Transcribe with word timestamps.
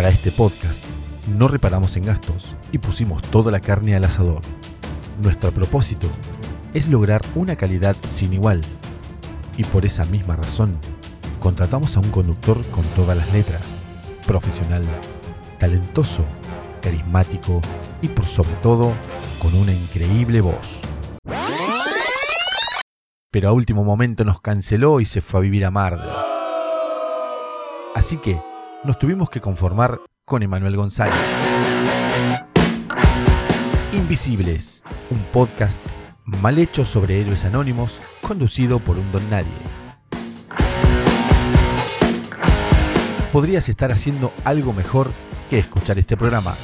Para 0.00 0.14
este 0.14 0.32
podcast 0.32 0.82
no 1.36 1.46
reparamos 1.46 1.94
en 1.98 2.06
gastos 2.06 2.56
y 2.72 2.78
pusimos 2.78 3.20
toda 3.20 3.52
la 3.52 3.60
carne 3.60 3.94
al 3.94 4.04
asador. 4.04 4.40
Nuestro 5.22 5.52
propósito 5.52 6.08
es 6.72 6.88
lograr 6.88 7.20
una 7.34 7.54
calidad 7.54 7.94
sin 8.08 8.32
igual. 8.32 8.62
Y 9.58 9.64
por 9.64 9.84
esa 9.84 10.06
misma 10.06 10.36
razón, 10.36 10.78
contratamos 11.38 11.98
a 11.98 12.00
un 12.00 12.10
conductor 12.10 12.64
con 12.68 12.82
todas 12.96 13.14
las 13.14 13.30
letras, 13.34 13.84
profesional, 14.26 14.84
talentoso, 15.58 16.24
carismático 16.80 17.60
y 18.00 18.08
por 18.08 18.24
sobre 18.24 18.54
todo 18.62 18.94
con 19.38 19.54
una 19.54 19.74
increíble 19.74 20.40
voz. 20.40 20.80
Pero 23.30 23.50
a 23.50 23.52
último 23.52 23.84
momento 23.84 24.24
nos 24.24 24.40
canceló 24.40 25.02
y 25.02 25.04
se 25.04 25.20
fue 25.20 25.40
a 25.40 25.42
vivir 25.42 25.66
a 25.66 25.70
Mar. 25.70 26.00
Así 27.94 28.16
que 28.16 28.40
nos 28.82 28.98
tuvimos 28.98 29.28
que 29.28 29.40
conformar 29.40 30.00
con 30.24 30.42
Emanuel 30.42 30.76
González. 30.76 31.14
Invisibles, 33.92 34.82
un 35.10 35.22
podcast 35.32 35.82
mal 36.24 36.58
hecho 36.58 36.86
sobre 36.86 37.20
héroes 37.20 37.44
anónimos, 37.44 37.98
conducido 38.22 38.78
por 38.78 38.96
un 38.96 39.12
don 39.12 39.28
nadie. 39.28 39.52
Podrías 43.32 43.68
estar 43.68 43.92
haciendo 43.92 44.32
algo 44.44 44.72
mejor 44.72 45.10
que 45.50 45.58
escuchar 45.58 45.98
este 45.98 46.16
programa, 46.16 46.56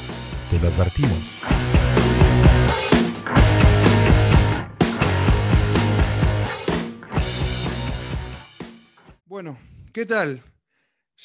te 0.49 0.59
lo 0.59 0.67
advertimos. 0.67 1.19
Bueno, 9.25 9.57
¿qué 9.93 10.05
tal? 10.05 10.41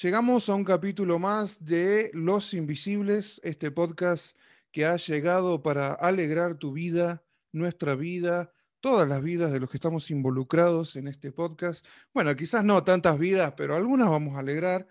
Llegamos 0.00 0.48
a 0.48 0.54
un 0.54 0.64
capítulo 0.64 1.18
más 1.18 1.66
de 1.66 2.10
Los 2.14 2.54
Invisibles, 2.54 3.42
este 3.44 3.70
podcast 3.70 4.38
que 4.70 4.86
ha 4.86 4.96
llegado 4.96 5.62
para 5.62 5.92
alegrar 5.92 6.54
tu 6.54 6.72
vida, 6.72 7.22
nuestra 7.52 7.94
vida, 7.94 8.50
todas 8.80 9.06
las 9.06 9.22
vidas 9.22 9.52
de 9.52 9.60
los 9.60 9.68
que 9.68 9.76
estamos 9.76 10.10
involucrados 10.10 10.96
en 10.96 11.08
este 11.08 11.30
podcast. 11.30 11.86
Bueno, 12.14 12.34
quizás 12.34 12.64
no 12.64 12.82
tantas 12.82 13.18
vidas, 13.18 13.52
pero 13.54 13.74
algunas 13.74 14.08
vamos 14.08 14.34
a 14.34 14.38
alegrar. 14.38 14.88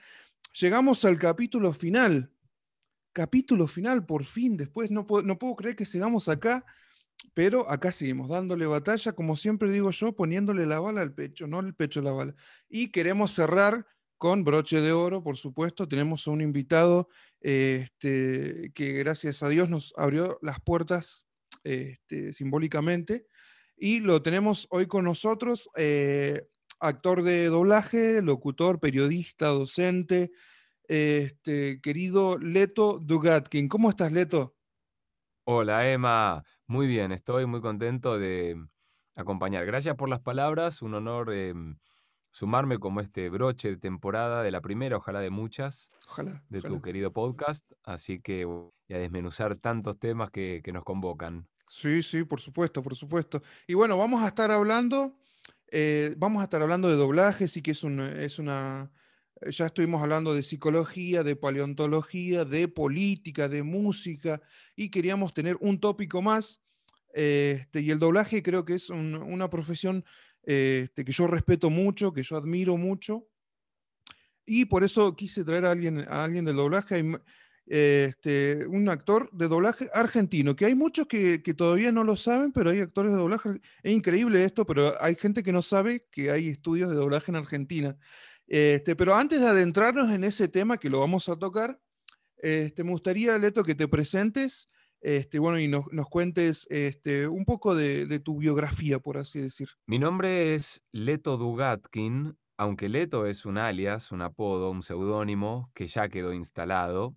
Llegamos 0.54 1.04
al 1.04 1.18
capítulo 1.18 1.74
final. 1.74 2.32
Capítulo 3.12 3.68
final, 3.68 4.06
por 4.06 4.24
fin, 4.24 4.56
después 4.56 4.92
no 4.92 5.08
puedo, 5.08 5.56
creer 5.56 5.76
que 5.76 5.88
sigamos 5.88 6.30
acá, 6.30 6.64
pero 7.34 7.68
acá 7.72 7.92
seguimos 7.92 8.30
dándole 8.30 8.68
batalla, 8.68 9.14
como 9.14 9.36
siempre 9.36 9.72
digo 9.72 9.90
yo, 9.90 10.16
poniéndole 10.16 10.68
la 10.68 10.80
bala 10.80 11.02
al 11.02 11.16
pecho, 11.16 11.48
no 11.48 11.60
el 11.60 11.74
pecho 11.74 12.02
a 12.02 12.04
la 12.04 12.12
bala. 12.12 12.36
Y 12.70 12.92
queremos 12.92 13.32
cerrar 13.32 13.88
con 14.22 14.44
broche 14.44 14.82
de 14.82 14.92
oro, 14.92 15.24
por 15.24 15.36
supuesto. 15.36 15.88
Tenemos 15.88 16.28
a 16.28 16.32
un 16.32 16.42
invitado 16.42 17.10
este, 17.40 18.72
que 18.76 18.94
gracias 18.94 19.42
a 19.42 19.50
Dios 19.50 19.68
nos 19.68 19.96
abrió 19.98 20.38
las 20.44 20.62
puertas 20.62 21.26
este, 21.64 22.32
simbólicamente. 22.32 23.26
Y 23.76 24.00
lo 24.02 24.22
tenemos 24.22 24.68
hoy 24.70 24.86
con 24.86 25.06
nosotros, 25.06 25.72
eh, 25.76 26.48
actor 26.80 27.24
de 27.24 27.48
doblaje, 27.48 28.22
locutor, 28.22 28.80
periodista, 28.80 29.48
docente, 29.48 30.32
este, 30.88 31.82
querido 31.82 32.38
Leto 32.38 33.00
Dugatkin. 33.02 33.68
¿Cómo 33.68 33.90
estás, 33.90 34.12
Leto? 34.12 34.56
Hola, 35.46 35.92
Emma. 35.92 36.44
Muy 36.68 36.86
bien, 36.86 37.12
estoy 37.12 37.48
muy 37.48 37.60
contento 37.60 38.20
de 38.20 38.56
acompañar. 39.16 39.66
Gracias 39.66 39.96
por 39.96 40.10
las 40.10 40.20
palabras, 40.20 40.84
un 40.84 40.94
honor 40.94 41.34
em, 41.34 41.80
sumarme 42.32 42.80
como 42.80 43.02
este 43.02 43.30
broche 43.30 43.70
de 43.70 43.78
temporada 43.78 44.42
de 44.42 44.52
la 44.52 44.62
primera, 44.62 44.98
ojalá 44.98 45.20
de 45.20 45.30
muchas, 45.30 45.92
Ojalá. 46.08 46.44
de 46.50 46.60
ojalá. 46.60 46.74
tu 46.76 46.82
querido 46.82 47.12
podcast. 47.14 47.72
Así 47.84 48.20
que 48.20 48.46
voy 48.46 48.72
a 48.90 48.98
desmenuzar 48.98 49.56
tantos 49.58 50.00
temas 50.00 50.32
que, 50.32 50.62
que 50.64 50.72
nos 50.72 50.84
convocan. 50.84 51.48
Sí, 51.70 52.02
sí, 52.04 52.24
por 52.24 52.42
supuesto, 52.42 52.82
por 52.82 52.96
supuesto. 52.96 53.42
Y 53.68 53.74
bueno, 53.76 53.98
vamos 53.98 54.24
a 54.24 54.28
estar 54.28 54.50
hablando, 54.52 55.16
eh, 55.68 56.14
vamos 56.18 56.42
a 56.42 56.46
estar 56.46 56.62
hablando 56.62 56.90
de 56.90 56.96
doblaje, 56.96 57.48
sí 57.48 57.62
que 57.62 57.72
es, 57.72 57.84
un, 57.84 58.00
es 58.02 58.40
una, 58.40 58.92
ya 59.50 59.68
estuvimos 59.68 60.02
hablando 60.02 60.34
de 60.34 60.44
psicología, 60.44 61.24
de 61.24 61.36
paleontología, 61.38 62.44
de 62.46 62.68
política, 62.68 63.48
de 63.48 63.64
música, 63.64 64.42
y 64.76 64.90
queríamos 64.90 65.34
tener 65.34 65.58
un 65.62 65.80
tópico 65.80 66.22
más. 66.22 66.62
Este, 67.14 67.82
y 67.82 67.92
el 67.92 68.00
doblaje 68.00 68.42
creo 68.42 68.64
que 68.64 68.76
es 68.76 68.90
un- 68.90 69.16
una 69.16 69.50
profesión 69.50 70.06
este, 70.44 71.06
que 71.06 71.12
yo 71.12 71.28
respeto 71.28 71.70
mucho, 71.70 72.14
que 72.14 72.24
yo 72.24 72.38
admiro 72.38 72.78
mucho, 72.78 73.28
y 74.46 74.66
por 74.66 74.84
eso 74.84 75.16
quise 75.16 75.44
traer 75.44 75.66
a 75.66 75.72
alguien, 75.72 76.00
a 76.00 76.24
alguien 76.24 76.46
del 76.46 76.56
doblaje. 76.56 77.04
Este, 77.68 78.66
un 78.68 78.90
actor 78.90 79.30
de 79.32 79.48
doblaje 79.48 79.90
argentino, 79.94 80.56
que 80.56 80.66
hay 80.66 80.76
muchos 80.76 81.08
que, 81.08 81.42
que 81.42 81.54
todavía 81.54 81.92
no 81.92 82.04
lo 82.04 82.18
saben, 82.18 82.52
pero 82.52 82.72
hay 82.72 82.82
actores 82.82 83.12
de 83.12 83.18
doblaje. 83.18 83.62
Es 83.82 83.94
increíble 83.94 84.44
esto, 84.44 84.66
pero 84.66 85.02
hay 85.02 85.16
gente 85.16 85.42
que 85.42 85.54
no 85.54 85.62
sabe 85.62 86.06
que 86.12 86.32
hay 86.32 86.50
estudios 86.50 86.90
de 86.90 86.96
doblaje 86.96 87.32
en 87.32 87.38
Argentina. 87.38 87.98
Este, 88.48 88.98
pero 88.98 89.16
antes 89.16 89.40
de 89.40 89.48
adentrarnos 89.48 90.12
en 90.12 90.26
ese 90.26 90.50
tema, 90.50 90.78
que 90.78 90.90
lo 90.90 91.00
vamos 91.00 91.30
a 91.30 91.38
tocar, 91.38 91.80
este, 92.36 92.84
me 92.84 92.92
gustaría, 92.92 93.38
Leto, 93.38 93.64
que 93.64 93.76
te 93.76 93.88
presentes 93.88 94.70
este, 95.02 95.40
bueno, 95.40 95.60
y 95.60 95.68
nos, 95.68 95.86
nos 95.92 96.08
cuentes 96.08 96.66
este, 96.70 97.28
un 97.28 97.46
poco 97.46 97.76
de, 97.76 98.06
de 98.06 98.20
tu 98.20 98.38
biografía, 98.38 99.00
por 99.00 99.18
así 99.18 99.40
decir. 99.40 99.70
Mi 99.88 100.00
nombre 100.00 100.54
es 100.54 100.84
Leto 100.92 101.38
Dugatkin, 101.38 102.38
aunque 102.58 102.90
Leto 102.90 103.26
es 103.26 103.46
un 103.46 103.58
alias, 103.58 104.12
un 104.12 104.22
apodo, 104.22 104.70
un 104.72 104.84
seudónimo 104.84 105.72
que 105.74 105.88
ya 105.88 106.10
quedó 106.10 106.34
instalado. 106.34 107.16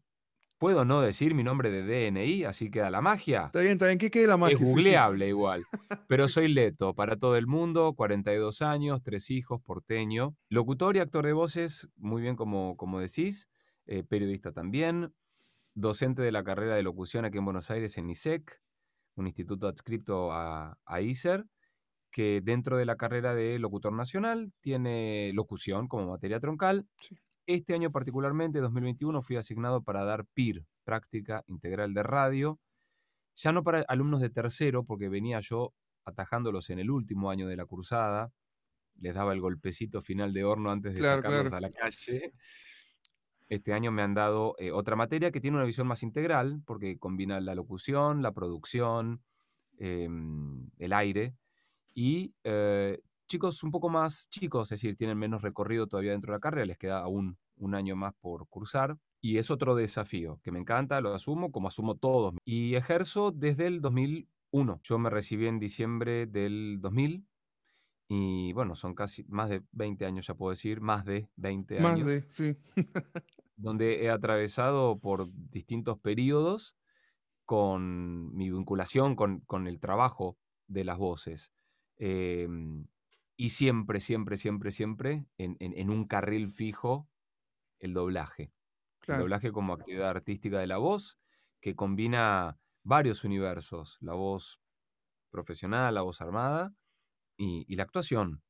Puedo 0.57 0.85
no 0.87 1.03
decir 1.03 1.35
mi 1.35 1.43
nombre 1.43 1.71
de 1.71 1.83
DNI, 2.11 2.45
así 2.45 2.71
queda 2.71 2.89
la 2.91 3.03
magia. 3.03 3.47
Está 3.47 3.61
bien, 3.61 3.73
está 3.73 3.87
bien, 3.89 3.99
¿qué 3.99 4.11
quede 4.11 4.27
la 4.29 4.37
magia? 4.39 4.55
Es 4.55 4.61
Sí, 4.61 4.65
sí. 4.67 4.71
googleable 4.73 5.29
igual. 5.29 5.65
Pero 6.09 6.27
soy 6.29 6.49
Leto, 6.49 6.95
para 6.95 7.17
todo 7.17 7.37
el 7.37 7.47
mundo, 7.47 7.93
42 7.95 8.63
años, 8.63 9.03
tres 9.03 9.31
hijos, 9.31 9.61
porteño. 9.61 10.35
Locutor 10.49 10.97
y 10.97 11.01
actor 11.01 11.27
de 11.27 11.33
voces, 11.35 11.89
muy 11.97 12.23
bien 12.23 12.37
como, 12.37 12.77
como 12.77 13.01
decís. 13.01 13.49
eh, 13.87 14.05
periodista 14.05 14.53
también. 14.53 15.13
Docente 15.75 16.23
de 16.23 16.31
la 16.33 16.45
carrera 16.45 16.77
de 16.77 16.83
locución 16.85 17.25
aquí 17.25 17.39
en 17.39 17.45
Buenos 17.45 17.71
Aires 17.71 17.99
en 17.99 18.09
ISEC, 18.09 18.61
un 19.17 19.27
instituto 19.27 19.67
adscripto 19.67 20.33
a, 20.33 20.79
a 20.85 21.01
ISER, 21.01 21.47
que 22.11 22.41
dentro 22.43 22.77
de 22.77 22.87
la 22.87 22.97
carrera 22.97 23.35
de 23.35 23.59
locutor 23.59 23.93
nacional 23.93 24.53
tiene 24.61 25.33
locución 25.35 25.89
como 25.89 26.07
materia 26.09 26.41
troncal. 26.41 26.87
Sí. 27.01 27.17
Este 27.47 27.75
año 27.75 27.91
particularmente, 27.93 28.61
2021, 28.61 29.21
fui 29.23 29.37
asignado 29.37 29.83
para 29.83 30.05
dar 30.05 30.27
PIR, 30.35 30.67
práctica 30.85 31.43
integral 31.49 31.93
de 31.95 32.03
radio, 32.05 32.61
ya 33.35 33.53
no 33.53 33.65
para 33.65 33.81
alumnos 33.89 34.21
de 34.21 34.31
tercero, 34.31 34.85
porque 34.85 35.09
venía 35.09 35.41
yo 35.41 35.75
atajándolos 36.05 36.71
en 36.71 36.79
el 36.81 36.91
último 36.91 37.31
año 37.31 37.49
de 37.49 37.57
la 37.57 37.67
cursada, 37.67 38.33
les 38.97 39.15
daba 39.15 39.33
el 39.35 39.41
golpecito 39.41 40.03
final 40.03 40.33
de 40.33 40.45
horno 40.45 40.71
antes 40.71 40.95
de 40.95 41.01
Claro, 41.01 41.23
sacarlos 41.23 41.53
claro. 41.53 41.57
a 41.57 41.61
la 41.61 41.71
calle. 41.73 42.33
Este 43.49 43.73
año 43.73 43.93
me 43.93 44.03
han 44.03 44.15
dado 44.15 44.55
eh, 44.59 44.73
otra 44.73 44.97
materia 44.97 45.31
que 45.31 45.41
tiene 45.41 45.57
una 45.57 45.67
visión 45.67 45.87
más 45.87 46.03
integral, 46.03 46.63
porque 46.65 46.99
combina 46.99 47.41
la 47.41 47.55
locución, 47.55 48.23
la 48.23 48.33
producción, 48.33 49.23
em, 49.79 50.71
el 50.79 50.93
aire, 50.93 51.35
y 51.95 52.35
eh, 52.45 53.01
chicos 53.29 53.63
un 53.63 53.71
poco 53.71 53.89
más 53.89 54.29
chicos, 54.31 54.73
es 54.73 54.81
decir, 54.81 54.97
tienen 54.97 55.19
menos 55.19 55.43
recorrido 55.43 55.87
todavía 55.87 56.13
dentro 56.13 56.33
de 56.33 56.37
la 56.37 56.41
carrera, 56.41 56.67
les 56.67 56.79
queda 56.79 57.01
aún 57.01 57.39
un 57.57 57.75
año 57.75 57.97
más 57.97 58.15
por 58.21 58.49
cursar. 58.49 58.97
Y 59.21 59.39
es 59.39 59.51
otro 59.51 59.75
desafío 59.75 60.39
que 60.43 60.53
me 60.53 60.59
encanta, 60.59 61.01
lo 61.01 61.15
asumo 61.15 61.51
como 61.51 61.69
asumo 61.69 61.95
todos. 61.97 62.35
Y 62.45 62.75
ejerzo 62.75 63.33
desde 63.33 63.67
el 63.67 63.81
2001. 63.81 64.81
Yo 64.83 64.99
me 64.99 65.09
recibí 65.09 65.47
en 65.47 65.59
diciembre 65.59 66.27
del 66.27 66.79
2000 66.81 67.27
y 68.07 68.53
bueno, 68.53 68.75
son 68.75 68.95
casi 68.95 69.25
más 69.29 69.49
de 69.49 69.63
20 69.73 70.05
años, 70.05 70.27
ya 70.27 70.35
puedo 70.35 70.51
decir, 70.51 70.81
más 70.81 71.07
de 71.07 71.31
20 71.37 71.81
Más 71.81 71.95
años, 71.95 72.07
de, 72.07 72.27
sí. 72.31 72.57
donde 73.57 74.05
he 74.05 74.11
atravesado 74.11 75.01
por 75.01 75.29
distintos 75.33 75.99
periodos 75.99 76.77
con 77.45 78.35
mi 78.35 78.51
vinculación 78.51 79.17
con, 79.17 79.41
con 79.41 79.67
el 79.67 79.81
trabajo 79.81 80.39
de 80.67 80.85
las 80.85 80.99
voces. 80.99 81.53
Em, 81.97 82.89
y 83.37 83.51
siempre, 83.51 84.01
siempre, 84.01 84.37
siempre, 84.37 84.71
siempre 84.71 85.27
en, 85.39 85.57
en- 85.61 85.75
en 85.79 85.91
un 85.91 86.07
carril 86.07 86.51
fijo 86.51 87.09
el 87.81 87.95
doblaje. 87.95 88.53
El 89.07 89.17
doblaje 89.19 89.53
como 89.53 89.75
actividad 89.75 90.11
artística 90.11 90.59
de 90.61 90.67
la 90.69 90.79
voz 90.79 91.19
que 91.61 91.77
combina 91.77 92.59
varios 92.85 93.25
universos, 93.25 93.99
la 94.01 94.15
voz 94.15 94.61
profesional, 95.31 95.95
la 95.95 96.03
voz 96.03 96.21
armada 96.21 96.75
y, 97.37 97.65
y 97.73 97.77
la 97.77 97.85
actuación. 97.85 98.43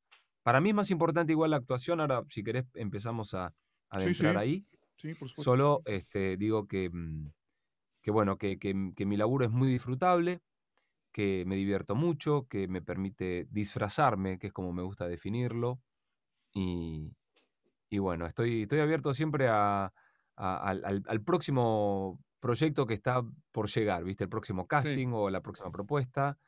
Para 0.42 0.60
mí 0.60 0.70
es 0.70 0.74
más 0.76 0.90
importante 0.90 1.32
igual 1.32 1.52
la 1.52 1.58
actuación, 1.58 2.00
ahora 2.00 2.24
si 2.28 2.44
querés 2.44 2.66
empezamos 2.74 3.34
a, 3.34 3.48
a 3.48 3.54
Sí, 3.96 4.14
adentrar 4.14 4.36
sí. 4.38 4.38
ahí. 4.38 4.66
Sí, 4.96 5.14
por 5.14 5.28
supuesto. 5.28 5.42
Solo 5.42 5.82
este, 5.86 6.36
digo 6.36 6.66
que, 6.66 6.90
mm, 6.90 7.30
que 8.02 8.10
bueno, 8.10 8.38
que, 8.38 8.58
que- 8.58 8.92
que 8.96 9.06
mi 9.06 9.16
laburo 9.16 9.44
es 9.46 9.50
muy 9.50 9.68
disfrutable, 9.68 10.42
que 11.12 11.44
me 11.46 11.56
divierto 11.56 11.94
mucho, 11.94 12.46
que 12.48 12.68
me 12.68 12.82
permite 12.82 13.46
disfrazarme, 13.50 14.38
que 14.38 14.48
es 14.48 14.52
como 14.52 14.72
me 14.72 14.82
gusta 14.82 15.08
definirlo. 15.08 15.80
Y, 16.54 17.12
y 17.90 17.98
bueno, 17.98 18.26
estoy, 18.26 18.62
estoy 18.62 18.80
abierto 18.80 19.12
siempre 19.12 19.48
a, 19.48 19.92
al, 20.36 21.22
próximo 21.24 22.20
proyecto 22.40 22.86
que 22.86 22.94
está 22.94 23.22
por 23.52 23.68
llegar, 23.68 24.04
¿viste? 24.04 24.24
El 24.24 24.30
próximo 24.30 24.66
casting 24.66 25.08
o 25.12 25.30
la 25.30 25.42
próxima 25.42 25.70
propuesta. 25.70 26.38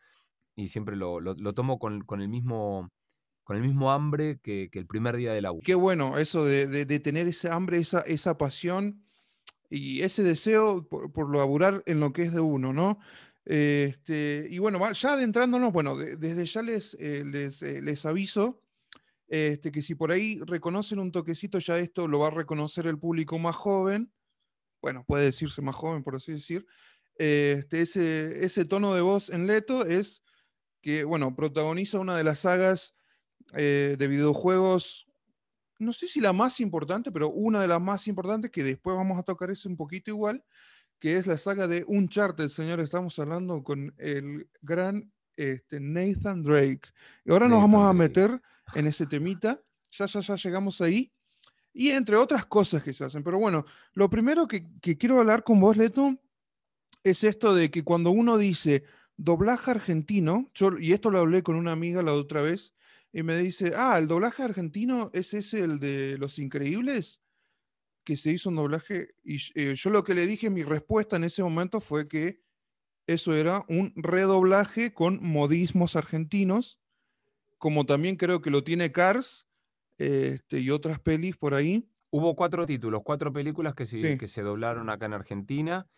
Y 0.57 0.69
siempre 0.69 0.97
lo, 0.97 1.21
tomo 1.55 1.79
con, 1.79 2.05
el 2.21 2.29
mismo, 2.29 2.91
con 3.47 3.57
el 3.57 3.63
mismo 3.63 3.93
hambre 3.93 4.41
que, 4.43 4.69
el 4.73 4.87
primer 4.87 5.17
día 5.17 5.33
de 5.33 5.41
la. 5.41 5.53
Qué 5.63 5.77
bueno 5.77 6.19
eso 6.19 6.45
de, 6.45 6.85
tener 6.99 7.29
ese 7.29 7.49
hambre, 7.49 7.79
esa, 7.79 8.01
esa 8.01 8.37
pasión 8.37 9.05
y 9.71 10.03
ese 10.03 10.25
deseo 10.25 10.89
por, 10.89 11.13
por 11.13 11.35
laburar 11.35 11.81
en 11.87 12.01
lo 12.01 12.13
que 12.13 12.25
es 12.25 12.33
de 12.33 12.41
uno, 12.41 12.73
¿no? 12.73 12.99
Este, 13.45 14.49
y 14.51 14.59
bueno, 14.59 14.81
ya 14.93 15.13
adentrándonos, 15.13 15.73
bueno, 15.73 15.97
desde 15.97 16.45
ya 16.45 16.63
les, 16.63 16.95
eh, 16.95 17.23
les, 17.25 17.63
eh, 17.63 17.81
les, 17.83 18.05
aviso 18.05 18.65
este, 19.29 19.71
que 19.71 19.81
si 19.81 19.95
por 19.95 20.11
ahí 20.11 20.41
reconocen 20.45 20.99
un 20.99 21.13
toquecito, 21.13 21.61
ya 21.61 21.79
esto 21.79 22.09
lo 22.09 22.19
va 22.19 22.27
a 22.27 22.33
reconocer 22.33 22.89
el 22.89 22.99
público 22.99 23.39
más 23.39 23.55
joven, 23.55 24.13
bueno, 24.83 25.05
puede 25.07 25.27
decirse 25.27 25.63
más 25.63 25.77
joven, 25.77 26.03
por 26.03 26.17
así 26.17 26.33
decir. 26.33 26.67
Este, 27.15 27.83
ese, 27.83 28.45
ese 28.45 28.65
tono 28.65 28.93
de 28.93 29.03
voz 29.03 29.31
en 29.31 29.47
Leto 29.47 29.87
es 29.87 30.25
que, 30.83 31.05
bueno, 31.05 31.37
protagoniza 31.37 32.01
una 32.01 32.17
de 32.17 32.25
las 32.25 32.41
sagas 32.41 32.97
eh, 33.55 33.97
de 33.99 34.09
videojuegos, 34.09 35.07
no 35.79 35.93
sé 35.93 36.09
si 36.09 36.21
la 36.21 36.33
más 36.33 36.61
importante, 36.61 37.13
pero 37.13 37.31
una 37.31 37.61
de 37.61 37.69
las 37.69 37.81
más 37.81 38.09
importantes, 38.09 38.51
que 38.51 38.65
después 38.65 38.97
vamos 38.97 39.19
a 39.19 39.23
tocar 39.23 39.51
eso 39.51 39.69
un 39.69 39.77
poquito 39.77 40.11
igual, 40.11 40.45
que 40.99 41.17
es 41.17 41.27
la 41.27 41.37
saga 41.37 41.67
de 41.67 41.85
Uncharted, 41.87 42.49
señor. 42.49 42.81
Estamos 42.81 43.19
hablando 43.19 43.63
con 43.63 43.95
el 43.99 44.49
gran 44.63 45.13
este, 45.37 45.81
Nathan 45.81 46.43
Drake. 46.43 46.89
Y 47.25 47.31
ahora 47.31 47.49
nos 47.49 47.61
vamos 47.61 47.85
a 47.85 47.93
meter 47.93 48.41
en 48.75 48.87
ese 48.87 49.07
temita. 49.07 49.61
Ya, 49.93 50.07
ya, 50.07 50.21
ya 50.21 50.37
llegamos 50.37 50.81
ahí. 50.81 51.13
Y 51.73 51.91
entre 51.91 52.17
otras 52.17 52.47
cosas 52.47 52.83
que 52.83 52.95
se 52.95 53.05
hacen. 53.05 53.23
Pero 53.23 53.39
bueno, 53.39 53.67
lo 53.93 54.09
primero 54.09 54.49
que, 54.49 54.67
quiero 54.81 55.21
hablar 55.21 55.45
con 55.45 55.61
vos, 55.61 55.77
Leto, 55.77 56.17
es 57.05 57.23
esto 57.23 57.55
de 57.55 57.71
que 57.71 57.85
cuando 57.85 58.11
uno 58.11 58.39
dice 58.39 58.85
doblaje 59.19 59.71
argentino, 59.73 60.51
y 60.81 60.93
esto 60.93 61.11
lo 61.11 61.19
hablé 61.19 61.43
con 61.43 61.57
una 61.57 61.73
amiga 61.73 62.03
la 62.03 62.15
otra 62.15 62.41
vez, 62.41 62.73
y 63.17 63.23
me 63.23 63.39
dice, 63.39 63.73
ah, 63.75 63.97
el 63.97 64.09
doblaje 64.09 64.43
argentino 64.43 65.11
es 65.15 65.33
ese 65.33 65.61
el 65.61 65.79
de 65.79 66.19
Los 66.19 66.39
Increíbles 66.39 67.23
que 68.05 68.19
se 68.19 68.31
hizo 68.31 68.51
un 68.51 68.57
doblaje 68.57 69.15
y 69.25 69.39
eh, 69.55 69.75
yo 69.75 69.89
lo 69.89 70.05
que 70.05 70.15
le 70.15 70.27
dije, 70.27 70.51
mi 70.51 70.63
respuesta 70.63 71.17
en 71.17 71.25
ese 71.25 71.43
momento 71.43 71.81
fue 71.81 72.09
que 72.09 72.43
eso 73.07 73.35
era 73.35 73.65
un 73.71 73.95
redoblaje 73.97 74.93
con 74.93 75.19
modismos 75.23 75.97
argentinos, 75.97 76.79
como 77.57 77.87
también 77.87 78.17
creo 78.17 78.43
que 78.43 78.51
lo 78.51 78.63
tiene 78.63 78.93
Cars 78.93 79.49
este, 79.97 80.61
y 80.61 80.69
otras 80.69 81.01
pelis 81.01 81.39
por 81.39 81.55
ahí. 81.55 81.89
Hubo 82.11 82.37
cuatro 82.37 82.67
títulos, 82.67 83.01
cuatro 83.03 83.33
películas 83.33 83.75
que 83.75 83.87
se, 83.87 84.19
que 84.19 84.29
se 84.29 84.43
doblaron 84.43 84.91
acá 84.91 85.07
en 85.07 85.15
Argentina 85.15 85.89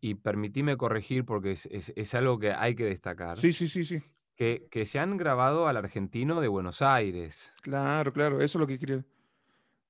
y 0.00 0.14
permitíme 0.14 0.76
corregir 0.76 1.24
porque 1.24 1.50
es, 1.50 2.14
algo 2.14 2.38
que 2.38 2.52
hay 2.52 2.76
que 2.76 2.84
destacar. 2.84 3.36
Sí, 3.36 3.52
sí, 3.52 3.66
sí, 3.66 3.84
sí. 3.84 4.00
Que, 4.38 4.68
que, 4.70 4.86
se 4.86 5.00
han 5.00 5.16
grabado 5.16 5.66
al 5.66 5.76
argentino 5.76 6.40
de 6.40 6.46
Buenos 6.48 6.80
Aires. 6.80 7.52
Claro, 7.60 8.12
claro, 8.12 8.40
eso 8.40 8.56
es 8.56 8.60
lo 8.60 8.66
que 8.68 8.78
quería. 8.78 9.04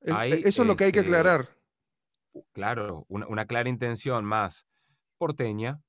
eso 0.00 0.62
es 0.62 0.67
lo 0.67 0.75
que 0.75 0.85
hay 0.85 0.93
que 0.93 1.00
este, 1.00 1.11
aclarar 1.11 1.50
claro, 2.53 3.06
una, 3.09 3.47
clara 3.47 3.69
intención 3.69 4.25
más 4.25 4.67
porteña 5.17 5.81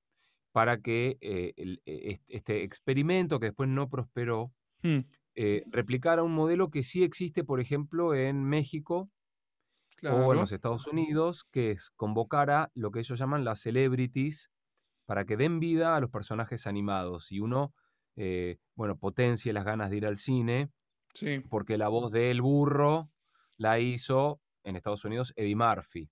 para 0.51 0.81
que 0.81 1.17
eh, 1.21 1.53
e, 1.85 2.19
este 2.27 2.63
experimento 2.63 3.39
que 3.39 3.47
después 3.47 3.69
no 3.69 3.89
prosperó 3.89 4.51
mm. 4.81 4.99
eh, 5.35 5.63
replicara 5.67 6.23
un 6.23 6.33
modelo 6.33 6.69
que 6.69 6.83
sí 6.83 7.03
existe, 7.03 7.43
por 7.43 7.59
ejemplo, 7.59 8.15
en 8.15 8.43
México 8.43 9.09
o 10.03 10.31
en 10.31 10.39
los 10.39 10.51
Estados 10.53 10.87
Unidos, 10.87 11.43
que 11.51 11.71
es 11.71 11.91
convocar 11.91 12.49
a 12.51 12.71
lo 12.73 12.89
que 12.91 12.99
ellos 12.99 13.19
llaman 13.19 13.43
las 13.43 13.59
celebrities 13.59 14.49
para 15.05 15.25
que 15.25 15.35
den 15.35 15.59
vida 15.59 15.95
a 15.95 15.99
los 15.99 16.09
personajes 16.09 16.67
animados 16.67 17.31
y 17.31 17.41
uno, 17.41 17.73
eh, 18.21 18.57
bueno, 18.75 18.97
potencie 18.97 19.53
las 19.53 19.63
ganas 19.63 19.89
de 19.89 19.95
ir 19.97 20.05
al 20.05 20.17
cine, 20.17 20.69
porque 21.49 21.77
la 21.77 21.87
voz 21.87 22.11
de 22.11 22.31
El 22.31 22.41
Burro 22.41 23.09
la 23.55 23.79
hizo 23.79 24.41
en 24.63 24.75
Estados 24.75 25.05
Unidos 25.05 25.31
Eddie 25.37 25.55
Murphy. 25.55 26.09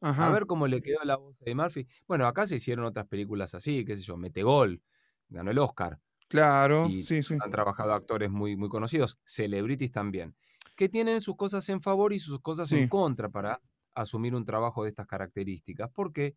A 0.00 0.30
ver 0.32 0.46
cómo 0.46 0.66
le 0.66 0.82
quedó 0.82 0.98
la 1.04 1.16
voz 1.16 1.38
de 1.38 1.54
Murphy. 1.54 1.86
Bueno, 2.08 2.26
acá 2.26 2.48
se 2.48 2.56
hicieron 2.56 2.84
otras 2.84 3.06
películas 3.06 3.54
así, 3.54 3.84
qué 3.84 3.94
sé 3.94 4.02
yo, 4.02 4.16
Metegol, 4.16 4.82
ganó 5.28 5.52
el 5.52 5.58
Oscar. 5.58 6.00
Claro, 6.26 6.88
y 6.88 7.04
sí, 7.04 7.22
sí. 7.22 7.36
Han 7.40 7.50
trabajado 7.52 7.92
actores 7.92 8.28
muy, 8.28 8.56
muy 8.56 8.68
conocidos, 8.68 9.20
celebrities 9.24 9.92
también, 9.92 10.34
que 10.74 10.88
tienen 10.88 11.20
sus 11.20 11.36
cosas 11.36 11.68
en 11.68 11.80
favor 11.80 12.12
y 12.12 12.18
sus 12.18 12.40
cosas 12.40 12.72
en 12.72 12.88
contra 12.88 13.28
para 13.28 13.60
asumir 13.94 14.34
un 14.34 14.44
trabajo 14.44 14.82
de 14.82 14.88
estas 14.88 15.06
características. 15.06 15.90
¿Por 15.90 16.12
qué? 16.12 16.34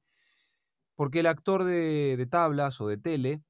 Porque 0.96 1.22
el 1.22 1.26
actor 1.26 1.64
de, 1.64 2.28
tablas 2.30 2.80
o 2.80 2.88
de 2.88 2.98
tele 2.98 3.42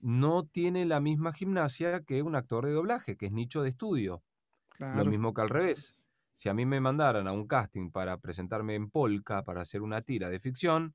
no 0.00 0.46
tiene 0.46 0.84
la 0.86 1.00
misma 1.00 1.32
gimnasia 1.32 2.02
que 2.04 2.22
un 2.22 2.36
actor 2.36 2.66
de 2.66 2.72
doblaje, 2.72 3.16
que 3.16 3.26
es 3.26 3.32
nicho 3.32 3.62
de 3.62 3.70
estudio. 3.70 4.22
Lo 4.78 5.04
mismo 5.04 5.34
que 5.34 5.40
al 5.40 5.48
revés 5.48 5.98
si 6.38 6.48
a 6.48 6.54
mí 6.54 6.64
me 6.64 6.80
mandaran 6.80 7.26
a 7.26 7.32
un 7.32 7.48
casting 7.48 7.90
para 7.90 8.20
presentarme 8.20 8.76
en 8.76 8.90
Polka, 8.90 9.42
para 9.42 9.62
hacer 9.62 9.82
una 9.82 10.02
tira 10.02 10.30
de 10.30 10.38
ficción, 10.38 10.94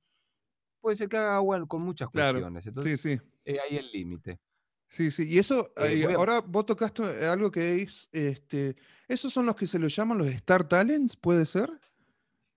puede 0.80 0.96
ser 0.96 1.10
que 1.10 1.18
haga 1.18 1.36
agua 1.36 1.68
con 1.68 1.82
muchas 1.82 2.08
cuestiones. 2.08 2.66
Entonces, 2.66 3.02
sí, 3.02 3.18
sí. 3.18 3.22
Eh, 3.44 3.58
ahí 3.60 3.76
el 3.76 3.92
límite. 3.92 4.40
Sí, 4.88 5.12
sí, 5.12 5.28
y 5.28 5.40
eso, 5.40 5.74
eh, 5.76 6.14
ahora 6.16 6.40
vos 6.40 6.66
tocaste 6.66 7.26
algo 7.26 7.52
que 7.52 7.82
es, 7.82 8.08
este, 8.14 8.78
¿esos 9.06 9.34
son 9.34 9.46
los 9.46 9.56
que 9.58 9.68
se 9.68 9.80
los 9.80 9.94
llaman 9.94 10.20
los 10.20 10.28
Star 10.28 10.66
Talents, 10.66 11.18
puede 11.18 11.46
ser? 11.46 11.70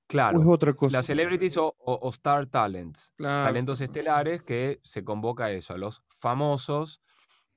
Claro. 0.07 0.39
¿O 0.39 0.43
es 0.43 0.49
otra 0.49 0.73
cosa? 0.75 0.99
Las 0.99 1.07
celebrities 1.07 1.57
o, 1.59 2.11
Star 2.11 2.47
Talents. 2.47 3.13
Talentos 3.17 3.81
estelares 3.81 4.43
que 4.43 4.81
se 4.85 5.05
convoca 5.05 5.47
a 5.47 5.51
eso, 5.51 5.75
a 5.75 5.79
los 5.79 6.03
famosos 6.09 7.03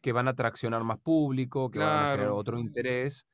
que 0.02 0.12
van 0.12 0.28
a 0.28 0.32
atraccionar 0.32 0.84
más 0.84 0.98
público, 1.00 1.70
que 1.70 1.80
van 1.80 1.88
a 1.90 2.12
generar 2.12 2.32
otro 2.32 2.58
interés. 2.58 3.28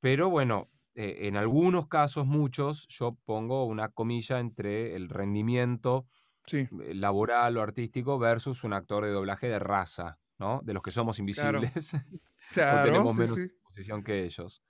Pero 0.00 0.30
bueno, 0.30 0.70
eh, 0.94 1.26
en 1.26 1.36
algunos 1.36 1.88
casos, 1.88 2.26
muchos, 2.26 2.86
yo 2.88 3.18
pongo 3.24 3.66
una 3.66 3.90
comilla 3.90 4.38
entre 4.38 4.94
el 4.94 5.08
rendimiento 5.08 6.06
eh, 6.52 6.68
laboral 6.94 7.56
o 7.56 7.62
artístico 7.62 8.18
versus 8.18 8.64
un 8.64 8.72
actor 8.72 9.04
de 9.04 9.10
doblaje 9.10 9.48
de 9.48 9.58
raza, 9.58 10.18
¿no? 10.38 10.60
De 10.64 10.72
los 10.72 10.82
que 10.82 10.90
somos 10.90 11.18
invisibles. 11.18 11.92
Claro. 12.54 12.84
tenemos 12.92 13.16
menos 13.16 13.36
posición 13.64 14.04
que 14.04 14.22
ellos. 14.22 14.62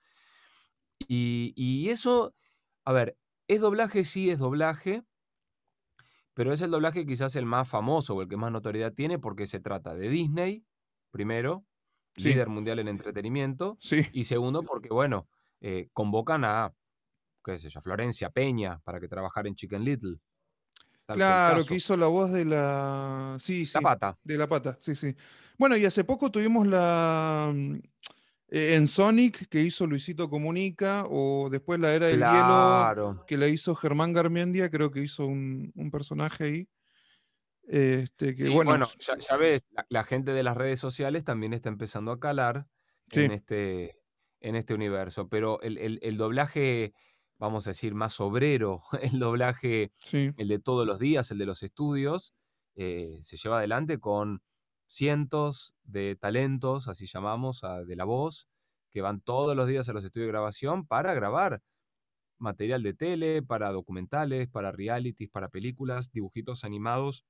Y, 1.07 1.87
eso, 1.89 2.33
a 2.85 2.91
ver, 2.91 3.15
es 3.47 3.61
doblaje, 3.61 4.03
sí, 4.03 4.29
es 4.29 4.39
doblaje, 4.39 5.03
pero 6.33 6.53
es 6.53 6.61
el 6.61 6.71
doblaje 6.71 7.05
quizás 7.05 7.35
el 7.35 7.45
más 7.45 7.67
famoso 7.67 8.15
o 8.15 8.21
el 8.21 8.27
que 8.27 8.37
más 8.37 8.51
notoriedad 8.51 8.93
tiene 8.93 9.17
porque 9.19 9.47
se 9.47 9.59
trata 9.59 9.95
de 9.95 10.09
Disney, 10.09 10.65
primero, 11.11 11.65
líder 12.15 12.49
mundial 12.49 12.79
en 12.79 12.87
entretenimiento, 12.87 13.77
y 14.11 14.23
segundo 14.23 14.63
porque, 14.63 14.89
bueno, 14.89 15.27
eh, 15.61 15.89
convocan 15.93 16.45
a, 16.45 16.73
qué 17.43 17.57
sé 17.57 17.69
yo, 17.69 17.81
Florencia 17.81 18.29
Peña 18.29 18.79
para 18.83 18.99
que 18.99 19.07
trabajara 19.07 19.47
en 19.47 19.55
Chicken 19.55 19.83
Little. 19.83 20.17
Claro, 21.07 21.63
que 21.65 21.75
hizo 21.75 21.95
la 21.95 22.07
voz 22.07 22.31
de 22.31 22.43
la. 22.43 23.37
Sí, 23.39 23.65
sí. 23.65 23.71
La 23.75 23.81
pata. 23.81 24.19
De 24.23 24.37
la 24.37 24.47
pata, 24.47 24.77
sí, 24.79 24.93
sí. 24.93 25.15
Bueno, 25.57 25.77
y 25.77 25.85
hace 25.85 26.03
poco 26.03 26.29
tuvimos 26.29 26.67
la. 26.67 27.53
Eh, 28.49 28.75
en 28.75 28.87
Sonic, 28.87 29.49
que 29.49 29.61
hizo 29.61 29.85
Luisito 29.87 30.29
Comunica, 30.29 31.03
o 31.09 31.49
después 31.49 31.79
la 31.79 31.93
Era 31.93 32.07
del 32.07 32.19
Hielo, 32.19 33.25
que 33.27 33.37
la 33.37 33.47
hizo 33.47 33.75
Germán 33.75 34.13
Garmendia, 34.13 34.69
creo 34.69 34.89
que 34.89 35.01
hizo 35.01 35.25
un, 35.25 35.73
personaje 35.91 36.43
ahí. 36.43 36.69
Este, 37.67 38.33
que, 38.33 38.47
bueno, 38.47 38.87
ya, 38.99 39.35
ves, 39.35 39.65
la, 39.89 40.03
gente 40.05 40.31
de 40.31 40.43
las 40.43 40.55
redes 40.55 40.79
sociales 40.79 41.25
también 41.25 41.53
está 41.53 41.67
empezando 41.67 42.13
a 42.13 42.19
calar 42.19 42.65
en, 43.11 43.31
este, 43.31 43.99
en 44.39 44.55
este 44.55 44.73
universo, 44.73 45.27
pero 45.27 45.59
el, 45.61 46.17
doblaje, 46.17 46.93
vamos 47.37 47.67
a 47.67 47.71
decir, 47.71 47.93
más 47.93 48.21
obrero, 48.21 48.81
el 49.01 49.19
doblaje, 49.19 49.91
el 50.13 50.47
de 50.47 50.59
todos 50.59 50.87
los 50.87 50.99
días, 50.99 51.29
el 51.31 51.37
de 51.37 51.45
los 51.45 51.63
estudios, 51.63 52.33
eh, 52.75 53.19
se 53.21 53.35
lleva 53.35 53.57
adelante 53.57 53.99
con 53.99 54.41
cientos 54.87 55.75
de 55.83 56.15
talentos, 56.15 56.87
así 56.87 57.05
llamamos, 57.05 57.61
de 57.85 57.95
la 57.95 58.05
voz, 58.05 58.47
que 58.91 59.01
van 59.01 59.21
todos 59.21 59.55
los 59.55 59.67
días 59.67 59.87
a 59.89 59.93
los 59.93 60.03
estudios 60.03 60.27
de 60.27 60.31
grabación 60.31 60.87
para 60.87 61.13
grabar 61.13 61.61
material 62.39 62.83
de 62.83 62.93
tele, 62.93 63.41
para 63.41 63.71
documentales, 63.71 64.47
para 64.47 64.71
realities, 64.71 65.29
para 65.29 65.49
películas, 65.49 66.11
dibujitos 66.11 66.63
animados, 66.63 67.25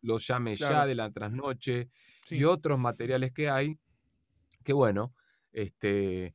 los 0.00 0.26
llame 0.26 0.56
ya 0.56 0.86
de 0.86 0.94
la 0.94 1.10
trasnoche 1.10 1.90
y 2.28 2.44
otros 2.44 2.78
materiales 2.78 3.32
que 3.32 3.48
hay, 3.48 3.78
que 4.64 4.72
bueno, 4.72 5.14
este, 5.52 6.34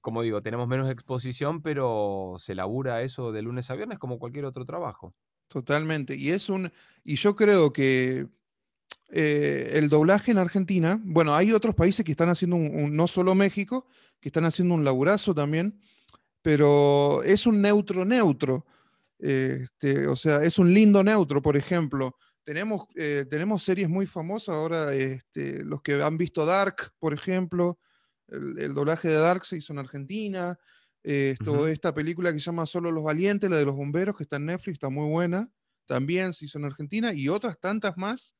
como 0.00 0.22
digo, 0.22 0.42
tenemos 0.42 0.68
menos 0.68 0.88
exposición, 0.88 1.62
pero 1.62 2.34
se 2.38 2.54
labura 2.54 3.02
eso 3.02 3.32
de 3.32 3.42
lunes 3.42 3.70
a 3.70 3.74
viernes 3.74 3.98
como 3.98 4.18
cualquier 4.18 4.44
otro 4.44 4.64
trabajo. 4.64 5.14
Totalmente. 5.48 6.16
Y 6.16 6.30
es 6.30 6.48
un. 6.48 6.72
Y 7.04 7.16
yo 7.16 7.36
creo 7.36 7.72
que 7.72 8.28
eh, 9.10 9.70
el 9.74 9.88
doblaje 9.88 10.32
en 10.32 10.38
Argentina, 10.38 11.00
bueno, 11.04 11.34
hay 11.34 11.52
otros 11.52 11.74
países 11.74 12.04
que 12.04 12.10
están 12.10 12.28
haciendo 12.28 12.56
un, 12.56 12.96
no 12.96 13.06
solo 13.06 13.34
México, 13.34 13.86
que 14.20 14.28
están 14.28 14.44
haciendo 14.44 14.74
un 14.74 14.84
laburazo 14.84 15.34
también, 15.34 15.80
pero 16.42 17.22
es 17.22 17.46
un 17.46 17.62
neutro 17.62 18.04
neutro. 18.04 18.66
Este, 19.18 20.06
o 20.06 20.16
sea, 20.16 20.42
es 20.42 20.58
un 20.58 20.72
lindo 20.72 21.02
neutro, 21.02 21.40
por 21.40 21.56
ejemplo. 21.56 22.16
Tenemos, 22.44 22.86
eh, 22.94 23.26
tenemos 23.28 23.62
series 23.62 23.88
muy 23.88 24.06
famosas 24.06 24.54
ahora, 24.54 24.92
este, 24.94 25.64
los 25.64 25.82
que 25.82 26.02
han 26.02 26.16
visto 26.16 26.44
Dark, 26.44 26.92
por 26.98 27.14
ejemplo, 27.14 27.78
el, 28.28 28.74
doblaje 28.74 29.08
de 29.08 29.16
Dark 29.16 29.44
se 29.44 29.56
hizo 29.56 29.72
en 29.72 29.78
Argentina. 29.78 30.58
Esto, 31.02 31.68
Esta 31.68 31.94
película 31.94 32.32
que 32.32 32.40
se 32.40 32.46
llama 32.46 32.66
Solo 32.66 32.90
los 32.90 33.04
Valientes, 33.04 33.48
la 33.48 33.56
de 33.56 33.64
los 33.64 33.76
bomberos, 33.76 34.16
que 34.16 34.24
está 34.24 34.36
en 34.36 34.46
Netflix, 34.46 34.74
está 34.74 34.88
muy 34.88 35.08
buena. 35.08 35.48
También 35.86 36.34
se 36.34 36.46
hizo 36.46 36.58
en 36.58 36.64
Argentina 36.64 37.12
y 37.14 37.28
otras 37.28 37.60
tantas 37.60 37.96
más. 37.96 38.35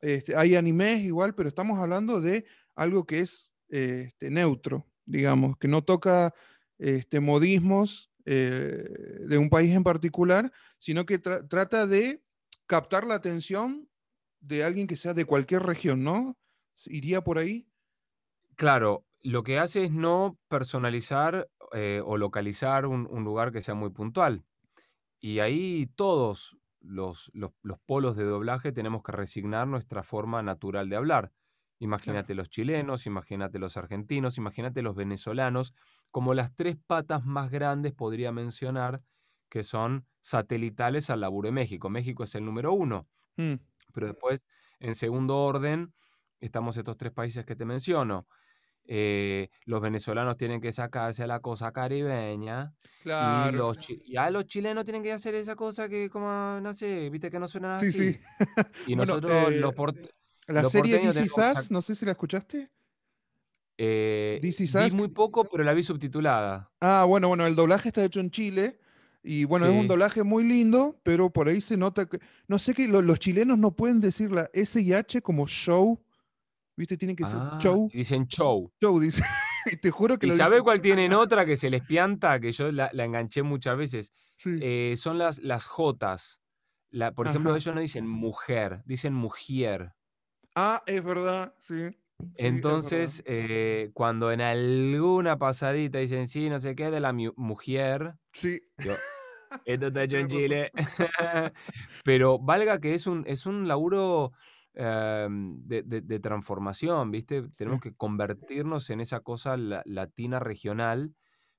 Este, 0.00 0.36
hay 0.36 0.54
animes 0.54 1.02
igual, 1.02 1.34
pero 1.34 1.48
estamos 1.48 1.78
hablando 1.78 2.20
de 2.20 2.46
algo 2.74 3.06
que 3.06 3.20
es 3.20 3.54
este, 3.68 4.30
neutro, 4.30 4.86
digamos, 5.04 5.56
que 5.56 5.68
no 5.68 5.82
toca 5.82 6.34
este, 6.78 7.20
modismos 7.20 8.10
eh, 8.24 8.84
de 9.20 9.38
un 9.38 9.48
país 9.48 9.74
en 9.74 9.84
particular, 9.84 10.52
sino 10.78 11.06
que 11.06 11.18
trata 11.18 11.86
de 11.86 12.22
captar 12.66 13.06
la 13.06 13.14
atención 13.14 13.88
de 14.40 14.64
alguien 14.64 14.86
que 14.86 14.96
sea 14.96 15.14
de 15.14 15.24
cualquier 15.24 15.62
región, 15.62 16.04
¿no? 16.04 16.36
¿Iría 16.86 17.22
por 17.22 17.38
ahí? 17.38 17.68
Claro, 18.56 19.04
lo 19.22 19.42
que 19.42 19.58
hace 19.58 19.84
es 19.84 19.90
no 19.90 20.38
personalizar 20.48 21.48
eh, 21.72 22.00
o 22.04 22.16
localizar 22.16 22.86
un, 22.86 23.24
lugar 23.24 23.52
que 23.52 23.62
sea 23.62 23.74
muy 23.74 23.90
puntual. 23.90 24.44
Y 25.18 25.40
ahí 25.40 25.86
todos 25.96 26.56
los, 26.86 27.30
los, 27.34 27.52
polos 27.86 28.16
de 28.16 28.24
doblaje 28.24 28.72
tenemos 28.72 29.02
que 29.02 29.12
resignar 29.12 29.66
nuestra 29.66 30.02
forma 30.02 30.42
natural 30.42 30.88
de 30.88 30.96
hablar. 30.96 31.32
Imagínate 31.78 32.34
los 32.34 32.48
chilenos, 32.48 33.06
imagínate 33.06 33.58
los 33.58 33.76
argentinos, 33.76 34.38
imagínate 34.38 34.80
los 34.82 34.94
venezolanos, 34.94 35.74
como 36.10 36.32
las 36.32 36.54
tres 36.54 36.76
patas 36.86 37.24
más 37.24 37.50
grandes 37.50 37.92
podría 37.92 38.32
mencionar 38.32 39.02
que 39.48 39.62
son 39.62 40.06
satelitales 40.20 41.10
al 41.10 41.20
laburo 41.20 41.48
de 41.48 41.52
México. 41.52 41.90
México 41.90 42.24
es 42.24 42.34
el 42.34 42.44
número 42.44 42.72
uno, 42.72 43.06
mm. 43.36 43.54
pero 43.92 44.06
después, 44.06 44.42
en 44.80 44.94
segundo 44.94 45.36
orden, 45.36 45.92
estamos 46.40 46.76
estos 46.76 46.96
tres 46.96 47.12
países 47.12 47.44
que 47.44 47.56
te 47.56 47.64
menciono. 47.64 48.26
Eh, 48.88 49.48
los 49.64 49.80
venezolanos 49.80 50.36
tienen 50.36 50.60
que 50.60 50.72
sacarse 50.72 51.26
la 51.26 51.40
cosa 51.40 51.72
caribeña. 51.72 52.74
Claro. 53.02 53.52
Y 53.52 53.56
los, 53.56 53.78
ya 54.06 54.30
los 54.30 54.46
chilenos 54.46 54.84
tienen 54.84 55.02
que 55.02 55.12
hacer 55.12 55.34
esa 55.34 55.54
cosa 55.56 55.88
que, 55.88 56.08
como, 56.10 56.60
no 56.60 56.72
sé, 56.72 57.10
viste 57.10 57.30
que 57.30 57.38
no 57.38 57.48
suena 57.48 57.76
así. 57.76 57.90
Sí, 57.90 58.12
sí. 58.12 58.20
y 58.92 58.96
nosotros, 58.96 59.54
los, 59.54 59.72
eh, 59.72 60.12
La 60.46 60.64
serie 60.64 60.98
DC 60.98 61.26
no 61.70 61.82
sé 61.82 61.94
si 61.94 62.04
la 62.04 62.12
escuchaste. 62.12 62.70
Eh, 63.78 64.40
vi 64.42 64.96
muy 64.96 65.08
poco, 65.08 65.44
pero 65.44 65.62
la 65.62 65.74
vi 65.74 65.82
subtitulada. 65.82 66.70
Ah, 66.80 67.04
bueno, 67.06 67.28
bueno, 67.28 67.46
el 67.46 67.54
doblaje 67.54 67.88
está 67.88 68.04
hecho 68.04 68.20
en 68.20 68.30
Chile. 68.30 68.80
Y 69.22 69.44
bueno, 69.44 69.66
es 69.66 69.72
un 69.72 69.88
doblaje 69.88 70.22
muy 70.22 70.44
lindo, 70.44 71.00
pero 71.02 71.30
por 71.30 71.48
ahí 71.48 71.60
se 71.60 71.76
nota 71.76 72.06
que. 72.06 72.20
No 72.46 72.60
sé 72.60 72.74
que 72.74 72.86
los 72.86 73.18
chilenos 73.18 73.58
no 73.58 73.74
pueden 73.74 74.00
decir 74.00 74.30
la 74.30 74.48
S 74.52 74.80
y 74.80 74.92
H 74.92 75.20
como 75.20 75.48
show. 75.48 76.00
¿Viste? 76.76 76.96
Tienen 76.96 77.16
que 77.16 77.24
ser 77.24 77.38
ah, 77.40 77.58
show. 77.60 77.88
Dicen 77.92 78.26
show. 78.26 78.70
Show, 78.80 79.00
dice. 79.00 79.22
y 79.72 79.76
te 79.76 79.90
juro 79.90 80.18
que. 80.18 80.26
¿Y 80.26 80.30
sabe 80.30 80.60
cuál 80.60 80.82
tienen 80.82 81.14
otra 81.14 81.46
que 81.46 81.56
se 81.56 81.70
les 81.70 81.82
pianta? 81.82 82.38
Que 82.38 82.52
yo 82.52 82.70
la, 82.70 82.90
enganché 82.92 83.42
muchas 83.42 83.76
veces. 83.76 84.12
Eh, 84.44 84.94
son 84.96 85.18
las, 85.18 85.38
las 85.38 85.66
Jotas. 85.66 86.40
La, 86.90 87.12
por 87.12 87.26
ejemplo, 87.26 87.56
ellos 87.56 87.74
no 87.74 87.80
dicen 87.80 88.06
mujer, 88.06 88.82
dicen 88.84 89.12
mujer. 89.12 89.94
Ah, 90.54 90.82
es 90.86 91.02
verdad, 91.02 91.54
sí. 91.58 91.96
Entonces, 92.36 93.22
eh, 93.26 93.90
cuando 93.92 94.32
en 94.32 94.40
alguna 94.40 95.36
pasadita 95.38 95.98
dicen, 95.98 96.28
sí, 96.28 96.48
no 96.48 96.58
sé 96.58 96.74
qué, 96.74 96.90
de 96.90 97.00
la 97.00 97.12
mujer. 97.12 98.14
Sí. 98.32 98.60
esto 99.64 99.86
está 99.88 100.04
hecho 100.04 100.16
en 100.16 100.28
Chile. 100.28 100.72
Pero 102.04 102.38
valga 102.38 102.80
que 102.80 102.94
es 102.94 103.06
un, 103.06 103.24
es 103.26 103.46
un 103.46 103.68
laburo 103.68 104.32
em, 104.76 105.60
de, 105.66 106.20
transformación, 106.20 107.10
¿viste? 107.10 107.48
Tenemos 107.56 107.80
que 107.80 107.94
convertirnos 107.94 108.90
en 108.90 109.00
esa 109.00 109.20
cosa 109.20 109.56
latina 109.56 110.38
regional 110.38 111.14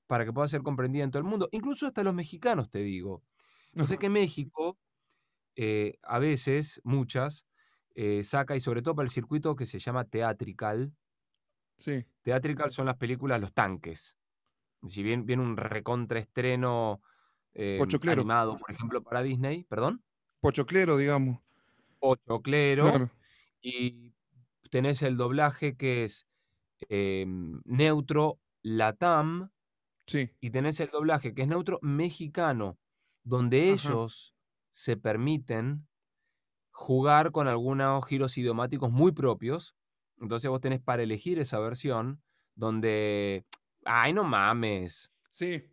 para 0.06 0.24
que 0.24 0.32
pueda 0.32 0.48
ser 0.48 0.62
comprendida 0.62 1.04
en 1.04 1.10
todo 1.10 1.20
el 1.20 1.28
mundo. 1.28 1.48
Incluso 1.52 1.86
hasta 1.86 2.02
los 2.02 2.14
mexicanos, 2.14 2.70
te 2.70 2.78
digo. 2.78 3.22
No 3.72 3.86
sé 3.86 3.98
que 3.98 4.08
México, 4.08 4.78
eh, 5.56 5.98
a 6.02 6.18
veces, 6.18 6.80
muchas, 6.84 7.44
eh, 7.94 8.22
saca, 8.22 8.56
y 8.56 8.60
sobre 8.60 8.82
todo 8.82 8.94
para 8.94 9.04
el 9.06 9.10
circuito 9.10 9.56
que 9.56 9.66
se 9.66 9.78
llama 9.78 10.04
Theatrical. 10.04 10.94
Sí. 11.78 12.06
Theatrical 12.22 12.70
son 12.70 12.86
las 12.86 12.96
películas 12.96 13.40
Los 13.40 13.52
Tanques. 13.52 14.16
Si 14.86 15.02
bien 15.02 15.26
viene 15.26 15.42
un 15.42 15.56
recontraestreno 15.56 17.02
eh, 17.54 17.80
animado, 18.06 18.56
por 18.58 18.70
ejemplo, 18.70 19.02
para 19.02 19.22
Disney, 19.22 19.64
¿perdón? 19.64 20.04
Pochoclero, 20.40 20.96
digamos. 20.96 21.38
Pochoclero. 21.98 23.10
Y 23.60 24.14
tenés 24.70 25.02
el 25.02 25.16
doblaje 25.16 25.76
que 25.76 26.04
es 26.04 26.26
em, 26.88 27.60
neutro 27.64 28.40
Latam. 28.62 29.50
Sí. 30.06 30.30
Y 30.40 30.50
tenés 30.50 30.80
el 30.80 30.88
doblaje 30.88 31.34
que 31.34 31.42
es 31.42 31.48
neutro 31.48 31.78
mexicano, 31.82 32.78
donde 33.24 33.70
ellos 33.72 34.34
se 34.70 34.96
permiten 34.96 35.88
jugar 36.70 37.32
con 37.32 37.48
algunos 37.48 38.06
giros 38.06 38.38
idiomáticos 38.38 38.90
muy 38.90 39.12
propios. 39.12 39.74
Entonces 40.20 40.50
vos 40.50 40.60
tenés 40.60 40.80
para 40.80 41.02
elegir 41.02 41.38
esa 41.38 41.58
versión 41.58 42.22
donde, 42.54 43.44
ay, 43.84 44.12
no 44.12 44.24
mames. 44.24 45.12
Sí. 45.28 45.64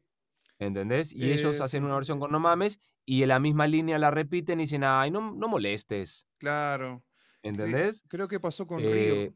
¿Entendés? 0.60 1.14
Y 1.14 1.32
ellos 1.32 1.62
hacen 1.62 1.84
una 1.84 1.96
versión 1.96 2.20
con 2.20 2.32
no 2.32 2.40
mames 2.40 2.80
y 3.06 3.22
en 3.22 3.30
la 3.30 3.40
misma 3.40 3.68
línea 3.68 4.00
la 4.00 4.12
repiten 4.12 4.60
y 4.60 4.64
dicen, 4.64 4.84
ay, 4.84 5.12
no, 5.12 5.34
no 5.34 5.48
molestes. 5.48 6.28
Claro. 6.38 7.04
¿Entendés? 7.44 8.04
creo 8.08 8.28
que 8.28 8.40
pasó 8.40 8.66
con 8.66 8.80
Río. 8.80 8.92
Eh, 8.92 9.34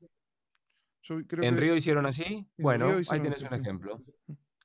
¿En 1.42 1.58
Río 1.58 1.76
hicieron 1.76 2.06
así? 2.06 2.48
bueno, 2.58 2.88
ahí 3.10 3.20
tenés 3.20 3.44
un 3.44 3.54
ejemplo. 3.54 4.02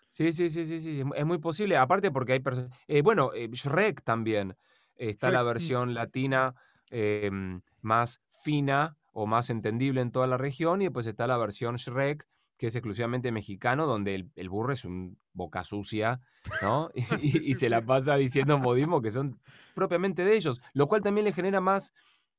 Sí, 0.09 0.33
sí, 0.33 0.49
sí, 0.49 0.67
sí, 0.67 0.81
sí, 0.81 1.03
es 1.17 1.27
muy 1.27 1.39
posible. 1.39 1.77
Aparte 1.77 2.11
porque 2.11 2.35
hay 2.35 2.41
personas... 2.41 2.71
Eh, 2.87 3.03
bueno, 3.03 3.33
eh, 3.35 3.49
Shrek 3.51 4.03
también. 4.03 4.57
Está 4.95 5.31
la 5.31 5.43
mm. 5.43 5.47
versión 5.47 5.95
latina 5.95 6.55
Em, 6.97 7.61
más 7.81 8.21
fina 8.29 8.97
o 9.13 9.27
más 9.27 9.51
entendible 9.51 10.01
en 10.01 10.13
toda 10.13 10.29
la 10.29 10.37
región. 10.37 10.81
Y 10.81 10.85
después 10.85 11.09
está 11.09 11.27
la 11.27 11.37
versión 11.37 11.75
Shrek, 11.75 12.25
que 12.57 12.69
es 12.69 12.77
exclusivamente 12.77 13.33
mexicano, 13.33 13.87
donde 13.87 14.29
el, 14.35 14.49
burro 14.49 14.73
es 14.73 14.85
un 14.85 15.19
boca 15.33 15.65
sucia, 15.65 16.21
¿no? 16.63 16.91
y, 17.23 17.55
se 17.55 17.69
la 17.69 17.85
pasa 17.85 18.17
diciendo 18.17 18.59
modismo 18.59 19.03
que 19.03 19.11
son 19.11 19.41
propiamente 19.75 20.25
de 20.25 20.37
ellos, 20.37 20.61
lo 20.73 20.87
cual 20.87 21.03
también 21.03 21.25
le 21.25 21.33
genera 21.33 21.61
más, 21.61 21.93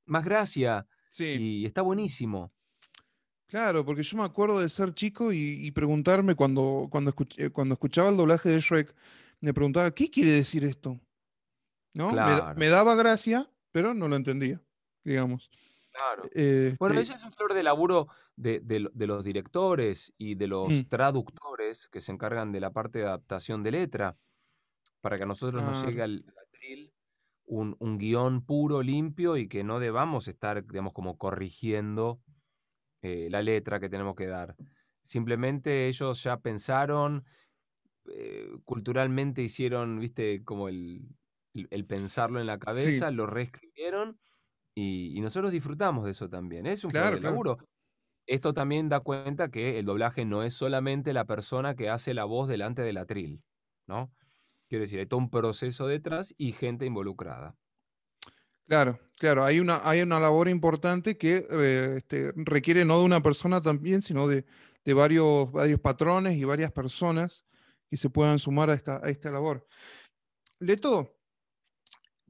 más 0.06 0.24
gracia. 0.24 0.88
Y 1.18 1.66
está 1.66 1.82
buenísimo. 1.82 2.52
Claro, 3.48 3.86
porque 3.86 4.04
yo 4.04 4.18
me 4.18 4.24
acuerdo 4.24 4.60
de 4.60 4.70
ser 4.70 4.94
chico 4.94 5.32
y, 5.32 5.72
preguntarme 5.72 6.36
cuando, 6.36 6.88
cuando, 6.90 7.14
cuando 7.54 7.74
escuchaba 7.74 8.10
el 8.10 8.18
doblaje 8.18 8.50
de 8.50 8.60
Shrek, 8.60 8.94
me 9.40 9.54
preguntaba, 9.54 9.92
¿qué 9.92 10.10
quiere 10.10 10.32
decir 10.32 10.64
esto? 10.66 11.00
¿No? 11.94 12.12
me, 12.56 12.68
daba 12.68 12.96
gracia, 12.96 13.50
pero 13.72 13.94
no 13.94 14.08
lo 14.08 14.16
entendía, 14.16 14.62
digamos. 15.04 15.50
Claro. 15.98 16.30
bueno, 16.80 17.00
ese 17.00 17.14
es 17.14 17.24
un 17.24 17.32
flor 17.32 17.54
de 17.54 17.64
laburo 17.64 18.08
de, 18.36 18.62
los 18.94 19.24
directores 19.24 20.14
y 20.18 20.36
de 20.36 20.48
los 20.48 20.70
mm. 20.70 20.84
traductores 20.90 21.88
que 21.88 22.02
se 22.02 22.12
encargan 22.12 22.52
de 22.52 22.60
la 22.60 22.72
parte 22.72 23.00
de 23.00 23.06
adaptación 23.06 23.64
de 23.64 23.72
letra, 23.72 24.18
para 25.02 25.18
que 25.18 25.24
a 25.24 25.28
nosotros 25.28 25.64
nos 25.64 25.86
llegue 25.86 26.02
al, 26.02 26.26
atril 26.48 26.94
un, 27.46 27.98
guion 27.98 28.46
puro, 28.46 28.82
limpio 28.82 29.38
y 29.38 29.48
que 29.48 29.64
no 29.64 29.80
debamos 29.80 30.28
estar, 30.28 30.66
digamos, 30.66 30.94
como 30.94 31.18
corrigiendo 31.18 32.20
eh, 33.02 33.28
la 33.30 33.42
letra 33.42 33.80
que 33.80 33.90
tenemos 33.90 34.16
que 34.16 34.28
dar. 34.28 34.56
Simplemente 35.02 35.88
ellos 35.88 36.24
ya 36.24 36.38
pensaron, 36.38 37.24
eh, 38.10 38.50
culturalmente 38.64 39.44
hicieron, 39.44 40.00
viste, 40.00 40.44
como 40.44 40.68
el, 40.70 41.08
el 41.54 41.86
pensarlo 41.86 42.40
en 42.40 42.48
la 42.48 42.58
cabeza, 42.58 43.12
lo 43.12 43.28
reescribieron 43.28 44.20
y, 44.76 45.20
nosotros 45.22 45.52
disfrutamos 45.52 46.06
de 46.06 46.12
eso 46.12 46.30
también. 46.30 46.66
Es 46.66 46.84
un 46.84 46.92
claro, 46.92 47.20
laburo. 47.20 47.58
Esto 48.28 48.54
también 48.54 48.90
da 48.90 49.00
cuenta 49.00 49.50
que 49.50 49.80
el 49.80 49.86
doblaje 49.86 50.26
no 50.26 50.44
es 50.44 50.54
solamente 50.54 51.14
la 51.14 51.26
persona 51.26 51.76
que 51.76 51.90
hace 51.90 52.14
la 52.14 52.26
voz 52.26 52.48
delante 52.48 52.82
del 52.82 52.98
atril, 52.98 53.42
¿no? 53.88 54.12
Quiero 54.68 54.82
decir, 54.82 55.00
hay 55.00 55.06
todo 55.06 55.20
un 55.20 55.30
proceso 55.30 55.88
detrás 55.88 56.34
y 56.38 56.52
gente 56.52 56.86
involucrada. 56.86 57.56
Claro, 58.68 59.00
claro, 59.18 59.44
hay 59.44 59.60
una, 59.60 59.80
hay 59.84 60.02
una 60.02 60.20
labor 60.20 60.50
importante 60.50 61.18
que 61.18 61.46
eh, 61.50 61.94
este, 61.98 62.34
requiere 62.36 62.84
no 62.84 62.98
de 62.98 63.06
una 63.06 63.22
persona 63.22 63.62
también, 63.62 64.02
sino 64.02 64.28
de, 64.28 64.44
varios, 64.88 65.52
varios 65.52 65.80
patrones 65.80 66.36
y 66.36 66.44
varias 66.44 66.72
personas 66.72 67.46
que 67.90 67.98
se 67.98 68.10
puedan 68.10 68.40
sumar 68.40 68.72
a 68.72 68.74
esta, 68.74 68.98
a 69.04 69.10
esta 69.10 69.30
labor. 69.30 69.68
Leto, 70.58 71.16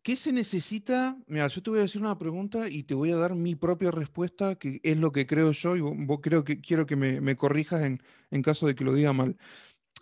¿Qué 0.06 0.16
se 0.16 0.32
necesita? 0.32 1.18
Mira, 1.26 1.48
yo 1.48 1.64
te 1.64 1.72
voy 1.72 1.80
a 1.80 1.82
decir 1.82 2.00
una 2.00 2.16
pregunta 2.20 2.70
y 2.70 2.84
te 2.84 2.94
voy 2.94 3.12
a 3.12 3.16
dar 3.16 3.34
mi 3.34 3.56
propia 3.56 3.90
respuesta, 3.90 4.54
que 4.54 4.80
es 4.84 4.98
lo 5.00 5.12
que 5.12 5.26
creo 5.26 5.52
yo, 5.52 5.76
y 5.76 5.82
vos 5.82 6.20
creo 6.22 6.44
que 6.44 6.62
quiero 6.62 6.86
que 6.86 6.96
me, 6.96 7.36
corrijas 7.36 7.82
en, 7.82 8.42
caso 8.44 8.68
de 8.68 8.76
que 8.76 8.84
lo 8.84 8.94
diga 8.94 9.14
mal. 9.14 9.36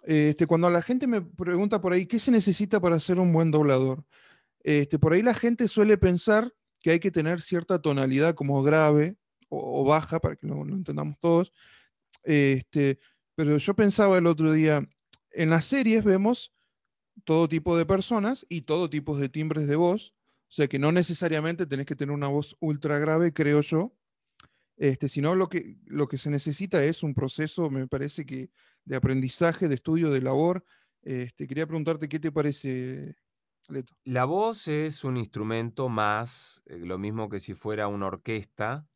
Este, 0.04 0.46
cuando 0.46 0.70
la 0.70 0.82
gente 0.82 1.08
me 1.08 1.22
pregunta 1.22 1.80
por 1.80 1.94
ahí, 1.94 2.06
¿qué 2.06 2.20
se 2.20 2.32
necesita 2.32 2.82
para 2.82 3.00
ser 3.00 3.18
un 3.18 3.32
buen 3.32 3.50
doblador? 3.50 4.04
Este, 4.62 5.00
por 5.00 5.14
ahí 5.14 5.22
la 5.22 5.34
gente 5.34 5.70
suele 5.70 5.98
pensar 5.98 6.54
que 6.82 6.92
hay 6.92 7.00
que 7.00 7.10
tener 7.10 7.40
cierta 7.40 7.82
tonalidad 7.82 8.36
como 8.36 8.62
grave 8.62 9.16
o, 9.48 9.86
baja, 9.86 10.20
para 10.20 10.36
que 10.36 10.48
lo, 10.48 10.64
entendamos 10.64 11.16
todos. 11.22 11.54
Este, 12.24 13.00
pero 13.36 13.56
yo 13.56 13.74
pensaba 13.74 14.18
el 14.18 14.28
otro 14.28 14.52
día, 14.52 14.86
en 15.32 15.50
las 15.50 15.64
series 15.64 16.04
vemos 16.04 16.52
todo 17.24 17.48
tipo 17.48 17.78
de 17.78 17.86
personas 17.86 18.46
y 18.50 18.62
todo 18.62 18.90
tipo 18.90 19.18
de 19.18 19.30
timbres 19.30 19.68
de 19.68 19.76
voz, 19.76 20.14
o 20.50 20.56
sea 20.56 20.68
que 20.68 20.80
no 20.80 20.92
necesariamente 20.92 21.66
tenés 21.66 21.86
que 21.86 21.96
tener 21.96 22.14
una 22.14 22.28
voz 22.28 22.56
ultra 22.60 23.00
grave, 23.00 23.34
creo 23.34 23.62
yo, 23.62 23.96
este, 24.78 25.08
sino 25.10 25.36
lo 25.36 25.50
que, 25.50 25.78
lo 25.86 26.08
que 26.08 26.18
se 26.18 26.30
necesita 26.30 26.84
es 26.84 27.04
un 27.04 27.14
proceso, 27.14 27.70
me 27.70 27.88
parece 27.88 28.26
que, 28.26 28.50
de 28.86 28.96
aprendizaje, 28.96 29.68
de 29.68 29.76
estudio, 29.76 30.12
de 30.12 30.22
labor. 30.22 30.64
Este, 31.02 31.48
quería 31.48 31.68
preguntarte 31.68 32.10
qué 32.10 32.20
te 32.20 32.32
parece, 32.32 33.16
Leto. 33.70 33.96
La 34.04 34.26
voz 34.26 34.68
es 34.68 35.04
un 35.04 35.18
instrumento 35.18 35.90
más, 35.90 36.62
eh, 36.66 36.80
lo 36.80 36.98
mismo 36.98 37.30
que 37.30 37.40
si 37.40 37.54
fuera 37.54 37.88
una 37.88 38.08
orquesta, 38.08 38.88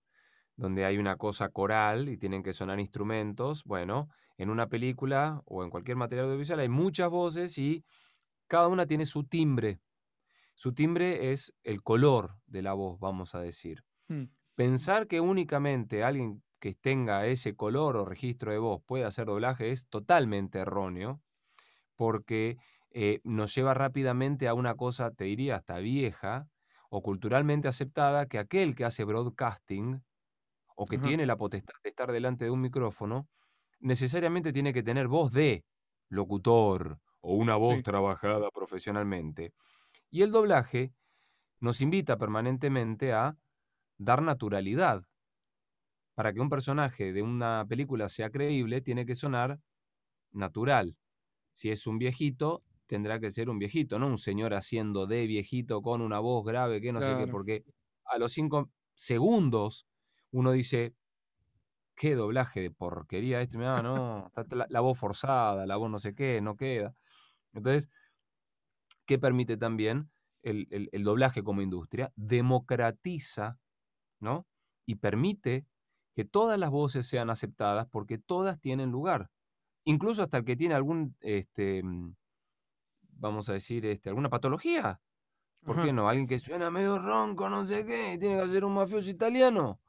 donde 0.56 0.86
hay 0.86 0.98
una 0.98 1.18
cosa 1.18 1.50
coral 1.50 2.10
y 2.10 2.18
tienen 2.18 2.44
que 2.44 2.54
sonar 2.54 2.80
instrumentos. 2.80 3.64
Bueno, 3.64 4.10
en 4.38 4.50
una 4.50 4.68
película 4.70 5.42
o 5.46 5.64
en 5.64 5.70
cualquier 5.70 5.98
material 5.98 6.26
audiovisual 6.26 6.60
hay 6.60 6.70
muchas 6.70 7.10
voces 7.10 7.58
y 7.58 7.86
cada 8.48 8.68
una 8.68 8.86
tiene 8.86 9.06
su 9.06 9.24
timbre. 9.24 9.80
Su 10.56 10.74
timbre 10.74 11.32
es 11.32 11.54
el 11.64 11.84
color 11.84 12.40
de 12.48 12.62
la 12.62 12.74
voz, 12.74 13.00
vamos 13.00 13.36
a 13.36 13.42
decir. 13.42 13.84
Hmm. 14.08 14.26
Pensar 14.56 15.08
que 15.08 15.22
únicamente 15.22 16.04
alguien 16.04 16.44
que 16.60 16.74
tenga 16.74 17.28
ese 17.28 17.56
color 17.56 17.98
o 17.98 18.06
registro 18.06 18.52
de 18.52 18.58
voz 18.58 18.82
puede 18.84 19.04
hacer 19.04 19.28
doblaje 19.28 19.70
es 19.70 19.88
totalmente 19.88 20.60
erróneo, 20.60 21.22
porque 21.96 22.58
eh, 22.90 23.20
nos 23.24 23.54
lleva 23.54 23.74
rápidamente 23.74 24.48
a 24.48 24.54
una 24.54 24.76
cosa, 24.76 25.12
te 25.12 25.26
diría, 25.26 25.58
hasta 25.58 25.78
vieja 25.78 26.48
o 26.90 27.02
culturalmente 27.02 27.68
aceptada, 27.68 28.26
que 28.28 28.40
aquel 28.40 28.74
que 28.74 28.86
hace 28.86 29.04
broadcasting 29.04 30.04
o 30.76 30.86
que 30.86 30.98
tiene 30.98 31.26
la 31.26 31.38
potestad 31.38 31.74
de 31.84 31.90
estar 31.90 32.12
delante 32.12 32.46
de 32.46 32.52
un 32.52 32.62
micrófono, 32.62 33.28
necesariamente 33.80 34.54
tiene 34.54 34.74
que 34.74 34.84
tener 34.84 35.08
voz 35.08 35.32
de 35.34 35.66
locutor 36.10 37.00
o 37.22 37.36
una 37.36 37.56
voz 37.56 37.82
trabajada 37.84 38.50
profesionalmente. 38.52 39.54
Y 40.10 40.22
el 40.22 40.32
doblaje 40.32 40.94
nos 41.60 41.82
invita 41.82 42.18
permanentemente 42.18 43.14
a 43.14 43.38
dar 43.98 44.22
naturalidad. 44.22 45.04
Para 46.16 46.34
que 46.34 46.40
un 46.40 46.50
personaje 46.50 47.14
de 47.14 47.22
una 47.22 47.66
película 47.68 48.10
sea 48.10 48.30
creíble, 48.30 48.82
tiene 48.82 49.06
que 49.06 49.16
sonar 49.16 49.60
natural. 50.32 50.98
Si 51.52 51.70
es 51.70 51.86
un 51.88 51.98
viejito, 51.98 52.64
tendrá 52.88 53.20
que 53.20 53.32
ser 53.32 53.50
un 53.50 53.60
viejito, 53.60 54.00
no 54.00 54.08
un 54.08 54.18
señor 54.18 54.54
haciendo 54.54 55.06
de 55.06 55.28
viejito 55.28 55.82
con 55.82 56.02
una 56.02 56.20
voz 56.20 56.44
grave, 56.46 56.82
que 56.82 56.92
no 56.92 57.00
sé 57.00 57.16
qué, 57.18 57.28
porque 57.28 57.64
a 58.06 58.18
los 58.18 58.32
cinco 58.32 58.72
segundos 58.96 59.86
uno 60.32 60.52
dice, 60.52 60.96
qué 61.96 62.16
doblaje 62.16 62.62
de 62.62 62.72
porquería 62.72 63.42
este, 63.42 63.58
no, 63.58 63.82
no, 63.82 64.32
la, 64.70 64.80
voz 64.82 64.98
forzada, 64.98 65.66
la 65.66 65.76
voz 65.78 65.90
no 65.90 66.00
sé 66.00 66.16
qué, 66.16 66.40
no 66.42 66.56
queda. 66.56 66.96
Entonces, 67.58 67.90
¿qué 69.06 69.20
permite 69.20 69.58
también 69.58 70.10
el, 70.44 70.68
el 70.70 71.04
doblaje 71.04 71.44
como 71.44 71.62
industria? 71.62 72.14
Democratiza 72.16 73.60
¿no? 74.20 74.48
Y 74.86 74.96
permite 74.96 75.68
que 76.16 76.26
todas 76.26 76.60
las 76.60 76.72
voces 76.72 77.06
sean 77.06 77.30
aceptadas 77.30 77.88
porque 77.88 78.18
todas 78.18 78.60
tienen 78.60 78.92
lugar. 78.92 79.30
Incluso 79.84 80.24
hasta 80.24 80.38
el 80.38 80.46
que 80.46 80.56
tiene 80.56 80.76
algún, 80.76 81.16
este, 81.22 81.84
mm, 81.84 82.16
vamos 83.02 83.50
a 83.50 83.54
decir, 83.54 83.86
este, 83.86 84.10
alguna 84.10 84.30
patología. 84.30 85.02
¿Por 85.64 85.84
qué 85.84 85.92
no? 85.92 86.08
Alguien 86.08 86.28
que 86.28 86.40
suena 86.40 86.72
medio 86.72 86.98
ronco, 86.98 87.50
no 87.50 87.66
sé 87.66 87.86
qué, 87.86 88.18
tiene 88.18 88.42
que 88.42 88.48
ser 88.48 88.64
un 88.64 88.74
mafioso 88.74 89.10
italiano. 89.10 89.82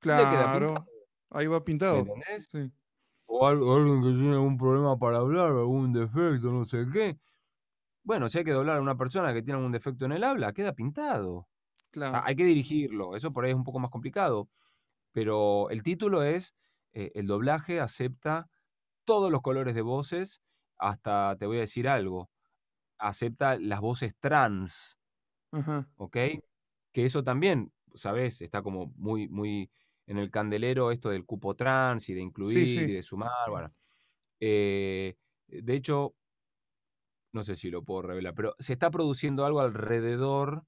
Claro, 0.00 0.84
ahí 1.30 1.46
va 1.46 1.64
pintado. 1.64 2.04
O 3.34 3.46
alguien 3.46 4.02
que 4.02 4.10
tiene 4.10 4.34
algún 4.34 4.56
problema 4.58 4.98
para 4.98 5.18
hablar, 5.18 5.48
algún 5.48 5.92
defecto, 5.92 6.52
no 6.52 6.64
sé 6.64 6.86
qué. 6.92 7.18
Bueno, 8.04 8.28
si 8.28 8.38
hay 8.38 8.44
que 8.44 8.52
doblar 8.52 8.78
a 8.78 8.82
una 8.82 8.96
persona 8.96 9.32
que 9.34 9.42
tiene 9.42 9.58
algún 9.58 9.72
defecto 9.72 10.04
en 10.06 10.12
el 10.12 10.24
habla, 10.24 10.52
queda 10.52 10.74
pintado 10.74 11.48
hay 12.24 12.36
que 12.36 12.44
dirigirlo, 12.44 13.16
eso 13.16 13.32
por 13.32 13.44
ahí 13.44 13.50
es 13.50 13.56
un 13.56 13.64
poco 13.64 13.78
más 13.78 13.90
complicado, 13.90 14.48
pero 15.12 15.70
el 15.70 15.82
título 15.82 16.22
es 16.22 16.54
eh, 16.92 17.10
El 17.14 17.26
doblaje 17.26 17.80
acepta 17.80 18.48
todos 19.04 19.30
los 19.32 19.42
colores 19.42 19.74
de 19.74 19.82
voces, 19.82 20.42
hasta 20.78 21.36
te 21.38 21.46
voy 21.46 21.58
a 21.58 21.60
decir 21.60 21.88
algo, 21.88 22.30
acepta 22.98 23.58
las 23.58 23.80
voces 23.80 24.16
trans, 24.18 24.98
¿ok? 25.96 26.16
Que 26.92 27.04
eso 27.04 27.22
también, 27.22 27.72
¿sabes? 27.94 28.42
Está 28.42 28.62
como 28.62 28.92
muy, 28.96 29.28
muy 29.28 29.70
en 30.06 30.18
el 30.18 30.30
candelero 30.30 30.90
esto 30.90 31.10
del 31.10 31.24
cupo 31.24 31.54
trans 31.54 32.08
y 32.08 32.14
de 32.14 32.20
incluir 32.20 32.58
y 32.88 32.92
de 32.92 33.02
sumar, 33.02 33.50
bueno. 33.50 33.72
Eh, 34.40 35.16
de 35.46 35.74
hecho, 35.74 36.14
no 37.32 37.42
sé 37.44 37.56
si 37.56 37.70
lo 37.70 37.84
puedo 37.84 38.02
revelar, 38.02 38.34
pero 38.34 38.54
se 38.58 38.72
está 38.72 38.90
produciendo 38.90 39.44
algo 39.44 39.60
alrededor 39.60 40.64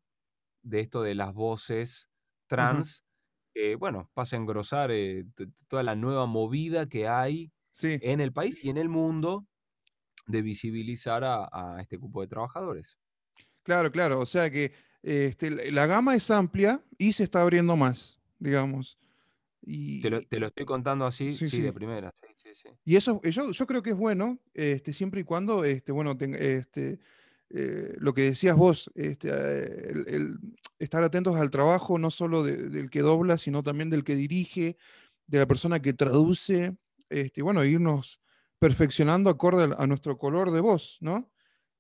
de 0.63 0.81
esto 0.81 1.03
de 1.03 1.15
las 1.15 1.35
voces 1.35 2.11
trans, 2.47 3.05
que, 3.53 3.77
bueno, 3.77 4.11
pasa 4.15 4.37
a 4.37 4.41
engrosar 4.41 4.91
eh, 4.91 5.27
toda 5.69 5.83
la 5.83 5.95
nueva 5.95 6.27
movida 6.27 6.89
que 6.89 7.09
hay 7.09 7.53
en 7.83 8.21
el 8.21 8.33
país 8.33 8.65
y 8.65 8.71
en 8.71 8.77
el 8.77 8.89
mundo 8.89 9.47
de 10.27 10.43
visibilizar 10.43 11.23
a, 11.25 11.77
este 11.81 11.97
grupo 11.97 12.21
de 12.23 12.29
trabajadores. 12.29 12.99
Claro, 13.63 13.91
claro, 13.91 14.21
o 14.21 14.27
sea 14.27 14.51
que 14.51 14.73
este, 15.03 15.71
la 15.71 15.87
gama 15.87 16.15
es 16.15 16.31
amplia 16.31 16.83
y 16.99 17.13
se 17.13 17.25
está 17.25 17.43
abriendo 17.43 17.77
más, 17.77 18.21
digamos. 18.39 18.99
Y... 19.67 20.01
Te, 20.01 20.11
lo, 20.11 20.47
estoy 20.47 20.65
contando 20.65 21.07
así, 21.07 21.35
sí, 21.37 21.61
de 21.61 21.73
primera. 21.73 22.13
y 22.85 22.97
eso 22.97 23.21
yo, 23.23 23.51
yo, 23.51 23.67
creo 23.67 23.83
que 23.83 23.91
es 23.91 23.97
bueno, 23.97 24.39
este, 24.53 24.93
siempre 24.93 25.23
y 25.23 25.25
cuando, 25.25 25.65
este, 25.65 25.93
bueno, 25.93 26.17
este, 26.21 26.99
eh, 27.51 27.95
lo 27.99 28.15
que 28.15 28.23
decías 28.23 28.57
vos, 28.57 28.91
este, 28.95 29.29
eh, 29.31 29.93
el, 30.07 30.39
estar 30.79 31.03
atentos 31.03 31.37
al 31.37 31.51
trabajo 31.51 31.99
no 31.99 32.11
solo 32.11 32.43
del 32.43 32.91
que 32.91 33.01
dobla, 33.01 33.39
sino 33.39 33.63
también 33.63 33.91
del 33.91 34.05
que 34.05 34.17
dirige, 34.17 34.77
de 35.27 35.39
la 35.39 35.47
persona 35.47 35.81
que 35.81 35.95
traduce, 35.95 36.77
este, 37.09 37.43
bueno, 37.43 37.65
irnos 37.65 38.21
perfeccionando 38.59 39.31
acorde 39.31 39.75
a 39.77 39.87
nuestro 39.87 40.19
color 40.19 40.51
de 40.51 40.61
voz, 40.61 40.99
¿no? 41.01 41.31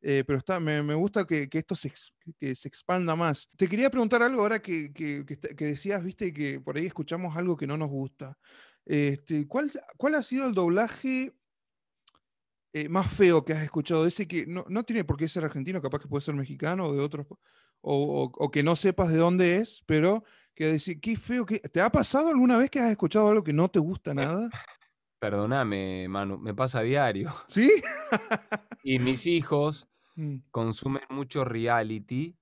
Eh, 0.06 0.22
pero 0.26 0.38
está, 0.38 0.60
me, 0.60 0.82
gusta 0.94 1.24
que, 1.24 1.48
esto 1.50 1.74
se, 1.74 1.90
que 2.38 2.54
se 2.54 2.68
expanda 2.68 3.16
más. 3.16 3.48
Te 3.56 3.66
quería 3.66 3.88
preguntar 3.88 4.22
algo 4.22 4.42
ahora 4.42 4.60
que, 4.60 4.92
que, 4.92 5.24
decías, 5.56 6.04
viste, 6.04 6.30
que 6.30 6.60
por 6.60 6.76
ahí 6.76 6.84
escuchamos 6.84 7.34
algo 7.38 7.56
que 7.56 7.66
no 7.66 7.78
nos 7.78 7.88
gusta. 7.88 8.36
Este, 8.84 9.48
¿cuál, 9.48 9.72
¿Cuál 9.96 10.16
ha 10.16 10.22
sido 10.22 10.46
el 10.46 10.52
doblaje 10.52 11.34
eh, 12.74 12.88
más 12.90 13.10
feo 13.10 13.46
que 13.46 13.54
has 13.54 13.62
escuchado? 13.62 14.06
Ese 14.06 14.28
que 14.28 14.44
no, 14.46 14.64
tiene 14.82 15.04
por 15.04 15.16
qué 15.16 15.26
ser 15.26 15.42
argentino, 15.42 15.80
capaz 15.80 16.00
que 16.00 16.08
puede 16.08 16.20
ser 16.20 16.34
mexicano 16.34 16.88
o 16.88 16.92
de 16.94 17.00
otros, 17.00 17.26
o, 17.80 18.50
que 18.52 18.62
no 18.62 18.76
sepas 18.76 19.08
de 19.08 19.16
dónde 19.16 19.56
es, 19.56 19.82
pero 19.86 20.22
que 20.54 20.66
decir, 20.66 21.00
qué 21.00 21.16
feo 21.16 21.46
que... 21.46 21.60
¿Te 21.60 21.80
ha 21.80 21.88
pasado 21.88 22.28
alguna 22.28 22.58
vez 22.58 22.68
que 22.68 22.78
has 22.78 22.90
escuchado 22.90 23.30
algo 23.30 23.42
que 23.42 23.54
no 23.54 23.70
te 23.70 23.78
gusta 23.78 24.12
nada? 24.12 24.50
Perdóname, 25.18 26.06
Manu, 26.08 26.36
me 26.36 26.52
pasa 26.52 26.80
a 26.80 26.82
diario. 26.82 27.32
¿Sí? 27.48 27.70
y 28.82 28.98
mis 28.98 29.26
hijos 29.26 29.88
mm. 30.14 30.36
consumen 30.50 31.02
mucho 31.10 31.44
reality, 31.44 32.36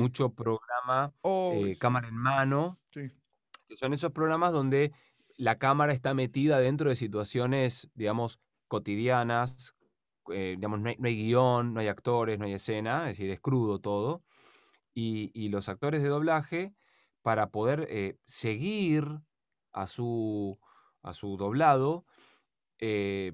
mucho 0.00 0.30
programa, 0.30 1.12
oh, 1.20 1.52
eh, 1.54 1.76
cámara 1.76 2.08
en 2.08 2.16
mano, 2.16 2.78
que 2.90 3.76
son 3.76 3.92
esos 3.92 4.12
programas 4.12 4.52
donde 4.52 4.92
la 5.36 5.58
cámara 5.58 5.92
está 5.92 6.14
metida 6.14 6.58
dentro 6.58 6.88
de 6.88 6.96
situaciones, 6.96 7.90
digamos, 7.94 8.40
cotidianas, 8.68 9.74
eh, 10.32 10.54
digamos, 10.56 10.80
no 10.80 10.88
hay, 10.88 11.16
guion, 11.16 11.74
no 11.74 11.80
hay 11.80 11.88
actores, 11.88 12.38
no 12.38 12.46
hay 12.46 12.54
escena, 12.54 13.10
es 13.10 13.18
decir, 13.18 13.30
es 13.30 13.40
crudo 13.40 13.78
todo. 13.78 14.22
Y, 14.94 15.48
los 15.48 15.68
actores 15.68 16.02
de 16.02 16.08
doblaje, 16.08 16.74
para 17.22 17.50
poder 17.50 17.86
eh, 17.90 18.16
seguir 18.24 19.06
a 19.72 19.86
su, 19.86 20.58
a 21.02 21.12
su 21.12 21.36
doblado, 21.36 22.04
eh, 22.78 23.32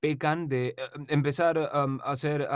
pecan 0.00 0.48
de 0.48 0.74
empezar 1.08 1.58
a 1.58 1.84
hacer 2.04 2.48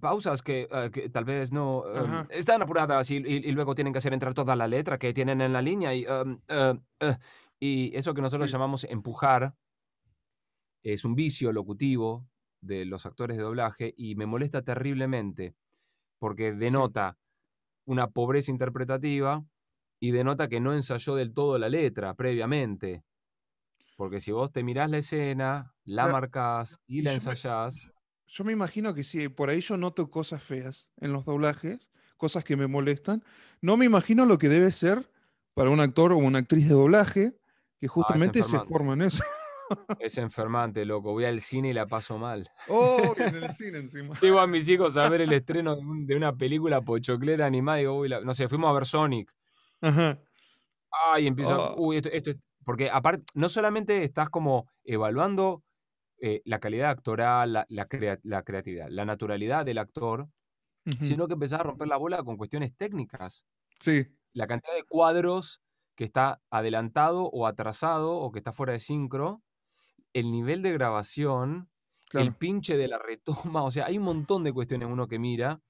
pausas 0.00 0.42
que, 0.42 0.68
tal 1.12 1.24
vez 1.24 1.52
no 1.52 1.84
están 2.30 2.62
apuradas 2.62 3.10
y, 3.10 3.16
y, 3.16 3.52
luego 3.52 3.74
tienen 3.74 3.92
que 3.92 3.98
hacer 3.98 4.12
entrar 4.12 4.34
toda 4.34 4.56
la 4.56 4.66
letra 4.66 4.98
que 4.98 5.14
tienen 5.14 5.40
en 5.40 5.52
la 5.52 5.62
línea 5.62 5.94
y, 5.94 6.04
y 7.60 7.96
eso 7.96 8.14
que 8.14 8.22
nosotros 8.22 8.50
llamamos 8.50 8.84
empujar 8.84 9.54
es 10.82 11.04
un 11.04 11.14
vicio 11.14 11.52
locutivo 11.52 12.26
de 12.60 12.84
los 12.84 13.06
actores 13.06 13.36
de 13.36 13.42
doblaje 13.42 13.94
y 13.96 14.14
me 14.14 14.26
molesta 14.26 14.62
terriblemente 14.62 15.54
porque 16.18 16.52
denota 16.52 17.18
una 17.84 18.10
pobreza 18.10 18.50
interpretativa 18.50 19.44
y 20.00 20.10
denota 20.10 20.48
que 20.48 20.60
no 20.60 20.72
ensayó 20.74 21.14
del 21.14 21.32
todo 21.32 21.58
la 21.58 21.68
letra 21.68 22.14
previamente. 22.14 23.04
Porque 24.02 24.20
si 24.20 24.32
vos 24.32 24.50
te 24.50 24.64
mirás 24.64 24.90
la 24.90 24.98
escena, 24.98 25.76
la 25.84 26.08
marcás 26.08 26.80
y 26.88 27.02
la 27.02 27.12
ensayás. 27.12 27.88
yo 28.26 28.42
me 28.42 28.50
imagino 28.52 28.94
que 28.94 29.04
si 29.04 29.28
por 29.28 29.48
ahí 29.48 29.60
yo 29.60 29.76
noto 29.76 30.10
cosas 30.10 30.42
feas 30.42 30.88
en 31.00 31.12
los 31.12 31.24
doblajes, 31.24 31.88
cosas 32.16 32.42
que 32.42 32.56
me 32.56 32.66
molestan, 32.66 33.22
no 33.60 33.76
me 33.76 33.84
imagino 33.84 34.26
lo 34.26 34.38
que 34.38 34.48
debe 34.48 34.72
ser 34.72 35.08
para 35.54 35.70
un 35.70 35.78
actor 35.78 36.10
o 36.10 36.16
una 36.16 36.40
actriz 36.40 36.66
de 36.66 36.74
doblaje 36.74 37.38
que 37.78 37.86
justamente 37.86 38.42
se 38.42 38.58
forma 38.58 38.94
en 38.94 39.02
eso. 39.02 39.22
Es 40.00 40.18
enfermante, 40.18 40.84
loco. 40.84 41.12
Voy 41.12 41.24
al 41.24 41.40
cine 41.40 41.68
y 41.70 41.72
la 41.72 41.86
paso 41.86 42.18
mal. 42.18 42.50
Oh, 42.66 43.14
en 43.16 43.36
el 43.36 43.52
cine 43.54 43.78
encima. 43.78 44.18
Llevo 44.20 44.40
a 44.40 44.48
mis 44.48 44.68
hijos 44.68 44.96
a 44.96 45.08
ver 45.08 45.20
el 45.20 45.32
estreno 45.32 45.76
de, 45.76 45.80
un- 45.82 46.06
de 46.08 46.16
una 46.16 46.36
película 46.36 46.80
pochoclera 46.80 47.46
animada 47.46 47.78
y 47.78 47.82
digo, 47.82 47.98
uy, 48.00 48.08
la- 48.08 48.20
no 48.20 48.34
sé, 48.34 48.48
fuimos 48.48 48.68
a 48.68 48.72
ver 48.72 48.84
Sonic. 48.84 49.32
Ajá. 49.80 50.18
Ay, 51.12 51.28
empiezo, 51.28 51.56
Oh. 51.76 51.86
uy, 51.86 51.98
esto, 51.98 52.08
esto 52.12 52.30
es- 52.32 52.36
Porque 52.64 52.90
aparte, 52.90 53.24
no 53.34 53.48
solamente 53.48 54.04
estás 54.04 54.30
como 54.30 54.68
evaluando 54.84 55.64
eh, 56.20 56.42
la 56.46 56.60
calidad 56.60 56.90
actoral, 56.90 57.52
la, 57.54 57.66
la 57.68 57.86
crea- 57.88 58.20
la 58.24 58.42
creatividad, 58.44 58.88
la 58.90 59.04
naturalidad 59.06 59.66
del 59.66 59.78
actor, 59.78 60.28
sino 60.98 61.28
que 61.28 61.34
empezás 61.34 61.60
a 61.60 61.64
romper 61.64 61.88
la 61.88 61.96
bola 61.98 62.22
con 62.24 62.36
cuestiones 62.36 62.76
técnicas. 62.76 63.46
Sí, 63.80 64.06
La 64.32 64.46
cantidad 64.46 64.74
de 64.74 64.84
cuadros 64.84 65.62
que 65.96 66.04
está 66.04 66.42
adelantado 66.50 67.24
o 67.26 67.46
atrasado 67.46 68.14
o 68.18 68.32
que 68.32 68.38
está 68.38 68.52
fuera 68.52 68.72
de 68.74 68.80
sincro, 68.80 69.42
el 70.14 70.32
nivel 70.32 70.62
de 70.62 70.72
grabación, 70.72 71.70
el 72.14 72.34
pinche 72.34 72.76
de 72.76 72.88
la 72.88 72.98
retoma, 72.98 73.64
o 73.64 73.70
sea, 73.72 73.86
hay 73.86 73.98
un 73.98 74.04
montón 74.04 74.44
de 74.44 74.52
cuestiones 74.52 74.88
uno 74.90 75.08
que 75.08 75.18
mira. 75.18 75.60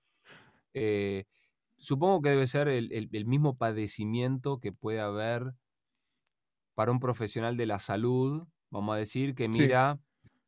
eh, 0.75 1.25
supongo 1.79 2.23
que 2.23 2.31
debe 2.31 2.47
ser 2.47 2.69
el, 2.69 2.93
el- 2.93 3.09
el 3.13 3.27
mismo 3.27 3.57
padecimiento 3.59 4.61
que 4.61 4.73
puede 4.73 5.01
haber 5.01 5.55
para 6.75 6.91
un 6.93 6.99
profesional 7.01 7.57
de 7.57 7.67
la 7.67 7.79
salud, 7.79 8.47
vamos 8.71 8.95
a 8.95 8.99
decir, 8.99 9.35
que 9.35 9.45
Sí. 9.45 9.61
mira 9.61 9.99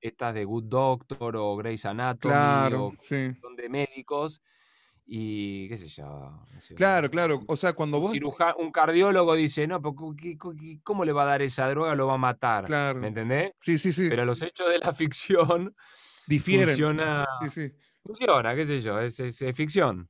estas 0.00 0.34
de 0.34 0.44
Good 0.44 0.64
Doctor 0.64 1.36
o 1.36 1.56
Grey's 1.56 1.84
Anatomy 1.86 2.32
Claro, 2.32 2.84
o 2.86 2.94
sí. 3.00 3.32
son 3.40 3.56
de 3.56 3.68
médicos 3.68 4.40
y 5.06 5.68
qué 5.68 5.76
sé 5.76 5.88
yo. 5.88 6.46
sé 6.58 6.74
Claro, 6.74 7.10
claro. 7.10 7.42
O 7.46 7.56
sea, 7.56 7.72
cuando 7.74 7.98
un, 7.98 8.04
vos. 8.04 8.12
ciruja- 8.12 8.54
un 8.58 8.70
cardiólogo 8.70 9.34
dice, 9.34 9.66
no, 9.66 9.80
pero 9.82 9.94
¿cómo 10.82 11.04
le 11.04 11.12
va 11.12 11.22
a 11.24 11.26
dar 11.26 11.42
esa 11.42 11.68
droga? 11.68 11.94
Lo 11.94 12.06
va 12.06 12.14
a 12.14 12.18
matar. 12.18 12.62
¿Me 12.64 12.68
Claro. 12.68 13.06
entendés? 13.06 13.52
Sí, 13.60 13.78
sí, 13.78 13.92
sí. 13.92 14.08
Pero 14.08 14.24
los 14.24 14.40
hechos 14.42 14.68
de 14.70 14.78
la 14.78 14.92
ficción 14.94 15.74
Difieren. 16.26 16.68
funciona, 16.68 17.26
Sí, 17.42 17.50
sí. 17.50 17.72
funciona, 18.02 18.54
qué 18.54 18.64
sé 18.64 18.80
yo, 18.80 18.98
es, 19.00 19.20
es- 19.20 19.42
es 19.42 19.56
ficción. 19.56 20.08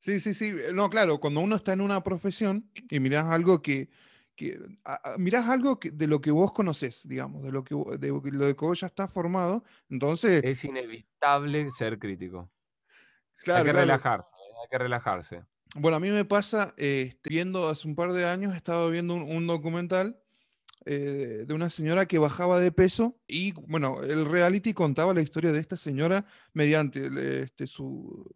Sí, 0.00 0.20
sí, 0.20 0.34
sí. 0.34 0.46
eh, 0.56 0.70
No, 0.74 0.90
claro, 0.90 1.18
cuando 1.18 1.40
uno 1.40 1.56
está 1.56 1.72
en 1.72 1.80
una 1.80 2.02
profesión 2.02 2.70
y 2.90 3.00
mirás 3.00 3.24
algo 3.26 3.62
que, 3.62 3.88
que 4.34 4.58
a- 4.84 5.12
a- 5.14 5.18
mirás 5.18 5.48
algo 5.48 5.78
que- 5.78 5.90
de 5.90 6.06
lo 6.06 6.20
que 6.20 6.30
vos 6.30 6.52
conocés, 6.52 7.06
digamos, 7.06 7.42
de 7.42 7.52
lo 7.52 7.62
que 7.64 7.74
vo- 7.74 7.96
de 7.96 8.08
lo 8.32 8.56
que 8.56 8.64
vos 8.64 8.80
ya 8.80 8.86
estás 8.88 9.10
formado, 9.12 9.64
entonces, 9.88 10.42
Es 10.44 10.64
inevitable 10.64 11.70
ser 11.70 11.98
crítico. 11.98 12.40
Hay 12.40 13.36
que 13.38 13.44
claro. 13.44 13.72
relajarse, 13.72 14.28
¿eh? 14.30 14.54
hay 14.62 14.68
que 14.70 14.78
relajarse. 14.78 15.44
Bueno, 15.76 15.96
a 15.96 16.00
mí 16.00 16.08
me 16.10 16.24
pasa, 16.24 16.72
eh, 16.76 17.14
viendo 17.24 17.68
hace 17.68 17.88
un 17.88 17.94
par 17.96 18.12
de 18.12 18.24
años, 18.24 18.54
estaba 18.54 18.88
viendo 18.88 19.14
un, 19.14 19.22
un 19.22 19.46
documental 19.46 20.20
eh, 20.86 21.44
de 21.46 21.54
una 21.54 21.70
señora 21.70 22.06
que 22.06 22.18
bajaba 22.18 22.60
de 22.60 22.70
peso 22.70 23.18
y, 23.26 23.52
bueno, 23.52 24.02
el 24.02 24.24
reality 24.26 24.74
contaba 24.74 25.14
la 25.14 25.22
historia 25.22 25.50
de 25.50 25.58
esta 25.58 25.76
señora 25.78 26.26
mediante 26.52 27.06
el, 27.06 27.16
este, 27.18 27.66
su, 27.66 28.30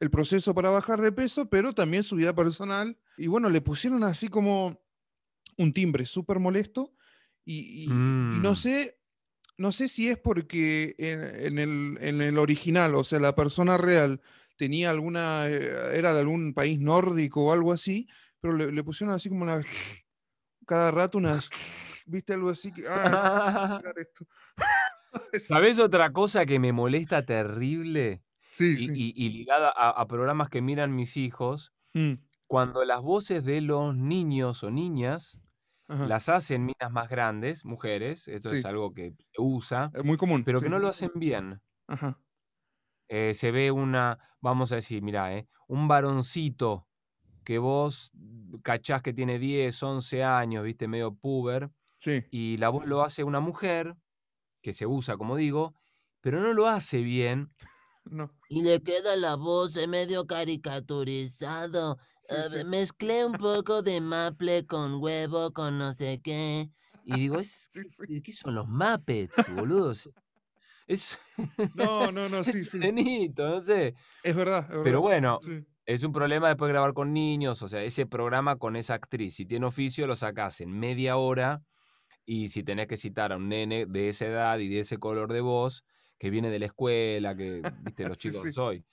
el 0.00 0.10
proceso 0.10 0.54
para 0.54 0.68
bajar 0.70 1.00
de 1.00 1.12
peso, 1.12 1.48
pero 1.48 1.72
también 1.72 2.02
su 2.04 2.16
vida 2.16 2.34
personal. 2.34 2.98
Y 3.16 3.26
bueno, 3.26 3.48
le 3.48 3.60
pusieron 3.62 4.04
así 4.04 4.28
como 4.28 4.83
un 5.58 5.72
timbre 5.72 6.06
súper 6.06 6.38
molesto 6.40 6.94
y, 7.44 7.60
y- 7.60 8.36
y 8.36 8.40
no 8.40 8.52
Mm. 8.52 8.56
sé, 8.56 9.00
no 9.58 9.72
sé 9.72 9.88
si 9.88 10.08
es 10.10 10.18
porque 10.18 10.94
en, 10.98 11.22
en 11.22 11.58
el, 11.58 11.98
en 12.00 12.22
el 12.22 12.38
original, 12.38 12.94
o 12.96 13.04
sea, 13.04 13.20
la 13.20 13.34
persona 13.34 13.76
real 13.78 14.20
tenía 14.56 14.90
alguna, 14.90 15.48
eh, 15.48 15.98
era 15.98 16.12
de 16.14 16.20
algún 16.20 16.54
país 16.54 16.80
nórdico 16.80 17.46
o 17.46 17.52
algo 17.52 17.72
así, 17.72 18.08
pero 18.40 18.56
le, 18.56 18.72
le 18.72 18.84
pusieron 18.84 19.14
así 19.14 19.28
como 19.28 19.44
una, 19.44 19.62
cada 20.66 20.90
rato 20.90 21.18
unas, 21.18 21.50
viste 22.06 22.34
algo 22.34 22.50
así 22.50 22.72
que, 22.72 22.84
ah. 22.88 23.80
¿Sabés 25.46 25.78
otra 25.78 26.12
cosa 26.12 26.46
que 26.46 26.58
me 26.58 26.72
molesta 26.72 27.24
terrible? 27.24 28.22
Sí, 28.50 28.76
Y, 28.76 28.86
sí. 28.86 28.92
y- 28.94 29.14
y 29.26 29.28
ligada 29.30 29.72
a, 29.74 29.90
a 29.90 30.06
programas 30.06 30.48
que 30.48 30.62
miran 30.62 30.94
mis 30.94 31.16
hijos, 31.16 31.72
Mm, 31.96 32.14
cuando 32.48 32.84
las 32.84 33.02
voces 33.02 33.44
de 33.44 33.60
los 33.60 33.94
niños 33.96 34.64
o 34.64 34.70
niñas 34.72 35.40
ajá, 35.88 36.06
las 36.06 36.28
hacen 36.28 36.64
minas 36.64 36.90
más 36.90 37.08
grandes, 37.08 37.64
mujeres, 37.64 38.28
esto 38.28 38.52
es 38.52 38.64
algo 38.64 38.92
que 38.94 39.14
se 39.18 39.40
usa, 39.40 39.90
es 39.94 40.04
muy 40.04 40.16
común. 40.16 40.44
pero 40.44 40.58
sí. 40.58 40.64
que 40.64 40.70
no 40.70 40.78
lo 40.78 40.88
hacen 40.88 41.10
bien. 41.14 41.60
Ajá, 41.86 42.18
Eh, 43.08 43.34
se 43.34 43.50
ve 43.50 43.70
una, 43.70 44.18
vamos 44.40 44.72
a 44.72 44.76
decir, 44.76 45.02
mira, 45.02 45.32
eh, 45.36 45.48
un 45.68 45.88
varoncito 45.88 46.88
que 47.44 47.58
vos 47.58 48.12
cachás 48.62 49.02
que 49.02 49.12
tiene 49.12 49.38
10, 49.38 49.82
11 49.82 50.24
años, 50.24 50.64
viste, 50.64 50.88
medio 50.88 51.14
puber, 51.14 51.70
sí. 51.98 52.24
y 52.30 52.56
la 52.56 52.70
voz 52.70 52.86
lo 52.86 53.02
hace 53.02 53.24
una 53.24 53.40
mujer, 53.40 53.96
que 54.62 54.72
se 54.72 54.86
usa, 54.86 55.16
como 55.18 55.36
digo, 55.36 55.74
pero 56.20 56.40
no 56.40 56.54
lo 56.54 56.66
hace 56.68 57.00
bien. 57.02 57.52
No. 58.04 58.30
Y 58.48 58.62
le 58.62 58.80
queda 58.82 59.16
la 59.16 59.34
voz 59.36 59.76
medio 59.88 60.26
caricaturizado. 60.26 61.98
Sí, 62.22 62.34
sí. 62.58 62.64
Mezclé 62.64 63.24
un 63.24 63.32
poco 63.32 63.82
de 63.82 64.00
maple 64.00 64.66
con 64.66 64.94
huevo, 65.02 65.52
con 65.52 65.78
no 65.78 65.92
sé 65.94 66.20
qué. 66.22 66.70
Y 67.04 67.14
digo, 67.20 67.38
es, 67.38 67.68
Sí. 67.70 67.80
¿qué- 68.06 68.22
¿qué 68.22 68.32
son 68.32 68.54
los 68.54 68.66
Muppets, 68.68 69.54
boludos? 69.54 70.10
Es 70.86 71.18
No, 71.74 72.12
no, 72.12 72.28
no, 72.28 72.44
sí, 72.62 72.64
sí. 72.64 72.78
nenito, 72.78 73.48
no 73.48 73.62
sé. 73.62 73.94
Es 74.22 74.34
verdad, 74.36 74.62
es 74.64 74.68
verdad. 74.68 74.82
Pero 74.84 75.00
bueno, 75.00 75.40
es 75.86 76.02
un 76.04 76.12
problema 76.12 76.48
después 76.48 76.68
grabar 76.70 76.94
con 76.94 77.12
niños, 77.12 77.62
o 77.62 77.68
sea, 77.68 77.82
ese 77.82 78.06
programa 78.06 78.56
con 78.56 78.76
esa 78.76 78.94
actriz, 78.94 79.34
si 79.34 79.44
tiene 79.46 79.66
oficio, 79.66 80.06
lo 80.06 80.16
sacás 80.16 80.60
en 80.60 80.70
media 80.78 81.16
hora 81.16 81.62
y 82.26 82.48
si 82.48 82.62
tenés 82.62 82.86
que 82.86 82.96
citar 82.96 83.32
a 83.32 83.36
un 83.36 83.48
nene 83.50 83.84
de 83.86 84.08
esa 84.08 84.26
edad 84.26 84.58
y 84.58 84.68
de 84.68 84.80
ese 84.80 84.96
color 84.98 85.30
de 85.32 85.40
voz, 85.42 85.84
que 86.18 86.30
viene 86.30 86.50
de 86.50 86.58
la 86.58 86.66
escuela, 86.66 87.36
que, 87.36 87.62
viste, 87.82 88.06
los 88.08 88.18
Sí, 88.18 88.28
chicos 88.28 88.44
sí. 88.44 88.52
soy, 88.52 88.84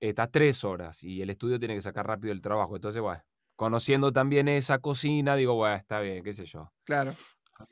estás 0.00 0.30
tres 0.30 0.64
horas 0.64 1.02
y 1.04 1.22
el 1.22 1.30
estudio 1.30 1.58
tiene 1.58 1.74
que 1.74 1.80
sacar 1.80 2.06
rápido 2.06 2.32
el 2.32 2.40
trabajo. 2.40 2.76
Entonces, 2.76 3.02
bueno, 3.02 3.22
conociendo 3.56 4.12
también 4.12 4.48
esa 4.48 4.78
cocina, 4.78 5.36
digo, 5.36 5.54
bueno, 5.54 5.76
está 5.76 6.00
bien, 6.00 6.24
qué 6.24 6.32
sé 6.32 6.46
yo. 6.46 6.72
Claro. 6.84 7.14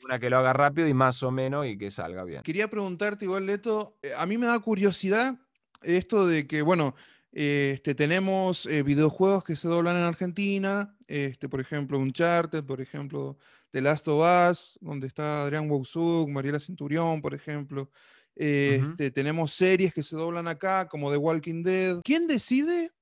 Una 0.05 0.19
que 0.19 0.29
lo 0.29 0.37
haga 0.37 0.53
rápido 0.53 0.87
y 0.87 0.93
más 0.93 1.23
o 1.23 1.31
menos 1.31 1.67
y 1.67 1.79
que 1.79 1.91
salga 1.91 2.25
bien. 2.25 2.43
Quería 2.43 2.69
preguntarte 2.69 3.25
igual, 3.25 3.47
Leto, 3.47 3.97
eh, 4.03 4.13
a 4.17 4.27
mí 4.27 4.37
me 4.37 4.47
da 4.47 4.59
curiosidad 4.59 5.39
esto 5.81 6.27
de 6.27 6.47
que, 6.47 6.61
bueno, 6.61 6.95
eh, 7.33 7.73
este, 7.75 7.95
tenemos 7.95 8.67
eh, 8.67 8.83
videojuegos 8.83 9.45
que 9.45 9.57
se 9.57 9.69
doblan 9.69 9.97
en 9.97 10.03
Argentina, 10.03 10.95
este, 11.07 11.49
por 11.49 11.61
ejemplo, 11.61 11.99
Uncharted, 11.99 12.65
por 12.65 12.81
ejemplo, 12.83 13.39
The 13.71 13.81
Last 13.81 14.09
of 14.09 14.51
Us, 14.51 14.79
donde 14.81 15.07
está 15.07 15.43
Adrián 15.43 15.71
Wousuk, 15.71 16.29
Mariela 16.29 16.61
Centurión, 16.61 17.23
por 17.23 17.35
ejemplo. 17.35 17.91
Eh, 18.39 18.77
Ujú. 18.77 18.99
este, 18.99 19.11
tenemos 19.11 19.53
series 19.53 19.93
que 19.93 20.03
se 20.03 20.17
doblan 20.17 20.49
acá, 20.49 20.89
como 20.89 21.11
The 21.11 21.17
Walking 21.19 21.63
Dead. 21.65 22.01
¿Quién 22.05 22.27
decide? 22.27 22.93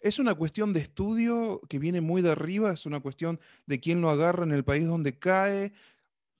¿Es 0.00 0.18
una 0.18 0.34
cuestión 0.34 0.72
de 0.72 0.80
estudio 0.80 1.60
que 1.68 1.78
viene 1.78 2.00
muy 2.00 2.22
de 2.22 2.32
arriba? 2.32 2.72
¿Es 2.72 2.86
una 2.86 3.00
cuestión 3.00 3.40
de 3.66 3.80
quién 3.80 4.00
lo 4.02 4.10
agarra 4.10 4.44
en 4.44 4.52
el 4.52 4.64
país 4.64 4.86
donde 4.86 5.18
cae? 5.18 5.72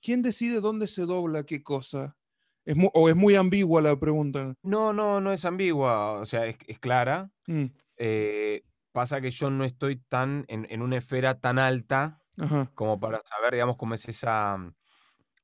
¿Quién 0.01 0.21
decide 0.23 0.61
dónde 0.61 0.87
se 0.87 1.03
dobla 1.03 1.45
qué 1.45 1.63
cosa? 1.63 2.17
Es 2.65 2.75
¿O 2.93 3.09
es 3.09 3.15
muy 3.15 3.35
ambigua 3.35 3.81
la 3.81 3.99
pregunta? 3.99 4.55
No, 4.63 4.93
no, 4.93 5.21
no 5.21 5.31
es 5.31 5.45
ambigua, 5.45 6.13
o 6.13 6.25
sea, 6.25 6.45
es, 6.47 6.57
es 6.67 6.79
clara. 6.79 7.31
Mm, 7.47 7.69
Eh, 7.97 8.63
pasa 8.93 9.21
que 9.21 9.31
yo 9.31 9.49
no 9.51 9.65
estoy 9.65 9.97
tan 9.97 10.45
en, 10.49 10.67
en 10.71 10.81
una 10.81 10.97
esfera 10.97 11.39
tan 11.41 11.59
alta 11.59 12.23
Ajá, 12.37 12.71
como 12.75 12.99
para 12.99 13.21
saber, 13.25 13.53
digamos, 13.53 13.77
cómo 13.77 13.95
es 13.95 14.07
esa 14.09 14.57
mm, 14.57 14.75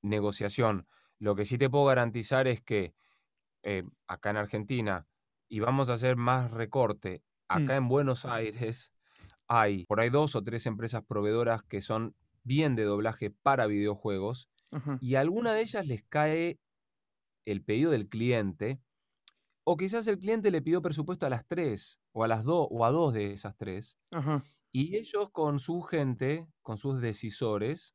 negociación. 0.04 0.88
Lo 1.22 1.36
que 1.36 1.46
sí 1.46 1.60
te 1.60 1.70
puedo 1.70 1.86
garantizar 1.86 2.48
es 2.48 2.62
que 2.62 2.96
eh, 3.62 3.84
acá 4.08 4.32
en 4.32 4.38
Argentina, 4.38 5.08
y 5.48 5.60
vamos 5.60 5.92
a 5.92 5.94
hacer 5.94 6.16
más 6.16 6.50
recorte, 6.50 7.24
acá 7.48 7.76
en 7.76 7.88
Buenos 7.88 8.26
Aires 8.26 8.92
hay 9.48 9.86
por 9.86 10.00
ahí 10.00 10.10
dos 10.10 10.36
o 10.36 10.44
tres 10.44 10.66
empresas 10.66 11.04
proveedoras 11.04 11.62
que 11.62 11.80
son 11.80 12.16
bien 12.42 12.76
de 12.76 12.86
doblaje 12.86 13.30
para 13.30 13.68
videojuegos 13.68 14.50
ajá, 14.72 14.98
y 15.00 15.14
a 15.14 15.20
alguna 15.20 15.54
de 15.54 15.62
ellas 15.62 15.86
les 15.86 16.04
cae 16.04 16.60
el 17.46 17.64
pedido 17.64 17.92
del 17.92 18.10
cliente, 18.10 18.82
o 19.64 19.78
quizás 19.78 20.08
el 20.08 20.18
cliente 20.18 20.50
le 20.50 20.64
pidió 20.64 20.82
presupuesto 20.82 21.28
a 21.28 21.30
las 21.30 21.46
tres, 21.46 22.00
o 22.14 22.24
a 22.24 22.28
las 22.28 22.44
dos, 22.44 22.68
o 22.72 22.84
a 22.84 22.90
dos 22.90 23.14
de 23.14 23.34
esas 23.34 23.56
tres, 23.58 24.00
ajá. 24.10 24.44
y 24.72 24.98
ellos 24.98 25.30
con 25.30 25.60
su 25.60 25.82
gente, 25.82 26.48
con 26.64 26.80
sus 26.80 27.00
decisores, 27.00 27.94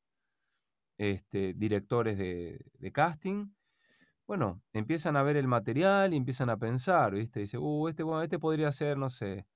este, 0.98 1.54
directores 1.54 2.18
de, 2.18 2.64
de 2.78 2.92
casting, 2.92 3.48
bueno, 4.26 4.62
empiezan 4.72 5.16
a 5.16 5.22
ver 5.22 5.37
el 5.37 5.46
material 5.48 6.12
y 6.14 6.16
empiezan 6.16 6.50
a 6.50 6.56
pensar, 6.59 7.14
¿viste? 7.14 7.40
Dice, 7.40 7.59
uh, 7.59 7.88
este, 7.88 8.02
bueno, 8.02 8.22
este 8.22 8.38
podría 8.38 8.72
ser, 8.72 8.98
no 8.98 9.09
sé, 9.11 9.46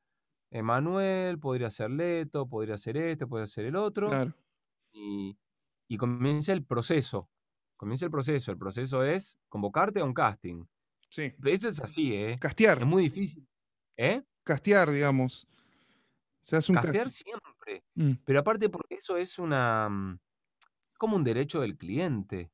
Emanuel, 0.51 1.39
podría 1.39 1.71
ser 1.71 1.91
Leto, 1.91 2.49
podría 2.49 2.77
ser 2.79 2.97
este, 2.97 3.27
podría 3.27 3.47
ser 3.47 3.67
el 3.67 3.77
otro 3.77 4.09
Claro. 4.09 4.35
y, 4.93 5.39
y 5.89 5.97
comienza 5.97 6.53
el 6.53 6.65
proceso. 6.65 7.31
Comienza 7.77 8.05
el 8.07 8.11
proceso. 8.11 8.53
El 8.53 8.59
proceso 8.59 9.03
es 9.05 9.39
convocarte 9.49 10.01
a 10.01 10.05
un 10.05 10.13
casting. 10.15 10.65
Sí. 11.09 11.33
Esto 11.45 11.69
es 11.69 11.81
así, 11.81 12.15
¿eh? 12.15 12.37
Castear, 12.41 12.79
Es 12.81 12.87
muy 12.87 13.05
difícil. 13.05 13.49
¿Eh? 13.97 14.23
castear, 14.45 14.91
digamos. 14.91 15.47
Se 16.43 16.57
hace 16.57 16.73
un 16.73 16.77
Castear 16.77 17.07
cast- 17.07 17.23
siempre. 17.25 17.85
Mm, 17.95 18.13
Pero 18.25 18.41
aparte 18.41 18.69
porque 18.69 18.97
eso 18.97 19.17
es 19.17 19.39
una 19.39 19.89
mm, 19.89 20.19
como 21.01 21.17
un 21.17 21.25
derecho 21.25 21.63
del 21.63 21.79
cliente. 21.79 22.53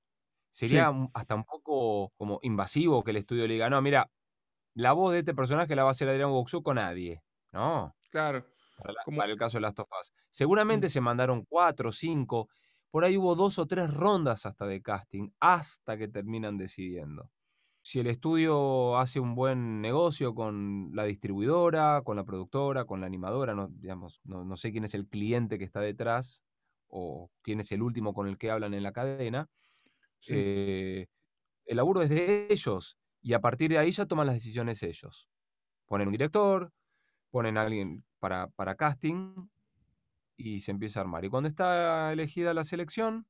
Sería 0.51 0.93
hasta 1.13 1.35
un 1.35 1.45
poco 1.45 2.13
como 2.17 2.39
invasivo 2.43 3.03
que 3.03 3.11
el 3.11 3.17
estudio 3.19 3.47
le 3.49 3.55
diga, 3.55 3.69
no, 3.69 3.83
mira, 3.83 4.09
la 4.75 4.93
voz 4.93 5.13
de 5.13 5.19
este 5.19 5.35
personaje 5.35 5.75
la 5.75 5.83
va 5.83 5.89
a 5.89 5.91
hacer 5.91 6.09
Adrián 6.09 6.31
Boxú 6.31 6.63
con 6.63 6.77
nadie. 6.77 7.23
No, 7.53 7.95
claro. 8.11 8.47
para, 8.79 8.93
la- 8.93 9.03
Como- 9.05 9.17
para 9.19 9.33
el 9.33 9.39
caso 9.39 9.57
de 9.59 9.63
Last 9.63 9.81
of 9.81 9.89
Us. 10.01 10.13
Seguramente 10.31 10.89
se 10.89 11.01
mandaron 11.01 11.45
cuatro, 11.49 11.91
cinco, 11.91 12.49
por 12.91 13.05
ahí 13.05 13.17
hubo 13.17 13.35
dos 13.35 13.59
o 13.59 13.67
tres 13.67 13.93
rondas 13.93 14.47
hasta 14.47 14.65
de 14.67 14.81
casting, 14.81 15.31
hasta 15.41 15.99
que 15.99 16.07
terminan 16.09 16.57
decidiendo. 16.57 17.31
Si 17.83 17.99
el 18.01 18.07
estudio 18.07 18.97
hace 18.99 19.19
un 19.21 19.35
buen 19.35 19.81
negocio 19.81 20.35
con 20.35 20.91
la 20.95 21.05
distribuidora, 21.05 22.03
con 22.05 22.17
la 22.17 22.25
productora, 22.25 22.85
con 22.85 23.01
la 23.01 23.07
animadora, 23.07 23.55
no, 23.55 23.69
digamos, 23.69 24.21
no, 24.25 24.45
no 24.45 24.57
sé 24.57 24.73
quién 24.73 24.85
es 24.85 24.95
el 24.95 25.07
cliente 25.09 25.59
que 25.59 25.65
está 25.65 25.81
detrás 25.81 26.43
o 26.99 27.31
quién 27.43 27.61
es 27.61 27.71
el 27.73 27.83
último 27.83 28.15
con 28.15 28.27
el 28.27 28.39
que 28.39 28.51
hablan 28.51 28.73
en 28.75 28.83
la 28.83 28.93
cadena, 28.93 29.49
Sí. 30.19 30.33
eh, 30.35 31.07
el 31.67 31.77
laburo 31.77 32.01
es 32.03 32.09
de 32.09 32.47
ellos 32.51 32.97
y 33.21 33.35
a 33.35 33.41
partir 33.41 33.71
de 33.71 33.79
ahí 33.79 33.91
ya 33.93 34.07
toman 34.07 34.27
las 34.27 34.35
decisiones 34.37 34.83
ellos. 34.83 35.29
Ponen 35.85 36.09
un 36.09 36.13
director, 36.13 36.73
ponen 37.31 37.59
a 37.59 37.63
alguien 37.63 38.05
para, 38.19 38.49
para 38.49 38.75
casting 38.77 39.49
y 40.37 40.61
se 40.61 40.71
empieza 40.71 41.01
a 41.01 41.03
armar. 41.03 41.25
Y 41.25 41.29
cuando 41.29 41.49
está 41.49 42.13
elegida 42.13 42.55
la 42.55 42.65
selección, 42.65 43.27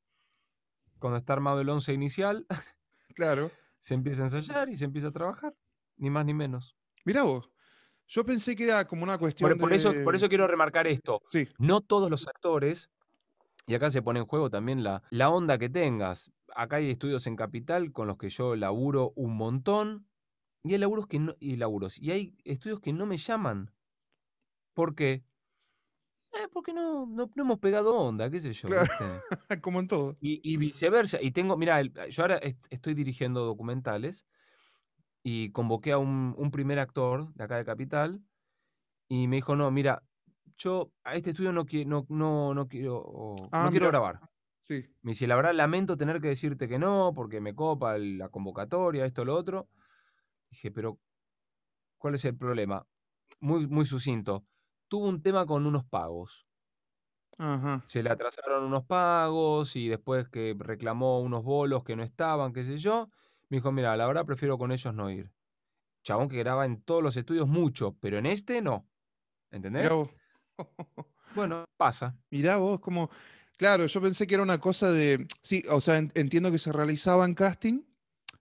cuando 1.00 1.16
está 1.18 1.33
armado 1.33 1.61
el 1.61 1.68
once 1.68 1.92
inicial, 1.92 2.46
Claro. 3.16 3.50
se 3.79 3.94
empieza 3.94 4.22
a 4.22 4.26
ensayar 4.26 4.68
y 4.68 4.76
se 4.76 4.85
empieza 4.85 5.09
a 5.09 5.12
trabajar, 5.12 5.55
ni 5.96 6.09
más 6.09 6.24
ni 6.24 6.35
menos. 6.35 6.76
Mirá 7.05 7.24
vos. 7.24 7.50
Yo 8.09 8.24
pensé 8.24 8.55
que 8.55 8.64
era 8.64 8.87
como 8.87 9.02
una 9.02 9.18
cuestión 9.18 9.50
Por, 9.50 9.59
por 9.59 9.72
eso, 9.72 9.92
por 10.05 10.12
de- 10.12 10.16
eso 10.18 10.29
quiero 10.29 10.46
remarcar 10.46 10.87
esto. 10.87 11.20
Sí, 11.31 11.48
No 11.59 11.81
todos 11.81 12.09
los 12.11 12.29
actores, 12.29 12.88
y 13.66 13.74
acá 13.74 13.90
se 13.90 14.02
pone 14.02 14.20
en 14.20 14.26
juego 14.26 14.50
también 14.50 14.83
la, 14.83 15.02
la 15.11 15.31
onda 15.31 15.59
que 15.59 15.68
tengas. 15.68 16.33
Acá 16.55 16.76
hay 16.76 16.90
estudios 16.90 17.26
en 17.26 17.37
Capital 17.37 17.92
con 17.92 18.07
los 18.07 18.16
que 18.16 18.29
yo 18.29 18.57
laburo 18.57 19.12
un 19.16 19.37
montón, 19.37 20.07
y 20.62 20.72
hay 20.72 20.79
laburos 20.79 21.07
que 21.07 21.18
no, 21.18 21.35
y 21.40 21.57
laburos, 21.57 21.98
y 21.98 22.12
hay 22.12 22.37
estudios 22.44 22.81
que 22.81 22.92
no 22.92 23.07
me 23.07 23.16
llaman. 23.16 23.72
¿Por 24.74 24.94
qué? 24.94 25.24
Eh, 26.33 26.48
porque 26.52 26.72
no, 26.72 27.07
no, 27.07 27.31
no 27.35 27.42
hemos 27.42 27.59
pegado 27.59 27.96
onda, 27.96 28.31
qué 28.31 28.40
sé 28.40 28.52
yo. 28.52 28.68
Claro. 28.68 28.87
¿viste? 28.90 29.61
como 29.62 29.81
en 29.81 29.87
todo. 29.87 30.16
Y, 30.20 30.40
y 30.42 30.57
viceversa. 30.59 31.20
Y 31.20 31.31
tengo, 31.31 31.57
mira, 31.57 31.81
yo 31.83 32.22
ahora 32.22 32.37
est- 32.38 32.66
estoy 32.70 32.94
dirigiendo 32.94 33.44
documentales 33.44 34.26
y 35.22 35.50
convoqué 35.50 35.92
a 35.92 35.98
un, 35.98 36.35
un 36.37 36.50
primer 36.50 36.79
actor 36.79 37.33
de 37.35 37.44
acá 37.44 37.57
de 37.57 37.64
Capital 37.64 38.22
y 39.09 39.29
me 39.29 39.37
dijo, 39.37 39.57
no, 39.57 39.70
mira, 39.70 40.02
yo 40.56 40.92
a 41.04 41.14
este 41.14 41.30
estudio 41.30 41.52
no, 41.52 41.64
no, 41.86 42.06
no, 42.08 42.54
no 42.54 42.68
quiero, 42.68 42.98
o- 42.98 43.48
Ah, 43.52 43.64
no 43.64 43.70
quiero 43.70 43.88
grabar. 43.88 44.20
Sí. 44.62 44.84
Me 45.02 45.10
dice, 45.10 45.26
la 45.26 45.36
verdad, 45.36 45.54
lamento 45.54 45.96
tener 45.96 46.20
que 46.20 46.28
decirte 46.28 46.68
que 46.68 46.78
no, 46.78 47.12
porque 47.14 47.40
me 47.40 47.54
copa 47.54 47.98
la 47.98 48.28
convocatoria, 48.28 49.04
esto, 49.04 49.24
lo 49.24 49.34
otro. 49.34 49.68
Dije, 50.50 50.70
pero, 50.70 50.98
¿cuál 51.98 52.14
es 52.14 52.24
el 52.24 52.36
problema? 52.36 52.86
Muy, 53.40 53.66
muy 53.66 53.84
sucinto. 53.84 54.44
Tuvo 54.88 55.08
un 55.08 55.22
tema 55.22 55.46
con 55.46 55.66
unos 55.66 55.84
pagos 55.84 56.46
Ajá. 57.38 57.82
se 57.86 58.02
le 58.02 58.10
atrasaron 58.10 58.64
unos 58.64 58.84
pagos 58.86 59.76
y 59.76 59.88
después 59.88 60.28
que 60.28 60.56
reclamó 60.58 61.20
unos 61.20 61.42
bolos 61.42 61.84
que 61.84 61.96
no 61.96 62.02
estaban, 62.02 62.52
qué 62.52 62.64
sé 62.64 62.78
yo, 62.78 63.08
me 63.48 63.58
dijo, 63.58 63.72
mira, 63.72 63.96
la 63.96 64.06
verdad 64.06 64.24
prefiero 64.24 64.58
con 64.58 64.72
ellos 64.72 64.94
no 64.94 65.10
ir. 65.10 65.32
Chabón 66.02 66.28
que 66.28 66.38
graba 66.38 66.64
en 66.64 66.82
todos 66.82 67.02
los 67.02 67.16
estudios 67.16 67.46
mucho, 67.46 67.96
pero 68.00 68.18
en 68.18 68.26
este 68.26 68.62
no. 68.62 68.88
¿Entendés? 69.50 69.92
Bueno, 71.34 71.64
pasa. 71.76 72.16
Mirá 72.30 72.56
vos, 72.56 72.80
como. 72.80 73.10
Claro, 73.58 73.86
yo 73.86 74.00
pensé 74.00 74.26
que 74.26 74.34
era 74.34 74.42
una 74.42 74.58
cosa 74.58 74.90
de. 74.90 75.26
Sí, 75.42 75.62
o 75.70 75.80
sea, 75.80 75.98
en- 75.98 76.12
entiendo 76.14 76.50
que 76.50 76.58
se 76.58 76.72
realizaban 76.72 77.34
casting, 77.34 77.82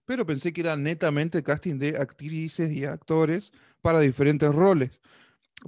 pero 0.04 0.24
pensé 0.24 0.52
que 0.52 0.62
era 0.62 0.76
netamente 0.76 1.42
casting 1.42 1.78
de 1.78 1.96
actrices 1.98 2.70
y 2.70 2.84
actores 2.84 3.52
para 3.82 4.00
diferentes 4.00 4.54
roles. 4.54 5.00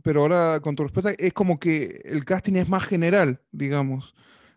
Pero 0.03 0.21
ahora, 0.23 0.61
con 0.61 0.77
tu 0.77 0.85
respuesta, 0.85 1.11
es 1.19 1.33
como 1.33 1.59
que 1.59 2.01
el 2.05 2.25
casting 2.25 2.55
es 2.55 2.69
más 2.69 2.85
general, 2.85 3.43
digamos. 3.53 4.15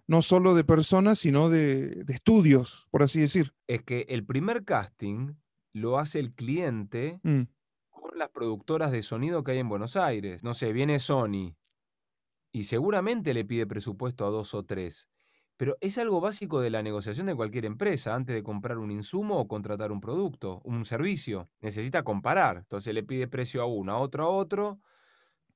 No 0.07 0.21
solo 0.21 0.55
de 0.55 0.63
personas, 0.63 1.19
sino 1.19 1.49
de, 1.49 2.03
de 2.03 2.13
estudios, 2.13 2.87
por 2.91 3.01
así 3.01 3.19
decir. 3.21 3.53
Es 3.67 3.83
que 3.83 4.05
el 4.09 4.25
primer 4.25 4.65
casting 4.65 5.33
lo 5.73 5.99
hace 5.99 6.19
el 6.19 6.33
cliente 6.33 7.19
Mm, 7.23 7.43
con 7.89 8.17
las 8.17 8.29
productoras 8.29 8.91
de 8.91 9.01
sonido 9.03 9.43
que 9.43 9.51
hay 9.53 9.59
en 9.59 9.69
Buenos 9.69 9.95
Aires. 9.95 10.43
No 10.43 10.53
sé, 10.53 10.73
viene 10.73 10.99
Sony 10.99 11.55
y 12.51 12.63
seguramente 12.63 13.33
le 13.33 13.45
pide 13.45 13.65
presupuesto 13.65 14.25
a 14.25 14.29
dos 14.29 14.53
o 14.53 14.63
tres. 14.63 15.09
Pero 15.57 15.77
es 15.79 15.97
algo 15.97 16.21
básico 16.21 16.59
de 16.59 16.71
la 16.71 16.81
negociación 16.81 17.27
de 17.27 17.35
cualquier 17.35 17.65
empresa 17.65 18.15
antes 18.15 18.35
de 18.35 18.41
comprar 18.41 18.79
un 18.79 18.91
insumo 18.91 19.37
o 19.37 19.47
contratar 19.47 19.91
un 19.91 20.01
producto, 20.01 20.59
un 20.63 20.85
servicio. 20.85 21.51
Necesita 21.59 22.03
comparar. 22.03 22.57
Entonces 22.57 22.93
le 22.93 23.03
pide 23.03 23.27
precio 23.27 23.61
a 23.61 23.65
uno, 23.65 23.91
a 23.91 23.99
otro, 23.99 24.23
a 24.25 24.29
otro, 24.29 24.79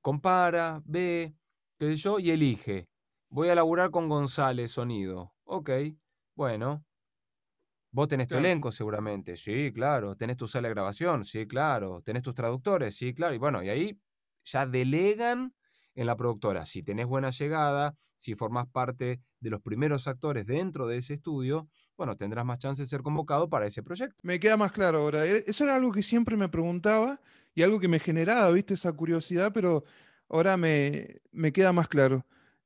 compara, 0.00 0.80
ve, 0.84 1.34
qué 1.78 1.86
sé 1.86 1.94
yo, 1.96 2.20
y 2.20 2.30
elige. 2.30 2.88
Voy 3.28 3.48
a 3.48 3.56
laburar 3.56 3.90
con 3.90 4.08
González 4.08 4.70
Sonido. 4.70 5.34
Ok, 5.44 5.70
bueno. 6.36 6.84
Vos 7.90 8.08
tenés 8.08 8.28
tu 8.28 8.36
elenco 8.36 8.70
seguramente. 8.70 9.36
Sí, 9.36 9.72
claro. 9.72 10.14
Tenés 10.16 10.36
tu 10.36 10.46
sala 10.46 10.68
de 10.68 10.74
grabación. 10.74 11.24
Sí, 11.24 11.46
claro. 11.46 12.02
Tenés 12.02 12.22
tus 12.22 12.34
traductores. 12.34 12.94
Sí, 12.94 13.14
claro. 13.14 13.34
Y 13.34 13.38
bueno, 13.38 13.62
y 13.62 13.70
ahí 13.70 13.98
ya 14.44 14.66
delegan 14.66 15.54
en 15.96 16.06
la 16.06 16.16
productora. 16.16 16.64
Si 16.64 16.82
tenés 16.84 17.06
buena 17.06 17.30
llegada, 17.30 17.96
si 18.14 18.34
formás 18.34 18.68
parte 18.68 19.20
de 19.40 19.50
los 19.50 19.60
primeros 19.60 20.06
actores 20.06 20.46
dentro 20.46 20.86
de 20.86 20.98
ese 20.98 21.14
estudio, 21.14 21.68
bueno, 21.96 22.16
tendrás 22.16 22.44
más 22.44 22.58
chance 22.58 22.82
de 22.82 22.86
ser 22.86 23.02
convocado 23.02 23.48
para 23.48 23.66
ese 23.66 23.82
proyecto. 23.82 24.16
Me 24.22 24.38
queda 24.38 24.56
más 24.56 24.70
claro 24.70 24.98
ahora. 24.98 25.26
E- 25.26 25.44
Eso 25.46 25.64
era 25.64 25.74
algo 25.76 25.92
que 25.92 26.02
siempre 26.02 26.36
me 26.36 26.48
preguntaba 26.48 27.20
y 27.54 27.62
algo 27.62 27.80
que 27.80 27.88
me 27.88 27.98
generaba, 27.98 28.50
viste, 28.52 28.74
esa 28.74 28.92
curiosidad, 28.92 29.52
pero 29.52 29.84
ahora 30.28 30.56
me, 30.56 31.20
me 31.32 31.52
queda 31.52 31.72
más 31.72 31.88
claro. 31.88 32.24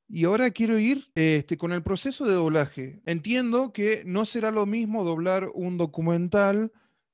Y 0.09 0.25
ahora 0.25 0.51
quiero 0.51 0.77
ir 0.77 1.09
este, 1.15 1.57
con 1.57 1.71
el 1.71 1.83
proceso 1.83 2.25
de 2.25 2.33
doblaje. 2.33 3.01
Entiendo 3.05 3.71
que 3.71 4.03
no 4.05 4.25
será 4.25 4.51
lo 4.51 4.65
mismo 4.65 5.05
doblar 5.05 5.47
un 5.53 5.77
documental 5.77 6.73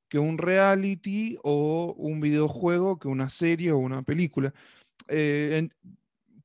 que 0.09 0.17
un 0.17 0.39
reality 0.39 1.37
o 1.43 1.93
un 1.97 2.21
videojuego 2.21 2.97
que 2.97 3.07
una 3.07 3.29
serie 3.29 3.71
o 3.71 3.77
una 3.77 4.01
película. 4.01 4.51
Eh, 5.07 5.69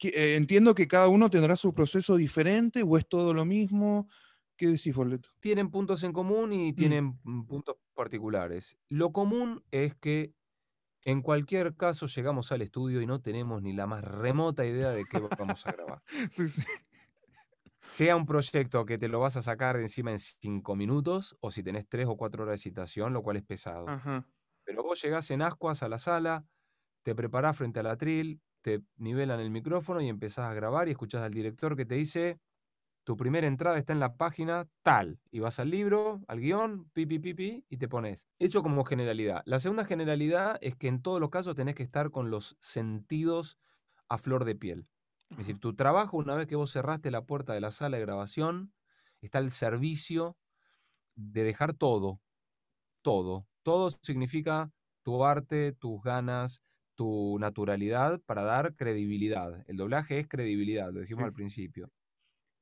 eh, 0.09 0.37
entiendo 0.37 0.75
que 0.75 0.88
cada 0.88 1.09
uno 1.09 1.31
tendrá 1.31 1.57
su 1.57 1.75
proceso 1.75 2.17
diferente 2.17 2.83
o 2.83 2.97
es 2.97 3.07
todo 3.09 3.35
lo 3.35 3.45
mismo. 3.45 4.09
¿Qué 4.57 4.69
decís, 4.69 4.95
Boleto? 4.95 5.31
Tienen 5.41 5.71
puntos 5.71 6.03
en 6.05 6.12
común 6.12 6.53
y 6.53 6.73
tienen 6.73 7.19
mm, 7.23 7.47
puntos 7.47 7.77
particulares. 7.95 8.79
Lo 8.88 9.12
común 9.12 9.65
es 9.71 9.95
que 9.95 10.35
en 11.05 11.21
cualquier 11.23 11.77
caso 11.77 12.07
llegamos 12.07 12.53
al 12.53 12.62
estudio 12.62 13.01
y 13.01 13.07
no 13.07 13.21
tenemos 13.21 13.62
ni 13.62 13.73
la 13.73 13.87
más 13.87 14.05
remota 14.05 14.65
idea 14.65 14.91
de 14.91 15.05
qué 15.05 15.21
vamos 15.38 15.67
a 15.67 15.73
grabar. 15.73 16.03
Sí, 16.31 16.49
sí. 16.49 16.62
Sea 17.81 18.15
un 18.15 18.27
proyecto 18.27 18.87
que 18.87 18.97
te 18.97 19.09
lo 19.09 19.19
vas 19.19 19.37
a 19.37 19.43
sacar 19.43 19.77
de 19.77 19.83
encima 19.83 20.12
en 20.12 20.21
cinco 20.21 20.77
minutos 20.77 21.37
o 21.41 21.51
si 21.51 21.65
tenés 21.65 21.88
tres 21.88 22.07
o 22.07 22.17
cuatro 22.17 22.45
horas 22.45 22.61
de 22.61 22.62
citación, 22.62 23.12
lo 23.12 23.25
cual 23.25 23.38
es 23.38 23.43
pesado. 23.43 23.88
Ajá. 23.88 24.25
Pero 24.62 24.85
vos 24.85 25.03
llegás 25.03 25.29
en 25.33 25.43
ascuas 25.43 25.83
a 25.83 25.88
la 25.88 25.99
sala, 25.99 26.47
te 27.03 27.17
preparás 27.17 27.57
frente 27.57 27.81
al 27.81 27.88
atril, 27.88 28.41
te 28.62 28.83
nivelan 28.96 29.40
el 29.40 29.51
micrófono 29.51 30.01
y 30.01 30.09
empezás 30.09 30.51
a 30.51 30.55
grabar 30.55 30.88
y 30.88 30.92
escuchás 30.92 31.22
al 31.22 31.33
director 31.33 31.77
que 31.77 31.85
te 31.85 31.96
dice, 31.96 32.40
tu 33.05 33.16
primera 33.16 33.46
entrada 33.46 33.79
está 33.79 33.92
en 33.92 34.01
la 34.01 34.16
página 34.16 34.68
tal. 34.83 35.20
Y 35.31 35.40
vas 35.40 35.59
al 35.59 35.70
libro, 35.70 36.22
al 36.29 36.40
guion, 36.40 36.88
pi, 36.92 37.05
pi, 37.05 37.18
pi, 37.18 37.35
pi, 37.35 37.66
y 37.68 37.77
te 37.77 37.88
pones. 37.88 38.29
Eso 38.38 38.62
como 38.62 38.85
generalidad. 38.85 39.42
La 39.44 39.59
segunda 39.59 39.85
generalidad 39.85 40.57
es 40.61 40.77
que 40.77 40.88
en 40.88 41.03
todos 41.03 41.20
los 41.20 41.31
casos 41.31 41.57
tenés 41.57 41.75
que 41.75 41.83
estar 41.83 42.11
con 42.11 42.31
los 42.31 42.57
sentidos 42.61 43.59
a 44.09 44.18
flor 44.18 44.44
de 44.44 44.55
piel. 44.55 44.88
Es 45.31 45.38
decir, 45.38 45.59
tu 45.59 45.75
trabajo, 45.75 46.18
una 46.18 46.37
vez 46.37 46.46
que 46.46 46.57
vos 46.57 46.70
cerraste 46.70 47.11
la 47.11 47.25
puerta 47.25 47.55
de 47.55 47.61
la 47.61 47.72
sala 47.72 47.96
de 47.96 48.03
grabación, 48.03 48.72
está 49.20 49.38
al 49.38 49.51
servicio 49.51 50.37
de 51.14 51.42
dejar 51.42 51.75
todo, 51.75 52.20
todo. 53.03 53.46
Todo 53.62 53.90
significa 53.90 54.72
tu 55.03 55.25
arte, 55.25 55.72
tus 55.72 56.03
ganas, 56.03 56.62
tu 56.95 57.39
naturalidad 57.39 58.21
para 58.27 58.43
dar 58.43 58.75
credibilidad. 58.77 59.65
El 59.69 59.77
doblaje 59.77 60.19
es 60.21 60.29
credibilidad, 60.29 60.93
lo 60.93 61.01
dijimos 61.01 61.23
Sí. 61.23 61.27
al 61.27 61.33
principio. 61.33 61.91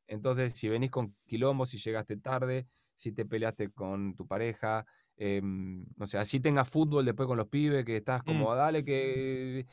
Entonces, 0.07 0.53
si 0.55 0.69
venís 0.69 0.91
con 0.91 1.17
quilombo, 1.27 1.67
si 1.67 1.79
llegaste 1.79 2.17
tarde, 2.17 2.67
si 2.95 3.13
te 3.13 3.25
peleaste 3.25 3.71
con 3.71 4.15
tu 4.17 4.27
pareja, 4.27 4.87
em, 5.17 5.87
no 5.97 6.07
sé, 6.07 6.19
así 6.19 6.41
tengas 6.41 6.69
fútbol 6.69 7.05
después 7.05 7.27
con 7.27 7.37
los 7.39 7.49
pibes, 7.49 7.85
que 7.85 7.97
estás 7.97 8.23
como, 8.23 8.55
dale 8.55 8.85
que... 8.85 9.67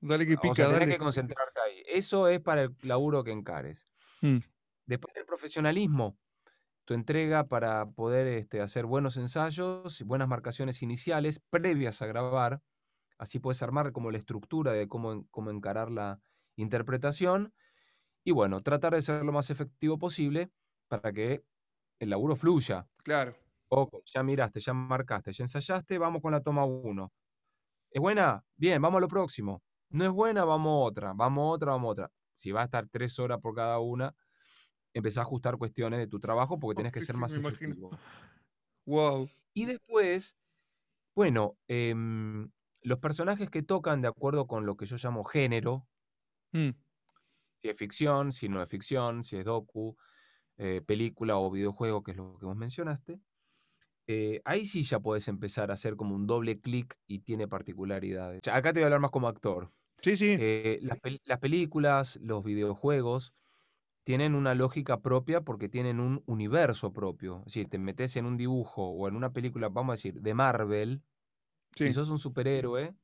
Dale 0.00 0.26
que 0.26 0.34
O 0.34 0.40
pica, 0.40 0.54
sea, 0.54 0.66
tenés 0.66 0.80
dale. 0.80 0.92
que 0.92 0.98
concentrarte 0.98 1.60
ahí. 1.60 1.82
Eso 1.88 2.28
es 2.28 2.40
para 2.40 2.62
el 2.64 2.76
laburo 2.82 3.24
que 3.24 3.32
encares. 3.32 3.86
Mm. 4.20 4.38
Después 4.86 5.14
del 5.14 5.24
profesionalismo, 5.26 6.18
tu 6.84 6.94
entrega 6.94 7.48
para 7.48 7.86
poder 7.90 8.26
este, 8.28 8.60
hacer 8.60 8.86
buenos 8.86 9.16
ensayos 9.16 10.00
y 10.00 10.04
buenas 10.04 10.28
marcaciones 10.28 10.82
iniciales 10.82 11.40
previas 11.50 12.00
a 12.02 12.06
grabar. 12.06 12.62
Así 13.18 13.38
puedes 13.38 13.62
armar 13.62 13.92
como 13.92 14.10
la 14.10 14.18
estructura 14.18 14.72
de 14.72 14.88
cómo, 14.88 15.26
cómo 15.30 15.50
encarar 15.50 15.90
la 15.90 16.20
interpretación. 16.56 17.54
Y 18.24 18.32
bueno, 18.32 18.62
tratar 18.62 18.94
de 18.94 19.02
ser 19.02 19.24
lo 19.24 19.32
más 19.32 19.50
efectivo 19.50 19.98
posible 19.98 20.50
para 20.88 21.12
que 21.12 21.44
el 22.00 22.10
laburo 22.10 22.36
fluya. 22.36 22.88
Claro. 23.04 23.36
Ok, 23.68 23.96
ya 24.06 24.22
miraste, 24.22 24.60
ya 24.60 24.74
marcaste, 24.74 25.32
ya 25.32 25.44
ensayaste, 25.44 25.98
vamos 25.98 26.22
con 26.22 26.32
la 26.32 26.42
toma 26.42 26.64
1. 26.64 27.12
¿Es 27.90 28.00
buena? 28.00 28.44
Bien, 28.56 28.80
vamos 28.82 28.98
a 28.98 29.02
lo 29.02 29.08
próximo. 29.08 29.62
No 29.90 30.04
es 30.04 30.10
buena, 30.12 30.44
vamos 30.44 30.70
a 30.72 30.86
otra, 30.88 31.12
vamos 31.14 31.42
a 31.42 31.48
otra, 31.48 31.72
vamos 31.72 31.88
a 31.88 31.92
otra. 31.92 32.12
Si 32.34 32.52
va 32.52 32.62
a 32.62 32.64
estar 32.64 32.88
tres 32.88 33.18
horas 33.18 33.40
por 33.40 33.54
cada 33.54 33.80
una, 33.80 34.14
empezá 34.94 35.20
a 35.20 35.24
ajustar 35.24 35.58
cuestiones 35.58 36.00
de 36.00 36.06
tu 36.08 36.20
trabajo 36.20 36.58
porque 36.58 36.76
tienes 36.76 36.92
que 36.92 37.00
Sí, 37.00 37.02
ser 37.02 37.16
sí, 37.16 37.18
más 37.18 37.36
me 37.36 37.38
imagino. 37.38 37.76
efectivo. 37.76 37.96
Wow. 38.86 39.28
Y 39.54 39.66
después, 39.66 40.36
bueno, 41.16 41.58
em, 41.68 42.50
los 42.86 43.00
personajes 43.00 43.50
que 43.50 43.62
tocan 43.64 44.02
de 44.02 44.08
acuerdo 44.08 44.46
con 44.48 44.66
lo 44.66 44.76
que 44.78 44.86
yo 44.86 44.96
llamo 44.98 45.24
género, 45.24 45.88
Mm, 46.54 46.72
si 47.62 47.68
es 47.68 47.76
ficción, 47.76 48.32
si 48.32 48.48
no 48.48 48.62
es 48.62 48.68
ficción, 48.68 49.24
si 49.24 49.36
es 49.36 49.44
docu, 49.44 49.96
eh, 50.58 50.82
película 50.86 51.38
o 51.38 51.50
videojuego, 51.50 52.02
que 52.02 52.12
es 52.12 52.16
lo 52.16 52.38
que 52.38 52.46
vos 52.46 52.56
mencionaste, 52.56 53.20
eh, 54.08 54.42
ahí 54.44 54.66
sí 54.66 54.82
ya 54.84 55.00
podés 55.00 55.28
empezar 55.28 55.70
a 55.72 55.74
hacer 55.74 55.96
como 55.96 56.14
un 56.16 56.26
doble 56.26 56.60
clic 56.60 56.96
y 57.06 57.20
tiene 57.20 57.48
particularidades. 57.48 58.42
Ya, 58.44 58.56
Acá 58.56 58.72
te 58.72 58.80
voy 58.80 58.84
a 58.84 58.86
hablar 58.88 59.00
más 59.00 59.10
como 59.12 59.28
actor. 59.28 59.72
Sí, 60.02 60.16
sí. 60.16 60.38
Eh, 60.38 60.80
las, 60.82 60.98
pel- 60.98 61.20
las 61.24 61.38
películas, 61.40 62.18
los 62.22 62.44
videojuegos, 62.44 63.34
tienen 64.04 64.34
una 64.34 64.54
lógica 64.54 65.02
propia 65.02 65.42
porque 65.42 65.68
tienen 65.68 66.00
un 66.00 66.22
universo 66.26 66.92
propio. 66.92 67.42
Decir, 67.44 67.68
te 67.68 67.78
metes 67.78 68.16
en 68.16 68.26
un 68.26 68.36
dibujo 68.36 68.90
o 68.90 69.08
en 69.08 69.16
una 69.16 69.32
película, 69.32 69.68
vamos 69.68 69.92
a 69.92 69.96
decir, 69.96 70.20
de 70.22 70.34
Marvel, 70.34 71.02
sí. 71.76 71.84
y 71.84 71.92
sos 71.92 72.10
un 72.10 72.18
superhéroe, 72.18 72.96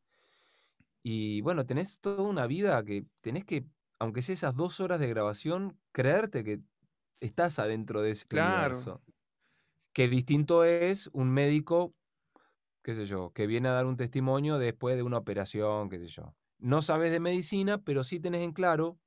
y 1.03 1.41
bueno, 1.43 1.67
tenés 1.67 2.01
toda 2.01 2.23
una 2.23 2.47
vida 2.47 2.83
que 2.85 3.07
tenés 3.21 3.45
que, 3.45 3.67
aunque 3.99 4.23
sea 4.23 4.35
esas 4.35 4.57
dos 4.57 4.81
horas 4.81 5.01
de 5.01 5.09
grabación, 5.09 5.81
creerte 5.93 6.45
que 6.45 6.61
estás 7.21 7.59
adentro 7.59 8.03
de 8.03 8.11
ese 8.13 8.27
Claro. 8.29 8.91
universo. 8.91 9.03
Que 9.95 10.09
distinto 10.09 10.65
es 10.65 11.09
un 11.13 11.31
médico, 11.33 11.95
qué 12.85 12.95
sé 12.95 13.07
yo, 13.07 13.33
que 13.33 13.47
viene 13.49 13.69
a 13.69 13.73
dar 13.73 13.87
un 13.87 13.97
testimonio 13.97 14.59
después 14.59 14.97
de 14.97 15.03
una 15.05 15.19
operación, 15.19 15.89
qué 15.91 15.99
sé 16.01 16.09
yo. 16.09 16.37
No 16.59 16.81
sabes 16.83 17.13
de 17.13 17.21
medicina, 17.21 17.79
pero 17.83 18.05
sí 18.05 18.21
tenés 18.21 18.43
en 18.43 18.53
claro 18.53 18.99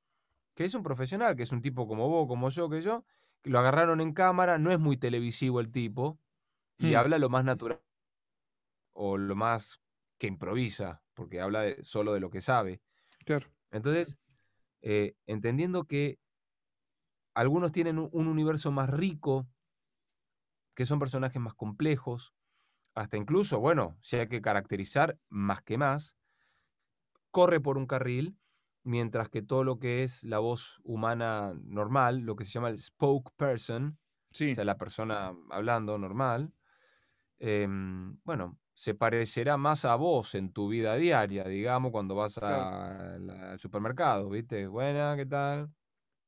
que 0.54 0.64
es 0.64 0.74
un 0.74 0.82
profesional, 0.84 1.36
que 1.36 1.44
es 1.44 1.52
un 1.52 1.62
tipo 1.62 1.88
como 1.88 2.08
vos, 2.08 2.28
como 2.28 2.50
yo, 2.50 2.68
que 2.70 2.82
yo, 2.82 3.04
que 3.42 3.50
lo 3.50 3.58
agarraron 3.60 4.00
en 4.02 4.12
cámara, 4.14 4.58
no 4.58 4.72
es 4.72 4.78
muy 4.80 4.96
televisivo 4.98 5.60
el 5.60 5.72
tipo, 5.72 6.20
y 6.78 6.94
Hmm. 6.94 6.96
habla 6.96 7.18
lo 7.18 7.30
más 7.30 7.44
natural 7.44 7.82
o 8.96 9.18
lo 9.18 9.36
más 9.36 9.80
que 10.18 10.26
improvisa, 10.26 11.02
porque 11.14 11.40
habla 11.40 11.62
de- 11.62 11.82
solo 11.82 12.12
de 12.12 12.20
lo 12.20 12.30
que 12.30 12.40
sabe. 12.40 12.80
Claro. 13.24 13.48
Entonces, 13.70 14.18
eh, 14.80 15.14
entendiendo 15.26 15.84
que 15.84 16.18
algunos 17.34 17.72
tienen 17.72 17.98
un, 17.98 18.08
un 18.12 18.28
universo 18.28 18.70
más 18.70 18.88
rico, 18.88 19.46
que 20.74 20.86
son 20.86 20.98
personajes 20.98 21.40
más 21.40 21.54
complejos, 21.54 22.34
hasta 22.94 23.16
incluso, 23.16 23.60
bueno, 23.60 23.96
si 24.00 24.16
hay 24.16 24.28
que 24.28 24.40
caracterizar 24.40 25.18
más 25.28 25.62
que 25.62 25.76
más, 25.76 26.16
corre 27.30 27.60
por 27.60 27.76
un 27.76 27.86
carril, 27.86 28.38
mientras 28.82 29.28
que 29.28 29.42
todo 29.42 29.64
lo 29.64 29.78
que 29.78 30.02
es 30.02 30.22
la 30.24 30.38
voz 30.38 30.80
humana 30.84 31.52
normal, 31.64 32.20
lo 32.20 32.36
que 32.36 32.44
se 32.44 32.52
llama 32.52 32.70
el 32.70 32.78
spokesperson, 32.78 33.98
Sí. 34.30 34.52
o 34.52 34.54
sea, 34.54 34.64
la 34.64 34.76
persona 34.78 35.34
hablando 35.50 35.98
normal, 35.98 36.52
em, 37.38 38.18
bueno, 38.24 38.58
se 38.76 38.94
parecerá 38.94 39.56
más 39.56 39.86
a 39.86 39.96
vos 39.96 40.34
en 40.34 40.52
tu 40.52 40.68
vida 40.68 40.96
diaria, 40.96 41.44
digamos, 41.44 41.92
cuando 41.92 42.14
vas 42.14 42.36
a 42.42 43.14
al 43.14 43.58
supermercado, 43.58 44.28
¿viste? 44.28 44.66
Buena, 44.66 45.16
¿qué 45.16 45.24
tal? 45.24 45.70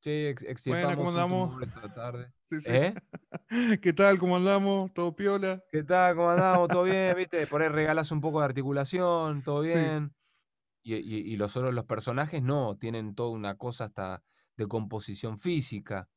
Sí, 0.00 0.32
Buena, 0.64 0.96
¿cómo 0.96 1.11
andamos? 1.11 1.62
esta 1.62 1.92
tarde. 1.92 2.32
Sí, 2.50 2.61
sí. 2.62 2.72
¿Eh? 2.72 2.94
¿Qué 3.82 3.92
tal? 3.92 4.18
¿Cómo 4.18 4.38
andamos? 4.38 4.90
¿Todo 4.94 5.14
piola? 5.14 5.62
¿Qué 5.70 5.82
tal? 5.84 6.16
¿Cómo 6.16 6.30
andamos? 6.30 6.70
¿Todo 6.70 6.84
bien? 6.84 7.14
¿Viste? 7.18 7.46
Por 7.46 7.61
ahí 7.61 7.68
regalas 7.68 8.11
un 8.12 8.22
poco 8.22 8.38
de 8.38 8.46
articulación, 8.46 9.42
¿todo 9.42 9.61
Sí. 9.61 9.68
bien? 9.68 10.14
Y, 10.82 10.94
y- 10.96 11.34
y 11.34 11.37
los 11.37 11.54
otros, 11.58 11.74
los 11.74 11.84
personajes 11.84 12.42
no, 12.42 12.78
tienen 12.78 13.14
toda 13.14 13.30
una 13.30 13.56
cosa 13.58 13.84
hasta 13.84 14.22
de 14.56 14.66
composición 14.66 15.37
física. 15.37 16.08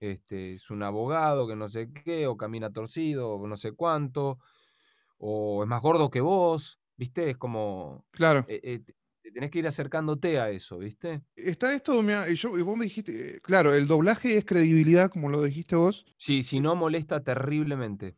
Este, 0.00 0.54
es 0.54 0.70
un 0.70 0.82
abogado 0.82 1.46
que 1.48 1.56
no 1.56 1.68
sé 1.68 1.92
qué, 1.92 2.26
o 2.28 2.36
camina 2.36 2.72
torcido, 2.72 3.32
o 3.34 3.46
no 3.48 3.56
sé 3.56 3.72
cuánto, 3.72 4.38
o 5.18 5.62
es 5.64 5.68
más 5.68 5.80
gordo 5.82 6.10
que 6.10 6.20
vos, 6.20 6.80
¿viste? 6.96 7.30
Es 7.30 7.36
como, 7.36 8.06
Claro. 8.12 8.44
eh, 8.48 8.60
eh, 8.62 8.78
te 8.80 8.94
te 9.20 9.32
tenés 9.32 9.50
que 9.50 9.58
ir 9.58 9.66
acercándote 9.66 10.40
a 10.40 10.48
eso, 10.48 10.78
¿viste? 10.78 11.22
Está 11.36 11.74
esto, 11.74 12.02
mirá, 12.02 12.30
y, 12.30 12.34
yo, 12.34 12.56
y 12.56 12.62
vos 12.62 12.78
me 12.78 12.84
dijiste, 12.84 13.36
eh, 13.36 13.40
claro, 13.42 13.74
el 13.74 13.86
doblaje 13.86 14.38
es 14.38 14.44
credibilidad, 14.46 15.10
como 15.10 15.28
lo 15.28 15.42
dijiste 15.42 15.76
vos, 15.76 16.06
Sí, 16.16 16.42
si 16.42 16.60
no 16.60 16.74
molesta 16.74 17.22
terriblemente. 17.22 18.16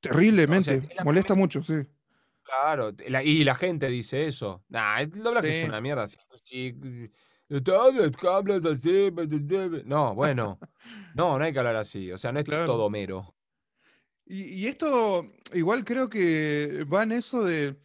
terriblemente, 0.00 0.88
molesta 1.04 1.34
mucho, 1.36 1.62
sí. 1.62 1.74
Claro, 2.42 2.90
la- 3.06 3.22
y 3.22 3.44
la 3.44 3.54
gente 3.54 3.88
dice 3.88 4.26
eso. 4.26 4.64
Nah, 4.68 5.00
el 5.00 5.10
doblaje 5.10 5.52
Sí. 5.52 5.58
es 5.60 5.68
una 5.68 5.80
mierda. 5.80 6.08
Si, 6.08 6.18
si- 6.42 6.74
no, 9.84 10.14
bueno, 10.14 10.58
no, 11.14 11.38
no 11.38 11.44
hay 11.44 11.52
que 11.52 11.58
hablar 11.58 11.76
así. 11.76 12.10
O 12.12 12.18
sea, 12.18 12.32
no 12.32 12.38
es 12.40 12.44
Claro. 12.44 12.66
todo 12.66 12.90
mero. 12.90 13.34
Y, 14.32 14.44
y 14.44 14.66
esto 14.66 15.30
igual 15.52 15.84
creo 15.84 16.08
que 16.08 16.84
va 16.90 17.02
en 17.02 17.12
eso 17.12 17.44
de, 17.44 17.76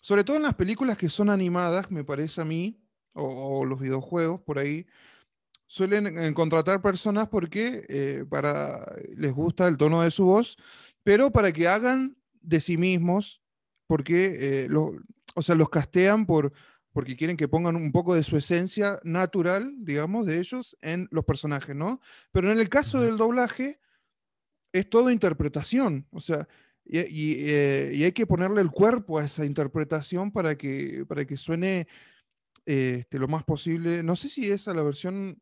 sobre 0.00 0.24
todo 0.24 0.36
en 0.36 0.42
las 0.42 0.56
películas 0.56 0.96
que 0.96 1.08
son 1.08 1.30
animadas, 1.30 1.92
me 1.92 2.02
parece 2.02 2.40
a 2.40 2.44
mí, 2.44 2.82
o, 3.12 3.60
o 3.60 3.64
los 3.64 3.78
videojuegos 3.78 4.40
por 4.40 4.58
ahí, 4.58 4.84
suelen 5.68 6.18
eh, 6.18 6.34
contratar 6.34 6.82
personas 6.82 7.28
porque 7.28 7.86
eh, 7.88 8.24
para, 8.28 8.84
les 9.14 9.32
gusta 9.32 9.68
el 9.68 9.76
tono 9.76 10.02
de 10.02 10.10
su 10.10 10.24
voz, 10.24 10.56
pero 11.04 11.30
para 11.30 11.52
que 11.52 11.68
hagan 11.68 12.16
de 12.40 12.60
sí 12.60 12.76
mismos, 12.76 13.40
porque 13.86 14.64
eh, 14.64 14.66
lo- 14.68 14.96
o 15.36 15.42
sea, 15.42 15.54
los 15.54 15.70
castean 15.70 16.26
por, 16.26 16.52
porque 16.92 17.14
quieren 17.16 17.36
que 17.36 17.46
pongan 17.46 17.76
un 17.76 17.92
poco 17.92 18.14
de 18.16 18.24
su 18.24 18.36
esencia 18.36 18.98
natural, 19.04 19.72
digamos, 19.78 20.26
de 20.26 20.40
ellos 20.40 20.76
en 20.82 21.06
los 21.12 21.24
personajes, 21.24 21.76
¿no? 21.76 22.00
Pero 22.32 22.50
en 22.52 22.58
el 22.58 22.68
caso 22.68 23.00
del 23.02 23.16
doblaje, 23.16 23.78
es 24.72 24.88
toda 24.90 25.12
interpretación, 25.12 26.06
o 26.10 26.20
sea, 26.20 26.48
y, 26.84 26.98
y, 27.00 27.36
eh, 27.50 27.92
y 27.94 28.04
hay 28.04 28.12
que 28.12 28.26
ponerle 28.26 28.60
el 28.60 28.70
cuerpo 28.70 29.18
a 29.18 29.24
esa 29.24 29.44
interpretación 29.44 30.32
para 30.32 30.56
que, 30.56 31.04
para 31.08 31.24
que 31.24 31.36
suene 31.36 31.86
eh, 32.66 32.98
este, 33.00 33.18
lo 33.18 33.28
más 33.28 33.44
posible. 33.44 34.02
No 34.02 34.16
sé 34.16 34.28
si 34.28 34.50
es 34.50 34.68
a 34.68 34.74
la 34.74 34.82
versión, 34.82 35.40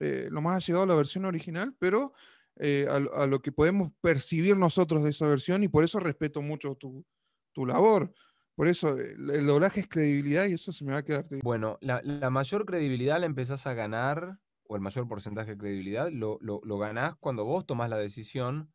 eh, 0.00 0.28
lo 0.30 0.42
más 0.42 0.66
llegado 0.66 0.84
a 0.84 0.88
la 0.88 0.94
versión 0.94 1.24
original, 1.24 1.74
pero 1.78 2.12
eh, 2.56 2.86
a, 2.90 3.26
lo- 3.26 3.40
que 3.42 3.52
podemos 3.52 3.92
percibir 4.00 4.56
nosotros 4.56 5.02
de 5.04 5.10
esa 5.10 5.26
versión 5.28 5.62
y 5.64 5.68
por 5.68 5.84
eso 5.84 6.00
respeto 6.00 6.42
mucho 6.42 6.74
tu, 6.74 7.04
tu 7.52 7.66
labor. 7.66 8.12
Por 8.54 8.68
eso 8.68 8.98
el, 8.98 9.30
el 9.30 9.46
doblaje 9.46 9.80
es 9.80 9.88
credibilidad 9.88 10.46
y 10.46 10.54
eso 10.54 10.72
se 10.72 10.84
me 10.84 10.92
va 10.92 10.98
a 10.98 11.04
quedar. 11.04 11.26
Bueno, 11.42 11.78
la, 11.80 12.02
la 12.04 12.28
mayor 12.30 12.66
credibilidad 12.66 13.18
la 13.18 13.26
empezás 13.26 13.66
a 13.66 13.74
ganar, 13.74 14.40
o 14.72 14.76
el 14.76 14.80
mayor 14.80 15.06
porcentaje 15.06 15.50
de 15.52 15.58
credibilidad, 15.58 16.10
lo, 16.10 16.38
lo, 16.40 16.60
lo 16.64 16.78
ganás 16.78 17.14
cuando 17.16 17.44
vos 17.44 17.66
tomás 17.66 17.90
la 17.90 17.98
decisión 17.98 18.72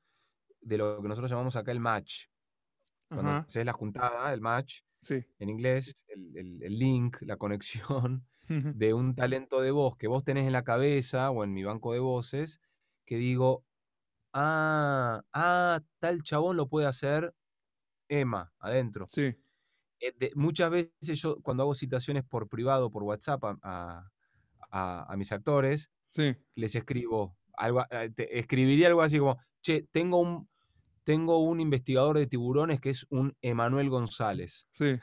de 0.62 0.78
lo 0.78 1.02
que 1.02 1.08
nosotros 1.08 1.32
llamamos 1.32 1.56
acá 1.56 1.72
el 1.72 1.80
match. 1.80 2.26
Cuando 3.10 3.32
haces 3.32 3.66
la 3.66 3.74
juntada, 3.74 4.34
el 4.34 4.42
match, 4.42 4.82
sí. 5.02 5.24
en 5.40 5.50
inglés, 5.50 6.06
el, 6.10 6.38
el- 6.38 6.62
el 6.64 6.78
link, 6.78 7.18
la 7.22 7.38
conexión 7.38 8.28
de 8.78 8.94
un 8.94 9.16
talento 9.16 9.62
de 9.62 9.72
voz 9.72 9.96
que 9.98 10.08
vos 10.08 10.24
tenés 10.24 10.46
en 10.46 10.54
la 10.54 10.64
cabeza 10.64 11.32
o 11.32 11.44
en 11.44 11.54
mi 11.54 11.64
banco 11.64 11.94
de 11.94 12.00
voces, 12.00 12.60
que 13.06 13.16
digo, 13.18 13.66
ah, 14.34 15.24
ah, 15.34 15.82
tal 16.00 16.22
chabón 16.22 16.58
lo 16.58 16.68
puede 16.70 16.88
hacer 16.88 17.34
Emma, 18.10 18.54
adentro. 18.60 19.08
Sí, 19.10 19.36
Eh, 20.00 20.14
de- 20.18 20.32
muchas 20.36 20.70
veces 20.70 21.20
yo 21.22 21.38
cuando 21.42 21.64
hago 21.64 21.74
citaciones 21.74 22.24
por 22.24 22.48
privado, 22.50 22.92
por 22.92 23.04
WhatsApp 23.04 23.44
a, 23.46 23.58
a- 23.64 24.12
a- 24.70 25.12
a 25.12 25.18
mis 25.18 25.32
actores, 25.32 25.90
sí, 26.10 26.36
les 26.56 26.76
escribo 26.76 27.38
algo, 27.54 27.84
eh, 27.90 28.10
te- 28.16 28.38
escribiría 28.40 28.88
algo 28.88 29.02
así 29.02 29.18
como, 29.20 29.38
che, 29.62 29.84
tengo 29.92 30.18
un, 30.20 30.50
tengo 31.04 31.38
un 31.40 31.60
investigador 31.60 32.18
de 32.18 32.28
tiburones 32.28 32.80
que 32.82 32.90
es 32.90 33.06
un 33.10 33.36
Emanuel 33.42 33.90
González. 33.90 34.68
sí. 34.72 34.98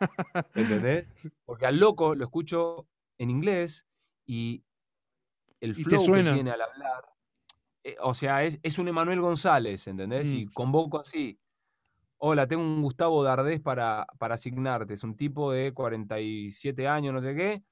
¿Entendés? 0.54 1.06
Porque 1.44 1.66
al 1.66 1.78
loco 1.78 2.14
lo 2.14 2.24
escucho 2.24 2.88
en 3.18 3.30
inglés 3.30 3.86
y 4.26 4.64
el 5.60 5.70
Y 5.72 5.74
flow 5.84 6.04
que 6.12 6.22
tiene 6.22 6.50
al 6.50 6.62
hablar, 6.62 7.04
eh, 7.84 7.96
o 8.02 8.14
sea, 8.14 8.42
es, 8.44 8.58
es 8.62 8.78
un 8.78 8.88
Emanuel 8.88 9.20
González, 9.20 9.86
¿entendés? 9.86 10.32
Mm. 10.32 10.36
Y 10.36 10.46
convoco 10.46 11.00
así. 11.00 11.38
Hola, 12.18 12.46
tengo 12.46 12.62
un 12.62 12.82
Gustavo 12.82 13.22
Dardés 13.22 13.60
para, 13.60 14.06
para 14.18 14.34
asignarte. 14.34 14.94
Es 14.94 15.04
un 15.04 15.16
tipo 15.16 15.52
de 15.52 15.72
47 15.72 16.86
años, 16.88 17.14
no 17.14 17.22
sé 17.22 17.34
qué, 17.34 17.62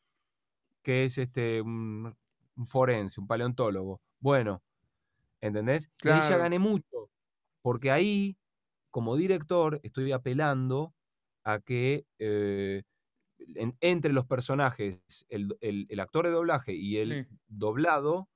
que 0.88 1.04
es 1.04 1.18
este, 1.18 1.60
un, 1.60 2.16
un 2.56 2.64
forense, 2.64 3.20
un 3.20 3.26
paleontólogo. 3.26 4.00
Bueno, 4.20 4.62
¿Entendés? 5.42 5.90
Y 6.02 6.08
ahí 6.08 6.20
ya 6.20 6.26
Claro. 6.28 6.42
gané 6.44 6.58
mucho. 6.58 7.10
Porque 7.60 7.90
ahí, 7.90 8.38
como 8.90 9.14
director, 9.16 9.78
estoy 9.82 10.10
apelando 10.12 10.94
a 11.44 11.60
que 11.60 12.06
eh, 12.18 12.84
en- 13.54 13.76
entre 13.82 14.14
los 14.14 14.24
personajes, 14.24 14.98
el, 15.28 15.54
el- 15.60 15.84
el 15.90 16.00
actor 16.00 16.24
de 16.24 16.32
doblaje 16.32 16.72
y 16.74 16.96
el 16.96 17.26
Sí. 17.26 17.36
doblado, 17.48 18.30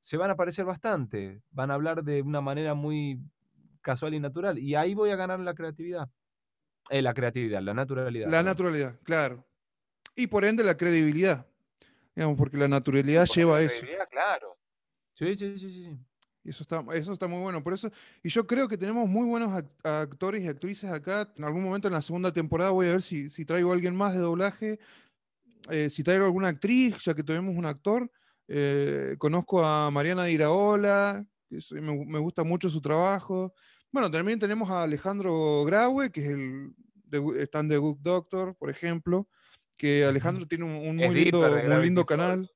se 0.00 0.18
van 0.18 0.30
a 0.30 0.36
parecer 0.36 0.66
bastante. 0.66 1.42
Van 1.52 1.70
a 1.70 1.74
hablar 1.74 2.04
de 2.04 2.20
una 2.20 2.42
manera 2.42 2.74
muy 2.74 3.18
casual 3.80 4.12
y 4.12 4.20
natural. 4.20 4.58
Y 4.58 4.74
ahí 4.74 4.92
voy 4.94 5.08
a 5.10 5.16
ganar 5.16 5.40
la 5.40 5.54
creatividad. 5.54 6.10
Eh, 6.90 7.00
la 7.00 7.14
creatividad, 7.14 7.62
la 7.62 7.72
naturalidad. 7.72 8.28
La 8.30 8.42
naturalidad, 8.42 9.00
claro. 9.04 9.42
Y 10.14 10.26
por 10.26 10.44
ende 10.44 10.62
la 10.62 10.76
credibilidad. 10.76 11.46
Digamos, 12.14 12.36
porque 12.36 12.56
la 12.56 12.68
naturalidad 12.68 13.26
lleva 13.34 13.56
a 13.56 13.60
la 13.60 13.66
eso. 13.66 13.84
claro. 14.10 14.56
Sí, 15.12 15.36
sí, 15.36 15.58
sí, 15.58 15.70
sí. 15.70 15.98
Y 16.44 16.50
eso 16.50 16.62
está, 16.62 16.84
eso 16.92 17.12
está 17.12 17.26
muy 17.26 17.40
bueno. 17.40 17.62
Por 17.62 17.72
eso, 17.72 17.90
y 18.22 18.28
yo 18.28 18.46
creo 18.46 18.68
que 18.68 18.76
tenemos 18.76 19.08
muy 19.08 19.26
buenos 19.26 19.50
act- 19.50 19.70
actores 19.82 20.42
y 20.42 20.48
actrices 20.48 20.90
acá. 20.90 21.32
En 21.36 21.44
algún 21.44 21.62
momento 21.62 21.88
en 21.88 21.94
la 21.94 22.02
segunda 22.02 22.32
temporada 22.32 22.70
voy 22.70 22.88
a 22.88 22.92
ver 22.92 23.02
si, 23.02 23.30
si 23.30 23.44
traigo 23.44 23.70
a 23.70 23.74
alguien 23.74 23.96
más 23.96 24.12
de 24.12 24.20
doblaje. 24.20 24.78
eh, 25.70 25.88
si 25.88 26.02
traigo 26.04 26.26
alguna 26.26 26.48
actriz, 26.48 26.98
ya 27.02 27.14
que 27.14 27.22
tenemos 27.22 27.56
un 27.56 27.64
actor. 27.64 28.10
Eh, 28.48 29.16
conozco 29.18 29.64
a 29.64 29.90
Mariana 29.90 30.24
de 30.24 30.32
Iraola, 30.32 31.24
que 31.48 31.56
es- 31.56 31.72
me, 31.72 31.90
gu- 31.90 32.04
me 32.06 32.18
gusta 32.18 32.44
mucho 32.44 32.68
su 32.68 32.82
trabajo. 32.82 33.54
Bueno, 33.90 34.10
también 34.10 34.38
tenemos 34.38 34.68
a 34.70 34.82
Alejandro 34.82 35.64
Graue, 35.64 36.10
que 36.10 36.20
es 36.20 36.26
el 36.32 36.74
de, 37.06 37.42
está 37.42 37.60
en 37.60 37.68
The 37.70 37.78
Good 37.78 37.98
Doctor, 38.00 38.54
por 38.56 38.68
ejemplo. 38.68 39.26
Que. 39.76 40.04
Alejandro 40.04 40.46
tiene 40.46 40.64
un, 40.64 40.96
muy 40.96 41.14
lindo, 41.14 41.40
muy 41.40 41.82
lindo 41.82 42.04
Falls. 42.04 42.08
canal. 42.08 42.50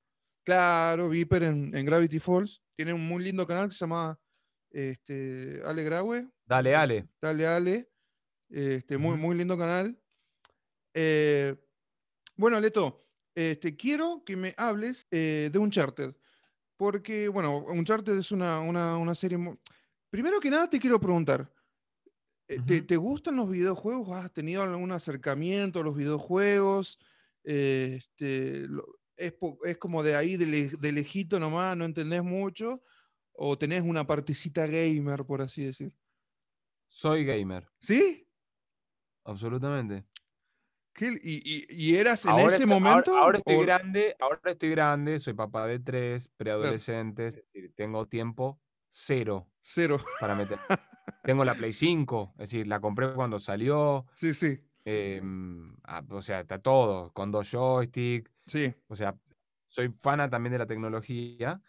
Claro, 0.44 1.08
Viper 1.08 1.42
en, 1.42 1.76
en 1.76 1.86
Gravity 1.86 2.18
Falls. 2.18 2.62
Tiene 2.76 2.92
un 2.92 3.06
muy 3.06 3.22
lindo 3.22 3.46
canal 3.46 3.68
que 3.68 3.74
se 3.74 3.80
llama 3.80 4.18
este, 4.70 5.60
Ale 5.64 5.84
Graue. 5.84 6.28
Dale, 6.46 6.74
Ale. 6.74 7.08
Dale 7.20 7.46
Ale. 7.46 7.90
Este, 8.48 8.96
muy, 8.96 9.16
muy 9.16 9.36
lindo 9.36 9.58
canal. 9.58 9.98
Eh, 10.94 11.54
bueno, 12.36 12.60
Leto, 12.60 13.06
este, 13.34 13.76
quiero 13.76 14.22
que 14.24 14.36
me 14.36 14.54
hables 14.56 15.06
eh, 15.10 15.50
de 15.52 15.58
Uncharted. 15.58 16.14
Porque, 16.76 17.28
bueno, 17.28 17.58
Uncharted 17.58 18.18
es 18.18 18.30
una, 18.30 18.60
una, 18.60 18.96
una 18.96 19.14
serie. 19.14 19.38
Primero 20.10 20.40
que 20.40 20.50
nada, 20.50 20.70
te 20.70 20.78
quiero 20.78 21.00
preguntar. 21.00 21.52
Eh, 22.48 22.82
¿Te, 22.82 22.96
gustan 22.96 23.36
los 23.36 23.50
videojuegos? 23.50 24.10
¿Has 24.16 24.32
tenido 24.32 24.62
algún 24.62 24.90
acercamiento 24.92 25.80
a 25.80 25.82
los 25.84 25.94
videojuegos? 25.96 26.98
Eh, 27.44 27.96
este, 27.98 28.66
es, 29.16 29.76
como 29.78 30.02
de 30.02 30.16
ahí, 30.16 30.36
de, 30.36 30.46
le- 30.46 30.68
de 30.68 30.92
lejito 30.92 31.38
nomás, 31.38 31.76
no 31.76 31.84
entendés 31.84 32.22
mucho? 32.22 32.82
¿O 33.32 33.56
tenés 33.58 33.82
una 33.82 34.06
partecita 34.06 34.66
gamer, 34.66 35.24
por 35.24 35.42
así 35.42 35.64
decir? 35.64 35.94
Soy 36.88 37.24
gamer, 37.24 37.68
¿Sí? 37.80 38.26
absolutamente. 39.24 40.04
¿Qué- 40.94 41.18
y, 41.22 41.36
y- 41.44 41.66
y 41.68 41.96
eras 41.96 42.24
en 42.24 42.30
Ahora 42.32 42.46
ese 42.46 42.64
estoy- 42.64 42.66
momento? 42.66 43.16
Ahora, 43.16 43.38
estoy 43.38 43.56
o- 43.56 43.60
grande, 43.60 44.16
ahora 44.18 44.40
estoy 44.46 44.70
grande, 44.70 45.18
soy 45.18 45.34
papá 45.34 45.66
de 45.66 45.78
tres, 45.78 46.28
preadolescentes, 46.36 47.36
es 47.36 47.44
decir, 47.52 47.72
tengo 47.76 48.06
tiempo 48.08 48.60
cero 48.88 49.48
Cero. 49.62 49.98
para 50.18 50.34
meter. 50.34 50.58
tengo 51.28 51.44
la 51.44 51.54
Play 51.54 51.72
5, 51.72 52.36
es 52.38 52.48
decir, 52.48 52.66
la 52.66 52.80
compré 52.80 53.12
cuando 53.12 53.38
salió, 53.38 54.06
Sí, 54.14 54.32
sí, 54.32 54.64
em, 54.86 55.76
ah, 55.84 56.02
o 56.08 56.22
sea, 56.22 56.40
está 56.40 56.58
todo, 56.58 57.12
con 57.12 57.30
dos 57.30 57.50
joysticks, 57.50 58.32
sí. 58.46 58.74
o 58.86 58.96
sea, 58.96 59.14
soy 59.70 59.90
fana 59.98 60.30
también 60.30 60.52
de 60.52 60.58
la 60.60 60.66
tecnología 60.66 61.60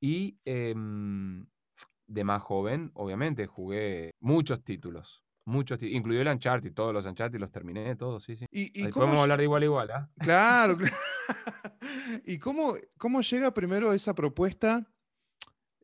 y 0.00 0.38
em, 0.44 1.44
de 2.06 2.22
más 2.22 2.42
joven, 2.42 2.92
obviamente, 2.94 3.48
jugué 3.48 4.12
muchos 4.20 4.62
títulos, 4.62 5.24
muchos 5.46 5.80
títulos, 5.80 5.98
incluido 5.98 6.22
el 6.22 6.28
Uncharted, 6.28 6.72
todos 6.72 6.94
los 6.94 7.04
Uncharted 7.04 7.40
los 7.40 7.50
terminé, 7.50 7.96
todos, 7.96 8.22
sí, 8.22 8.36
sí. 8.36 8.46
¿Y, 8.52 8.82
y 8.82 8.84
Ahí 8.84 8.92
cómo, 8.92 9.06
podemos 9.06 9.22
hablar 9.22 9.38
de 9.38 9.44
igual 9.46 9.62
a 9.62 9.64
igual, 9.64 9.90
¿ah? 9.90 10.10
Claro, 10.20 10.76
claro. 10.78 10.96
¿Y 12.24 12.38
cómo, 12.38 12.74
cómo 12.98 13.20
llega 13.20 13.52
primero 13.52 13.92
esa 13.92 14.14
propuesta 14.14 14.88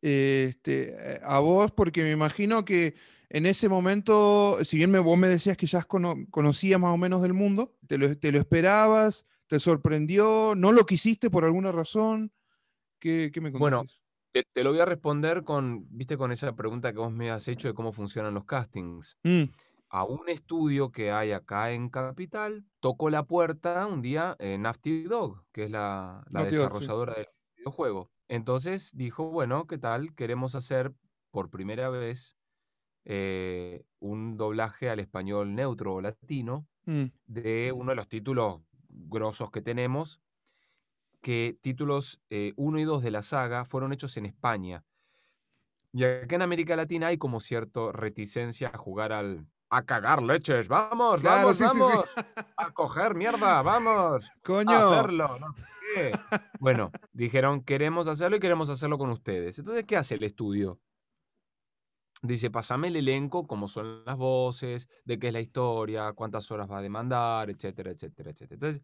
este, 0.03 0.91
eh, 1.17 1.21
a 1.23 1.39
vos? 1.41 1.71
Porque 1.73 2.03
me 2.03 2.11
imagino 2.13 2.65
que 2.65 2.95
en 3.31 3.47
ese 3.47 3.69
momento, 3.69 4.59
si 4.65 4.77
bien 4.79 4.91
me, 4.91 4.99
vos 4.99 5.19
me 5.19 5.29
decías 5.29 5.57
que 5.57 5.67
ya 5.67 5.83
cono- 5.85 6.27
conocías 6.31 6.81
más 6.81 6.95
o 6.95 6.97
menos 6.97 7.23
del 7.23 7.35
mundo, 7.35 7.77
te 7.87 7.99
lo, 7.99 8.17
te 8.19 8.33
lo 8.33 8.39
esperabas, 8.39 9.27
te 9.47 9.61
sorprendió, 9.61 10.55
no 10.57 10.73
lo 10.73 10.87
quisiste 10.87 11.31
por 11.31 11.45
alguna 11.45 11.73
razón. 11.73 12.33
¿Qué, 12.99 13.31
qué 13.33 13.41
me 13.41 13.53
contás? 13.53 13.71
Bueno? 13.71 13.87
Te, 14.33 14.45
te 14.53 14.63
lo 14.63 14.71
voy 14.71 14.81
a 14.81 14.85
responder 14.85 15.43
con, 15.43 15.87
viste, 15.91 16.17
con 16.19 16.33
esa 16.33 16.55
pregunta 16.55 16.93
que 16.93 16.99
vos 16.99 17.11
me 17.13 17.31
has 17.31 17.49
hecho 17.49 17.69
de 17.69 17.75
cómo 17.75 17.93
funcionan 17.93 18.35
los 18.35 18.45
castings. 18.45 19.17
Mm, 19.25 19.45
A 19.91 20.05
un 20.05 20.29
estudio 20.29 20.93
que 20.93 21.11
hay 21.11 21.33
acá 21.33 21.73
en 21.73 21.89
Capital, 21.89 22.67
tocó 22.81 23.09
la 23.09 23.25
puerta 23.25 23.87
un 23.87 24.03
día 24.03 24.37
en 24.39 24.63
Naughty 24.63 25.05
Dog, 25.05 25.47
que 25.51 25.65
es 25.65 25.71
la, 25.71 26.25
sí. 26.31 26.45
desarrolladora 26.45 27.15
del 27.15 27.27
videojuego. 27.57 28.11
Entonces 28.29 28.93
dijo, 28.95 29.31
bueno, 29.31 29.67
¿qué 29.67 29.79
tal? 29.79 30.15
Queremos 30.15 30.55
hacer 30.55 30.95
por 31.31 31.51
primera 31.51 31.89
vez 31.89 32.37
eh, 33.05 33.85
un 34.01 34.37
doblaje 34.37 34.91
al 34.91 35.01
español 35.01 35.55
neutro 35.55 35.95
o 35.95 36.01
latino 36.01 36.67
mm, 36.85 37.05
de 37.27 37.73
uno 37.73 37.91
de 37.93 37.97
los 37.97 38.09
títulos 38.09 38.61
grosos 38.89 39.51
que 39.51 39.63
tenemos, 39.63 40.21
que 41.23 41.59
títulos 41.61 42.21
1 42.31 42.79
y 42.79 42.85
2 42.85 43.03
de 43.03 43.11
la 43.11 43.23
saga 43.23 43.65
fueron 43.65 43.93
hechos 43.93 44.17
en 44.17 44.27
España. 44.27 44.85
Y 45.93 46.05
acá 46.05 46.37
en 46.37 46.43
América 46.43 46.77
Latina 46.77 47.09
hay 47.09 47.19
como 47.19 47.41
cierta 47.41 47.93
reticencia 47.93 48.69
a 48.69 48.79
jugar 48.79 49.13
al... 49.13 49.47
A 49.71 49.85
cagar 49.85 50.23
leches, 50.23 50.67
vamos, 50.69 51.21
Claro, 51.21 51.39
vamos, 51.49 51.57
sí, 51.59 51.65
sí, 51.65 51.71
sí. 51.75 51.79
vamos. 51.81 52.05
A 52.57 52.71
coger 52.73 53.15
mierda, 53.15 53.61
vamos. 53.63 54.31
Coño. 54.43 54.71
A 54.71 54.99
hacerlo, 55.01 55.39
no 55.39 55.53
sé 55.55 55.63
qué. 55.95 56.13
Bueno, 56.59 56.91
dijeron, 57.13 57.63
queremos 57.63 58.09
hacerlo 58.09 58.37
y 58.37 58.41
queremos 58.41 58.71
hacerlo 58.71 58.97
con 58.99 59.11
ustedes. 59.11 59.59
Entonces, 59.59 59.85
¿qué 59.87 59.97
hace 59.97 60.15
el 60.15 60.25
estudio? 60.25 60.81
Dice, 62.23 62.51
pasame 62.51 62.89
el 62.89 62.97
elenco, 62.97 63.47
cómo 63.47 63.69
son 63.69 64.05
las 64.05 64.17
voces, 64.17 64.89
de 65.05 65.19
qué 65.21 65.29
es 65.29 65.33
la 65.33 65.41
historia, 65.41 66.13
cuántas 66.15 66.51
horas 66.51 66.69
va 66.69 66.79
a 66.79 66.83
demandar, 66.83 67.49
etcétera, 67.49 67.93
etcétera, 67.93 68.31
etcétera. 68.31 68.55
Entonces, 68.57 68.83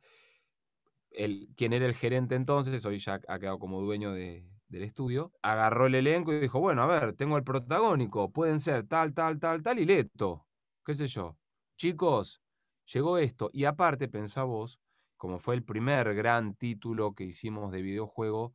el, 1.11 1.49
quien 1.57 1.72
era 1.72 1.87
el 1.87 1.95
gerente 1.95 2.35
entonces, 2.35 2.85
hoy 2.87 2.99
ya 2.99 3.20
ha 3.28 3.39
quedado 3.39 3.59
como 3.59 3.80
dueño 3.80 4.12
de- 4.12 4.49
del 4.68 4.82
estudio, 4.82 5.32
agarró 5.43 5.87
el 5.87 5.95
elenco 5.95 6.32
y 6.32 6.41
dijo, 6.41 6.61
bueno, 6.61 6.82
a 6.82 6.87
ver, 6.87 7.14
tengo 7.14 7.37
el 7.37 7.45
protagónico, 7.45 8.32
pueden 8.32 8.59
ser 8.61 8.87
tal, 8.87 9.12
tal, 9.14 9.39
tal, 9.39 9.62
tal 9.62 9.78
y 9.78 9.85
Leto, 9.85 10.47
qué 10.85 10.95
sé 10.95 11.07
yo. 11.07 11.39
Chicos, 11.76 12.41
llegó 12.93 13.18
esto. 13.18 13.51
Y 13.53 13.64
aparte, 13.64 14.09
pensá 14.09 14.45
vos, 14.45 14.80
como 15.16 15.39
fue 15.39 15.55
el 15.55 15.64
primer 15.64 16.14
gran 16.14 16.55
título 16.55 17.14
que 17.14 17.24
hicimos 17.24 17.72
de 17.72 17.82
videojuego 17.82 18.55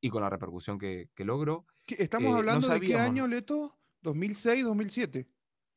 y 0.00 0.10
con 0.10 0.22
la 0.22 0.30
repercusión 0.30 0.78
que, 0.78 1.10
que 1.14 1.24
logró, 1.24 1.66
¿Qué- 1.86 1.96
¿Estamos 1.98 2.28
eh, 2.28 2.32
no 2.32 2.38
hablando 2.38 2.68
de 2.68 2.80
qué 2.80 2.96
año, 2.96 3.26
Leto? 3.26 3.78
¿2006, 4.02 4.62
2007? 4.64 5.28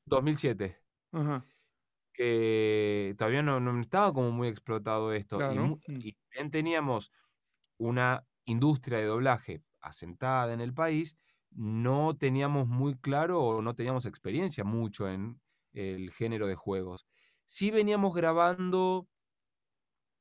2007. 0.05 0.77
Ajá. 1.11 1.45
que 2.13 3.13
todavía 3.17 3.43
no, 3.43 3.59
no 3.59 3.79
estaba 3.79 4.11
como 4.13 4.31
muy 4.31 4.47
explotado 4.47 5.13
esto. 5.13 5.35
Y, 5.35 5.39
Claro, 5.39 5.67
mm. 5.87 5.99
y 6.01 6.17
teníamos 6.51 7.11
una 7.77 8.25
industria 8.45 8.99
de 8.99 9.05
doblaje 9.05 9.63
asentada 9.81 10.53
en 10.53 10.61
el 10.61 10.73
país, 10.73 11.15
no 11.57 12.15
teníamos 12.17 12.67
muy 12.67 12.95
claro 12.95 13.41
o 13.43 13.61
no 13.63 13.75
teníamos 13.75 14.05
experiencia 14.05 14.63
mucho 14.63 15.09
en 15.09 15.41
el 15.73 16.11
género 16.11 16.47
de 16.47 16.55
juegos. 16.55 17.07
Sí 17.45 17.71
veníamos 17.71 18.13
grabando 18.15 19.07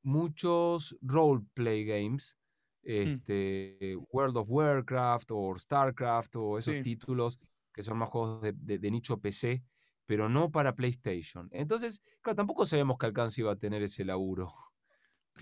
muchos 0.03 0.97
roleplay 1.01 1.85
games, 1.85 2.37
Mm. 2.83 2.89
este, 2.89 3.97
World 4.11 4.37
of 4.37 4.47
Warcraft 4.49 5.31
o 5.31 5.57
StarCraft 5.57 6.35
o 6.37 6.57
esos 6.57 6.75
Sí. 6.75 6.81
títulos 6.83 7.39
que 7.73 7.83
son 7.83 7.97
más 7.97 8.09
juegos 8.09 8.41
de, 8.41 8.53
de- 8.53 8.79
de 8.79 8.91
nicho 8.91 9.19
PC, 9.19 9.63
pero 10.05 10.29
no 10.29 10.49
para 10.51 10.73
PlayStation. 10.75 11.49
Entonces, 11.51 12.01
claro, 12.21 12.35
tampoco 12.37 12.65
sabemos 12.65 12.97
qué 12.97 13.05
alcance 13.07 13.41
iba 13.41 13.51
a 13.51 13.55
tener 13.57 13.83
ese 13.83 14.05
laburo. 14.05 14.51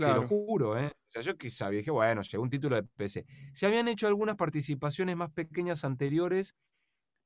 Te 0.03 0.13
lo 0.13 0.23
Claro. 0.23 0.23
juro, 0.23 0.77
¿eh? 0.77 0.87
O 0.95 1.09
sea, 1.09 1.21
yo 1.21 1.37
que 1.37 1.49
sabía, 1.49 1.79
dije, 1.79 1.91
bueno, 1.91 2.21
llegó 2.21 2.43
un 2.43 2.49
título 2.49 2.75
de 2.75 2.83
PC. 2.83 3.25
Se 3.53 3.65
habían 3.65 3.87
hecho 3.87 4.07
algunas 4.07 4.35
participaciones 4.35 5.15
más 5.15 5.31
pequeñas 5.31 5.83
anteriores 5.85 6.55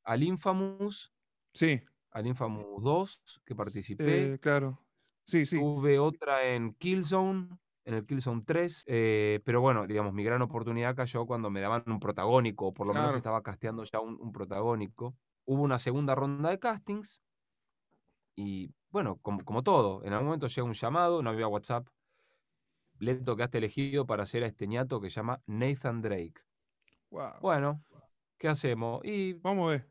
al 0.05 0.23
Infamous, 0.23 1.13
Sí, 1.53 1.81
al 2.11 2.27
Infamous 2.27 2.83
2, 2.83 3.41
que 3.45 3.55
participé. 3.55 4.31
eh, 4.31 4.37
claro. 4.41 4.79
Sí, 5.25 5.45
sí. 5.45 5.67
Tuve 5.67 5.99
otra 5.99 6.45
en 6.53 6.73
Killzone, 6.75 7.57
en 7.85 7.93
el 7.95 8.05
Killzone 8.05 8.43
3, 8.45 8.83
eh, 8.87 9.41
pero 9.43 9.61
bueno, 9.61 9.87
digamos, 9.87 10.13
mi 10.13 10.23
gran 10.23 10.41
oportunidad 10.41 10.95
cayó 10.95 11.25
cuando 11.25 11.49
me 11.49 11.59
daban 11.61 11.83
un 11.87 11.99
protagónico, 11.99 12.67
o 12.67 12.73
por 12.73 12.85
lo 12.87 12.93
menos 12.93 13.13
Claro. 13.13 13.15
estaba 13.15 13.41
casteando 13.41 13.83
ya 13.83 13.99
un, 13.99 14.17
un 14.21 14.31
protagónico. 14.31 15.17
Hubo 15.45 15.63
una 15.63 15.79
segunda 15.79 16.13
ronda 16.15 16.49
de 16.51 16.59
castings 16.59 17.21
y 18.35 18.73
bueno, 18.89 19.17
como, 19.21 19.43
como 19.45 19.63
todo, 19.63 20.03
en 20.03 20.13
algún 20.13 20.27
momento 20.27 20.47
llega 20.47 20.63
un 20.65 20.73
llamado, 20.73 21.21
no 21.21 21.29
había 21.29 21.47
WhatsApp. 21.47 21.87
Leto 22.99 23.35
quedaste 23.35 23.57
elegido 23.59 24.05
para 24.05 24.23
hacer 24.23 24.43
a 24.43 24.47
este 24.47 24.67
ñato 24.67 24.99
que 24.99 25.09
se 25.09 25.15
llama 25.17 25.41
Nathan 25.47 26.01
Drake. 26.01 26.41
Wow. 27.09 27.33
Bueno, 27.41 27.83
¿Qué 28.37 28.47
hacemos? 28.47 29.01
Y 29.03 29.33
Vamos 29.33 29.67
a 29.67 29.71
ver. 29.71 29.89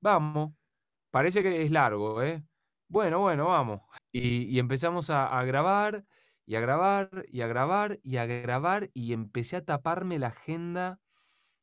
vamos. 0.00 0.52
Parece 1.10 1.42
que 1.42 1.62
es 1.62 1.70
largo, 1.70 2.22
¿eh? 2.22 2.44
Bueno, 2.88 3.20
bueno, 3.20 3.46
vamos. 3.46 3.80
Y, 4.12 4.44
y 4.44 4.58
empezamos 4.58 5.10
a, 5.10 5.26
a 5.26 5.44
grabar, 5.44 6.04
y 6.46 6.56
a 6.56 6.60
grabar, 6.60 7.24
y 7.28 7.40
a 7.40 7.46
grabar, 7.46 7.98
y 8.02 8.16
a 8.18 8.26
grabar, 8.26 8.90
y 8.94 9.12
empecé 9.12 9.56
a 9.56 9.64
taparme 9.64 10.18
la 10.18 10.28
agenda 10.28 11.00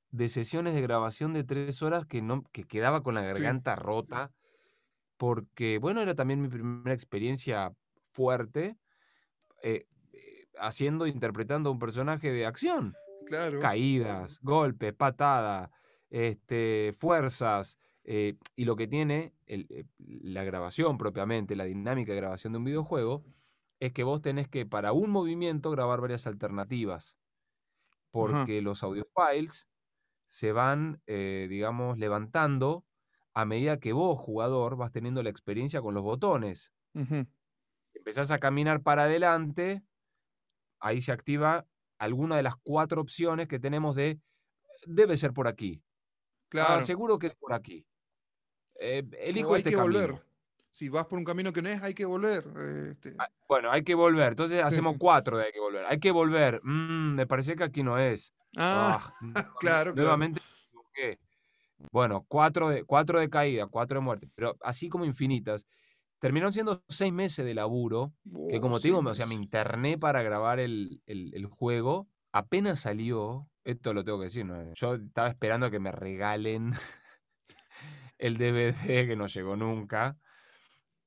de 0.10 0.28
sesiones 0.28 0.74
de 0.74 0.82
grabación 0.82 1.34
de 1.34 1.44
tres 1.44 1.82
horas 1.82 2.06
que, 2.06 2.22
no, 2.22 2.44
que 2.52 2.66
quedaba 2.66 3.02
con 3.04 3.16
la 3.16 3.22
garganta 3.22 3.76
rota, 3.76 4.32
porque, 5.18 5.78
bueno, 5.78 6.02
era 6.02 6.16
también 6.16 6.42
mi 6.42 6.50
primera 6.50 6.94
experiencia 6.94 7.74
fuerte, 8.12 8.78
eh, 9.64 9.86
haciendo, 10.62 11.08
interpretando 11.08 11.72
un 11.72 11.80
personaje 11.80 12.32
de 12.32 12.46
acción 12.46 12.96
Claro. 13.26 13.60
caídas, 13.60 14.40
golpes, 14.42 14.94
patadas, 14.94 15.70
este, 16.10 16.94
fuerzas, 16.98 17.78
eh, 18.04 18.36
y 18.56 18.66
lo 18.66 18.76
que 18.76 18.88
tiene 18.88 19.34
el- 19.46 19.68
eh, 19.70 19.86
la 19.98 20.44
grabación 20.44 20.98
propiamente, 20.98 21.56
la 21.56 21.66
dinámica 21.66 22.12
de 22.14 22.18
grabación 22.18 22.54
de 22.54 22.60
un 22.60 22.66
videojuego, 22.66 23.24
es 23.80 23.94
que 23.94 24.04
vos 24.04 24.22
tenés 24.22 24.48
que 24.48 24.66
para 24.66 24.92
un 24.94 25.12
movimiento 25.12 25.72
grabar 25.72 26.02
varias 26.02 26.28
alternativas, 26.28 27.18
porque 28.12 28.62
los 28.62 28.84
audio 28.84 29.06
files 29.16 29.70
se 30.26 30.52
van, 30.52 31.02
eh, 31.08 31.48
digamos, 31.50 31.98
levantando 31.98 32.86
a 33.34 33.46
medida 33.46 33.80
que 33.80 33.94
vos, 33.94 34.20
jugador, 34.20 34.76
vas 34.76 34.92
teniendo 34.92 35.24
la 35.24 35.30
experiencia 35.30 35.82
con 35.82 35.94
los 35.94 36.04
botones. 36.04 36.74
Empezás 37.94 38.32
a 38.32 38.40
caminar 38.40 38.82
para 38.82 39.04
adelante, 39.04 39.84
ahí 40.82 41.00
se 41.02 41.12
activa 41.12 41.66
alguna 41.98 42.36
de 42.36 42.44
las 42.44 42.56
cuatro 42.58 43.02
opciones 43.02 43.48
que 43.48 43.60
tenemos 43.60 43.96
de 43.96 44.20
debe 44.86 45.16
ser 45.16 45.32
por 45.34 45.48
aquí. 45.48 45.82
Ah, 45.84 46.48
Claro. 46.50 46.82
seguro 46.82 47.18
que 47.20 47.28
es 47.28 47.36
por 47.36 47.54
aquí. 47.54 47.86
Eh, 48.80 49.04
elijo 49.20 49.54
hay 49.54 49.58
este 49.58 49.70
que 49.70 49.76
camino. 49.78 50.00
volver. 50.00 50.22
Si 50.72 50.90
vas 50.90 51.06
por 51.06 51.20
un 51.20 51.26
camino 51.26 51.52
que 51.54 51.62
no 51.62 51.70
es, 51.70 51.82
hay 51.84 51.94
que 51.94 52.06
volver. 52.06 52.46
este. 52.92 53.16
Ah, 53.20 53.30
Bueno, 53.48 53.72
hay 53.72 53.84
que 53.84 53.94
volver. 53.94 54.30
Entonces 54.30 54.64
hacemos 54.64 54.94
sí. 54.94 55.00
cuatro 55.00 55.38
de 55.38 55.46
hay 55.46 55.52
que 55.52 55.60
volver. 55.60 55.86
Hay 55.86 56.00
que 56.00 56.12
volver. 56.12 56.62
Mm, 56.64 57.16
me 57.16 57.28
parece 57.28 57.56
que 57.56 57.64
aquí 57.64 57.84
no 57.84 57.98
es. 57.98 58.34
Ah, 58.58 59.00
Ah, 59.00 59.16
nuevamente- 59.22 59.42
claro, 59.60 59.94
claro. 59.94 59.96
Nuevamente 59.96 60.42
me 60.42 60.58
equivoqué. 60.66 61.20
Bueno, 61.92 62.26
cuatro 62.28 62.70
de, 62.70 62.84
cuatro 62.86 63.20
de 63.20 63.30
caída, 63.30 63.68
cuatro 63.68 64.00
de 64.00 64.06
muerte. 64.06 64.30
Pero 64.36 64.56
así 64.62 64.88
como 64.90 65.06
infinitas. 65.06 65.68
Terminaron 66.22 66.54
siendo 66.54 66.84
seis 66.88 67.12
meses 67.12 67.44
de 67.44 67.54
laburo. 67.56 68.14
Que 68.48 68.62
como 68.62 68.80
te 68.80 68.88
digo, 68.90 69.00
o 69.00 69.14
sea, 69.16 69.26
me 69.26 69.34
interné 69.34 69.98
para 69.98 70.22
grabar 70.22 70.60
el, 70.60 71.02
el- 71.08 71.34
el 71.34 71.46
juego. 71.48 72.08
Apenas 72.32 72.80
salió, 72.82 73.50
esto 73.66 73.92
lo 73.94 74.06
tengo 74.06 74.20
que 74.20 74.26
decir, 74.26 74.46
¿no? 74.46 74.72
yo 74.74 74.94
estaba 74.96 75.28
esperando 75.30 75.66
a 75.66 75.72
que 75.72 75.80
me 75.80 75.92
regalen 75.92 76.74
el 78.20 78.38
DVD 78.38 79.08
que 79.08 79.16
no 79.16 79.26
llegó 79.26 79.56
nunca. 79.56 80.16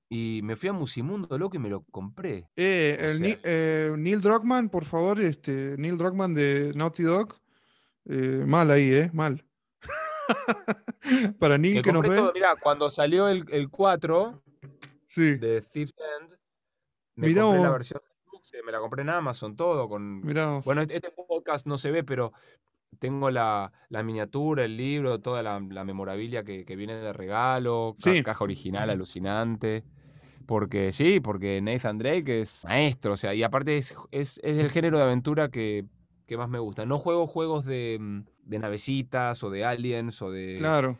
Y 0.08 0.40
me 0.42 0.56
fui 0.56 0.68
a 0.68 0.72
Musimundo, 0.72 1.38
loco, 1.38 1.56
y 1.56 1.60
me 1.60 1.70
lo 1.70 1.82
compré. 1.90 2.48
Eh, 2.56 2.96
el 3.00 3.18
sea- 3.18 3.38
eh, 3.44 3.94
Neil 3.96 4.20
Druckmann, 4.20 4.68
por 4.68 4.84
favor, 4.84 5.20
este, 5.20 5.76
Neil 5.78 5.96
Druckmann 5.96 6.34
de 6.34 6.72
Naughty 6.74 7.04
Dog. 7.04 7.36
eh, 8.06 8.42
mal 8.46 8.70
ahí, 8.70 8.92
¿eh? 8.92 9.10
Mal. 9.12 9.44
Para 11.38 11.56
Neil 11.58 11.76
Me 11.76 11.82
que 11.82 11.92
nos 11.92 12.02
ve. 12.02 12.16
todo, 12.16 12.32
mirá, 12.32 12.54
cuando 12.56 12.90
salió 12.90 13.28
el, 13.28 13.44
el 13.50 13.68
4 13.70 14.42
Sí, 15.14 15.36
de 15.36 15.60
Thief's 15.62 15.94
End, 16.20 16.32
me 17.16 17.28
Mirá 17.28 17.42
compré 17.42 17.62
la 17.62 17.70
versión 17.70 18.00
deluxe, 18.26 18.56
me 18.64 18.72
la 18.72 18.78
compré 18.80 19.02
en 19.02 19.10
Amazon, 19.10 19.54
todo, 19.56 19.88
con, 19.88 20.20
mirá. 20.22 20.60
Bueno, 20.64 20.82
este 20.82 21.10
podcast 21.10 21.66
no 21.66 21.76
se 21.76 21.90
ve, 21.90 22.02
pero 22.04 22.32
tengo 22.98 23.30
la, 23.30 23.72
la 23.88 24.02
miniatura, 24.02 24.64
el 24.64 24.76
libro, 24.76 25.20
toda 25.20 25.42
la, 25.42 25.60
la 25.60 25.84
memorabilia 25.84 26.44
que, 26.44 26.64
que 26.64 26.76
viene 26.76 26.94
de 26.96 27.12
regalo, 27.12 27.94
ca- 28.02 28.12
Sí. 28.12 28.22
caja 28.22 28.44
original 28.44 28.90
alucinante. 28.90 29.84
Porque 30.46 30.92
sí, 30.92 31.20
porque 31.20 31.60
Nathan 31.62 31.96
Drake 31.98 32.42
es 32.42 32.64
maestro, 32.64 33.14
o 33.14 33.16
sea, 33.16 33.32
y 33.34 33.42
aparte 33.42 33.78
es, 33.78 33.96
es, 34.10 34.38
es 34.44 34.58
el 34.58 34.70
género 34.70 34.98
de 34.98 35.04
aventura 35.04 35.48
que, 35.48 35.86
que 36.26 36.36
más 36.36 36.48
me 36.50 36.58
gusta. 36.58 36.84
No 36.84 36.98
juego 36.98 37.26
juegos 37.26 37.64
de, 37.64 37.96
mm, 37.98 38.24
de 38.42 38.58
navecitas 38.58 39.42
o 39.42 39.48
de 39.50 39.64
aliens 39.64 40.20
o 40.20 40.30
de, 40.30 40.56
Claro. 40.58 40.98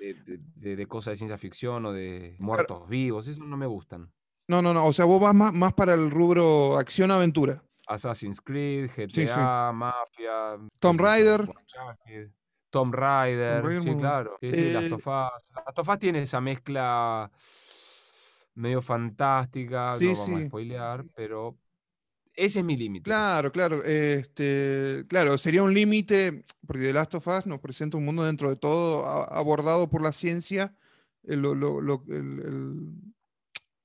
De, 0.00 0.14
de- 0.14 0.40
de- 0.56 0.76
de 0.76 0.86
cosas 0.86 1.12
de 1.12 1.16
ciencia 1.18 1.36
ficción 1.38 1.84
o 1.86 1.92
de 1.92 2.34
muertos 2.38 2.88
vivos, 2.88 3.28
esos 3.28 3.46
no 3.46 3.56
me 3.56 3.66
gustan. 3.66 4.10
No, 4.48 4.60
no, 4.62 4.72
no. 4.74 4.84
O 4.86 4.92
sea, 4.92 5.04
vos 5.04 5.20
vas 5.20 5.34
más, 5.34 5.52
más 5.52 5.74
para 5.74 5.94
el 5.94 6.10
rubro 6.10 6.78
acción-aventura. 6.78 7.62
Assassin's 7.86 8.40
Creed, 8.40 8.88
GTA, 8.88 9.08
Sí, 9.12 9.26
sí. 9.26 9.34
Mafia, 9.74 10.58
Tomb 10.78 11.00
Raider. 11.00 11.48
Tomb 12.70 12.94
Raider, 12.94 13.80
sí, 13.82 13.94
claro. 13.96 14.36
Sí, 14.40 14.70
Last 14.72 14.86
Eh, 14.92 14.94
of 14.94 15.06
Us. 15.06 15.52
Last 15.66 15.78
of 15.78 15.88
Us 15.88 15.98
tiene 15.98 16.22
esa 16.22 16.40
mezcla 16.40 17.30
medio 18.54 18.80
fantástica, 18.82 19.96
no 20.00 20.06
vamos 20.12 20.28
a 20.28 20.46
spoilear, 20.46 21.04
pero 21.16 21.56
ese 22.44 22.60
es 22.60 22.64
mi 22.64 22.76
límite. 22.76 23.04
Claro, 23.04 23.52
claro. 23.52 23.82
Este, 23.84 25.04
claro, 25.08 25.36
sería 25.38 25.62
un 25.62 25.72
límite, 25.74 26.44
porque 26.66 26.82
The 26.84 26.92
Last 26.92 27.14
of 27.14 27.26
Us 27.26 27.46
nos 27.46 27.60
presenta 27.60 27.96
un 27.96 28.04
mundo 28.04 28.24
dentro 28.24 28.48
de 28.48 28.56
todo 28.56 29.06
abordado 29.32 29.88
por 29.88 30.02
la 30.02 30.12
ciencia. 30.12 30.74
eh, 31.28 31.36
lo- 31.36 31.54
lo- 31.54 31.80
lo- 31.82 32.02
el- 32.08 32.16
el- 32.40 32.92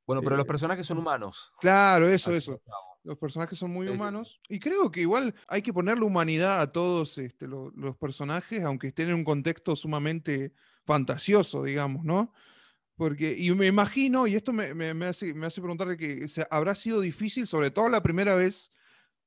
Bueno, 0.08 0.22
pero 0.22 0.38
los 0.38 0.45
eh, 0.45 0.47
personajes 0.47 0.86
son 0.86 0.97
humanos. 0.99 1.51
Claro, 1.60 2.08
eso, 2.08 2.32
eso. 2.34 2.62
Los 3.03 3.18
personajes 3.18 3.60
son 3.60 3.72
muy 3.72 3.88
humanos. 3.89 4.39
Y 4.49 4.60
creo 4.60 4.89
que 4.91 5.01
igual 5.01 5.36
hay 5.47 5.62
que 5.62 5.74
ponerle 5.74 6.06
humanidad 6.06 6.62
a 6.62 6.72
todos 6.72 7.18
este, 7.18 7.45
lo- 7.47 7.72
los 7.76 7.97
personajes, 7.97 8.64
aunque 8.64 8.88
estén 8.88 9.10
en 9.10 9.16
un 9.16 9.24
contexto 9.26 9.76
sumamente 9.76 10.53
fantasioso, 10.86 11.64
digamos, 11.64 12.06
¿no? 12.06 12.32
Porque, 12.96 13.36
y 13.38 13.52
me 13.54 13.68
imagino, 13.68 14.26
y 14.28 14.36
esto 14.36 14.54
me, 14.54 14.74
me- 14.74 14.93
me 14.93 15.08
hace, 15.08 15.34
me 15.34 15.48
hace 15.48 15.62
preguntar 15.62 15.98
que 15.98 16.26
habrá 16.50 16.76
sido 16.76 17.02
difícil, 17.02 17.46
sobre 17.48 17.72
todo 17.72 17.89
la 17.89 18.02
primera 18.04 18.36
vez, 18.36 18.72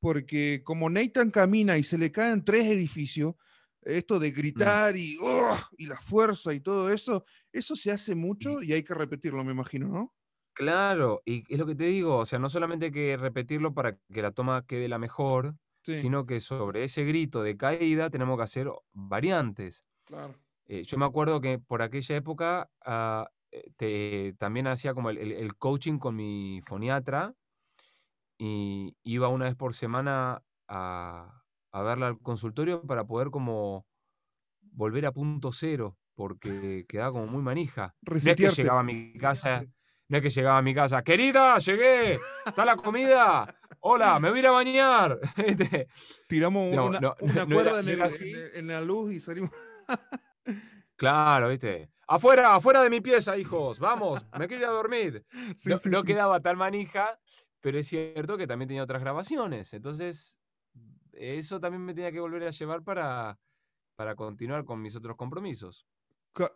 porque 0.01 0.62
como 0.64 0.89
Nathan 0.91 1.31
camina 1.31 1.79
y 1.79 1.85
se 1.85 1.99
le 1.99 2.12
caen 2.12 2.45
tres 2.45 2.66
edificios, 2.66 3.35
esto 3.83 4.19
de 4.19 4.31
gritar 4.33 4.97
y, 4.97 5.19
¡oh! 5.23 5.57
y 5.79 5.87
la 5.87 6.01
fuerza 6.01 6.55
y 6.55 6.61
todo 6.61 6.91
eso, 6.91 7.25
eso 7.53 7.77
se 7.77 7.91
hace 7.93 8.14
mucho 8.14 8.62
y 8.62 8.73
hay 8.73 8.85
que 8.85 8.95
repetirlo, 8.95 9.45
me 9.45 9.53
imagino, 9.53 9.89
¿no? 9.89 10.14
Claro, 10.55 11.23
y 11.25 11.45
es 11.53 11.59
lo 11.59 11.66
que 11.66 11.77
te 11.77 11.85
digo, 11.85 12.16
o 12.16 12.27
sea, 12.27 12.41
no 12.41 12.49
solamente 12.49 12.87
hay 12.87 12.93
que 12.93 13.16
repetirlo 13.16 13.75
para 13.75 13.97
que 14.12 14.23
la 14.23 14.33
toma 14.33 14.66
quede 14.66 14.89
la 14.89 14.99
mejor, 14.99 15.57
Sí, 15.85 16.09
sino 16.09 16.27
que 16.27 16.41
sobre 16.41 16.83
ese 16.83 17.05
grito 17.05 17.43
de 17.45 17.57
caída 17.57 18.11
tenemos 18.11 18.37
que 18.37 18.43
hacer 18.43 18.69
variantes. 18.93 19.85
claro. 20.05 20.35
Eh, 20.66 20.85
yo 20.85 20.99
me 20.99 21.07
acuerdo 21.07 21.41
que 21.41 21.59
por 21.59 21.83
aquella 21.83 22.16
época 22.16 22.71
ah, 22.85 23.31
te- 23.76 24.34
también 24.38 24.66
hacía 24.66 24.94
como 24.94 25.11
el, 25.11 25.18
el- 25.18 25.32
el 25.32 25.56
coaching 25.56 25.98
con 25.98 26.16
mi 26.16 26.61
foniatra 26.64 27.34
y 28.38 28.96
iba 29.02 29.28
una 29.28 29.46
vez 29.46 29.56
por 29.56 29.74
semana 29.74 30.42
a, 30.68 31.42
a 31.72 31.82
verla 31.82 32.06
al 32.09 32.18
consultorio 32.20 32.82
para 32.86 33.04
poder 33.06 33.30
como 33.30 33.86
volver 34.61 35.06
a 35.06 35.12
punto 35.12 35.50
cero, 35.52 35.98
porque 36.14 36.84
quedaba 36.88 37.12
como 37.12 37.26
muy 37.26 37.42
manija. 37.42 37.94
No 38.02 38.11
es 38.30 38.36
que 38.36 38.48
llegaba 38.62 38.80
a 38.80 38.84
mi 38.84 39.12
casa, 39.18 39.64
no 40.09 40.16
es 40.18 40.22
que 40.22 40.30
llegaba 40.30 40.59
a 40.59 40.62
mi 40.62 40.74
casa, 40.74 41.02
querida, 41.02 41.59
llegué, 41.59 42.18
está 42.46 42.64
la 42.64 42.76
comida, 42.76 43.44
hola, 43.80 44.20
me 44.20 44.30
voy 44.30 44.38
a 44.38 44.40
ir 44.40 44.46
a 44.46 44.50
bañar. 44.52 45.18
Tiramos 46.28 46.74
No, 46.74 46.86
una, 46.88 47.00
no, 47.00 47.14
una 47.20 47.44
cuerda 47.46 47.80
era 47.80 47.80
en 47.82 47.88
el- 47.88 48.50
en 48.54 48.66
la 48.68 48.80
luz 48.80 49.12
y 49.14 49.20
salimos. 49.20 49.50
Claro, 50.96 51.48
¿viste? 51.48 51.90
Afuera, 52.09 52.54
afuera 52.54 52.82
de 52.82 52.90
mi 52.90 53.00
pieza, 53.00 53.36
hijos. 53.36 53.78
Vamos, 53.78 54.26
me 54.38 54.48
quiero 54.48 54.62
ir 54.64 54.68
a 54.68 54.72
dormir. 54.72 55.26
Sí, 55.59 55.68
no 55.70 55.78
sí, 55.78 55.90
no 55.90 56.00
sí. 56.00 56.06
quedaba 56.06 56.40
tan 56.40 56.56
manija, 56.56 57.18
pero 57.61 57.78
es 57.78 57.86
cierto 57.86 58.36
que 58.38 58.46
también 58.46 58.68
tenía 58.68 58.82
otras 58.82 59.00
grabaciones. 59.02 59.72
Entonces, 59.74 60.38
eso 61.12 61.61
también 61.61 61.84
me 61.84 61.94
tenía 61.94 62.11
que 62.12 62.20
volver 62.20 62.44
a 62.44 62.50
llevar 62.50 62.82
para, 62.82 63.38
para 63.96 64.14
continuar 64.14 64.64
con 64.64 64.80
mis 64.80 64.96
otros 64.96 65.16
compromisos. 65.16 65.86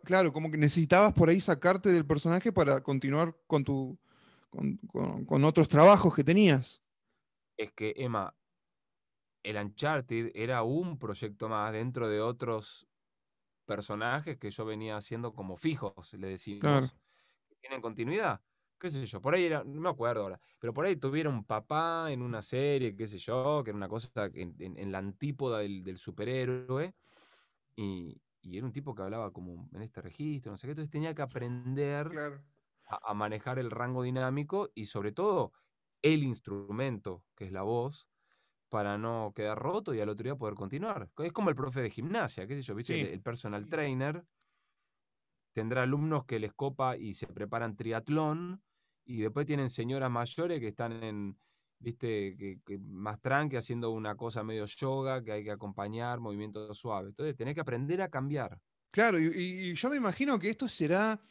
Claro, 0.05 0.31
como 0.31 0.49
que 0.49 0.57
necesitabas 0.57 1.13
por 1.13 1.29
ahí 1.29 1.41
sacarte 1.41 1.91
del 1.91 2.05
personaje 2.05 2.53
para 2.53 2.81
continuar 2.81 3.35
con 3.47 3.63
tu 3.63 3.99
con, 4.49 4.77
con- 4.87 5.25
con 5.25 5.43
otros 5.43 5.67
trabajos 5.67 6.15
que 6.15 6.23
tenías. 6.23 6.81
Es 7.57 7.71
que, 7.73 7.93
Emma, 7.97 8.33
el 9.43 9.57
Uncharted 9.57 10.31
era 10.35 10.63
un 10.63 10.97
proyecto 10.97 11.49
más 11.49 11.73
dentro 11.73 12.07
de 12.07 12.21
otros 12.21 12.87
personajes 13.63 14.37
que 14.37 14.51
yo 14.51 14.65
venía 14.65 14.97
haciendo 14.97 15.33
como 15.33 15.57
fijos, 15.57 16.13
le 16.13 16.27
decimos, 16.29 16.95
que 17.49 17.55
tienen 17.61 17.81
continuidad. 17.81 18.41
Qué 18.79 18.89
sé 18.89 19.05
yo, 19.05 19.21
por 19.21 19.33
ahí 19.35 19.45
era, 19.45 19.63
no 19.63 19.81
me 19.81 19.89
acuerdo 19.89 20.23
ahora, 20.23 20.41
pero 20.59 20.73
por 20.73 20.85
ahí 20.85 20.97
tuviera 20.97 21.29
un 21.29 21.45
papá 21.45 22.11
en 22.11 22.21
una 22.21 22.41
serie, 22.41 22.95
qué 22.95 23.07
sé 23.07 23.17
yo, 23.19 23.63
que 23.63 23.71
era 23.71 23.77
una 23.77 23.89
cosa 23.89 24.25
en, 24.33 24.55
en- 24.59 24.77
en 24.77 24.91
la 24.91 24.99
antípoda 24.99 25.59
del, 25.59 25.83
del 25.83 25.97
superhéroe, 25.97 26.93
y, 27.75 28.21
y 28.41 28.57
era 28.57 28.65
un 28.65 28.73
tipo 28.73 28.95
que 28.95 29.01
hablaba 29.03 29.31
como 29.33 29.69
en 29.73 29.81
este 29.81 30.01
registro, 30.01 30.51
no 30.51 30.57
sé 30.57 30.67
qué, 30.67 30.71
entonces 30.71 30.91
tenía 30.91 31.13
que 31.15 31.21
aprender 31.21 32.11
Claro. 32.11 32.45
a, 32.85 33.11
a 33.11 33.13
manejar 33.13 33.59
el 33.59 33.71
rango 33.71 34.03
dinámico 34.03 34.71
y 34.75 34.85
sobre 34.85 35.11
todo 35.11 35.53
el 36.01 36.23
instrumento, 36.23 37.25
que 37.35 37.45
es 37.45 37.51
la 37.51 37.63
voz, 37.63 38.09
para 38.73 38.97
no 38.97 39.31
quedar 39.35 39.59
roto 39.59 39.93
y 39.93 39.99
al 39.99 40.09
otro 40.09 40.23
día 40.23 40.35
poder 40.35 40.55
continuar. 40.55 41.07
Es 41.19 41.31
como 41.31 41.51
el 41.51 41.55
profe 41.55 41.83
de 41.83 41.91
gimnasia, 41.91 42.47
qué 42.47 42.55
sé 42.55 42.63
yo, 42.63 42.73
¿viste? 42.73 42.95
Sí. 42.95 43.01
El, 43.01 43.07
el 43.09 43.21
personal 43.21 43.67
trainer 43.67 44.25
tendrá 45.53 45.83
alumnos 45.83 46.25
que 46.25 46.39
les 46.39 46.53
copa 46.53 46.97
y 46.97 47.13
se 47.13 47.27
preparan 47.27 47.75
triatlón 47.75 48.63
y 49.05 49.21
después 49.21 49.45
tienen 49.45 49.69
señoras 49.69 50.09
mayores 50.09 50.59
que 50.59 50.69
están 50.69 51.03
en, 51.03 51.39
viste, 51.77 52.35
que, 52.35 52.61
que 52.65 52.79
más 52.79 53.21
tranqui 53.21 53.57
haciendo 53.57 53.91
una 53.91 54.17
cosa 54.17 54.43
medio 54.43 54.65
yoga 54.65 55.23
que 55.23 55.33
hay 55.33 55.43
que 55.43 55.51
acompañar, 55.51 56.19
movimientos 56.19 56.75
suaves. 56.75 57.09
Entonces 57.09 57.35
tenés 57.35 57.53
que 57.53 57.61
aprender 57.61 58.01
a 58.01 58.09
cambiar. 58.09 58.59
Claro, 58.89 59.19
y 59.19 59.75
yo 59.75 59.89
me 59.91 59.97
imagino 59.97 60.39
que 60.39 60.49
esto 60.49 60.67
será, 60.67 61.21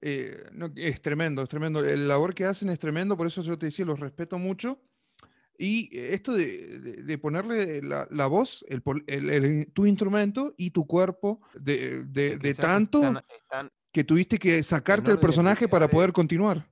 eh, 0.00 0.44
no, 0.50 0.72
es 0.74 1.00
tremendo, 1.00 1.42
es 1.42 1.48
tremendo. 1.48 1.84
El 1.84 2.08
labor 2.08 2.34
que 2.34 2.46
hacen 2.46 2.68
es 2.68 2.80
tremendo, 2.80 3.16
por 3.16 3.28
eso 3.28 3.42
yo 3.42 3.56
te 3.56 3.66
decía, 3.66 3.84
los 3.84 4.00
respeto 4.00 4.40
mucho. 4.40 4.89
Y 5.62 5.94
eh, 5.94 6.14
esto 6.14 6.32
de, 6.32 6.78
de- 6.78 7.02
de 7.02 7.18
ponerle 7.18 7.82
la, 7.82 8.08
la 8.10 8.26
voz, 8.26 8.64
el, 8.68 8.80
pol- 8.80 9.04
el- 9.06 9.28
el- 9.28 9.70
tu 9.72 9.84
instrumento 9.84 10.54
y 10.56 10.70
tu 10.70 10.86
cuerpo, 10.86 11.42
de, 11.52 12.04
de- 12.04 12.54
tanto 12.54 12.98
están- 13.02 13.22
están- 13.28 13.72
que 13.92 14.02
tuviste 14.04 14.38
que 14.38 14.62
sacarte 14.62 15.10
el 15.10 15.16
orden 15.16 15.20
de 15.20 15.26
personaje 15.26 15.68
para 15.68 15.88
poder 15.88 16.12
continuar. 16.12 16.66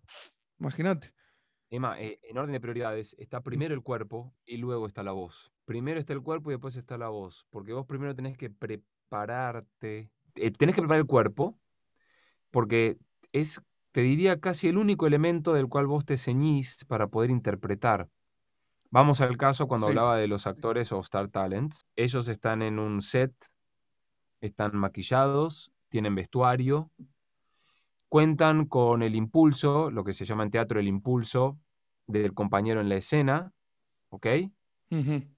Imagínate. 0.59 1.13
Emma, 1.69 2.01
eh, 2.01 2.19
en 2.23 2.39
orden 2.39 2.53
de 2.53 2.61
prioridades, 2.61 3.15
está 3.19 3.43
primero 3.43 3.75
el 3.75 3.83
cuerpo 3.83 4.35
y 4.47 4.57
luego 4.57 4.87
está 4.87 5.03
la 5.03 5.13
voz. 5.13 5.53
Primero 5.67 6.01
está 6.01 6.15
el 6.15 6.23
cuerpo 6.23 6.51
y 6.51 6.55
después 6.55 6.75
está 6.77 6.97
la 6.97 7.11
voz, 7.11 7.45
porque 7.51 7.75
vos 7.75 7.85
primero 7.85 8.15
tenés 8.17 8.39
que 8.39 8.49
prepararte, 8.49 10.11
eh, 10.37 10.51
tenés 10.53 10.75
que 10.75 10.81
preparar 10.81 11.01
el 11.01 11.07
cuerpo, 11.07 11.59
porque 12.51 12.97
es, 13.33 13.61
te 13.93 14.01
diría, 14.01 14.41
casi 14.41 14.69
el 14.69 14.79
único 14.79 15.07
elemento 15.07 15.53
del 15.53 15.69
cual 15.69 15.87
vos 15.87 16.07
te 16.07 16.17
ceñís 16.17 16.87
para 16.87 17.09
poder 17.09 17.29
interpretar. 17.31 18.09
Vamos 18.91 19.21
al 19.21 19.37
caso 19.37 19.69
cuando 19.69 19.87
Sí. 19.87 19.91
hablaba 19.91 20.17
de 20.17 20.29
los 20.29 20.47
actores 20.47 20.93
o 20.93 21.01
Star 21.01 21.29
Talents. 21.29 21.85
Ellos 21.97 22.29
están 22.29 22.63
en 22.63 22.79
un 22.79 23.03
set, 23.03 23.35
están 24.41 24.77
maquillados, 24.77 25.73
tienen 25.89 26.15
vestuario, 26.15 26.91
cuentan 28.09 28.67
con 28.67 29.03
el 29.03 29.15
impulso, 29.15 29.91
lo 29.91 30.05
que 30.05 30.13
se 30.13 30.25
llama 30.25 30.43
en 30.45 30.51
teatro 30.51 30.81
el 30.81 30.89
impulso 30.89 31.59
del 32.07 32.33
compañero 32.35 32.81
en 32.81 32.89
la 32.89 32.97
escena, 32.97 33.53
¿ok? 34.11 34.27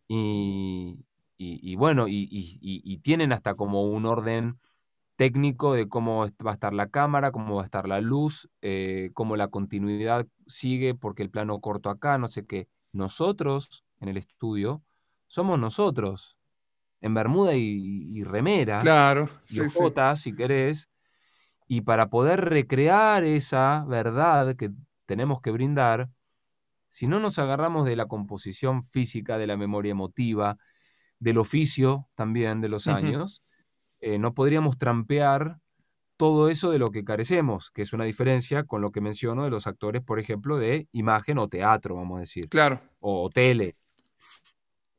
Y, 0.09 1.05
y- 1.39 1.61
y 1.73 1.77
bueno, 1.77 2.07
y, 2.09 2.99
tienen 3.03 3.33
hasta 3.33 3.55
como 3.55 3.85
un 3.85 4.07
orden 4.07 4.59
técnico 5.17 5.75
de 5.75 5.89
cómo 5.89 6.27
va 6.45 6.51
a 6.51 6.55
estar 6.55 6.75
la 6.75 6.89
cámara, 6.89 7.33
cómo 7.33 7.57
va 7.57 7.63
a 7.63 7.65
estar 7.67 7.89
la 7.89 8.01
luz, 8.01 8.49
eh, 8.63 9.11
cómo 9.15 9.37
la 9.37 9.49
continuidad 9.49 10.27
sigue, 10.47 10.95
porque 10.95 11.23
el 11.23 11.31
plano 11.31 11.61
corto 11.61 11.91
acá, 11.91 12.19
no 12.19 12.29
sé 12.29 12.47
qué. 12.47 12.69
Nosotros, 12.93 13.85
en 14.01 14.09
el 14.09 14.17
estudio, 14.17 14.83
somos 15.27 15.59
nosotros, 15.59 16.37
en 17.01 17.15
bermuda 17.15 17.55
y, 17.55 18.07
y 18.11 18.25
remera 18.25 18.81
Claro, 18.81 19.29
y 19.49 19.55
sí, 19.55 19.63
si 20.17 20.35
querés, 20.35 20.91
y 21.67 21.83
para 21.83 22.11
poder 22.11 22.41
recrear 22.47 23.25
esa 23.25 23.85
verdad 23.87 24.57
que 24.57 24.71
tenemos 25.07 25.41
que 25.41 25.51
brindar, 25.51 26.11
si 26.89 27.07
no 27.07 27.21
nos 27.21 27.39
agarramos 27.39 27.87
de 27.87 27.97
la 27.97 28.07
composición 28.07 28.83
física, 28.83 29.39
de 29.39 29.47
la 29.47 29.57
memoria 29.57 29.93
emotiva, 29.93 30.57
del 31.21 31.39
oficio 31.39 32.09
también 32.17 32.61
de 32.61 32.69
los 32.69 32.89
años, 32.89 33.45
eh, 34.01 34.19
no 34.19 34.35
podríamos 34.35 34.79
trampear 34.79 35.61
todo 36.21 36.51
eso 36.51 36.71
de 36.71 36.79
lo 36.79 36.91
que 36.91 37.03
carecemos, 37.03 37.71
que 37.71 37.81
es 37.81 37.95
una 37.95 38.05
diferencia 38.05 38.65
con 38.65 38.83
lo 38.83 38.93
que 38.93 39.01
menciono 39.01 39.43
de 39.45 39.51
los 39.51 39.67
actores, 39.67 40.03
por 40.03 40.21
ejemplo, 40.21 40.59
de 40.59 40.87
imagen 40.93 41.39
o 41.39 41.49
teatro, 41.49 41.95
vamos 41.97 42.19
a 42.19 42.21
decir, 42.21 42.47
Claro, 42.51 42.79
o, 43.01 43.25
o 43.25 43.31
tele. 43.31 43.75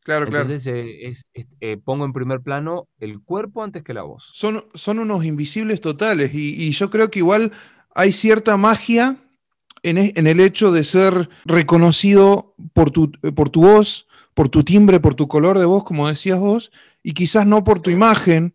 claro, 0.03 0.25
claro. 0.25 0.43
Entonces, 0.45 0.65
eh, 0.67 1.07
es- 1.07 1.25
es- 1.35 1.47
eh, 1.61 1.77
pongo 1.77 2.05
en 2.05 2.13
primer 2.13 2.41
plano 2.41 2.87
el 2.99 3.21
cuerpo 3.21 3.63
antes 3.63 3.83
que 3.83 3.93
la 3.93 4.01
voz. 4.01 4.31
Son, 4.33 4.65
son 4.73 4.97
unos 4.97 5.23
invisibles 5.23 5.79
totales 5.79 6.33
y, 6.33 6.55
y 6.63 6.71
yo 6.71 6.89
creo 6.89 7.11
que 7.11 7.19
igual 7.19 7.51
hay 7.93 8.11
cierta 8.13 8.57
magia 8.57 9.17
en, 9.83 9.97
e- 9.99 10.13
en 10.15 10.25
el 10.25 10.39
hecho 10.39 10.71
de 10.71 10.83
ser 10.83 11.29
reconocido 11.45 12.55
por 12.73 12.89
tu, 12.89 13.11
por 13.35 13.49
tu 13.51 13.61
voz, 13.61 14.07
por 14.33 14.49
tu 14.49 14.63
timbre, 14.63 14.99
por 14.99 15.13
tu 15.13 15.27
color 15.27 15.59
de 15.59 15.65
voz, 15.65 15.83
como 15.83 16.07
decías 16.07 16.39
vos, 16.39 16.71
y 17.03 17.13
quizás 17.13 17.45
no 17.45 17.63
por 17.63 17.79
tu 17.81 17.91
imagen. 17.91 18.53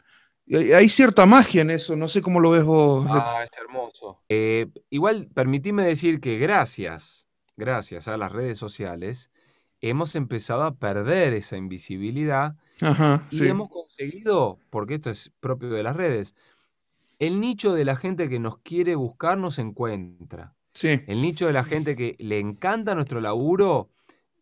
Hay 0.49 0.89
cierta 0.89 1.27
magia 1.27 1.63
en 1.63 1.71
eso, 1.71 1.97
no 1.97 2.09
sé 2.09 2.23
cómo 2.23 2.39
lo 2.41 2.51
ves 2.51 2.63
vos. 2.65 3.07
Ah, 3.09 3.43
es 3.43 3.51
hermoso. 3.59 4.21
Eh, 4.29 4.69
igual, 4.91 5.29
permitime 5.35 5.83
decir 5.85 6.21
que 6.21 6.39
gracias, 6.39 7.29
gracias 7.57 8.07
a 8.09 8.17
las 8.17 8.31
redes 8.33 8.57
sociales, 8.57 9.31
hemos 9.81 10.15
empezado 10.15 10.63
a 10.63 10.75
perder 10.77 11.35
esa 11.35 11.57
invisibilidad 11.57 12.57
Ajá, 12.81 13.27
y 13.31 13.39
sí. 13.39 13.49
hemos 13.49 13.71
conseguido, 13.71 14.59
porque 14.71 14.95
esto 14.95 15.11
es 15.11 15.33
propio 15.41 15.71
de 15.71 15.83
las 15.83 15.97
redes, 15.97 16.35
el 17.19 17.41
nicho 17.41 17.75
de 17.75 17.85
la 17.85 17.97
gente 17.97 18.29
que 18.29 18.39
nos 18.39 18.59
quiere 18.59 18.95
buscar 18.95 19.39
nos 19.39 19.59
encuentra. 19.59 20.55
Sí, 20.75 21.01
El 21.07 21.23
nicho 21.23 21.47
de 21.47 21.55
la 21.55 21.65
gente 21.65 21.97
que 21.97 22.17
le 22.19 22.39
encanta 22.39 22.95
nuestro 22.95 23.21
laburo, 23.21 23.91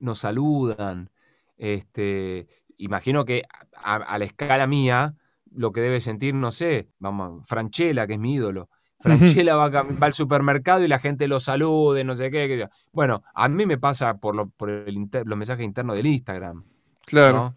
nos 0.01 0.19
saludan. 0.19 1.11
Este, 1.57 2.49
imagino 2.77 3.25
que 3.25 3.45
a, 3.77 3.95
a 3.97 4.19
la 4.19 4.25
escala 4.25 4.67
mía, 4.67 5.15
lo 5.55 5.73
que 5.73 5.81
debe 5.81 6.01
sentir, 6.01 6.35
no 6.35 6.51
sé, 6.51 6.89
vamos, 6.99 7.47
Franchella, 7.47 8.07
que 8.07 8.15
es 8.15 8.19
mi 8.19 8.35
ídolo. 8.35 8.69
Franchella 9.01 9.57
va, 9.57 9.67
al 10.01 10.13
supermercado 10.13 10.83
y 10.85 10.89
la 10.89 10.99
gente 10.99 11.29
lo 11.29 11.41
salude, 11.41 12.05
no 12.05 12.17
sé 12.17 12.31
qué. 12.31 12.69
Bueno, 12.93 13.23
a 13.35 13.49
mí 13.49 13.67
me 13.67 13.79
pasa 13.79 14.17
por, 14.19 14.35
lo- 14.35 14.49
por 14.49 14.71
el 14.71 14.95
inter- 14.97 15.27
los 15.27 15.37
mensajes 15.37 15.65
internos 15.65 15.97
del 15.97 16.07
Instagram. 16.07 16.65
claro. 17.07 17.37
¿no? 17.39 17.57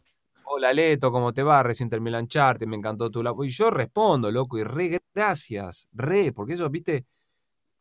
Hola 0.50 0.72
Leto, 0.74 1.12
¿cómo 1.12 1.34
te 1.34 1.44
va? 1.44 1.62
Recién 1.62 1.90
terminé 1.90 2.18
el 2.18 2.24
Uncharted, 2.24 2.68
me 2.68 2.78
encantó 2.78 3.10
tu 3.12 3.22
labor. 3.22 3.46
Y 3.46 3.50
yo 3.50 3.70
respondo, 3.70 4.32
loco, 4.32 4.58
y 4.58 4.64
re 4.64 5.02
gracias, 5.14 5.90
re, 5.92 6.32
porque 6.32 6.54
eso, 6.54 6.70
viste, 6.70 7.06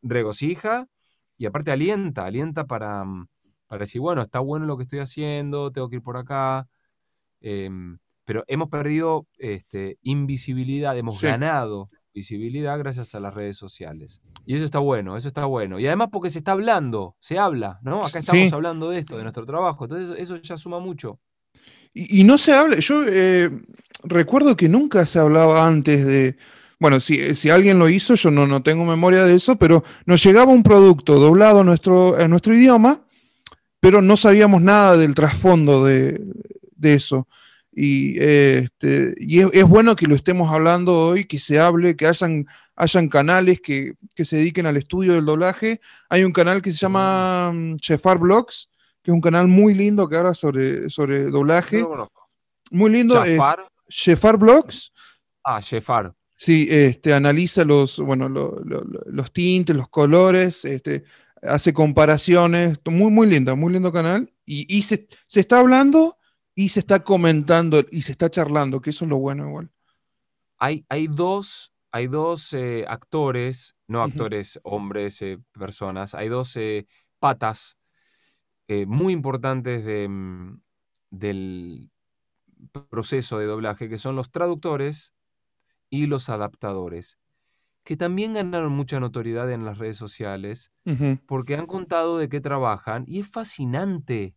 regocija 0.01 0.87
y 1.37 1.45
aparte 1.45 1.71
alienta, 1.71 2.25
alienta 2.25 2.65
para, 2.65 3.03
mm, 3.03 3.27
para 3.67 3.79
decir, 3.79 4.01
bueno, 4.01 4.21
está 4.21 4.39
bueno 4.39 4.65
lo 4.65 4.77
que 4.77 4.83
estoy 4.83 4.99
haciendo, 4.99 5.71
tengo 5.71 5.89
que 5.89 5.97
ir 5.97 6.01
por 6.01 6.17
acá. 6.17 6.67
Em, 7.41 7.97
pero 8.27 8.43
hemos 8.47 8.67
perdido 8.67 9.25
este, 9.39 9.97
invisibilidad, 10.01 10.97
hemos 10.97 11.19
Sí. 11.21 11.27
ganado 11.27 11.89
visibilidad 12.13 12.77
gracias 12.77 13.15
a 13.15 13.21
las 13.21 13.33
redes 13.33 13.55
sociales. 13.55 14.19
Y 14.45 14.55
eso 14.55 14.65
está 14.65 14.79
bueno, 14.79 15.15
eso 15.15 15.27
está 15.29 15.45
bueno. 15.45 15.79
Y 15.79 15.87
además 15.87 16.09
porque 16.11 16.29
se 16.29 16.39
está 16.39 16.51
hablando, 16.51 17.15
se 17.19 17.39
habla, 17.39 17.79
¿no? 17.83 18.03
Acá 18.03 18.19
estamos 18.19 18.49
Sí. 18.49 18.53
hablando 18.53 18.89
de 18.89 18.99
esto, 18.99 19.15
de 19.17 19.23
nuestro 19.23 19.45
trabajo. 19.45 19.85
Entonces 19.85 20.17
eso 20.19 20.35
ya 20.35 20.57
suma 20.57 20.79
mucho. 20.79 21.19
Y, 21.93 22.19
y 22.21 22.23
no 22.25 22.37
se 22.37 22.53
habla, 22.53 22.77
yo 22.79 23.03
eh, 23.07 23.49
recuerdo 24.03 24.57
que 24.57 24.67
nunca 24.67 25.05
se 25.05 25.19
hablaba 25.19 25.65
antes 25.65 26.05
de, 26.05 26.35
bueno, 26.81 26.99
si, 26.99 27.33
si 27.33 27.49
alguien 27.49 27.79
lo 27.79 27.87
hizo, 27.87 28.15
yo 28.15 28.29
no, 28.29 28.45
no 28.45 28.61
tengo 28.61 28.83
memoria 28.83 29.23
de 29.23 29.35
eso, 29.35 29.55
pero 29.55 29.83
nos 30.05 30.21
llegaba 30.21 30.51
un 30.51 30.63
producto 30.63 31.15
doblado 31.19 31.61
a 31.61 31.63
nuestro, 31.63 32.17
a 32.17 32.27
nuestro 32.27 32.53
idioma, 32.53 33.05
pero 33.79 34.01
no 34.01 34.17
sabíamos 34.17 34.61
nada 34.61 34.97
del 34.97 35.13
trasfondo 35.15 35.85
de, 35.85 36.19
de 36.75 36.93
eso. 36.93 37.27
Y, 37.79 38.15
eh, 38.19 38.61
este, 38.63 39.13
y 39.19 39.39
es, 39.41 39.49
es 39.53 39.63
bueno 39.67 39.95
que 39.95 40.07
lo 40.07 40.15
estemos 40.15 40.51
hablando 40.51 40.95
hoy, 41.09 41.25
que 41.25 41.37
se 41.37 41.59
hable, 41.59 41.95
que 41.95 42.07
hayan, 42.07 42.47
hayan 42.75 43.07
canales 43.07 43.61
que, 43.61 43.93
que 44.15 44.25
se 44.25 44.37
dediquen 44.37 44.65
al 44.65 44.77
estudio 44.77 45.13
del 45.13 45.25
doblaje. 45.25 45.79
Hay 46.09 46.23
un 46.23 46.33
canal 46.33 46.63
que 46.63 46.71
se 46.71 46.79
llama 46.79 47.51
mm, 47.53 47.75
Chefar 47.77 48.17
Blogs, 48.17 48.69
que 49.03 49.11
es 49.11 49.13
un 49.13 49.21
canal 49.21 49.47
muy 49.47 49.75
lindo 49.75 50.09
que 50.09 50.15
habla 50.17 50.33
sobre, 50.33 50.89
sobre 50.89 51.25
doblaje. 51.25 51.85
Muy 52.71 52.89
lindo. 52.89 53.23
eh. 53.23 53.37
Chefar 53.89 54.37
Blogs, 54.39 54.91
Ah, 55.43 55.61
Jefar. 55.61 56.13
sí, 56.35 56.67
este, 56.71 57.13
analiza 57.13 57.63
los, 57.63 57.99
bueno, 57.99 58.27
lo- 58.27 58.59
lo- 58.65 58.81
lo- 58.85 59.03
los 59.05 59.31
tintes, 59.31 59.75
los 59.75 59.87
colores, 59.87 60.65
este, 60.65 61.03
hace 61.43 61.73
comparaciones. 61.73 62.79
Muy, 62.85 63.11
muy 63.11 63.27
lindo, 63.27 63.55
muy 63.55 63.71
lindo 63.71 63.93
canal. 63.93 64.33
Y, 64.47 64.65
y 64.75 64.81
se, 64.81 65.07
se 65.27 65.41
está 65.41 65.59
hablando 65.59 66.16
y 66.57 66.69
se 66.69 66.79
está 66.79 67.03
comentando 67.03 67.85
y 67.91 68.01
se 68.01 68.13
está 68.13 68.31
charlando, 68.31 68.81
que 68.81 68.89
eso 68.89 69.05
es 69.05 69.09
lo 69.09 69.19
bueno 69.19 69.47
igual. 69.47 69.71
Hay, 70.57 70.87
hay 70.89 71.05
dos, 71.05 71.71
hay 71.91 72.07
dos 72.07 72.51
eh, 72.53 72.83
actores, 72.87 73.75
no 73.85 74.01
actores, 74.01 74.59
hombres, 74.63 75.21
eh, 75.21 75.37
personas, 75.51 76.15
hay 76.15 76.29
dos 76.29 76.57
eh, 76.57 76.87
patas 77.19 77.77
muy 78.87 79.13
importantes 79.13 79.85
de, 79.85 80.09
mm, 80.09 80.59
del 81.11 81.91
proceso 82.89 83.37
de 83.37 83.45
doblaje, 83.45 83.87
que 83.87 83.99
son 83.99 84.15
los 84.15 84.31
traductores 84.31 85.13
y 85.91 86.07
los 86.07 86.27
adaptadores, 86.27 87.19
que 87.83 87.95
también 87.95 88.33
ganaron 88.33 88.71
mucha 88.73 88.99
notoriedad 88.99 89.51
en 89.51 89.63
las 89.63 89.77
redes 89.77 89.97
sociales 89.97 90.71
porque 91.27 91.55
han 91.55 91.67
contado 91.67 92.17
de 92.17 92.29
qué 92.29 92.41
trabajan 92.41 93.05
y 93.07 93.19
es 93.19 93.29
fascinante 93.29 94.33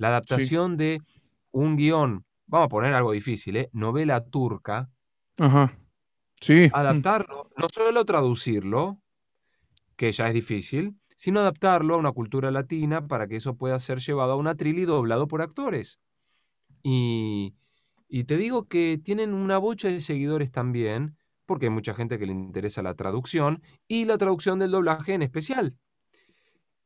la 0.00 0.08
adaptación 0.08 0.78
de 0.78 1.02
un 1.50 1.76
guion, 1.76 2.24
vamos 2.46 2.66
a 2.66 2.68
poner 2.68 2.94
algo 2.94 3.12
difícil, 3.12 3.56
¿eh? 3.56 3.68
novela 3.74 4.24
turca, 4.24 4.90
Ajá. 5.38 5.76
Sí. 6.40 6.70
adaptarlo, 6.72 7.50
no 7.58 7.68
solo 7.68 8.06
traducirlo, 8.06 8.98
que 9.96 10.10
ya 10.10 10.28
es 10.28 10.32
difícil, 10.32 10.96
sino 11.16 11.40
adaptarlo 11.40 11.96
a 11.96 11.98
una 11.98 12.12
cultura 12.12 12.50
latina 12.50 13.06
para 13.06 13.26
que 13.26 13.36
eso 13.36 13.58
pueda 13.58 13.78
ser 13.78 13.98
llevado 13.98 14.32
a 14.32 14.36
un 14.36 14.46
atril 14.46 14.78
y 14.78 14.86
doblado 14.86 15.28
por 15.28 15.42
actores. 15.42 16.00
Y, 16.82 17.54
y 18.08 18.24
te 18.24 18.38
digo 18.38 18.68
que 18.68 18.98
tienen 19.04 19.34
una 19.34 19.58
bocha 19.58 19.88
de 19.88 20.00
seguidores 20.00 20.50
también, 20.50 21.18
porque 21.44 21.66
hay 21.66 21.72
mucha 21.72 21.92
gente 21.92 22.18
que 22.18 22.24
le 22.24 22.32
interesa 22.32 22.80
la 22.80 22.94
traducción 22.94 23.62
y 23.86 24.06
la 24.06 24.16
traducción 24.16 24.60
del 24.60 24.70
doblaje 24.70 25.12
en 25.12 25.20
especial. 25.20 25.76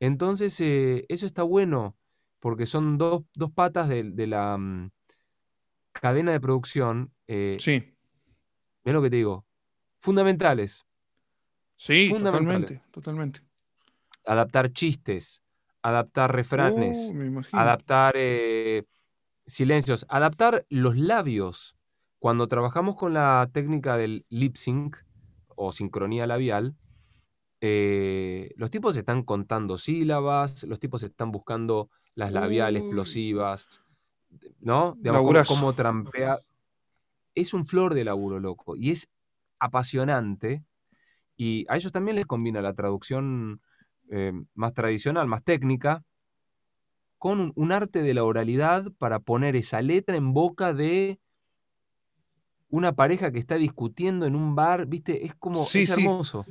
Entonces, 0.01 0.61
eh, 0.61 1.05
eso 1.09 1.27
está 1.27 1.45
bueno, 1.45 1.97
porque 2.45 2.67
son 2.67 2.99
dos, 2.99 3.23
dos 3.33 3.51
patas 3.53 3.89
de, 3.89 4.03
de 4.03 4.27
la 4.27 4.59
mm, 4.59 4.91
cadena 5.93 6.31
de 6.33 6.41
producción. 6.41 7.11
eh, 7.27 7.57
Sí, 7.59 7.97
Mira 8.85 8.99
lo 8.99 9.03
que 9.03 9.09
te 9.09 9.17
digo. 9.17 9.47
Fundamentales. 9.99 10.85
sí, 11.75 12.11
totalmente, 12.11 12.35
Fundamentales. 12.35 12.89
totalmente. 12.91 13.41
Adaptar 14.27 14.69
chistes, 14.75 15.43
adaptar 15.83 16.35
refranes, 16.35 17.09
Uh, 17.11 17.15
me 17.15 17.25
imagino. 17.29 17.63
adaptar 17.63 18.15
eh, 18.19 18.85
silencios, 19.47 20.05
adaptar 20.11 20.67
los 20.69 20.97
labios. 20.99 21.79
Cuando 22.19 22.47
trabajamos 22.47 22.95
con 22.97 23.15
la 23.15 23.49
técnica 23.55 23.97
del 23.97 24.27
lip 24.29 24.57
sync 24.57 24.99
o 25.57 25.73
sincronía 25.73 26.27
labial, 26.27 26.77
eh, 27.63 28.51
los 28.57 28.69
tipos 28.69 28.97
están 28.99 29.23
contando 29.23 29.79
sílabas, 29.79 30.65
los 30.65 30.79
tipos 30.79 31.03
están 31.03 31.33
buscando 31.33 31.89
las 32.15 32.33
labiales 32.33 32.83
Uy. 32.83 32.87
explosivas, 32.89 33.81
¿no? 34.61 34.97
Digamos, 35.01 35.23
cómo, 35.23 35.45
cómo 35.45 35.73
trampea. 35.73 36.39
Es 37.35 37.55
un 37.55 37.67
flor 37.67 37.95
de 37.95 38.05
laburo, 38.05 38.39
loco, 38.41 38.77
y 38.77 38.91
es 38.91 39.09
apasionante. 39.59 40.65
Y 41.37 41.67
a 41.69 41.77
ellos 41.77 41.93
también 41.93 42.17
les 42.17 42.27
combina 42.27 42.63
la 42.63 42.75
traducción 42.75 43.61
eh, 44.11 44.33
más 44.55 44.73
tradicional, 44.75 45.27
más 45.27 45.43
técnica, 45.43 46.05
con 47.19 47.41
un, 47.41 47.53
un 47.57 47.73
arte 47.73 48.03
de 48.03 48.15
la 48.15 48.25
oralidad 48.25 48.93
para 48.99 49.19
poner 49.19 49.57
esa 49.57 49.83
letra 49.83 50.17
en 50.17 50.33
boca 50.33 50.73
de 50.73 51.19
una 52.69 52.95
pareja 52.95 53.31
que 53.33 53.39
está 53.39 53.57
discutiendo 53.57 54.27
en 54.27 54.35
un 54.35 54.55
bar, 54.55 54.87
¿viste? 54.87 55.25
Es 55.25 55.35
como, 55.35 55.65
Sí, 55.65 55.83
es 55.83 55.91
sí. 55.91 56.03
hermoso. 56.05 56.45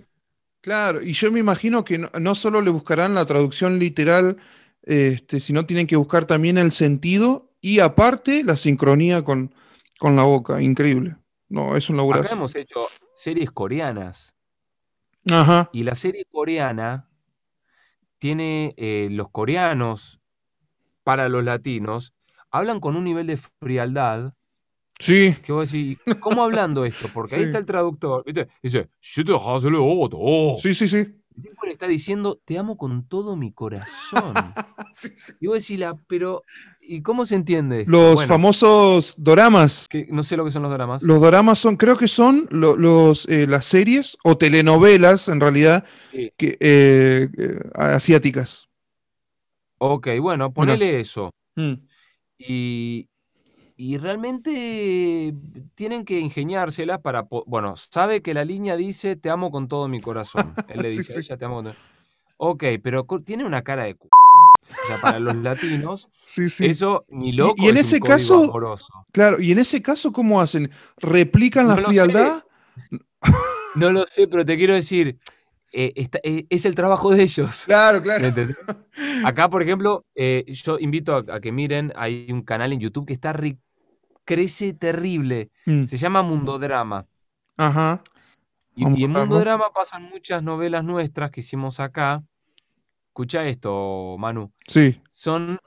Claro, 0.61 1.01
y 1.01 1.11
yo 1.11 1.31
me 1.31 1.39
imagino 1.41 1.83
que 1.83 1.97
no, 1.97 2.09
no 2.19 2.35
solo 2.35 2.61
le 2.61 2.69
buscarán 2.71 3.13
la 3.13 3.25
traducción 3.25 3.79
literal, 3.79 4.37
este, 4.83 5.39
sino 5.39 5.65
tienen 5.65 5.87
que 5.87 5.95
buscar 5.95 6.25
también 6.25 6.57
el 6.57 6.71
sentido 6.71 7.51
y 7.61 7.79
aparte 7.79 8.43
la 8.43 8.57
sincronía 8.57 9.23
con, 9.23 9.53
con 9.99 10.15
la 10.15 10.23
boca. 10.23 10.61
Increíble. 10.61 11.15
No, 11.49 11.75
es 11.75 11.89
un 11.89 11.95
Acá 11.95 12.01
laburazo. 12.03 12.33
hemos 12.33 12.55
hecho 12.55 12.87
series 13.15 13.51
coreanas 13.51 14.35
Ajá. 15.31 15.69
y 15.71 15.83
la 15.83 15.95
serie 15.95 16.25
coreana 16.29 17.07
tiene 18.17 18.73
eh, 18.77 19.07
los 19.11 19.29
coreanos 19.29 20.19
para 21.03 21.29
los 21.29 21.43
latinos, 21.43 22.13
hablan 22.49 22.79
con 22.79 22.95
un 22.95 23.03
nivel 23.03 23.27
de 23.27 23.37
frialdad 23.37 24.33
Sí, 24.99 25.35
que 25.43 25.51
vos 25.51 25.69
decís, 25.71 25.97
¿cómo 26.21 26.43
hablando 26.43 26.85
esto? 26.85 27.09
Porque 27.13 27.35
ahí 27.35 27.43
está 27.43 27.57
el 27.57 27.65
traductor, 27.65 28.23
¿viste? 28.25 28.47
Dice, 28.61 28.89
sí, 30.61 30.73
sí, 30.73 30.87
sí. 30.87 31.22
El 31.35 31.41
tipo 31.43 31.65
le 31.65 31.71
está 31.73 31.87
diciendo, 31.87 32.39
te 32.45 32.57
amo 32.57 32.77
con 32.77 33.07
todo 33.07 33.35
mi 33.35 33.51
corazón. 33.51 34.33
Sí, 34.95 35.09
sí. 35.17 35.33
Y 35.39 35.47
vos 35.47 35.55
decís, 35.63 35.79
"La- 35.79 35.97
pero, 36.07 36.43
¿y 36.79 37.01
cómo 37.01 37.25
se 37.25 37.33
entiende 37.35 37.79
esto? 37.81 37.91
Los 37.91 38.13
Bueno, 38.13 38.27
famosos 38.31 39.15
doramas. 39.17 39.87
que 39.89 40.07
no 40.11 40.21
sé 40.21 40.37
lo 40.37 40.45
que 40.45 40.51
son 40.51 40.61
los 40.61 40.71
dramas. 40.71 41.01
Los 41.01 41.19
doramas 41.19 41.57
son, 41.57 41.77
creo 41.77 41.97
que 41.97 42.07
son 42.07 42.47
lo- 42.51 42.75
los, 42.75 43.27
eh, 43.27 43.47
las 43.47 43.65
series 43.65 44.15
o 44.23 44.37
telenovelas, 44.37 45.29
en 45.29 45.39
realidad, 45.39 45.83
Sí. 46.11 46.31
que, 46.37 46.57
eh, 46.59 47.27
eh, 47.35 47.59
asiáticas. 47.73 48.67
Ok, 49.79 50.09
bueno, 50.21 50.53
ponele 50.53 50.99
eso. 50.99 51.31
Mm. 51.55 51.73
Y, 52.37 53.09
y 53.75 53.97
realmente 53.97 55.33
tienen 55.75 56.05
que 56.05 56.19
ingeniárselas 56.19 56.99
para... 56.99 57.27
Bueno, 57.47 57.75
sabe 57.77 58.21
que 58.21 58.33
la 58.33 58.45
línea 58.45 58.75
dice 58.77 59.15
te 59.15 59.29
amo 59.29 59.51
con 59.51 59.67
todo 59.67 59.87
mi 59.87 59.99
corazón. 60.01 60.53
Él 60.69 60.81
le 60.81 60.89
Sí, 60.91 60.97
dice 60.97 61.13
a 61.13 61.15
sí. 61.15 61.21
ella 61.21 61.37
te 61.37 61.45
amo 61.45 61.55
con 61.55 61.65
todo". 61.65 61.75
Ok, 62.37 62.63
pero 62.83 63.05
tiene 63.25 63.45
una 63.45 63.61
cara 63.63 63.83
de 63.85 63.91
c... 63.93 63.97
O 64.03 64.87
sea, 64.87 65.01
para 65.01 65.19
los 65.19 65.35
latinos, 65.35 66.09
Sí, 66.25 66.49
sí. 66.49 66.65
eso 66.65 67.05
ni 67.09 67.31
loco 67.33 67.55
y 67.57 67.67
en 67.69 67.77
es 67.77 67.87
un 67.87 67.89
ese 67.95 67.99
código 67.99 68.15
caso- 68.15 68.43
amoroso. 68.45 69.05
Claro, 69.11 69.41
y 69.41 69.51
en 69.51 69.59
ese 69.59 69.81
caso, 69.81 70.11
¿cómo 70.11 70.39
hacen? 70.41 70.71
¿Replican 70.97 71.67
la 71.67 71.75
No 71.75 71.81
frialdad? 71.83 72.43
No 73.75 73.91
lo 73.91 74.05
sé, 74.07 74.27
pero 74.27 74.45
te 74.45 74.55
quiero 74.57 74.73
decir, 74.73 75.17
eh, 75.73 75.91
está- 75.95 76.19
eh, 76.23 76.45
es 76.49 76.65
el 76.65 76.75
trabajo 76.75 77.11
de 77.13 77.23
ellos. 77.23 77.63
Claro, 77.65 77.97
¿Me 77.97 78.03
claro. 78.03 78.25
entendés? 78.27 78.57
Acá, 79.25 79.49
por 79.49 79.61
ejemplo, 79.61 80.05
eh, 80.15 80.45
yo 80.47 80.77
invito 80.79 81.15
a, 81.15 81.35
a 81.35 81.39
que 81.39 81.51
miren, 81.51 81.91
hay 81.95 82.31
un 82.31 82.43
canal 82.43 82.71
en 82.73 82.79
YouTube 82.79 83.05
que 83.07 83.13
está 83.13 83.33
ri- 83.33 83.57
crece 84.25 84.73
terrible. 84.73 85.49
Mm, 85.65 85.85
Se 85.85 85.97
llama 85.97 86.21
Mundodrama. 86.23 87.05
Ajá. 87.57 88.01
Y, 88.75 88.83
en 88.83 88.87
a 88.87 88.95
verlo. 88.95 89.19
Mundodrama 89.25 89.71
pasan 89.73 90.03
muchas 90.03 90.41
novelas 90.43 90.83
nuestras 90.83 91.29
que 91.31 91.41
hicimos 91.41 91.79
acá. 91.79 92.23
Escucha 93.09 93.45
esto, 93.45 94.15
Manu. 94.17 94.51
Sí. 94.67 94.99
Son 95.09 95.59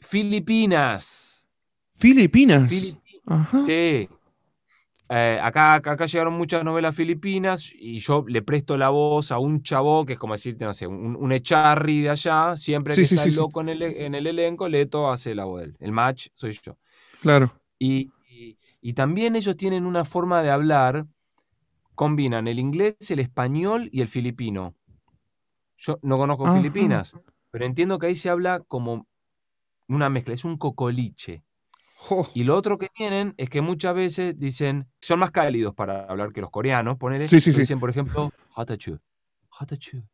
filipinas. 0.00 1.48
Filipinas. 1.96 2.70
Filipi- 2.70 3.20
Ajá. 3.26 3.64
sí. 3.66 4.08
Eh, 5.08 5.38
acá, 5.40 5.74
acá, 5.74 6.06
llegaron 6.06 6.34
muchas 6.34 6.64
novelas 6.64 6.94
filipinas 6.96 7.70
y 7.74 8.00
yo 8.00 8.24
le 8.26 8.42
presto 8.42 8.76
la 8.76 8.88
voz 8.88 9.30
a 9.30 9.38
un 9.38 9.62
chavo 9.62 10.04
que 10.04 10.14
es 10.14 10.18
como 10.18 10.34
decirte, 10.34 10.64
no 10.64 10.74
sé, 10.74 10.86
un, 10.88 11.14
un 11.16 11.32
echarri 11.32 12.02
de 12.02 12.10
allá. 12.10 12.56
Siempre 12.56 12.94
Sí, 12.94 13.02
que 13.02 13.06
sí, 13.06 13.16
está 13.16 13.22
sí, 13.22 13.30
el 13.30 13.32
sí. 13.32 13.36
loco 13.36 13.60
en 13.60 13.68
el, 13.68 13.82
en 13.82 14.14
el 14.16 14.26
elenco, 14.26 14.68
Leto 14.68 15.10
hace 15.10 15.34
la 15.34 15.44
voz 15.44 15.60
de 15.60 15.66
él. 15.68 15.76
El 15.80 15.92
match 15.92 16.28
soy 16.34 16.52
yo. 16.52 16.76
Claro. 17.20 17.60
Y, 17.78 18.12
y- 18.28 18.58
y 18.80 18.92
también 18.94 19.36
ellos 19.36 19.56
tienen 19.56 19.86
una 19.86 20.04
forma 20.04 20.42
de 20.42 20.50
hablar, 20.50 21.06
combinan 21.94 22.48
el 22.48 22.58
inglés, 22.60 22.96
el 23.10 23.20
español 23.20 23.88
y 23.92 24.02
el 24.02 24.08
filipino. 24.08 24.74
Yo 25.78 25.98
no 26.02 26.18
conozco 26.18 26.44
Ajá. 26.44 26.48
Filipinas, 26.48 27.16
pero 27.50 27.64
entiendo 27.64 27.98
que 27.98 28.06
ahí 28.08 28.14
se 28.14 28.30
habla 28.30 28.60
como 28.60 29.06
una 29.88 30.10
mezcla, 30.10 30.34
es 30.34 30.44
un 30.46 30.58
cocoliche. 30.58 31.44
Jo. 31.98 32.28
Y 32.34 32.44
lo 32.44 32.54
otro 32.54 32.78
que 32.78 32.88
tienen 32.88 33.34
es 33.38 33.48
que 33.48 33.62
muchas 33.62 33.94
veces 33.94 34.38
dicen, 34.38 34.86
son 35.00 35.18
más 35.18 35.30
cálidos 35.30 35.74
para 35.74 36.04
hablar 36.04 36.32
que 36.32 36.42
los 36.42 36.50
coreanos, 36.50 36.96
ponele. 36.98 37.26
Sí, 37.26 37.40
sí, 37.40 37.52
sí. 37.52 37.60
Dicen, 37.60 37.80
por 37.80 37.90
ejemplo, 37.90 38.30
hatachu, 38.54 38.98
hatachu. 39.58 40.04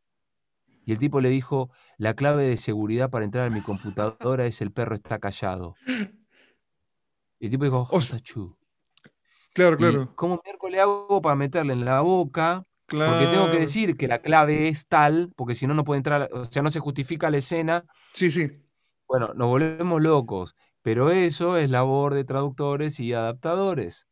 Y 0.85 0.91
el 0.91 0.99
tipo 0.99 1.21
le 1.21 1.29
dijo, 1.29 1.69
la 1.97 2.13
clave 2.13 2.47
de 2.47 2.57
seguridad 2.57 3.09
para 3.09 3.25
entrar 3.25 3.47
en 3.47 3.53
mi 3.53 3.61
computadora 3.61 4.45
es 4.45 4.61
el 4.61 4.71
perro 4.71 4.95
está 4.95 5.19
callado. 5.19 5.75
Y 7.39 7.45
el 7.45 7.51
tipo 7.51 7.65
dijo, 7.65 7.87
hatachu. 7.91 8.57
Claro, 9.53 9.75
¿Y 9.75 9.77
claro. 9.77 10.15
cómo 10.15 10.41
miércoles 10.43 10.81
hago 10.81 11.21
para 11.21 11.35
meterle 11.35 11.73
en 11.73 11.85
la 11.85 12.01
boca? 12.01 12.65
Claro. 12.85 13.11
Porque 13.11 13.27
tengo 13.27 13.51
que 13.51 13.59
decir 13.59 13.97
que 13.97 14.07
la 14.07 14.21
clave 14.21 14.67
es 14.67 14.87
tal, 14.87 15.31
porque 15.35 15.55
si 15.55 15.67
no, 15.67 15.73
no 15.73 15.83
puede 15.83 15.97
entrar, 15.97 16.29
o 16.31 16.45
sea, 16.45 16.61
no 16.61 16.69
se 16.69 16.79
justifica 16.79 17.29
la 17.29 17.37
escena. 17.37 17.85
Sí, 18.13 18.31
sí. 18.31 18.63
Bueno, 19.07 19.33
nos 19.35 19.47
volvemos 19.47 20.01
locos. 20.01 20.55
Pero 20.83 21.11
eso 21.11 21.57
es 21.57 21.69
labor 21.69 22.13
de 22.13 22.25
traductores 22.25 22.99
y 22.99 23.13
adaptadores. 23.13 24.07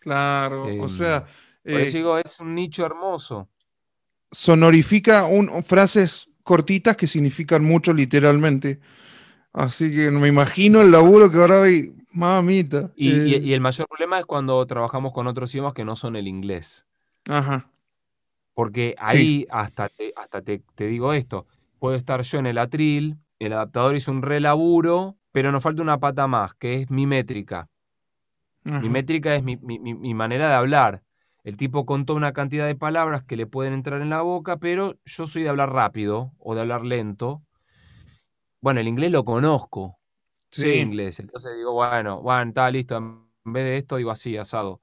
Claro. 0.00 0.64
O 0.64 0.68
Em, 0.68 0.88
sea, 0.88 1.26
Por 1.64 1.80
eh, 1.80 1.84
eso 1.84 1.98
digo, 1.98 2.18
es 2.18 2.40
un 2.40 2.54
nicho 2.54 2.84
hermoso. 2.86 3.48
sonorifica 4.30 5.26
un- 5.26 5.62
frases 5.64 6.28
cortitas 6.42 6.96
que 6.96 7.06
significan 7.06 7.64
mucho 7.64 7.92
literalmente. 7.92 8.80
Así 9.52 9.94
que 9.94 10.10
me 10.10 10.28
imagino 10.28 10.82
el 10.82 10.90
laburo 10.92 11.30
que 11.30 11.38
ahora 11.38 11.64
hay. 11.64 11.94
Mamita. 12.12 12.90
Y, 12.94 13.34
Eh, 13.34 13.40
y 13.42 13.52
el 13.54 13.60
mayor 13.60 13.88
problema 13.88 14.18
es 14.18 14.26
cuando 14.26 14.64
trabajamos 14.66 15.12
con 15.12 15.26
otros 15.26 15.54
idiomas 15.54 15.74
que 15.74 15.84
no 15.84 15.96
son 15.96 16.16
el 16.16 16.28
inglés. 16.28 16.86
Ajá. 17.28 17.68
Porque 18.54 18.94
ahí 18.98 19.46
hasta, 19.50 19.88
te, 19.88 20.12
hasta 20.16 20.42
te, 20.42 20.62
te 20.74 20.86
digo 20.86 21.12
esto, 21.14 21.46
puedo 21.78 21.96
estar 21.96 22.22
yo 22.22 22.38
en 22.38 22.46
el 22.46 22.58
atril, 22.58 23.18
el 23.38 23.52
adaptador 23.54 23.96
hizo 23.96 24.10
un 24.12 24.22
relaburo, 24.22 25.16
pero 25.32 25.52
nos 25.52 25.62
falta 25.62 25.82
una 25.82 25.98
pata 25.98 26.26
más, 26.26 26.54
que 26.54 26.74
es 26.82 26.90
mi 26.90 27.06
métrica. 27.06 27.68
ajá. 28.64 28.80
Mi 28.80 28.88
métrica 28.90 29.34
es 29.34 29.42
mi, 29.42 29.56
mi- 29.56 29.78
mi- 29.78 30.14
manera 30.14 30.48
de 30.48 30.54
hablar. 30.54 31.02
El 31.44 31.56
tipo 31.56 31.86
contó 31.86 32.14
una 32.14 32.32
cantidad 32.32 32.66
de 32.66 32.74
palabras 32.76 33.22
que 33.24 33.36
le 33.36 33.46
pueden 33.46 33.72
entrar 33.72 34.00
en 34.02 34.10
la 34.10 34.22
boca, 34.22 34.58
pero 34.58 34.96
yo 35.04 35.26
soy 35.26 35.42
de 35.42 35.48
hablar 35.48 35.72
rápido 35.72 36.32
o 36.38 36.54
de 36.54 36.60
hablar 36.60 36.82
lento. 36.84 37.42
Bueno, 38.60 38.80
el 38.80 38.88
inglés 38.88 39.10
lo 39.10 39.24
conozco, 39.24 39.98
sé 40.50 40.62
Sí. 40.62 40.78
inglés. 40.78 41.18
Entonces 41.20 41.56
digo, 41.56 41.72
bueno, 41.72 42.22
bueno, 42.22 42.48
está 42.48 42.70
listo. 42.70 42.96
En 42.96 43.52
vez 43.52 43.64
de 43.64 43.76
esto 43.78 43.96
digo 43.96 44.10
así, 44.10 44.36
asado. 44.36 44.80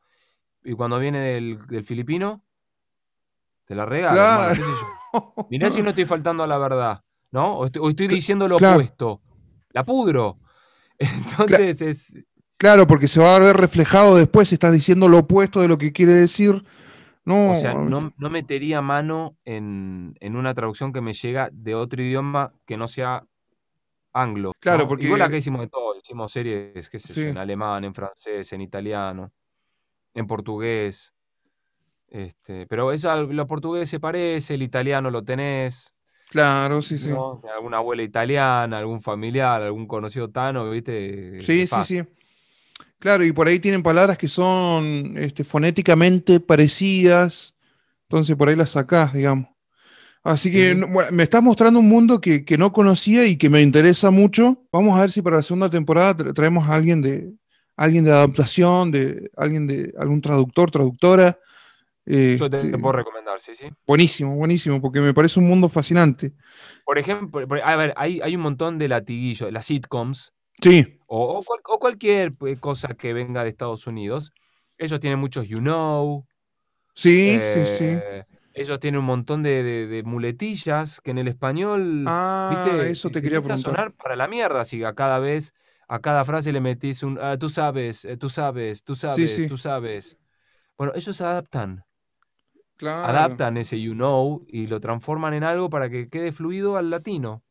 Y 0.64 0.74
cuando 0.74 1.00
viene 1.00 1.20
del, 1.20 1.66
del 1.68 1.84
filipino, 1.84 2.44
te 3.66 3.76
la 3.76 3.86
regalo. 3.86 4.20
hermano, 4.22 4.64
sé 4.64 4.74
yo. 4.74 4.88
Mirá 5.50 5.70
si 5.70 5.82
no 5.82 5.90
estoy 5.90 6.06
faltando 6.06 6.44
a 6.44 6.48
la 6.48 6.58
verdad, 6.58 7.02
¿no? 7.32 7.56
O 7.58 7.66
estoy, 7.66 7.82
o 7.84 7.90
estoy 7.90 8.08
diciendo 8.08 8.48
lo 8.48 8.58
claro. 8.58 8.78
opuesto. 8.78 9.22
La 9.72 9.86
pudro. 9.86 10.40
Entonces 11.00 11.82
es, 11.82 12.18
Claro, 12.58 12.88
porque 12.88 13.08
se 13.08 13.22
va 13.22 13.36
a 13.36 13.40
ver 13.40 13.56
reflejado 13.56 14.18
después, 14.18 14.52
estás 14.52 14.74
diciendo 14.74 15.08
lo 15.08 15.20
opuesto 15.20 15.62
de 15.62 15.70
lo 15.70 15.78
que 15.78 15.94
quiere 15.94 16.12
decir. 16.14 16.64
No, 17.24 17.52
O 17.52 17.56
sea, 17.56 17.74
no, 17.74 18.14
no 18.18 18.30
metería 18.30 18.82
mano 18.82 19.38
en, 19.46 20.16
en 20.20 20.36
una 20.36 20.54
traducción 20.54 20.92
que 20.92 21.00
me 21.00 21.14
llega 21.14 21.50
de 21.54 21.76
otro 21.76 22.02
idioma 22.02 22.52
que 22.66 22.76
no 22.76 22.88
sea 22.90 23.24
anglo. 24.12 24.52
Claro, 24.60 24.84
¿no? 24.84 24.88
porque- 24.90 25.06
Igual 25.06 25.22
acá 25.22 25.38
hicimos 25.38 25.62
de 25.62 25.68
todo, 25.68 25.96
hicimos 25.96 26.32
series, 26.32 26.90
qué 26.90 27.00
sé 27.00 27.14
yo, 27.14 27.22
en 27.30 27.38
alemán, 27.38 27.84
en 27.86 27.94
francés, 27.94 28.52
en 28.52 28.62
italiano, 28.62 29.32
en 30.14 30.28
portugués. 30.28 31.14
Este, 32.08 32.66
pero 32.68 32.92
eso, 32.92 33.10
al- 33.12 33.30
lo 33.30 33.46
portugués 33.48 33.88
se 33.90 34.00
parece, 34.00 34.56
el 34.56 34.64
italiano 34.64 35.12
lo 35.12 35.24
tenés, 35.24 35.94
claro, 36.30 36.82
sí, 36.82 36.98
sí. 36.98 37.10
¿no? 37.10 37.42
Alguna 37.56 37.78
abuela 37.78 38.04
italiana, 38.04 38.78
algún 38.78 39.02
familiar, 39.02 39.62
algún 39.62 39.88
conocido 39.88 40.30
tano, 40.30 40.70
¿viste? 40.70 41.42
Sí, 41.42 41.68
sí, 41.68 41.84
sí. 41.84 42.04
Claro, 43.00 43.24
y 43.24 43.32
por 43.32 43.48
ahí 43.48 43.60
tienen 43.60 43.82
palabras 43.82 44.18
que 44.18 44.28
son 44.28 45.14
este, 45.18 45.44
fonéticamente 45.44 46.40
parecidas, 46.40 47.56
entonces 48.04 48.36
por 48.36 48.50
ahí 48.50 48.56
las 48.56 48.72
sacás, 48.72 49.14
digamos. 49.14 49.48
Así 50.24 50.52
que 50.52 50.74
Sí, 50.76 50.82
bueno, 50.82 51.12
me 51.12 51.24
estás 51.24 51.42
mostrando 51.42 51.80
un 51.80 51.88
mundo 51.88 52.20
que, 52.20 52.44
que 52.44 52.58
no 52.58 52.74
conocía 52.74 53.26
y 53.26 53.38
que 53.38 53.50
me 53.50 53.62
interesa 53.62 54.12
mucho. 54.12 54.64
Vamos 54.72 54.98
a 54.98 55.02
ver 55.02 55.12
si 55.12 55.22
para 55.22 55.38
la 55.38 55.42
segunda 55.44 55.70
temporada 55.70 56.16
tra- 56.16 56.34
traemos 56.34 56.68
a 56.70 56.76
alguien 56.76 57.02
de, 57.02 57.32
alguien 57.78 58.04
de 58.04 58.12
adaptación, 58.12 58.92
de 58.92 59.32
alguien 59.38 59.66
de 59.66 59.94
algún 59.98 60.22
traductor, 60.22 60.72
traductora. 60.72 61.40
Yo 62.38 62.50
te 62.50 62.58
puedo 62.78 62.94
recomendar, 62.94 63.40
sí, 63.40 63.56
sí. 63.56 63.70
buenísimo, 63.86 64.36
buenísimo, 64.36 64.82
porque 64.82 65.02
me 65.02 65.14
parece 65.14 65.40
un 65.40 65.48
mundo 65.48 65.70
fascinante. 65.70 66.34
Por 66.86 66.98
ejemplo, 66.98 67.46
a 67.64 67.76
ver, 67.76 67.94
hay, 67.98 68.20
hay 68.22 68.36
un 68.36 68.42
montón 68.42 68.78
de 68.78 68.88
latiguillos, 68.88 69.52
las 69.52 69.66
sitcoms, 69.66 70.34
Sí, 70.62 71.00
o, 71.08 71.40
o 71.40 71.44
cual- 71.44 71.62
o 71.66 71.80
cualquier 71.80 72.34
pues, 72.34 72.60
cosa 72.60 72.90
que 72.96 73.14
venga 73.14 73.44
de 73.44 73.50
Estados 73.50 73.88
Unidos. 73.88 74.32
Ellos 74.78 75.00
tienen 75.00 75.20
muchos 75.20 75.48
you 75.48 75.60
know, 75.60 76.26
sí, 76.96 77.40
sí, 77.54 77.66
sí. 77.66 77.86
eh, 77.86 78.24
ellos 78.54 78.80
tienen 78.80 79.00
un 79.00 79.06
montón 79.06 79.44
de, 79.44 79.64
de- 79.64 79.88
de 79.88 80.04
muletillas 80.04 81.02
que 81.02 81.12
en 81.12 81.18
el 81.20 81.28
español, 81.28 82.04
Ah, 82.08 82.48
viste, 82.50 82.92
eso 82.92 83.10
te, 83.10 83.22
quería 83.22 83.40
preguntar. 83.42 83.72
sonar 83.74 83.94
para 83.94 84.16
la 84.16 84.28
mierda 84.28 84.66
si 84.66 84.84
a 84.84 84.94
cada 84.94 85.20
vez, 85.20 85.54
a 85.88 86.00
cada 86.00 86.26
frase 86.26 86.52
le 86.52 86.62
metís 86.62 87.04
un, 87.04 87.18
"Ah, 87.22 87.38
tú 87.38 87.50
sabes, 87.50 88.06
eh, 88.06 88.18
tú 88.18 88.30
sabes, 88.30 88.84
tú 88.84 88.96
sabes, 88.96 89.36
sí. 89.36 89.48
tú 89.48 89.58
sabes. 89.58 90.18
Bueno, 90.78 90.94
ellos 90.96 91.22
adaptan, 91.22 91.84
Claro, 92.80 93.06
adaptan 93.10 93.58
ese 93.58 93.80
you 93.82 93.92
know 93.94 94.46
y 94.48 94.68
lo 94.68 94.80
transforman 94.80 95.34
en 95.34 95.44
algo 95.44 95.70
para 95.70 95.90
que 95.90 96.08
quede 96.08 96.32
fluido 96.32 96.78
al 96.78 96.90
latino. 96.90 97.44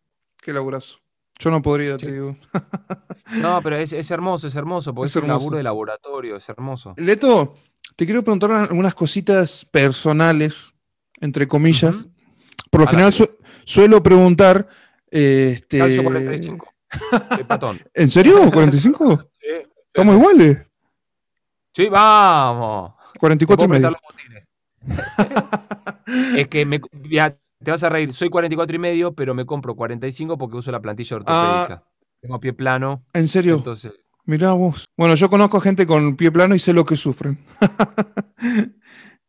qué 0.42 0.54
laburazo. 0.54 1.00
Yo 1.38 1.50
no 1.50 1.60
podría, 1.62 1.96
te 1.98 2.10
digo. 2.10 2.36
No, 3.42 3.60
pero 3.62 3.76
es, 3.76 3.92
es 3.92 4.10
hermoso, 4.10 4.48
es 4.48 4.56
hermoso, 4.56 4.94
porque 4.94 5.08
Es 5.08 5.14
es, 5.16 5.22
un 5.22 5.28
laburo 5.28 5.58
de 5.58 5.62
laboratorio, 5.62 6.36
es 6.36 6.48
hermoso. 6.48 6.94
Leto, 6.96 7.56
te 7.94 8.06
quiero 8.06 8.24
preguntar 8.24 8.50
algunas 8.52 8.94
cositas 8.94 9.66
personales, 9.70 10.72
entre 11.20 11.46
comillas. 11.46 12.06
Por 12.70 12.80
lo 12.80 12.86
A 12.86 12.90
general 12.90 13.12
su- 13.12 13.28
suelo 13.66 14.02
preguntar, 14.02 14.66
eh, 15.10 15.50
este, 15.56 15.76
Calzo 15.78 16.02
45. 16.04 16.72
Soy 17.34 17.44
patón. 17.44 17.78
¿En 17.94 18.10
serio? 18.10 18.40
¿45? 18.50 19.28
Sí, 19.38 19.46
Estamos 19.92 20.16
iguales. 20.16 20.58
sí, 21.74 21.88
vamos. 21.88 22.92
Te 23.12 23.18
44 23.18 23.64
y 23.66 23.68
medio. 23.68 23.90
Es 26.36 26.48
que 26.48 26.64
me, 26.66 26.80
ya, 27.10 27.36
te 27.62 27.70
vas 27.70 27.82
a 27.84 27.88
reír, 27.88 28.12
soy 28.12 28.28
44 28.28 28.76
y 28.76 28.78
medio, 28.78 29.14
pero 29.14 29.34
me 29.34 29.44
compro 29.44 29.74
45 29.74 30.38
porque 30.38 30.56
uso 30.56 30.70
la 30.72 30.80
plantilla 30.80 31.16
ortopédica. 31.16 31.84
Tengo 32.20 32.40
pie 32.40 32.52
plano, 32.52 33.04
¿En 33.12 33.28
serio? 33.28 33.56
entonces 33.56 33.92
Mirá 34.24 34.52
vos. 34.52 34.84
Bueno, 34.96 35.14
yo 35.14 35.30
conozco 35.30 35.58
gente 35.60 35.86
con 35.86 36.14
pie 36.16 36.30
plano 36.30 36.54
y 36.54 36.58
sé 36.58 36.72
lo 36.72 36.84
que 36.84 36.96
sufren. 36.96 37.38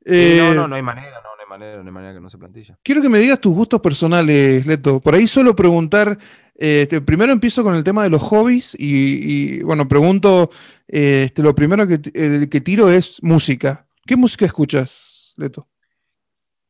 Sí, 0.06 0.16
Eh, 0.16 0.38
no, 0.40 0.54
no, 0.54 0.68
no 0.70 0.76
hay 0.76 0.82
manera, 0.82 1.18
no, 1.22 1.36
no 1.36 1.42
hay 1.44 1.48
manera, 1.48 1.84
no 1.84 1.88
hay 1.88 1.94
manera 1.94 2.14
que 2.14 2.20
no 2.22 2.30
se 2.30 2.38
plantilla. 2.40 2.80
Quiero 2.84 3.02
que 3.02 3.10
me 3.10 3.20
digas 3.20 3.40
tus 3.40 3.54
gustos 3.54 3.80
personales, 3.80 4.66
Leto. 4.66 5.00
Por 5.02 5.14
ahí 5.14 5.28
suelo 5.28 5.56
preguntar, 5.56 6.18
eh, 6.56 6.84
este, 6.84 7.02
primero 7.02 7.32
empiezo 7.32 7.64
con 7.64 7.76
el 7.76 7.84
tema 7.84 8.04
de 8.04 8.10
los 8.10 8.22
hobbies 8.24 8.76
y, 8.80 9.60
y, 9.60 9.62
bueno, 9.62 9.88
pregunto, 9.88 10.50
eh, 10.88 11.26
este, 11.28 11.44
lo 11.44 11.54
primero 11.54 11.86
que 11.88 12.62
tiro 12.62 12.90
es 12.90 13.22
música. 13.22 13.86
¿Qué 14.08 14.16
música 14.16 14.46
escuchas, 14.46 15.09
Leto? 15.40 15.68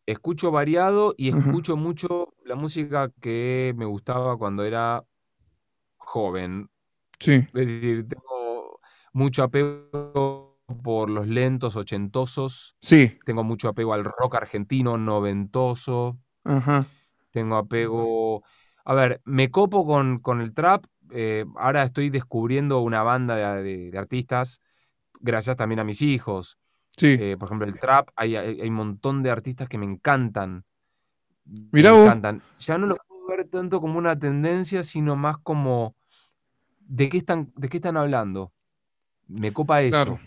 Escucho 0.05 0.49
variado 0.51 1.13
y 1.17 1.29
escucho 1.29 1.77
mucho 1.77 2.33
la 2.43 2.55
música 2.55 3.11
que 3.21 3.73
me 3.77 3.85
gustaba 3.85 4.37
cuando 4.37 4.63
era 4.65 5.05
joven. 5.97 6.69
Sí, 7.19 7.47
Es 7.53 7.69
decir, 7.69 8.07
tengo 8.07 8.79
mucho 9.13 9.43
apego 9.43 10.59
por 10.83 11.09
los 11.09 11.27
lentos 11.27 11.75
ochentosos, 11.77 12.77
sí, 12.81 13.19
tengo 13.25 13.43
mucho 13.43 13.69
apego 13.69 13.93
al 13.93 14.05
rock 14.05 14.35
argentino 14.35 14.97
noventoso, 14.97 16.19
ajá, 16.43 16.85
tengo 17.31 17.55
apego... 17.57 18.43
A 18.85 18.93
ver, 18.93 19.21
me 19.25 19.51
copo 19.51 19.85
con, 19.85 20.19
con 20.19 20.41
el 20.41 20.53
trap, 20.53 20.85
eh, 21.11 21.45
ahora 21.57 21.83
estoy 21.83 22.09
descubriendo 22.09 22.79
una 22.81 23.03
banda 23.03 23.35
de, 23.35 23.63
de- 23.63 23.91
de 23.91 23.97
artistas, 23.99 24.61
gracias 25.21 25.57
también 25.57 25.79
a 25.79 25.83
mis 25.83 26.01
hijos. 26.01 26.57
Sí. 26.99 27.17
Eh, 27.19 27.37
por 27.37 27.47
ejemplo, 27.47 27.67
el 27.67 27.79
trap, 27.79 28.09
hay, 28.15 28.35
hay, 28.35 28.61
hay 28.61 28.67
un 28.69 28.75
montón 28.75 29.23
de 29.23 29.31
artistas 29.31 29.67
que 29.69 29.77
me 29.77 29.85
encantan. 29.85 30.65
Mirá 31.45 31.91
me 31.91 31.97
vos. 31.97 32.05
encantan. 32.07 32.41
Ya 32.59 32.77
no 32.77 32.87
lo 32.87 32.97
puedo 33.07 33.27
ver 33.27 33.47
tanto 33.47 33.81
como 33.81 33.97
una 33.97 34.17
tendencia, 34.17 34.83
sino 34.83 35.15
más 35.15 35.37
como 35.37 35.95
de 36.81 37.09
qué 37.09 37.17
están, 37.17 37.51
de 37.55 37.69
qué 37.69 37.77
están 37.77 37.97
hablando. 37.97 38.53
Me 39.27 39.53
copa 39.53 39.81
eso 39.81 39.91
Claro. 39.91 40.19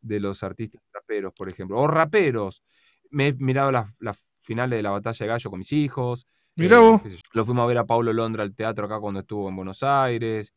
de 0.00 0.20
los 0.20 0.42
artistas 0.42 0.80
raperos, 0.92 1.32
por 1.34 1.48
ejemplo. 1.48 1.78
O 1.78 1.86
raperos. 1.86 2.62
Me 3.10 3.28
he 3.28 3.32
mirado 3.34 3.70
las, 3.72 3.86
las 4.00 4.26
finales 4.40 4.78
de 4.78 4.82
la 4.82 4.90
batalla 4.90 5.24
de 5.24 5.28
gallo 5.28 5.50
con 5.50 5.58
mis 5.58 5.72
hijos. 5.72 6.26
Mirá 6.56 6.76
eh, 6.76 6.80
vos. 6.80 7.02
Lo 7.32 7.44
fuimos 7.44 7.64
a 7.64 7.66
ver 7.66 7.78
a 7.78 7.84
Paulo 7.86 8.12
Londra 8.12 8.42
al 8.42 8.54
teatro 8.54 8.86
acá 8.86 8.98
cuando 8.98 9.20
estuvo 9.20 9.48
en 9.48 9.56
Buenos 9.56 9.82
Aires. 9.82 10.54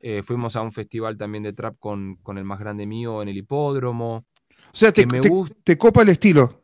Eh, 0.00 0.22
fuimos 0.22 0.54
a 0.56 0.62
un 0.62 0.70
festival 0.72 1.16
también 1.16 1.42
de 1.42 1.52
trap 1.52 1.76
con, 1.78 2.16
con 2.16 2.38
el 2.38 2.44
más 2.44 2.58
grande 2.60 2.86
mío 2.86 3.20
en 3.22 3.28
el 3.28 3.36
hipódromo. 3.36 4.26
O 4.72 4.76
sea, 4.76 4.92
te, 4.92 5.06
copa 5.78 6.02
el 6.02 6.10
estilo. 6.10 6.62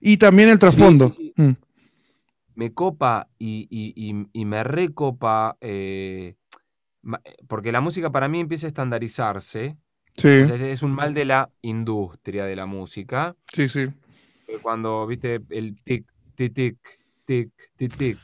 Y 0.00 0.16
también 0.18 0.48
el 0.50 0.58
trasfondo. 0.58 1.12
sí, 1.16 1.32
Mm, 1.36 1.52
me 2.56 2.72
copa 2.72 3.28
y, 3.38 3.66
y- 3.70 3.92
y- 3.96 4.28
y 4.32 4.44
me 4.44 4.62
recopa, 4.62 5.56
eh, 5.60 6.36
eh, 7.24 7.36
porque 7.48 7.72
la 7.72 7.80
música 7.80 8.10
para 8.10 8.28
mí 8.28 8.40
empieza 8.40 8.66
a 8.66 8.68
estandarizarse. 8.68 9.76
Sí, 10.16 10.28
O 10.42 10.46
sea, 10.46 10.54
es, 10.70 10.82
un 10.84 10.92
mal 10.92 11.12
de 11.12 11.24
la 11.24 11.50
industria 11.62 12.44
de 12.44 12.54
la 12.54 12.66
música. 12.66 13.34
sí, 13.52 13.68
sí. 13.68 13.88
que 14.46 14.58
Cuando, 14.58 15.06
viste, 15.06 15.40
el 15.50 15.74
tic, 15.82 16.06
tic, 16.36 16.52
tic, 16.54 16.78
tic, 17.24 17.50
tic, 17.76 17.96
tic. 17.98 18.18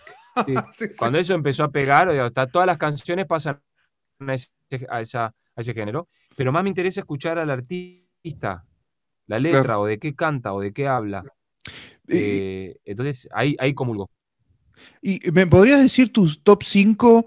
Sí, 0.46 0.54
sí. 0.72 0.86
Cuando 0.96 1.18
eso 1.18 1.34
empezó 1.34 1.64
a 1.64 1.72
pegar, 1.72 2.08
o 2.08 2.12
sea, 2.12 2.46
todas 2.46 2.66
las 2.66 2.78
canciones 2.78 3.26
pasan 3.26 3.60
a 4.20 4.34
ese, 4.34 4.50
a 4.88 5.00
esa- 5.00 5.26
a 5.56 5.60
ese 5.60 5.74
género. 5.74 6.08
Pero 6.36 6.52
más 6.52 6.62
me 6.62 6.68
interesa 6.68 7.00
escuchar 7.00 7.38
al 7.38 7.50
artista, 7.50 8.64
la 9.30 9.38
letra, 9.38 9.78
o 9.78 9.86
de 9.86 9.98
qué 10.00 10.14
canta, 10.16 10.52
o 10.52 10.60
de 10.60 10.72
qué 10.72 10.88
habla. 10.88 11.22
Y- 12.08 12.16
Eh, 12.18 12.76
entonces, 12.84 13.28
ahí, 13.32 13.54
ahí 13.60 13.72
comulgo. 13.74 14.10
¿Y 15.00 15.20
me 15.30 15.46
podrías 15.46 15.80
decir 15.80 16.12
tus 16.12 16.42
top 16.42 16.64
5 16.64 17.24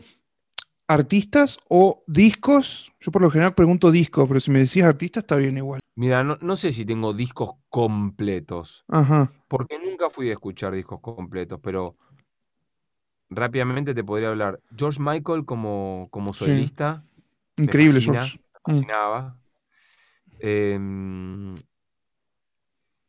artistas 0.86 1.58
o 1.70 2.04
discos? 2.06 2.92
Yo 3.00 3.10
por 3.12 3.22
lo 3.22 3.32
general 3.32 3.56
pregunto 3.56 3.90
discos, 3.90 4.28
pero 4.28 4.42
si 4.42 4.52
me 4.52 4.60
decís 4.60 4.84
artista 4.84 5.22
está 5.22 5.38
bien 5.38 5.58
igual. 5.58 5.80
Mira, 5.96 6.24
no, 6.26 6.38
no 6.42 6.56
sé 6.58 6.74
si 6.74 6.84
tengo 6.86 7.14
discos 7.14 7.52
completos, 7.70 8.84
Ajá. 8.90 9.32
porque 9.48 9.78
nunca 9.80 10.10
fui 10.10 10.30
a 10.30 10.34
escuchar 10.34 10.74
discos 10.74 11.00
completos, 11.00 11.60
pero 11.64 11.96
rápidamente 13.30 13.94
te 13.94 14.04
podría 14.04 14.28
hablar. 14.30 14.60
George 14.76 15.00
Michael 15.00 15.46
como, 15.46 16.10
como 16.12 16.34
Sí. 16.34 16.46
solista, 16.46 17.06
Increíble, 17.56 18.00
fascina. 18.02 18.20
George. 18.20 18.40
me 18.40 18.74
Mm. 18.74 18.76
fascinaba. 18.76 19.40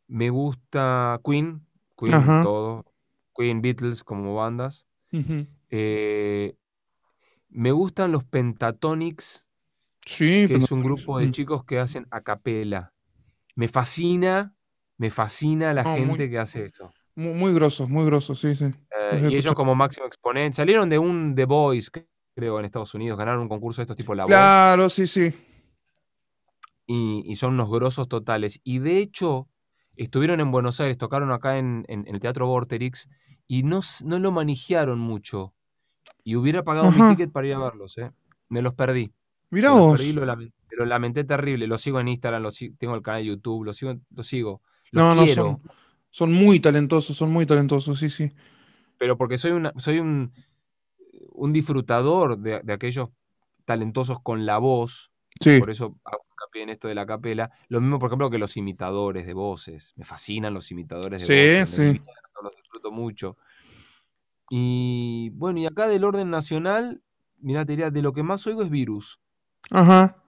Me 0.07 0.31
gusta 0.31 1.19
Queen, 1.25 1.67
Queen 1.97 2.15
Ajá. 2.15 2.43
todo, 2.43 2.85
Queen, 3.37 3.63
Beatles 3.63 4.05
como 4.05 4.35
bandas. 4.35 4.87
Eh, 5.71 6.57
me 7.49 7.73
gustan 7.73 8.13
los 8.13 8.25
Pentatonics, 8.25 9.49
Sí, 10.07 10.47
que 10.49 10.55
es 10.55 10.71
un 10.71 10.83
grupo 10.83 11.19
de 11.19 11.31
chicos 11.31 11.65
que 11.65 11.79
hacen 11.79 12.07
a 12.11 12.21
capela. 12.21 12.93
Me 13.55 13.69
fascina, 13.69 14.55
me 14.99 15.11
fascina 15.11 15.73
la 15.73 15.85
No, 15.85 15.91
muy- 15.91 15.99
gente 16.01 16.29
que 16.31 16.39
hace 16.39 16.65
eso. 16.65 16.93
muy, 17.15 17.33
muy 17.33 17.55
grosos, 17.55 17.89
muy 17.89 18.05
grosos, 18.05 18.41
sí, 18.41 18.55
sí. 18.55 18.65
Eh, 19.01 19.29
y 19.31 19.37
ellos 19.37 19.55
como 19.55 19.75
máximo 19.75 20.07
exponente, 20.07 20.57
salieron 20.57 20.89
de 20.89 20.99
un 20.99 21.35
The 21.35 21.45
Voice, 21.47 21.91
creo, 22.35 22.59
en 22.59 22.65
Estados 22.65 22.95
Unidos, 22.95 23.17
ganaron 23.19 23.41
un 23.43 23.49
concurso 23.49 23.81
de 23.81 23.85
estos 23.85 23.97
tipo 23.97 24.15
La 24.15 24.25
Voz, 24.25 24.31
Claro, 24.33 24.91
sí, 24.91 25.07
sí. 25.07 25.33
y, 26.87 27.23
y 27.27 27.35
son 27.37 27.55
unos 27.55 27.71
grosos 27.71 28.09
totales. 28.09 28.61
Y 28.65 28.81
de 28.81 28.99
hecho, 28.99 29.49
estuvieron 29.97 30.41
en 30.41 30.51
Buenos 30.51 30.81
Aires, 30.81 30.99
tocaron 30.99 31.31
acá 31.33 31.59
en, 31.59 31.85
en- 31.89 32.07
en 32.07 32.15
el 32.15 32.21
Teatro 32.21 32.47
Vorterix, 32.47 33.09
y 33.47 33.63
no, 33.63 33.81
no 34.05 34.19
lo 34.19 34.33
manejaron 34.33 34.99
mucho. 34.99 35.55
Y 36.23 36.37
hubiera 36.37 36.63
pagado 36.63 36.89
Ajá. 36.89 37.09
mi 37.11 37.15
ticket 37.17 37.33
para 37.33 37.47
ir 37.47 37.55
a 37.55 37.59
verlos, 37.59 37.99
¿eh? 37.99 38.11
Me 38.49 38.63
los 38.63 38.75
perdí. 38.75 39.13
Mirá 39.51 39.71
Me 39.71 39.77
los 39.77 39.85
vos. 39.87 40.01
perdí, 40.01 40.13
lo 40.13 40.25
lamenté, 40.25 40.55
lo 40.71 40.85
lamenté 40.87 41.25
terrible. 41.25 41.67
Lo 41.67 41.79
sigo 41.79 42.01
en 42.01 42.09
Instagram, 42.09 42.43
lo 42.43 42.51
si- 42.51 42.71
tengo 42.71 42.95
el 42.95 43.03
canal 43.03 43.21
de 43.23 43.27
YouTube, 43.29 43.65
lo 43.65 43.73
sigo, 43.73 43.95
lo 44.11 44.23
sigo. 44.23 44.63
Los 44.93 45.03
No, 45.05 45.15
no, 45.15 45.25
quiero, 45.25 45.43
son, 45.45 45.63
son 46.11 46.33
muy 46.33 46.61
talentosos, 46.61 47.17
son 47.17 47.31
muy 47.31 47.45
talentosos, 47.47 47.99
sí, 47.99 48.11
sí. 48.11 48.33
pero 48.97 49.17
porque 49.19 49.39
soy, 49.39 49.53
una, 49.53 49.73
soy 49.77 49.99
un, 49.99 50.33
un 51.33 51.53
disfrutador 51.53 52.39
de, 52.39 52.61
de 52.63 52.73
aquellos 52.73 53.11
talentosos 53.65 54.19
con 54.21 54.47
la 54.47 54.59
voz. 54.59 55.11
Sí, 55.41 55.59
Por 55.59 55.71
eso 55.71 55.99
hincapié 56.35 56.63
en 56.63 56.69
esto 56.71 56.89
de 56.89 56.95
la 56.95 57.07
capela. 57.07 57.51
Lo 57.69 57.81
mismo, 57.81 57.99
por 57.99 58.09
ejemplo, 58.09 58.31
que 58.31 58.39
los 58.39 58.57
imitadores 58.57 59.27
de 59.27 59.33
voces. 59.35 59.93
Me 59.97 60.05
fascinan 60.05 60.53
los 60.55 60.71
imitadores 60.71 61.21
de 61.21 61.27
Sí, 61.27 61.61
voces. 61.63 61.75
sí. 61.77 61.83
divierto, 61.93 62.43
los 62.43 62.55
disfruto 62.57 62.91
mucho. 62.91 63.37
Y 64.51 65.31
bueno, 65.31 65.59
y 65.61 65.67
acá 65.67 65.89
del 65.89 66.05
orden 66.05 66.31
nacional, 66.31 67.03
mirá, 67.39 67.65
te 67.65 67.73
diría, 67.73 67.91
de 67.91 68.03
lo 68.03 68.13
que 68.13 68.23
más 68.23 68.47
oigo 68.47 68.63
es 68.63 68.71
Virus. 68.71 69.21
ajá. 69.71 70.21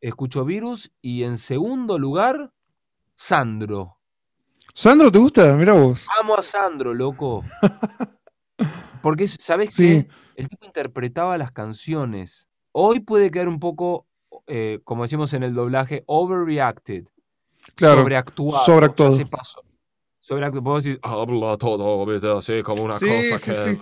Escucho 0.00 0.44
Virus 0.44 0.92
y 1.02 1.24
en 1.24 1.38
segundo 1.38 1.98
lugar, 1.98 2.52
Sandro. 3.16 3.98
Sandro, 4.72 5.10
¿te 5.10 5.18
gusta? 5.18 5.54
Mira 5.56 5.72
vos. 5.72 6.06
Amo 6.20 6.36
a 6.36 6.42
Sandro, 6.42 6.94
loco. 6.94 7.42
Porque, 9.02 9.26
¿sabes 9.26 9.74
Sí. 9.74 10.04
qué? 10.04 10.08
El 10.36 10.48
tipo 10.48 10.66
interpretaba 10.66 11.36
las 11.36 11.50
canciones. 11.50 12.46
Hoy 12.70 13.00
puede 13.00 13.30
quedar 13.32 13.48
un 13.48 13.58
poco, 13.58 14.06
eh, 14.48 14.80
como 14.84 15.02
decimos 15.02 15.32
en 15.34 15.42
el 15.44 15.54
doblaje, 15.54 16.02
overreacted. 16.06 17.06
Claro, 17.74 18.00
Sobreactuado. 18.00 18.64
sobreactuado. 18.64 19.10
Ya 19.12 19.16
se 19.16 19.26
pasó. 19.26 19.62
Sobreactuado. 20.20 20.64
Puedo 20.64 20.76
decir, 20.76 20.98
habla 21.02 21.56
todo, 21.58 22.04
¿viste? 22.06 22.30
así 22.30 22.62
como 22.62 22.82
una 22.82 22.98
Sí, 22.98 23.06
cosa 23.06 23.38
sí, 23.38 23.50
que. 23.50 23.72
sí. 23.72 23.78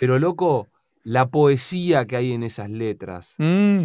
Pero, 0.00 0.18
loco, 0.18 0.68
la 1.02 1.28
poesía 1.28 2.06
que 2.06 2.16
hay 2.16 2.32
en 2.32 2.42
esas 2.42 2.70
letras, 2.70 3.36
Mm, 3.38 3.84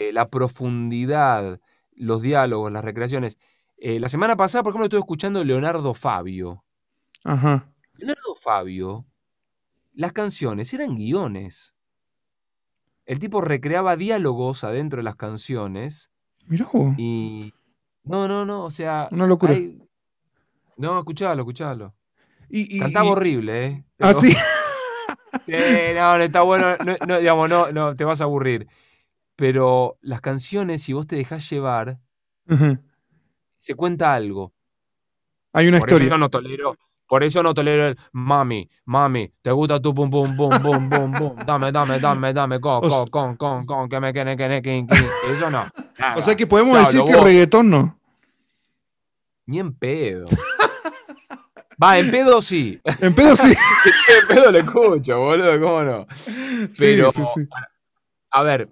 eh, 0.00 0.12
la 0.12 0.28
profundidad, 0.28 1.60
los 1.96 2.22
diálogos, 2.22 2.70
las 2.72 2.84
recreaciones. 2.84 3.38
Eh, 3.78 3.98
la 3.98 4.08
semana 4.08 4.36
pasada, 4.36 4.62
por 4.62 4.70
ejemplo, 4.70 4.86
estuve 4.86 5.00
escuchando 5.00 5.42
Leonardo 5.42 5.94
Fabio. 5.94 6.64
ajá. 7.24 7.68
Leonardo 7.96 8.34
Fabio, 8.36 9.04
las 9.94 10.12
canciones 10.12 10.72
eran 10.72 10.96
guiones. 10.96 11.74
El 13.12 13.18
tipo 13.18 13.40
recreaba 13.42 13.96
diálogos 13.96 14.64
adentro 14.64 14.96
de 14.98 15.02
las 15.02 15.16
canciones 15.16 16.10
Mirá 16.46 16.66
vos. 16.72 16.94
y. 16.96 17.52
No, 18.04 18.26
no, 18.26 18.44
no, 18.44 18.64
o 18.64 18.70
sea. 18.70 19.08
Una 19.12 19.26
locura. 19.26 19.52
hay- 19.52 19.80
No, 20.78 20.98
escuchalo, 20.98 21.42
escuchalo. 21.42 21.94
Y, 22.48 22.76
y- 22.76 22.80
Cantaba 22.80 23.06
y- 23.06 23.10
horrible, 23.10 23.66
¿eh? 23.66 23.84
Ah, 24.00 24.08
Pero- 24.08 24.20
sí. 24.20 24.34
Sí, 25.46 25.52
no, 25.96 26.18
no 26.18 26.24
está 26.24 26.42
bueno. 26.42 26.76
No, 26.84 26.96
no, 27.06 27.18
digamos, 27.18 27.48
no, 27.48 27.72
no, 27.72 27.96
te 27.96 28.04
vas 28.04 28.20
a 28.20 28.24
aburrir. 28.24 28.68
Pero 29.34 29.96
las 30.02 30.20
canciones, 30.20 30.82
si 30.82 30.92
vos 30.92 31.06
te 31.06 31.16
dejás 31.16 31.48
llevar, 31.50 31.98
se 33.56 33.74
cuenta 33.74 34.14
algo. 34.14 34.52
Hay 35.54 35.68
una 35.68 35.78
Por 35.78 35.88
historia. 35.88 36.06
eso 36.08 36.18
no 36.18 36.28
tolero. 36.28 36.76
Por 37.12 37.22
eso 37.24 37.42
no 37.42 37.52
tolero 37.52 37.88
el 37.88 37.98
mami, 38.12 38.66
mami, 38.86 39.30
te 39.42 39.50
gusta 39.50 39.78
tu 39.78 39.92
pum 39.94 40.08
pum 40.08 40.34
pum 40.34 40.48
pum 40.62 40.88
pum 40.88 41.10
pum, 41.12 41.36
dame, 41.46 41.70
dame, 41.70 42.00
dame, 42.00 42.32
dame, 42.32 42.58
co, 42.58 42.78
O 42.78 42.80
co, 42.80 42.88
sea- 42.88 43.06
con, 43.10 43.36
con, 43.36 43.66
con, 43.66 43.86
que 43.86 44.00
me 44.00 44.14
quene, 44.14 44.34
quin, 44.34 44.86
quin. 44.86 45.04
Eso 45.30 45.50
no. 45.50 45.66
O 46.16 46.22
sea 46.22 46.34
que 46.34 46.46
podemos 46.46 46.78
decir 46.78 47.02
que 47.04 47.14
vos. 47.14 47.22
reggaetón 47.22 47.68
no. 47.68 47.98
Ni 49.44 49.58
en 49.58 49.74
pedo. 49.74 50.26
Va, 51.82 51.98
en 51.98 52.10
pedo 52.10 52.40
sí. 52.40 52.80
En 53.02 53.14
pedo 53.14 53.36
sí. 53.36 53.52
en 53.52 54.26
pedo 54.34 54.50
lo 54.50 54.58
escucho, 54.60 55.20
boludo, 55.20 55.60
¿cómo 55.60 55.82
no? 55.82 56.06
Pero, 56.78 57.12
sí, 57.12 57.20
sí, 57.20 57.42
sí. 57.42 57.48
a 58.30 58.42
ver, 58.42 58.70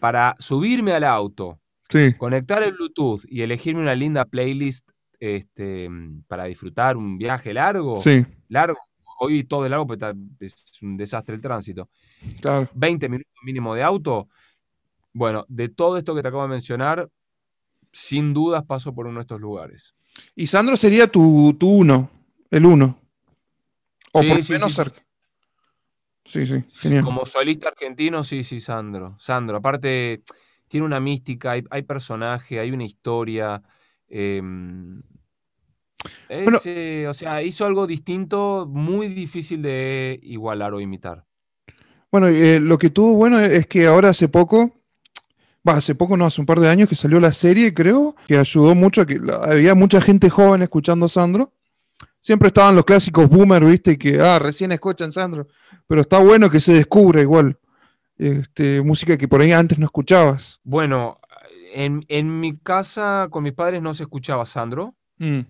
para 0.00 0.34
subirme 0.40 0.92
al 0.92 1.04
auto, 1.04 1.60
Sí. 1.88 2.14
conectar 2.18 2.64
el 2.64 2.72
Bluetooth 2.72 3.20
y 3.28 3.42
elegirme 3.42 3.80
una 3.80 3.94
linda 3.94 4.24
playlist 4.24 4.90
este, 5.20 5.88
para 6.26 6.44
disfrutar 6.44 6.96
un 6.96 7.18
viaje 7.18 7.52
largo, 7.54 8.00
Sí, 8.00 8.24
largo, 8.48 8.78
hoy 9.20 9.44
todo 9.44 9.62
de 9.62 9.70
largo, 9.70 9.86
porque 9.86 10.04
está- 10.04 10.18
es 10.40 10.82
un 10.82 10.96
desastre 10.96 11.34
el 11.34 11.40
tránsito. 11.40 11.88
claro. 12.40 12.68
20 12.74 13.08
minutos 13.08 13.32
mínimo 13.44 13.74
de 13.74 13.82
auto. 13.82 14.28
Bueno, 15.12 15.44
de 15.48 15.68
todo 15.68 15.96
esto 15.96 16.14
que 16.14 16.22
te 16.22 16.28
acabo 16.28 16.42
de 16.42 16.48
mencionar, 16.50 17.08
sin 17.92 18.34
dudas 18.34 18.62
paso 18.64 18.94
por 18.94 19.06
uno 19.06 19.20
de 19.20 19.22
estos 19.22 19.40
lugares. 19.40 19.94
Y 20.34 20.46
Sandro 20.46 20.76
sería 20.76 21.06
tu, 21.06 21.54
tu 21.58 21.68
uno, 21.68 22.10
el 22.50 22.66
uno. 22.66 22.98
O 24.12 24.20
Sí, 24.20 24.28
por 24.28 24.42
sí, 24.42 24.52
menos 24.52 24.68
sí, 24.68 24.70
sí. 24.70 24.76
cerca. 24.76 25.06
Sí, 26.24 26.44
sí, 26.46 26.64
genial. 26.80 27.04
Como 27.04 27.24
solista 27.24 27.68
argentino, 27.68 28.24
sí, 28.24 28.42
sí, 28.42 28.60
Sandro. 28.60 29.16
Sandro, 29.18 29.58
aparte, 29.58 30.22
tiene 30.68 30.84
una 30.84 30.98
mística, 31.00 31.52
hay, 31.52 31.62
hay 31.70 31.82
personaje, 31.82 32.58
hay 32.58 32.72
una 32.72 32.84
historia. 32.84 33.62
Es, 34.08 34.42
Bueno- 36.44 36.58
eh, 36.64 37.06
o 37.08 37.14
sea, 37.14 37.42
hizo 37.42 37.66
algo 37.66 37.86
distinto, 37.86 38.66
muy 38.70 39.08
difícil 39.08 39.62
de 39.62 40.18
igualar 40.22 40.74
o 40.74 40.80
imitar. 40.80 41.24
Bueno, 42.10 42.28
eh, 42.28 42.60
lo 42.60 42.78
que 42.78 42.90
tuvo 42.90 43.14
bueno 43.14 43.40
es 43.40 43.66
que 43.66 43.86
ahora 43.86 44.10
hace 44.10 44.28
poco, 44.28 44.72
hace 45.64 45.94
poco 45.94 46.16
no, 46.16 46.26
hace 46.26 46.40
un 46.40 46.46
par 46.46 46.60
de 46.60 46.68
años 46.68 46.88
que 46.88 46.94
salió 46.94 47.18
la 47.20 47.32
serie, 47.32 47.74
creo, 47.74 48.14
que 48.28 48.38
ayudó 48.38 48.74
mucho 48.74 49.04
que 49.06 49.18
la- 49.18 49.36
había 49.36 49.74
mucha 49.74 50.00
gente 50.00 50.30
joven 50.30 50.62
escuchando 50.62 51.06
a 51.06 51.08
Sandro. 51.08 51.52
Siempre 52.20 52.48
estaban 52.48 52.74
los 52.74 52.84
clásicos 52.84 53.28
boomer, 53.28 53.64
viste, 53.64 53.98
que, 53.98 54.20
ah, 54.20 54.38
recién 54.38 54.72
escuchan 54.72 55.12
Sandro. 55.12 55.46
Pero 55.86 56.00
está 56.00 56.18
bueno 56.20 56.50
que 56.50 56.60
se 56.60 56.72
descubra 56.74 57.20
igual. 57.20 57.58
Este, 58.18 58.80
música 58.82 59.16
que 59.18 59.28
por 59.28 59.40
ahí 59.42 59.52
antes 59.52 59.78
no 59.78 59.84
escuchabas. 59.84 60.60
Bueno, 60.64 61.20
en, 61.84 62.04
en 62.08 62.40
mi 62.40 62.56
casa 62.58 63.28
con 63.30 63.44
mis 63.44 63.52
padres 63.52 63.82
no 63.82 63.94
se 63.94 64.04
escuchaba 64.04 64.46
Sandro. 64.46 64.94
Mm, 65.18 65.40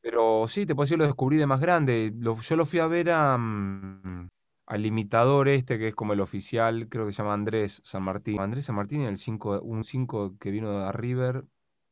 Pero 0.00 0.46
sí, 0.48 0.66
te 0.66 0.74
puedo 0.74 0.84
decir, 0.84 0.98
lo 0.98 1.04
descubrí 1.04 1.36
de 1.36 1.46
más 1.46 1.60
grande. 1.60 2.12
Lo- 2.18 2.38
yo 2.40 2.56
lo 2.56 2.66
fui 2.66 2.80
a 2.80 2.86
ver 2.88 3.10
a, 3.10 3.36
mm, 3.38 4.28
al 4.66 4.86
imitador 4.86 5.48
este, 5.48 5.78
que 5.78 5.88
es 5.88 5.94
como 5.94 6.12
el 6.12 6.20
oficial, 6.20 6.88
creo 6.88 7.06
que 7.06 7.12
se 7.12 7.18
llama 7.22 7.34
Andrés 7.34 7.80
San 7.84 8.02
Martín. 8.02 8.40
Andrés 8.40 8.64
San 8.64 8.74
Martín, 8.76 9.02
el 9.02 9.16
5, 9.16 9.60
un 9.62 9.84
5 9.84 10.36
que 10.38 10.50
vino 10.50 10.70
de 10.72 10.90
River, 10.92 11.44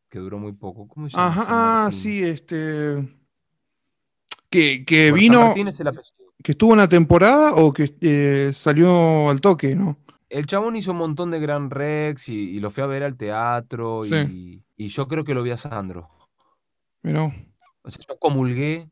que 0.08 0.18
duró 0.18 0.38
muy 0.38 0.52
poco. 0.52 0.88
¿Cómo 0.88 1.08
se 1.08 1.16
llama? 1.16 1.28
Ajá, 1.28 1.86
ah, 1.86 1.90
sí, 1.92 2.22
este. 2.24 3.08
Que, 4.50 4.84
que 4.84 5.10
Bueno, 5.10 5.20
San 5.20 5.20
vino, 5.20 5.40
Martín 5.46 5.68
es 5.68 5.80
el 5.80 5.86
apellido. 5.88 6.32
que 6.42 6.52
estuvo 6.52 6.72
en 6.72 6.78
la 6.78 6.88
temporada 6.88 7.52
o 7.54 7.72
que 7.72 7.94
eh, 8.00 8.52
salió 8.52 9.30
al 9.30 9.40
toque, 9.40 9.76
¿no? 9.76 9.96
El 10.30 10.46
chabón 10.46 10.76
hizo 10.76 10.92
un 10.92 10.98
montón 10.98 11.30
de 11.30 11.40
Gran 11.40 11.70
Rex 11.70 12.28
y, 12.30 12.34
y 12.56 12.60
lo 12.60 12.70
fui 12.70 12.82
a 12.82 12.86
ver 12.86 13.02
al 13.02 13.16
teatro 13.18 14.04
Sí. 14.04 14.14
y, 14.16 14.62
y 14.76 14.88
yo 14.88 15.06
creo 15.08 15.24
que 15.24 15.34
lo 15.34 15.42
vi 15.42 15.50
a 15.50 15.56
Sandro. 15.58 16.08
Pero, 17.02 17.32
O 17.82 17.90
sea, 17.90 18.02
yo 18.08 18.18
comulgué 18.18 18.90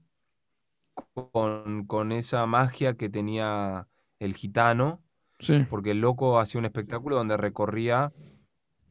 con, 1.33 1.87
con 1.87 2.13
esa 2.13 2.47
magia 2.47 2.95
que 2.95 3.09
tenía 3.09 3.89
el 4.19 4.35
gitano. 4.35 5.03
sí. 5.41 5.67
porque 5.69 5.93
el 5.93 6.01
loco 6.01 6.39
hacía 6.41 6.59
un 6.59 6.65
espectáculo 6.67 7.17
donde 7.17 7.37
recorría 7.37 8.13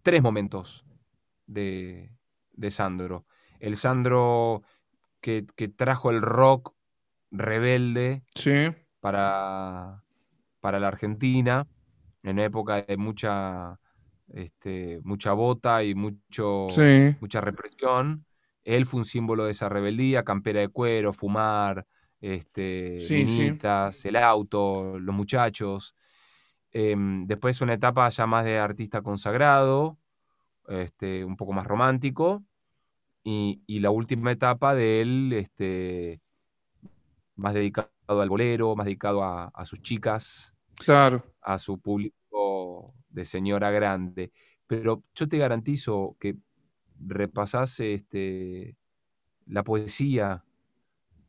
tres 0.03 0.21
momentos 0.23 0.85
de, 1.47 2.11
de 2.53 2.71
Sandro. 2.71 3.25
El 3.59 3.75
Sandro 3.75 4.63
que, 5.21 5.45
que 5.55 5.67
trajo 5.69 6.11
el 6.11 6.21
rock 6.21 6.75
rebelde 7.31 8.23
Sí, 8.35 8.51
para, 9.01 10.03
para 10.61 10.79
la 10.79 10.87
Argentina, 10.89 11.67
en 12.29 12.35
una 12.37 12.45
época 12.45 12.81
de 12.81 12.97
mucha, 12.97 13.79
este, 14.33 14.99
mucha 15.03 15.33
bota 15.33 15.83
y 15.83 15.95
mucho, 15.95 16.67
sí. 16.71 17.15
mucha 17.19 17.41
represión. 17.41 18.25
Él 18.63 18.85
fue 18.85 18.99
un 18.99 19.05
símbolo 19.05 19.45
de 19.45 19.51
esa 19.51 19.69
rebeldía, 19.69 20.23
campera 20.23 20.59
de 20.61 20.67
cuero, 20.69 21.13
fumar, 21.13 21.85
este, 22.21 22.99
Sí, 23.01 23.25
sí. 23.27 23.39
minitas, 23.39 24.05
el 24.05 24.17
auto, 24.17 24.99
los 24.99 25.15
muchachos. 25.15 25.95
Em, 26.71 27.25
después 27.25 27.61
una 27.61 27.73
etapa 27.75 28.09
ya 28.09 28.27
más 28.27 28.43
de 28.45 28.57
artista 28.59 29.01
consagrado, 29.01 29.97
este, 30.67 31.23
un 31.25 31.37
poco 31.37 31.53
más 31.53 31.65
romántico. 31.67 32.43
Y, 33.23 33.61
y 33.67 33.79
la 33.81 33.89
última 33.91 34.31
etapa 34.31 34.75
de 34.75 35.01
él, 35.01 35.33
este, 35.33 36.21
más 37.35 37.53
dedicado 37.53 37.89
al 38.07 38.29
bolero, 38.29 38.75
más 38.75 38.85
dedicado 38.85 39.23
a, 39.23 39.45
a 39.45 39.65
sus 39.65 39.81
chicas, 39.81 40.53
Claro. 40.75 41.23
a 41.41 41.57
su 41.57 41.79
público 41.79 42.16
de 43.09 43.25
señora 43.25 43.71
grande. 43.71 44.31
Pero 44.67 45.03
yo 45.15 45.27
te 45.27 45.37
garantizo 45.37 46.15
que 46.19 46.35
repasás 46.99 47.79
este, 47.79 48.75
la 49.45 49.63
poesía 49.63 50.43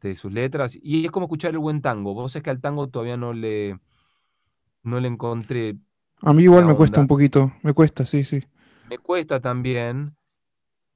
de 0.01 0.15
sus 0.15 0.33
letras 0.33 0.79
y 0.81 1.05
es 1.05 1.11
como 1.11 1.27
escuchar 1.27 1.53
el 1.53 1.59
buen 1.59 1.83
tango. 1.83 2.15
Vos 2.15 2.33
sabés 2.33 2.45
que 2.45 2.51
al 2.51 2.61
tango 2.61 2.89
todavía 2.89 3.17
no 3.17 3.33
le, 3.33 3.79
no 4.83 5.01
le 5.01 5.09
encontré. 5.09 5.77
A 6.23 6.33
mí 6.33 6.45
igual 6.45 6.67
me 6.67 6.75
cuesta 6.75 7.01
un 7.01 7.07
poquito. 7.07 7.53
Me 7.63 7.73
cuesta, 7.73 8.05
sí, 8.07 8.25
sí. 8.25 8.43
Me 8.89 8.99
cuesta 8.99 9.41
también, 9.41 10.17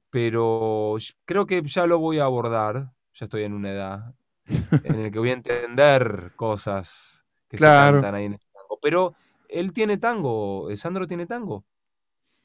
pero 0.09 0.95
creo 1.25 1.45
que 1.45 1.61
ya 1.63 1.87
lo 1.87 1.99
voy 1.99 2.19
a 2.19 2.25
abordar. 2.25 2.93
Ya 3.13 3.25
estoy 3.25 3.43
en 3.43 3.53
una 3.53 3.71
edad 3.71 4.15
en 4.83 5.03
la 5.03 5.11
que 5.11 5.19
voy 5.19 5.29
a 5.29 5.33
entender 5.33 6.33
cosas 6.35 7.25
que 7.47 7.57
Claro. 7.57 7.97
se 7.97 8.01
cantan 8.01 8.15
ahí 8.15 8.25
en 8.25 8.33
el 8.33 8.39
tango. 8.39 8.79
Pero 8.81 9.13
él 9.53 9.71
tiene 9.73 9.97
tango, 9.97 10.69
eh, 10.69 10.77
Sandro 10.77 11.07
tiene 11.07 11.25
tango. 11.25 11.65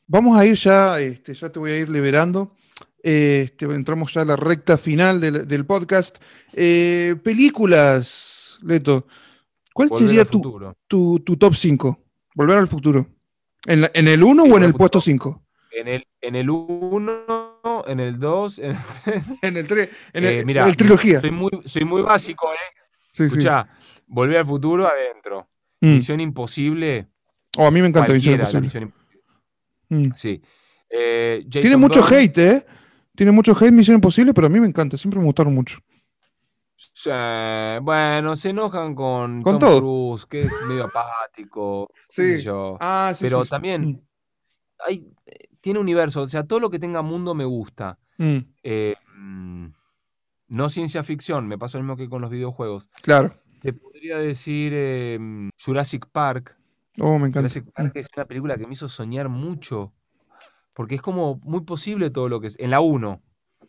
Vamos 0.06 0.38
a 0.38 0.46
ir 0.46 0.54
ya, 0.54 0.98
este, 1.00 1.34
ya 1.34 1.50
te 1.50 1.58
voy 1.58 1.72
a 1.72 1.76
ir 1.78 1.88
liberando. 1.88 2.54
Este, 3.02 3.64
entramos 3.66 4.12
ya 4.14 4.22
a 4.22 4.24
la 4.24 4.36
recta 4.36 4.76
final 4.78 5.20
del, 5.20 5.46
del 5.46 5.66
podcast. 5.66 6.16
Eh, 6.52 7.14
películas, 7.22 8.58
Leto. 8.62 9.06
¿Cuál 9.72 9.88
Volver 9.90 10.06
sería 10.08 10.24
tu, 10.24 10.74
tu, 10.88 11.20
tu 11.20 11.36
top 11.36 11.54
5? 11.54 12.02
Volver 12.34 12.56
al 12.58 12.68
futuro. 12.68 13.06
¿En, 13.66 13.82
la- 13.82 13.90
en 13.94 14.08
el 14.08 14.22
1 14.22 14.44
Sí, 14.44 14.50
o 14.50 14.56
en 14.56 14.62
el 14.64 14.72
puesto 14.74 15.00
futuro. 15.00 15.40
5? 15.40 15.44
En 15.72 15.88
el, 15.88 16.06
en 16.20 16.34
el 16.36 16.50
1, 16.50 17.84
en 17.86 18.00
el 18.00 18.18
2, 18.18 18.58
en 18.60 18.70
el 18.70 18.76
3. 19.04 19.22
En 19.42 19.56
el 19.56 19.68
3, 19.68 19.88
en 20.14 20.24
Eh, 20.24 20.38
en 20.40 20.48
el 20.50 20.76
trilogía. 20.76 21.20
Soy 21.20 21.30
muy, 21.30 21.50
soy 21.66 21.84
muy 21.84 22.02
básico, 22.02 22.50
¿eh? 22.52 22.56
Sí, 23.12 23.24
sí. 23.24 23.24
Escuchá, 23.38 23.68
volver 24.06 24.38
al 24.38 24.46
futuro 24.46 24.88
adentro. 24.88 25.48
Mm. 25.80 25.88
Misión 25.94 26.20
imposible. 26.20 27.08
Oh, 27.56 27.66
a 27.66 27.70
mí 27.70 27.80
me 27.80 27.88
encanta 27.88 28.12
Misión 28.12 28.34
Imposible. 28.34 28.60
Misión 28.62 28.82
Imposible. 28.84 29.22
Mm. 29.88 30.12
Sí. 30.14 30.42
Eh, 30.90 31.46
Tiene 31.50 31.76
mucho 31.76 32.04
hate, 32.04 32.38
¿eh? 32.38 32.66
Tiene 33.14 33.32
mucho 33.32 33.52
hate 33.52 33.72
Misión 33.72 33.96
Imposible, 33.96 34.32
pero 34.34 34.46
a 34.46 34.50
mí 34.50 34.60
me 34.60 34.66
encanta. 34.66 34.96
Siempre 34.98 35.18
me 35.20 35.26
gustaron 35.26 35.54
mucho. 35.54 35.78
sí, 36.76 37.10
bueno, 37.82 38.36
se 38.36 38.50
enojan 38.50 38.94
con, 38.94 39.42
Con 39.42 39.58
Tom 39.58 39.68
todo. 39.68 39.78
Cruise, 39.80 40.26
que 40.26 40.42
es 40.42 40.52
medio 40.68 40.84
apático. 40.84 41.90
Sí. 42.10 42.40
yo. 42.40 42.76
Ah, 42.80 43.12
sí, 43.14 43.24
Pero 43.24 43.38
sí, 43.40 43.44
sí. 43.44 43.50
también 43.50 44.02
hay, 44.86 45.12
eh, 45.26 45.48
tiene 45.60 45.78
universo, 45.78 46.22
o 46.22 46.28
sea, 46.28 46.44
todo 46.44 46.60
lo 46.60 46.70
que 46.70 46.78
tenga 46.78 47.02
mundo 47.02 47.34
me 47.34 47.44
gusta. 47.44 47.98
Mm, 48.16 48.24
mm, 48.36 48.54
Eh, 48.62 48.94
mm, 49.16 49.66
no 50.48 50.68
ciencia 50.68 51.02
ficción, 51.02 51.46
me 51.46 51.58
pasa 51.58 51.78
lo 51.78 51.84
mismo 51.84 51.96
que 51.96 52.08
con 52.08 52.22
los 52.22 52.30
videojuegos. 52.30 52.88
claro. 53.02 53.34
Te 53.60 53.72
podría 53.72 54.18
decir 54.18 54.72
eh, 54.74 55.18
mm, 55.20 55.50
Jurassic 55.64 56.06
Park. 56.10 56.56
Oh, 57.00 57.12
me 57.18 57.28
encanta. 57.28 57.40
Jurassic 57.40 57.70
Park 57.72 57.92
es 57.94 58.08
una 58.16 58.24
película 58.26 58.56
que 58.56 58.66
me 58.66 58.72
hizo 58.72 58.88
soñar 58.88 59.28
mucho. 59.28 59.92
Porque 60.74 60.94
es 60.96 61.02
como 61.02 61.40
muy 61.42 61.62
posible 61.62 62.10
todo 62.10 62.28
lo 62.28 62.40
que... 62.40 62.48
En 62.58 62.70
la 62.70 62.80
1, 62.80 63.20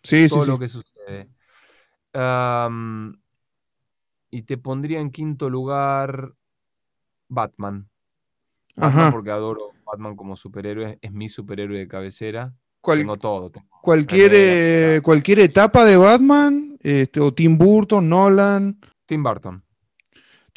Sí, 0.03 0.23
sí, 0.23 0.29
todo 0.29 0.45
sí. 0.45 0.51
lo 0.51 0.59
que 0.59 0.67
sucede. 0.67 1.29
Y 4.31 4.43
te 4.43 4.57
pondría 4.57 4.99
en 4.99 5.09
quinto 5.11 5.49
lugar 5.49 6.33
Batman. 7.27 7.89
Batman 8.75 8.99
Ajá. 9.05 9.11
porque 9.11 9.31
adoro 9.31 9.71
Batman 9.85 10.15
como 10.15 10.35
superhéroe. 10.35 10.99
Es 11.01 11.11
mi 11.11 11.29
superhéroe 11.29 11.79
de 11.79 11.87
cabecera. 11.87 12.53
Cual- 12.81 12.99
Tengo 12.99 13.17
todo. 13.17 13.49
tengo 13.49 13.67
cualquier, 13.81 14.31
eh, 14.35 15.01
cualquier 15.03 15.39
etapa 15.39 15.83
de 15.83 15.97
Batman, 15.97 16.77
este, 16.81 17.19
o 17.19 17.33
Tim 17.33 17.57
Burton, 17.57 18.07
Nolan. 18.07 18.79
Tim 19.05 19.23
Burton. 19.23 19.63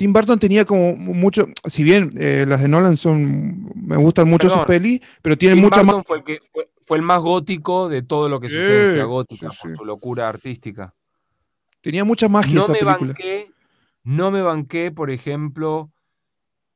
Tim 0.03 0.13
Burton 0.13 0.37
tenía 0.41 0.65
como 0.65 0.97
mucho, 0.97 1.47
si 1.65 1.85
bien 1.85 2.13
eh, 2.19 2.45
las 2.45 2.61
de 2.61 2.67
Nolan 2.67 2.97
son, 2.97 3.71
me 3.77 3.97
gustan 3.97 4.29
mucho 4.29 4.51
sus 4.51 4.65
pelis, 4.65 5.01
pero 5.23 5.39
tienen 5.39 5.59
Tim 5.59 5.65
mucha 5.67 5.85
más... 5.85 5.95
Burton 5.95 6.05
fue 6.05 6.17
el, 6.17 6.25
que, 6.25 6.41
fue, 6.53 6.69
fue 6.81 6.97
el 6.97 7.05
más 7.05 7.21
gótico 7.21 7.89
de 7.89 8.03
todo 8.03 8.29
lo 8.29 8.41
que 8.41 8.49
esencia 8.49 9.03
Sí, 9.03 9.07
gótica 9.09 9.51
sí, 9.53 9.59
por 9.63 9.77
su 9.77 9.85
locura 9.85 10.29
artística. 10.29 10.93
Tenía 11.83 12.03
mucha 12.05 12.29
magia 12.29 12.53
No 12.53 12.63
esa 12.63 12.73
me 12.73 12.79
película. 12.81 13.13
banqué, 13.13 13.53
no 14.03 14.33
me 14.33 14.43
banqué, 14.43 14.91
por 14.91 15.09
ejemplo, 15.13 15.93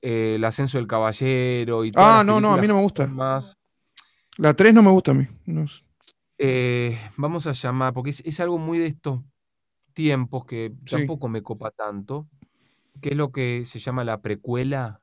eh, 0.03 0.35
El 0.37 0.45
ascenso 0.45 0.79
del 0.79 0.87
caballero 0.87 1.85
y 1.85 1.91
Ah, 1.97 2.23
no, 2.25 2.41
no, 2.41 2.55
a 2.55 2.59
mí 2.59 2.69
no 2.69 2.77
me 2.77 2.83
gusta. 2.83 3.09
Más, 3.09 3.59
La 4.39 4.55
3 4.55 4.73
no 4.73 4.85
me 4.85 4.93
gusta 4.93 5.11
a 5.11 5.15
mí. 5.15 5.27
no 5.47 5.67
sé. 5.67 5.83
eh, 6.39 6.97
vamos 7.17 7.49
a 7.49 7.53
llamar, 7.53 7.93
porque 7.93 8.11
es, 8.11 8.23
es 8.25 8.39
algo 8.39 8.57
muy 8.59 8.79
de 8.79 8.87
estos 8.87 9.19
tiempos 9.95 10.45
que 10.45 10.73
tampoco 10.89 11.27
me 11.27 11.43
copa 11.43 11.73
tanto, 11.73 12.29
que 13.01 13.11
es 13.11 13.17
lo 13.17 13.33
que 13.33 13.65
se 13.65 13.79
llama 13.79 14.05
la 14.05 14.21
precuela, 14.21 15.01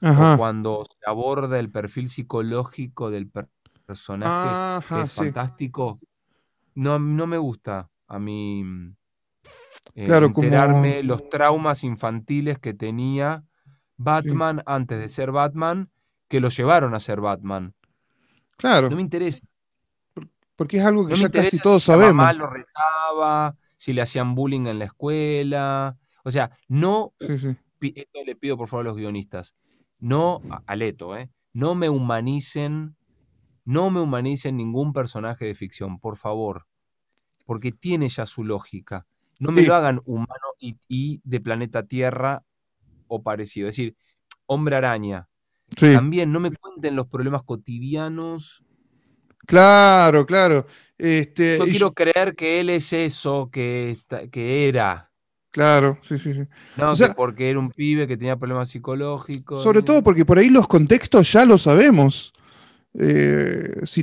Ajá. 0.00 0.36
cuando 0.36 0.84
se 0.84 0.98
aborda 1.06 1.58
el 1.58 1.70
perfil 1.70 2.08
psicológico 2.08 3.10
del 3.10 3.28
per- 3.28 3.48
personaje, 3.86 4.86
que 4.88 5.02
es 5.02 5.10
sí. 5.10 5.16
fantástico. 5.24 6.00
No, 6.74 6.98
no 6.98 7.26
me 7.26 7.36
gusta 7.38 7.90
a 8.06 8.18
mí 8.18 8.62
mm, 8.64 8.96
eh, 9.94 10.04
Claro, 10.06 10.32
como- 10.32 10.44
enterarme 10.44 11.02
los 11.02 11.28
traumas 11.28 11.84
infantiles 11.84 12.58
que 12.58 12.72
tenía 12.74 13.44
Batman 13.96 14.62
antes 14.66 14.98
de 14.98 15.08
ser 15.08 15.32
Batman, 15.32 15.90
que 16.28 16.40
lo 16.40 16.48
llevaron 16.48 16.94
a 16.94 17.00
ser 17.00 17.20
Batman. 17.20 17.74
Claro, 18.56 18.88
No 18.88 18.96
me 18.96 19.02
interesa. 19.02 19.40
porque 20.56 20.78
es 20.78 20.84
algo 20.84 21.06
que 21.06 21.12
No 21.14 21.16
ya 21.20 21.30
casi 21.30 21.58
todos 21.58 21.82
si 21.84 21.90
la 21.90 21.96
mamá 21.96 22.24
sabemos. 22.32 22.36
lo 22.38 22.46
retaba, 22.50 23.56
si 23.76 23.92
le 23.92 24.02
hacían 24.02 24.34
bullying 24.34 24.66
en 24.66 24.78
la 24.78 24.84
escuela. 24.86 25.96
O 26.24 26.30
sea, 26.30 26.50
no, 26.68 27.14
Sí, 27.20 27.38
sí. 27.38 27.48
pi- 27.78 27.92
esto 27.96 28.20
le 28.24 28.36
pido 28.36 28.56
por 28.56 28.68
favor 28.68 28.86
a 28.86 28.88
los 28.90 28.96
guionistas, 28.96 29.54
no, 29.98 30.42
a- 30.66 30.76
Leto, 30.76 31.16
¿eh? 31.16 31.30
no 31.52 31.74
me 31.74 31.88
humanicen, 31.88 32.96
no 33.64 33.90
me 33.90 34.00
humanicen 34.00 34.56
ningún 34.56 34.92
personaje 34.92 35.44
de 35.46 35.54
ficción, 35.54 35.98
por 35.98 36.16
favor, 36.16 36.66
porque 37.46 37.72
tiene 37.72 38.08
ya 38.08 38.26
su 38.26 38.44
lógica. 38.44 39.06
No 39.38 39.52
me 39.52 39.62
Sí. 39.62 39.66
lo 39.68 39.74
hagan 39.74 40.00
humano 40.04 40.54
y, 40.58 40.76
y 40.88 41.20
de 41.24 41.40
planeta 41.40 41.82
Tierra 41.86 42.44
o 43.08 43.22
parecido. 43.22 43.68
Es 43.68 43.76
decir, 43.76 43.96
hombre 44.46 44.76
araña. 44.76 45.28
Sí, 45.76 45.92
También 45.94 46.30
no 46.32 46.40
me 46.40 46.50
cuenten 46.54 46.94
los 46.96 47.06
problemas 47.06 47.42
cotidianos. 47.44 48.64
claro, 49.46 50.26
claro. 50.26 50.66
Este, 50.98 51.58
Yo 51.58 51.64
quiero 51.64 51.92
creer 51.94 52.36
que 52.36 52.60
él 52.60 52.70
es 52.70 52.92
eso 52.92 53.48
que, 53.50 53.96
que 54.30 54.68
era. 54.68 55.09
Claro, 55.50 55.98
sí, 56.02 56.18
sí, 56.18 56.34
sí. 56.34 56.42
No, 56.76 56.92
O 56.92 56.96
sea- 56.96 57.14
porque 57.14 57.50
era 57.50 57.58
un 57.58 57.70
pibe 57.70 58.06
que 58.06 58.16
tenía 58.16 58.36
problemas 58.36 58.68
psicológicos. 58.68 59.62
Sobre 59.62 59.82
todo 59.82 60.02
porque 60.02 60.24
por 60.24 60.38
ahí 60.38 60.50
los 60.50 60.66
contextos 60.66 61.32
ya 61.32 61.44
lo 61.44 61.58
sabemos. 61.58 62.32
Eh, 62.94 63.82
si, 63.84 64.02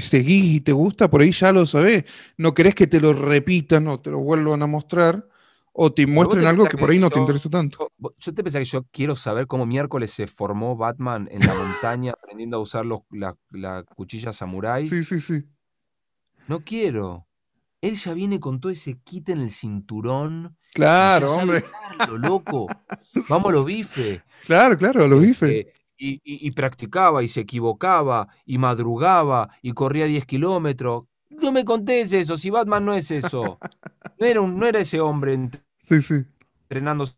seguís 0.00 0.56
y 0.56 0.60
te 0.60 0.72
gusta, 0.72 1.08
por 1.08 1.20
ahí 1.20 1.30
ya 1.30 1.52
lo 1.52 1.66
sabés. 1.66 2.04
No 2.36 2.52
querés 2.52 2.74
que 2.74 2.86
te 2.86 3.00
lo 3.00 3.12
repitan 3.12 3.86
o 3.86 4.00
te 4.00 4.10
lo 4.10 4.20
vuelvan 4.20 4.62
a 4.62 4.66
mostrar 4.66 5.28
o 5.72 5.92
te 5.92 6.06
muestren 6.06 6.42
te 6.42 6.48
algo 6.48 6.64
que 6.64 6.76
por 6.76 6.88
que 6.88 6.94
ahí 6.94 6.98
no 7.00 7.10
te 7.10 7.18
interesa 7.18 7.50
tanto. 7.50 7.92
Yo, 8.18 8.34
te 8.34 8.42
pensé 8.42 8.58
que 8.60 8.64
yo 8.64 8.84
quiero 8.90 9.14
saber 9.14 9.46
cómo 9.46 9.66
miércoles 9.66 10.10
se 10.10 10.26
formó 10.26 10.76
Batman 10.76 11.28
en 11.30 11.40
la 11.40 11.54
montaña 11.54 12.12
aprendiendo 12.12 12.56
a 12.56 12.60
usar 12.60 12.86
los, 12.86 13.00
la, 13.10 13.36
la 13.50 13.82
cuchilla 13.82 14.32
samurái. 14.32 14.88
Sí, 14.88 15.04
sí, 15.04 15.20
sí. 15.20 15.44
No 16.48 16.60
quiero. 16.60 17.26
Él 17.84 17.94
ya 17.96 18.14
viene 18.14 18.40
con 18.40 18.60
todo 18.60 18.72
ese 18.72 18.98
kit 19.04 19.28
en 19.28 19.40
el 19.40 19.50
cinturón. 19.50 20.56
Claro, 20.72 21.32
hombre. 21.34 21.64
usarlo, 21.98 22.18
loco. 22.18 22.66
Vamos 23.28 23.50
a 23.50 23.52
los 23.52 23.64
bifes. 23.64 24.22
Claro, 24.46 24.76
claro, 24.78 25.06
lo 25.06 25.18
bifes. 25.18 25.50
Este, 25.50 25.72
y, 25.96 26.14
y- 26.24 26.46
y 26.46 26.50
practicaba 26.52 27.22
y 27.22 27.28
se 27.28 27.40
equivocaba 27.42 28.26
y 28.46 28.58
madrugaba 28.58 29.48
y 29.62 29.72
corría 29.72 30.06
10 30.06 30.24
kilómetros. 30.26 31.04
No 31.30 31.52
me 31.52 31.64
contés 31.64 32.12
eso, 32.12 32.36
si 32.36 32.50
Batman 32.50 32.84
no 32.84 32.94
es 32.94 33.10
eso. 33.10 33.58
No 34.18 34.26
era, 34.26 34.40
un- 34.40 34.58
no 34.58 34.66
era 34.66 34.78
ese 34.80 35.00
hombre 35.00 35.50
Sí, 35.78 36.00
sí, 36.00 36.14
entrenándose 36.68 37.16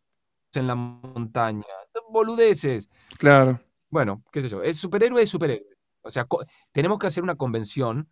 en 0.55 0.67
la 0.67 0.75
montaña. 0.75 1.65
Boludeces. 2.11 2.89
claro. 3.19 3.61
Bueno, 3.91 4.23
qué 4.33 4.43
sé 4.43 4.49
yo. 4.49 4.63
Es 4.63 4.79
superhéroe, 4.79 5.23
es 5.23 5.29
superhéroe. 5.29 5.67
O 6.03 6.11
sea, 6.11 6.27
tenemos 6.73 6.99
que 6.99 7.07
hacer 7.07 7.23
una 7.23 7.35
convención. 7.37 8.09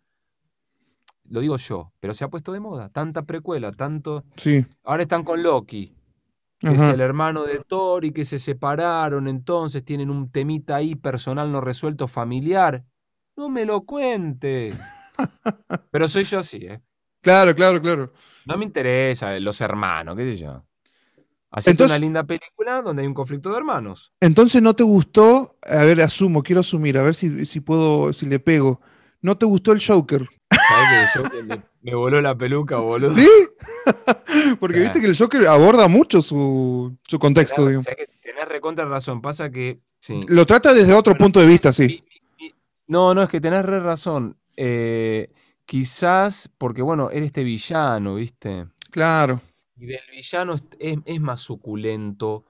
Lo 1.29 1.39
digo 1.39 1.57
yo, 1.57 1.91
pero 1.99 2.13
se 2.13 2.23
ha 2.23 2.29
puesto 2.29 2.51
de 2.51 2.59
moda. 2.59 2.89
Tanta 2.89 3.23
precuela, 3.23 3.71
tanto. 3.71 4.23
Sí. 4.37 4.65
Ahora 4.83 5.03
están 5.03 5.23
con 5.23 5.41
Loki, 5.41 5.95
que 6.59 6.73
es 6.73 6.81
el 6.81 7.01
hermano 7.01 7.43
de 7.43 7.59
Thor 7.59 8.05
y 8.05 8.11
que 8.11 8.25
se 8.25 8.39
separaron, 8.39 9.27
entonces 9.27 9.83
tienen 9.83 10.09
un 10.09 10.31
temita 10.31 10.75
ahí 10.75 10.95
personal 10.95 11.51
no 11.51 11.61
resuelto 11.61 12.07
familiar. 12.07 12.83
No 13.35 13.49
me 13.49 13.65
lo 13.65 13.81
cuentes. 13.81 14.81
Pero 15.91 16.07
soy 16.07 16.23
yo 16.23 16.39
así, 16.39 16.57
¿eh? 16.57 16.81
Claro, 17.21 17.55
claro, 17.55 17.81
claro. 17.81 18.13
No 18.45 18.57
me 18.57 18.65
interesa 18.65 19.35
eh, 19.35 19.39
los 19.39 19.59
hermanos, 19.61 20.15
qué 20.15 20.23
sé 20.23 20.37
yo. 20.37 20.63
Entonces- 21.65 21.87
una 21.87 21.99
linda 21.99 22.23
película 22.23 22.81
donde 22.81 23.01
hay 23.01 23.07
un 23.07 23.13
conflicto 23.13 23.49
de 23.49 23.57
hermanos. 23.57 24.13
Entonces 24.19 24.61
no 24.61 24.75
te 24.75 24.83
gustó, 24.83 25.57
a 25.63 25.85
ver, 25.85 26.01
asumo, 26.01 26.43
quiero 26.43 26.61
asumir, 26.61 26.97
a 26.97 27.01
ver 27.03 27.15
si, 27.15 27.45
si 27.45 27.61
puedo, 27.61 28.13
si 28.13 28.25
le 28.25 28.39
pego. 28.39 28.81
¿No 29.25 29.35
te 29.37 29.45
gustó 29.47 29.71
el 29.71 29.83
Joker? 29.83 30.27
¿Sabes 30.51 31.11
que 31.13 31.19
yo 31.19 31.29
que 31.31 31.43
me, 31.43 31.63
me 31.81 31.95
voló 31.95 32.21
la 32.21 32.37
peluca, 32.37 32.77
boludo? 32.77 33.15
¿Sí? 33.15 33.27
Porque 34.59 34.79
viste 34.81 35.01
que 35.01 35.07
el 35.07 35.17
Joker 35.17 35.47
aborda 35.47 35.87
mucho 35.87 36.21
su, 36.21 36.95
su 37.07 37.17
contexto, 37.17 37.55
Tenés, 37.55 37.67
digamos. 37.69 37.83
sabés 37.85 37.97
que 37.97 38.07
tenés 38.21 38.47
recontra 38.47 38.85
razón. 38.85 39.21
Pasa 39.21 39.49
que. 39.49 39.79
Sí. 39.99 40.21
Lo 40.27 40.45
trata 40.45 40.73
desde 40.75 40.93
otro 40.93 41.13
Bueno, 41.13 41.25
punto 41.25 41.39
de 41.39 41.47
vista, 41.47 41.73
sí. 41.73 42.03
No, 42.87 43.15
no, 43.15 43.23
es 43.23 43.29
que 43.29 43.41
tenés 43.41 43.65
re 43.65 43.79
razón. 43.79 44.37
Eh, 44.55 45.31
quizás 45.65 46.47
porque, 46.59 46.83
bueno, 46.83 47.09
eres 47.09 47.25
este 47.27 47.43
villano, 47.43 48.15
¿viste? 48.15 48.67
Claro. 48.91 49.41
Y 49.75 49.87
del 49.87 50.01
villano 50.11 50.53
es, 50.53 50.63
es- 50.77 50.99
es 51.03 51.19
más 51.19 51.41
suculento. 51.41 52.45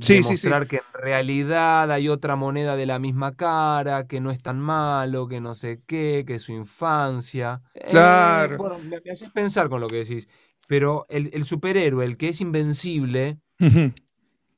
Sí, 0.00 0.22
sí, 0.22 0.22
sí. 0.22 0.48
demostrar 0.48 0.66
que 0.66 0.76
en 0.76 1.02
realidad 1.02 1.90
hay 1.90 2.08
otra 2.08 2.34
moneda 2.36 2.76
de 2.76 2.86
la 2.86 2.98
misma 2.98 3.34
cara, 3.36 4.06
que 4.06 4.20
no 4.20 4.30
es 4.30 4.42
tan 4.42 4.58
malo, 4.58 5.28
que 5.28 5.40
no 5.40 5.54
sé 5.54 5.82
qué, 5.86 6.24
que 6.26 6.34
es 6.34 6.42
su 6.42 6.52
infancia. 6.52 7.60
Eh, 7.74 7.88
Claro. 7.90 8.56
bueno, 8.56 8.78
me, 8.78 9.00
me 9.04 9.10
haces 9.10 9.30
pensar 9.30 9.68
con 9.68 9.80
lo 9.80 9.88
que 9.88 9.96
decís. 9.96 10.28
Pero 10.66 11.04
el, 11.10 11.30
el 11.34 11.44
superhéroe, 11.44 12.04
el 12.06 12.16
que 12.16 12.28
es 12.30 12.40
invencible, 12.40 13.38
Ujú. 13.60 13.92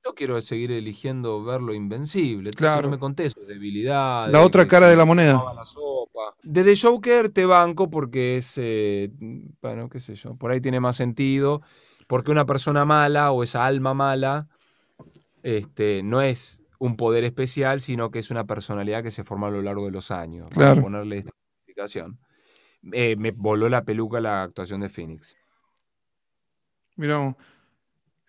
yo 0.05 0.15
quiero 0.15 0.40
seguir 0.40 0.70
eligiendo 0.70 1.43
verlo 1.43 1.74
invencible. 1.74 2.51
Entonces 2.51 2.56
Claro. 2.56 2.82
no 2.82 2.90
me 2.90 2.98
conté 2.98 3.28
sus 3.31 3.47
debilidades. 3.47 4.32
La 4.32 4.43
otra 4.43 4.69
cara 4.69 4.89
de 4.89 4.97
la 4.97 5.05
moneda. 5.05 5.43
la 5.55 5.65
sopa. 5.65 6.36
Desde 6.43 6.77
Joker 6.77 7.31
te 7.31 7.44
banco 7.47 7.90
porque 7.90 8.36
es, 8.36 8.52
eh, 8.59 9.11
bueno, 9.62 9.89
qué 9.89 9.98
sé 9.98 10.15
yo, 10.15 10.36
por 10.36 10.52
ahí 10.52 10.61
tiene 10.61 10.78
más 10.78 10.97
sentido. 10.97 11.62
Porque 12.06 12.31
una 12.31 12.44
persona 12.44 12.85
mala 12.85 13.32
o 13.32 13.43
esa 13.43 13.65
alma 13.65 13.94
mala 13.94 14.47
este, 15.44 16.02
no 16.02 16.22
es 16.22 16.62
un 16.78 16.96
poder 16.96 17.22
especial, 17.24 17.80
sino 17.80 18.10
que 18.10 18.18
es 18.18 18.30
una 18.30 18.44
personalidad 18.46 19.02
que 19.02 19.10
se 19.12 19.22
forma 19.24 19.46
a 19.46 19.50
lo 19.50 19.62
largo 19.62 19.84
de 19.84 19.92
los 19.92 20.10
años. 20.10 20.48
Para 20.48 20.72
Claro. 20.72 20.82
ponerle 20.82 21.18
esta 21.18 21.30
explicación. 21.58 22.18
Eh, 22.92 23.14
me 23.16 23.30
voló 23.30 23.68
la 23.68 23.84
peluca 23.84 24.20
la 24.20 24.42
actuación 24.42 24.80
de 24.80 24.88
Phoenix. 24.88 25.36
Mirá. 26.96 27.36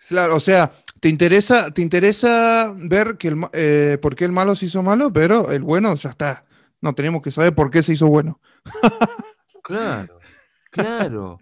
Claro, 0.10 0.36
o 0.36 0.40
sea, 0.40 0.72
te 1.00 1.10
interesa, 1.10 1.72
te 1.72 1.82
interesa 1.82 2.74
ver 2.76 3.18
que 3.18 3.30
el, 3.30 3.42
eh, 3.54 3.98
por 4.02 4.16
qué 4.16 4.26
el 4.26 4.32
malo 4.34 4.56
se 4.56 4.66
hizo 4.66 4.84
malo, 4.84 5.12
pero 5.12 5.52
el 5.52 5.64
bueno 5.64 5.96
ya 5.96 6.10
está. 6.10 6.46
No 6.82 6.94
tenemos 6.94 7.22
que 7.22 7.32
saber 7.32 7.56
por 7.56 7.72
qué 7.72 7.82
se 7.82 7.94
hizo 7.94 8.08
bueno. 8.08 8.40
Claro, 9.64 10.20
claro. 10.70 11.40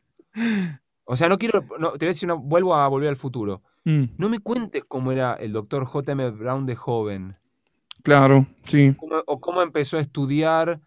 O 1.04 1.18
sea, 1.18 1.28
no 1.28 1.38
quiero, 1.38 1.66
no, 1.78 1.92
te 1.92 2.06
voy 2.06 2.08
a 2.08 2.12
decir 2.16 2.32
una, 2.32 2.36
vuelvo 2.42 2.74
a 2.74 2.88
volver 2.88 3.10
al 3.10 3.18
futuro. 3.18 3.62
Mm, 3.86 4.04
No 4.18 4.30
me 4.30 4.40
cuentes 4.40 4.84
cómo 4.88 5.12
era 5.12 5.34
el 5.34 5.52
doctor 5.52 5.86
J.M. 5.86 6.30
Brown 6.32 6.66
de 6.66 6.76
joven, 6.76 7.38
claro, 8.02 8.48
sí. 8.66 8.96
cómo- 8.98 9.24
o 9.28 9.40
cómo 9.42 9.62
empezó 9.62 9.98
a 9.98 10.02
estudiar 10.02 10.80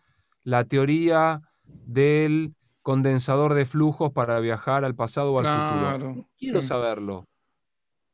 la 0.44 0.64
teoría 0.64 1.42
del 1.64 2.54
condensador 2.82 3.54
de 3.54 3.66
flujos 3.66 4.12
para 4.12 4.38
viajar 4.40 4.84
al 4.84 4.94
pasado 4.94 5.32
o 5.32 5.38
al 5.40 5.46
futuro. 5.46 5.80
Claro. 5.98 6.28
Quiero 6.38 6.60
sí. 6.62 6.68
saberlo. 6.68 7.26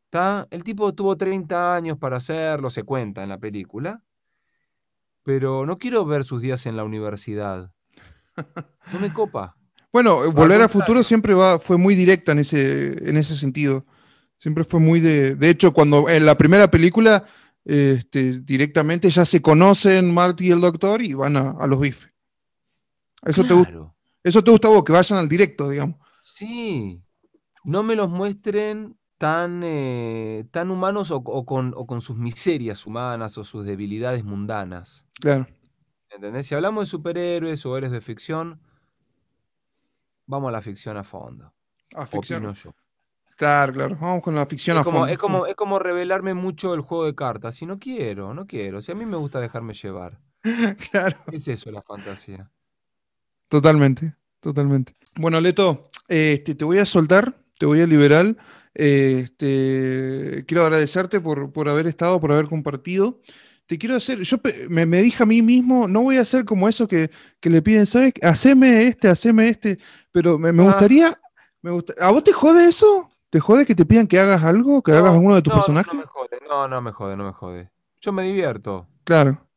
¿Está? 0.04 0.46
El 0.50 0.64
tipo 0.64 0.92
tuvo 0.94 1.16
30 1.16 1.74
años 1.74 1.96
para 1.98 2.16
hacerlo, 2.16 2.68
se 2.70 2.82
cuenta 2.82 3.22
en 3.22 3.28
la 3.28 3.38
película. 3.38 4.02
Pero 5.22 5.64
no 5.66 5.78
quiero 5.78 6.04
ver 6.04 6.24
sus 6.24 6.42
días 6.42 6.66
en 6.66 6.76
la 6.76 6.84
universidad. 6.84 7.70
No 8.92 8.98
me 9.00 9.12
copa. 9.12 9.54
Bueno, 9.92 10.16
Volver 10.16 10.32
al 10.32 10.38
contrario. 10.38 10.68
futuro 10.70 11.02
siempre 11.02 11.34
va, 11.34 11.58
fue 11.58 11.76
muy 11.76 11.94
directa 11.94 12.32
en 12.32 12.38
ese, 12.38 13.10
en 13.10 13.18
ese 13.18 13.36
sentido. 13.36 13.84
Siempre 14.42 14.64
fue 14.64 14.80
muy 14.80 14.98
de. 14.98 15.36
De 15.36 15.50
hecho, 15.50 15.72
cuando 15.72 16.08
en 16.08 16.26
la 16.26 16.36
primera 16.36 16.68
película, 16.68 17.24
este, 17.64 18.40
directamente 18.40 19.08
ya 19.08 19.24
se 19.24 19.40
conocen 19.40 20.12
Marty 20.12 20.48
y 20.48 20.50
el 20.50 20.60
doctor 20.60 21.00
y 21.00 21.14
van 21.14 21.36
a, 21.36 21.50
a 21.60 21.66
los 21.68 21.78
bifes. 21.78 22.12
Eso, 23.24 23.42
te, 23.44 23.54
Claro. 23.54 23.94
eso 24.24 24.42
te 24.42 24.50
gusta 24.50 24.66
a 24.66 24.72
vos, 24.72 24.82
que 24.82 24.90
vayan 24.90 25.20
al 25.20 25.28
directo, 25.28 25.68
digamos. 25.68 25.96
Sí. 26.22 27.00
No 27.62 27.84
me 27.84 27.94
los 27.94 28.10
muestren 28.10 28.98
tan, 29.16 29.62
eh, 29.62 30.44
tan 30.50 30.72
humanos 30.72 31.12
o, 31.12 31.18
o 31.18 31.46
con, 31.46 31.72
o 31.76 31.86
con 31.86 32.00
sus 32.00 32.16
miserias 32.16 32.84
humanas 32.84 33.38
o 33.38 33.44
sus 33.44 33.64
debilidades 33.64 34.24
mundanas. 34.24 35.06
Claro. 35.20 35.46
¿Entendés? 36.10 36.48
Si 36.48 36.56
hablamos 36.56 36.82
de 36.82 36.86
superhéroes 36.90 37.64
o 37.64 37.76
héroes 37.76 37.92
de 37.92 38.00
ficción, 38.00 38.60
vamos 40.26 40.48
a 40.48 40.52
la 40.52 40.62
ficción 40.62 40.96
a 40.96 41.04
fondo. 41.04 41.54
A 41.94 42.06
ficción. 42.08 42.44
Opino 42.44 42.54
yo. 42.54 42.74
Claro, 43.36 43.72
claro. 43.72 43.96
Vamos 44.00 44.22
con 44.22 44.34
la 44.34 44.46
ficción 44.46 44.76
Es 44.76 44.80
a 44.82 44.84
como, 44.84 44.98
fondo. 45.00 45.12
es, 45.12 45.18
como, 45.18 45.46
es 45.46 45.54
como 45.56 45.78
revelarme 45.78 46.34
mucho 46.34 46.74
el 46.74 46.80
juego 46.80 47.04
de 47.06 47.14
cartas. 47.14 47.54
Si 47.56 47.66
no 47.66 47.78
quiero, 47.78 48.34
no 48.34 48.46
quiero. 48.46 48.80
Si 48.80 48.92
a 48.92 48.94
mí 48.94 49.04
me 49.06 49.16
gusta 49.16 49.40
dejarme 49.40 49.74
llevar. 49.74 50.18
Claro, 50.90 51.18
¿Qué 51.30 51.36
es 51.36 51.48
eso 51.48 51.70
la 51.70 51.82
fantasía? 51.82 52.50
totalmente. 53.48 54.14
Totalmente. 54.40 54.94
Bueno, 55.16 55.40
Leto, 55.40 55.90
este, 56.08 56.54
te 56.56 56.64
voy 56.64 56.78
a 56.78 56.86
soltar, 56.86 57.34
te 57.58 57.66
voy 57.66 57.80
a 57.80 57.86
liberar. 57.86 58.34
Este, 58.74 60.44
quiero 60.46 60.64
agradecerte 60.64 61.20
por, 61.20 61.52
por 61.52 61.68
haber 61.68 61.86
estado, 61.86 62.20
por 62.20 62.32
haber 62.32 62.46
compartido. 62.48 63.20
Te 63.66 63.78
quiero 63.78 63.94
hacer, 63.96 64.20
yo 64.22 64.38
pe- 64.38 64.66
me, 64.68 64.84
me 64.86 65.00
dije 65.02 65.22
a 65.22 65.26
mí 65.26 65.40
mismo, 65.42 65.86
no 65.86 66.02
voy 66.02 66.16
a 66.16 66.22
hacer 66.22 66.44
como 66.44 66.68
eso 66.68 66.88
que, 66.88 67.10
que 67.40 67.50
le 67.50 67.62
piden, 67.62 67.86
¿sabes? 67.86 68.12
Haceme 68.22 68.88
este, 68.88 69.08
haceme 69.08 69.48
este, 69.48 69.78
pero 70.10 70.38
me, 70.38 70.52
me 70.52 70.62
Ah. 70.64 70.66
gustaría, 70.66 71.20
me 71.62 71.70
gusta, 71.70 71.94
¿a 72.00 72.10
vos 72.10 72.24
te 72.24 72.32
jode 72.32 72.68
eso? 72.68 73.11
¿Te 73.32 73.40
jode 73.40 73.64
que 73.64 73.74
te 73.74 73.86
pidan 73.86 74.06
que 74.06 74.20
hagas 74.20 74.42
algo, 74.44 74.82
que 74.82 74.92
hagas 74.92 75.04
No, 75.04 75.12
alguno 75.12 75.34
de 75.34 75.40
tus 75.42 75.50
no, 75.50 75.56
no, 75.56 75.64
personajes? 75.64 75.94
No, 75.94 76.00
me 76.00 76.06
jode, 76.06 76.38
no, 76.46 76.68
no 76.68 76.82
me 76.82 76.92
jode, 76.92 77.16
no 77.16 77.24
me 77.24 77.32
jode. 77.32 77.70
Yo 78.02 78.12
me 78.12 78.24
divierto. 78.24 78.86
Claro. 79.04 79.48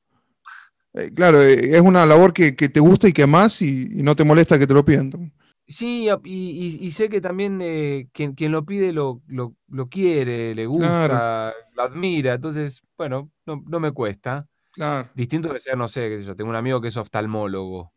Eh, 0.94 1.12
claro, 1.14 1.42
eh, 1.42 1.76
es 1.76 1.82
una 1.82 2.06
labor 2.06 2.34
que, 2.34 2.56
que 2.56 2.70
te 2.70 2.80
gusta 2.80 3.10
y 3.10 3.14
que 3.14 3.24
amás 3.24 3.62
y, 3.62 3.84
y 4.00 4.02
no 4.02 4.16
te 4.16 4.24
molesta 4.24 4.58
que 4.58 4.66
te 4.66 4.74
lo 4.74 4.86
pidan. 4.86 5.34
Sí, 5.68 6.08
y, 6.24 6.66
y- 6.66 6.86
y 6.86 6.90
sé 6.92 7.10
que 7.10 7.20
también 7.20 7.60
eh, 7.62 8.08
quien, 8.14 8.34
quien 8.34 8.52
lo 8.52 8.66
pide 8.66 8.94
lo, 8.94 9.22
lo, 9.28 9.56
lo 9.68 9.90
quiere, 9.90 10.56
le 10.56 10.68
gusta, 10.68 11.54
lo 11.76 11.84
admira. 11.84 12.36
Entonces, 12.36 12.82
bueno, 12.98 13.32
no, 13.46 13.62
no 13.68 13.80
me 13.80 13.92
cuesta. 13.92 14.48
Claro. 14.72 15.10
Distinto 15.16 15.52
de 15.52 15.60
ser, 15.60 15.78
no 15.78 15.88
sé, 15.88 16.08
qué 16.10 16.20
sé 16.20 16.26
yo, 16.26 16.36
tengo 16.36 16.50
un 16.52 16.56
amigo 16.56 16.80
que 16.80 16.90
es 16.90 16.98
oftalmólogo. 16.98 17.92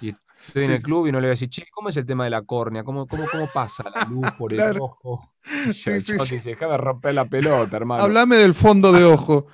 Y 0.00 0.12
estoy 0.46 0.64
en 0.64 0.70
el 0.72 0.82
club 0.82 1.06
y 1.06 1.12
no 1.12 1.18
le 1.20 1.26
voy 1.26 1.30
a 1.30 1.30
decir, 1.30 1.48
che, 1.48 1.66
¿cómo 1.70 1.88
es 1.88 1.96
el 1.96 2.06
tema 2.06 2.24
de 2.24 2.30
la 2.30 2.42
córnea? 2.42 2.84
¿Cómo, 2.84 3.06
cómo, 3.06 3.24
cómo 3.30 3.48
pasa 3.52 3.84
la 3.94 4.04
luz 4.08 4.30
por 4.38 4.52
el 4.52 4.80
ojo? 4.80 5.32
Y 5.44 5.66
yo, 5.68 5.72
sí, 5.72 5.90
yo 6.18 6.24
sí. 6.24 6.34
dice, 6.36 6.50
déjame 6.50 6.76
romper 6.76 7.14
la 7.14 7.24
pelota, 7.26 7.76
hermano. 7.76 8.02
Hablame 8.02 8.36
del 8.36 8.54
fondo 8.54 8.92
de 8.92 9.04
ojo. 9.04 9.46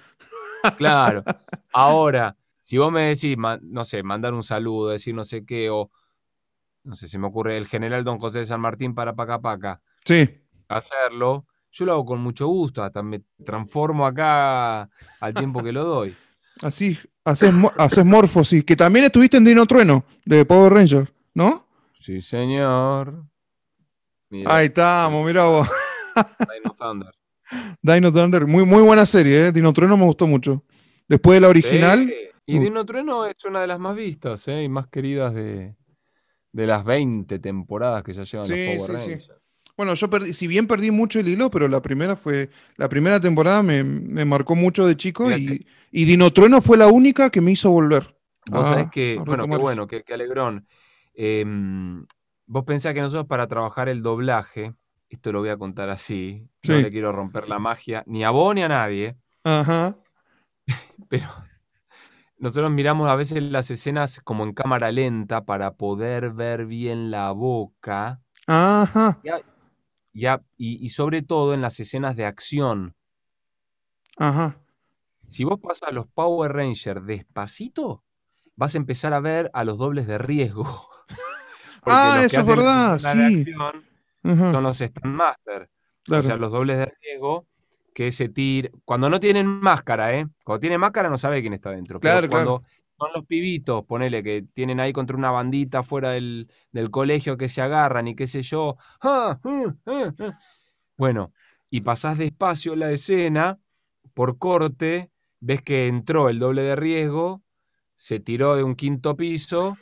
Claro. 0.77 1.23
Ahora, 1.73 2.37
si 2.61 2.79
vos 2.79 2.93
me 2.93 3.03
decís, 3.03 3.37
no 3.63 3.85
sé, 3.85 4.03
mandar 4.03 4.35
un 4.35 4.43
saludo, 4.43 4.91
decir 4.91 5.15
no 5.15 5.25
sé 5.25 5.45
qué, 5.45 5.71
o 5.71 5.91
no 6.85 6.95
sé, 6.95 7.09
se 7.09 7.19
me 7.19 7.27
ocurre 7.27 7.57
el 7.57 7.67
general 7.67 8.05
Don 8.05 8.19
José 8.19 8.41
de 8.41 8.47
San 8.47 8.61
Martín 8.61 8.95
para 8.95 9.15
Paca 9.15 9.41
Paca, 9.41 9.81
Sí. 10.05 10.29
hacerlo, 10.69 11.47
yo 11.71 11.85
lo 11.87 11.93
hago 11.93 12.05
con 12.05 12.21
mucho 12.21 12.47
gusto, 12.49 12.83
hasta 12.83 13.03
me 13.03 13.23
transformo 13.45 14.05
acá 14.07 14.89
al 15.21 15.35
tiempo 15.35 15.63
que 15.63 15.73
lo 15.73 15.85
doy. 15.85 16.17
Así, 16.63 16.99
haces, 17.25 17.53
haces 17.79 18.05
morfosis, 18.05 18.65
que 18.65 18.77
también 18.77 19.05
estuviste 19.07 19.37
en 19.37 19.45
Dino 19.45 19.67
Trueno, 19.67 20.05
de 20.25 20.45
Power 20.45 20.73
Ranger, 20.73 21.13
¿no? 21.35 21.67
Sí, 22.01 22.21
señor. 22.21 23.25
Mira, 24.31 24.57
Ahí 24.57 24.67
estamos, 24.67 25.25
mira 25.27 25.45
vos. 25.45 25.69
Dino 26.15 26.75
Thunder. 26.79 27.15
Dino 27.83 28.13
Thunder, 28.13 28.47
muy, 28.47 28.65
muy 28.65 28.83
buena 28.83 29.07
serie, 29.07 29.47
¿eh? 29.47 29.53
Dino 29.53 29.73
Trueno 29.73 29.97
me 29.97 30.05
gustó 30.05 30.27
mucho. 30.27 30.65
Después 31.09 31.37
de 31.37 31.41
la 31.43 31.49
original, 31.49 32.07
Sí, 32.07 32.15
Y 32.47 32.59
Uh. 32.59 32.63
Dino 32.63 32.85
Trueno 32.87 33.27
es 33.27 33.45
una 33.45 33.61
de 33.61 33.67
las 33.67 33.79
más 33.79 33.95
vistas 33.95 34.49
¿eh? 34.49 34.63
y 34.65 34.69
más 34.69 34.89
queridas 34.89 35.35
de, 35.35 35.77
de 36.53 36.67
las 36.67 36.85
20 36.85 37.39
temporadas 37.39 38.03
que 38.03 38.15
ya 38.15 38.25
llevan 38.25 38.45
Sí, 38.49 38.75
los 38.77 38.87
Power 38.87 39.01
sí, 39.01 39.05
sí. 39.05 39.11
Rangers. 39.11 39.42
Bueno, 39.83 39.95
yo 39.95 40.09
perdí, 40.09 40.33
si 40.33 40.47
bien 40.47 40.67
perdí 40.69 40.91
mucho 40.93 41.19
el 41.19 41.29
hilo, 41.29 41.51
pero 41.51 41.67
la 41.67 41.83
primera 41.83 42.15
fue, 42.15 42.51
la 42.77 42.89
primera 42.89 43.19
temporada 43.21 43.63
me, 43.63 43.83
me 43.83 44.25
marcó 44.25 44.55
mucho 44.55 44.87
de 44.87 44.97
chico 44.97 45.31
y, 45.31 45.67
y 45.91 46.05
Dino 46.05 46.31
Trueno 46.31 46.61
fue 46.63 46.77
la 46.79 46.87
única 46.87 47.31
que 47.31 47.41
me 47.41 47.51
hizo 47.51 47.71
volver. 47.71 48.17
Vos 48.49 48.67
a- 48.67 48.71
sabés 48.71 48.89
que, 48.91 49.21
bueno, 49.25 49.47
qué 49.49 49.57
bueno, 49.57 49.87
qué, 49.89 50.05
qué 50.05 50.15
alegrón. 50.15 50.67
Em, 51.15 52.07
vos 52.47 52.65
pensás 52.65 52.95
que 52.95 53.01
nosotros 53.01 53.27
para 53.27 53.49
trabajar 53.49 53.89
el 53.89 54.03
doblaje, 54.03 54.73
esto 55.09 55.33
lo 55.33 55.41
voy 55.41 55.49
a 55.51 55.57
contar 55.57 55.91
así, 55.91 56.49
no 56.69 56.77
Sí. 56.77 56.83
le 56.83 56.91
quiero 56.91 57.11
romper 57.11 57.49
la 57.49 57.59
magia 57.59 58.05
ni 58.07 58.23
a 58.25 58.31
vos 58.31 58.55
ni 58.55 58.63
a 58.63 58.69
nadie, 58.69 59.17
Ajá. 59.43 59.97
pero 61.09 61.27
nosotros 62.39 62.71
miramos 62.71 63.09
a 63.09 63.15
veces 63.17 63.43
las 63.43 63.71
escenas 63.71 64.21
como 64.21 64.45
en 64.45 64.53
cámara 64.53 64.91
lenta 64.91 65.45
para 65.45 65.75
poder 65.75 66.31
ver 66.31 66.67
bien 66.67 67.11
la 67.11 67.31
boca 67.33 68.21
Ajá. 68.47 69.21
y, 69.23 69.29
a- 69.29 69.41
y- 70.13 70.85
y 70.85 70.89
sobre 70.91 71.23
todo 71.23 71.55
en 71.55 71.61
las 71.63 71.81
escenas 71.81 72.17
de 72.17 72.25
acción. 72.27 72.95
Ajá. 74.19 74.59
Si 75.27 75.45
vos 75.45 75.59
pasas 75.61 75.89
a 75.89 75.93
los 75.93 76.07
Power 76.07 76.53
Rangers 76.53 77.05
despacito, 77.07 78.03
vas 78.57 78.75
a 78.75 78.79
empezar 78.79 79.15
a 79.15 79.21
ver 79.21 79.51
a 79.55 79.65
los 79.65 79.79
dobles 79.79 80.07
de 80.07 80.19
riesgo. 80.19 80.65
Ah, 81.85 82.23
eso 82.25 82.39
es 82.43 82.47
verdad, 82.47 82.97
sí. 83.01 83.45
son 84.23 84.63
los 84.63 84.81
Stand 84.81 85.17
Master. 85.17 85.69
Claro. 86.05 86.21
O 86.21 86.23
sea, 86.23 86.37
los 86.37 86.53
dobles 86.53 86.79
de 86.79 86.95
riesgo 87.03 87.49
que 87.93 88.13
se 88.13 88.29
tiran. 88.29 88.71
Cuando 88.85 89.11
no 89.11 89.19
tienen 89.19 89.49
máscara, 89.49 90.15
¿eh? 90.17 90.29
Cuando 90.45 90.61
tienen 90.61 90.79
máscara 90.79 91.09
no 91.11 91.19
sabe 91.19 91.41
quién 91.41 91.55
está 91.55 91.73
dentro. 91.73 91.99
Claro, 91.99 92.21
pero 92.21 92.31
cuando 92.31 92.63
son 93.03 93.13
los 93.15 93.27
pibitos, 93.27 93.85
ponele, 93.85 94.23
que 94.23 94.43
tienen 94.55 94.81
ahí 94.81 94.93
contra 94.93 95.17
una 95.17 95.31
bandita 95.31 95.83
fuera 95.83 96.11
del, 96.11 96.49
del 96.73 96.91
colegio 96.91 97.37
que 97.37 97.49
se 97.49 97.63
agarran 97.63 98.09
y 98.09 98.15
qué 98.15 98.27
sé 98.27 98.43
yo. 98.43 98.77
¡ah! 99.03 99.41
¡ah! 99.45 99.75
¡ah! 99.87 100.13
¡ah! 100.19 100.39
Bueno, 100.97 101.33
y 101.71 101.81
pasás 101.81 102.19
despacio 102.19 102.77
la 102.77 102.91
escena, 102.93 103.59
por 104.15 104.39
corte, 104.39 105.11
ves 105.41 105.63
que 105.63 105.89
entró 105.89 106.29
el 106.29 106.39
doble 106.39 106.63
de 106.63 106.77
riesgo, 106.77 107.43
se 107.95 108.21
tiró 108.21 108.57
de 108.57 108.63
un 108.63 108.75
quinto 108.77 109.17
piso, 109.17 109.77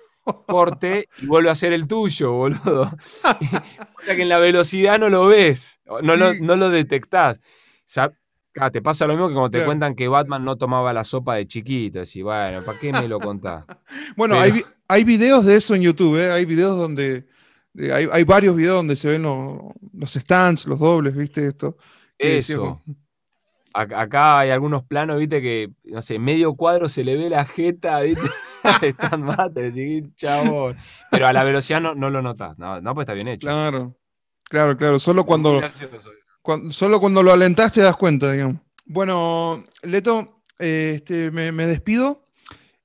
corte 0.46 1.08
y 1.18 1.26
vuelve 1.26 1.48
a 1.48 1.52
hacer 1.52 1.72
el 1.72 1.86
tuyo, 1.88 2.32
boludo. 2.34 2.82
o 2.84 4.02
sea 4.02 4.16
que 4.16 4.22
en 4.22 4.28
la 4.28 4.38
velocidad 4.38 4.98
no 4.98 5.08
lo 5.08 5.26
ves, 5.26 5.80
no, 6.02 6.16
Sí. 6.16 6.40
no 6.40 6.56
lo 6.56 6.70
detectás. 6.70 7.40
Ah, 8.58 8.70
te 8.70 8.82
pasa 8.82 9.06
lo 9.06 9.14
mismo 9.14 9.28
que 9.28 9.34
cuando 9.34 9.50
te 9.50 9.58
Claro. 9.58 9.68
cuentan 9.68 9.94
que 9.94 10.08
Batman 10.08 10.44
no 10.44 10.56
tomaba 10.56 10.92
la 10.92 11.04
sopa 11.04 11.34
de 11.36 11.46
chiquito. 11.46 11.98
Decís, 12.00 12.22
bueno, 12.22 12.62
¿para 12.64 12.78
qué 12.78 12.92
me 12.92 13.08
lo 13.08 13.18
contás? 13.18 13.64
Bueno, 14.16 14.36
Pero- 14.40 14.54
hay, 14.54 14.62
hay 14.88 15.04
videos 15.04 15.44
de 15.44 15.56
eso 15.56 15.74
en 15.74 15.82
YouTube, 15.82 16.18
¿eh? 16.18 16.30
Hay 16.32 16.44
videos 16.44 16.76
donde. 16.76 17.26
de- 17.72 17.92
hay, 17.92 18.06
hay 18.10 18.24
varios 18.24 18.56
videos 18.56 18.76
donde 18.76 18.96
se 18.96 19.08
ven 19.08 19.22
lo- 19.22 19.72
los 19.92 20.12
stands, 20.12 20.66
los 20.66 20.78
dobles, 20.78 21.14
¿viste? 21.14 21.46
Esto. 21.46 21.76
Eso. 22.18 22.80
Acá 23.72 24.40
hay 24.40 24.50
algunos 24.50 24.82
planos, 24.82 25.16
viste, 25.18 25.40
que, 25.40 25.70
no 25.84 26.02
sé, 26.02 26.18
medio 26.18 26.54
cuadro 26.54 26.88
se 26.88 27.04
le 27.04 27.16
ve 27.16 27.30
la 27.30 27.44
jeta, 27.44 28.00
viste. 28.00 28.26
Stand 28.82 29.24
Matter, 29.24 29.72
sí, 29.72 30.02
chabón. 30.16 30.76
Pero 31.10 31.26
a 31.28 31.32
la 31.32 31.44
velocidad 31.44 31.80
no, 31.80 31.94
no 31.94 32.10
lo 32.10 32.20
notas. 32.20 32.58
No, 32.58 32.80
no, 32.80 32.94
pues 32.94 33.04
está 33.04 33.14
bien 33.14 33.28
hecho. 33.28 33.46
Claro, 33.48 33.96
claro, 34.44 34.76
claro. 34.76 34.98
Solo 34.98 35.24
cuando, 35.24 35.56
gracioso 35.58 35.94
eso. 35.94 36.10
Solo 36.70 37.00
cuando 37.00 37.22
lo 37.22 37.32
alentás 37.32 37.72
te 37.72 37.80
das 37.80 37.96
cuenta, 37.96 38.30
digamos. 38.32 38.56
Bueno, 38.86 39.64
Leto, 39.82 40.42
eh, 40.58 40.92
este, 40.96 41.30
me, 41.30 41.52
me 41.52 41.66
despido 41.66 42.26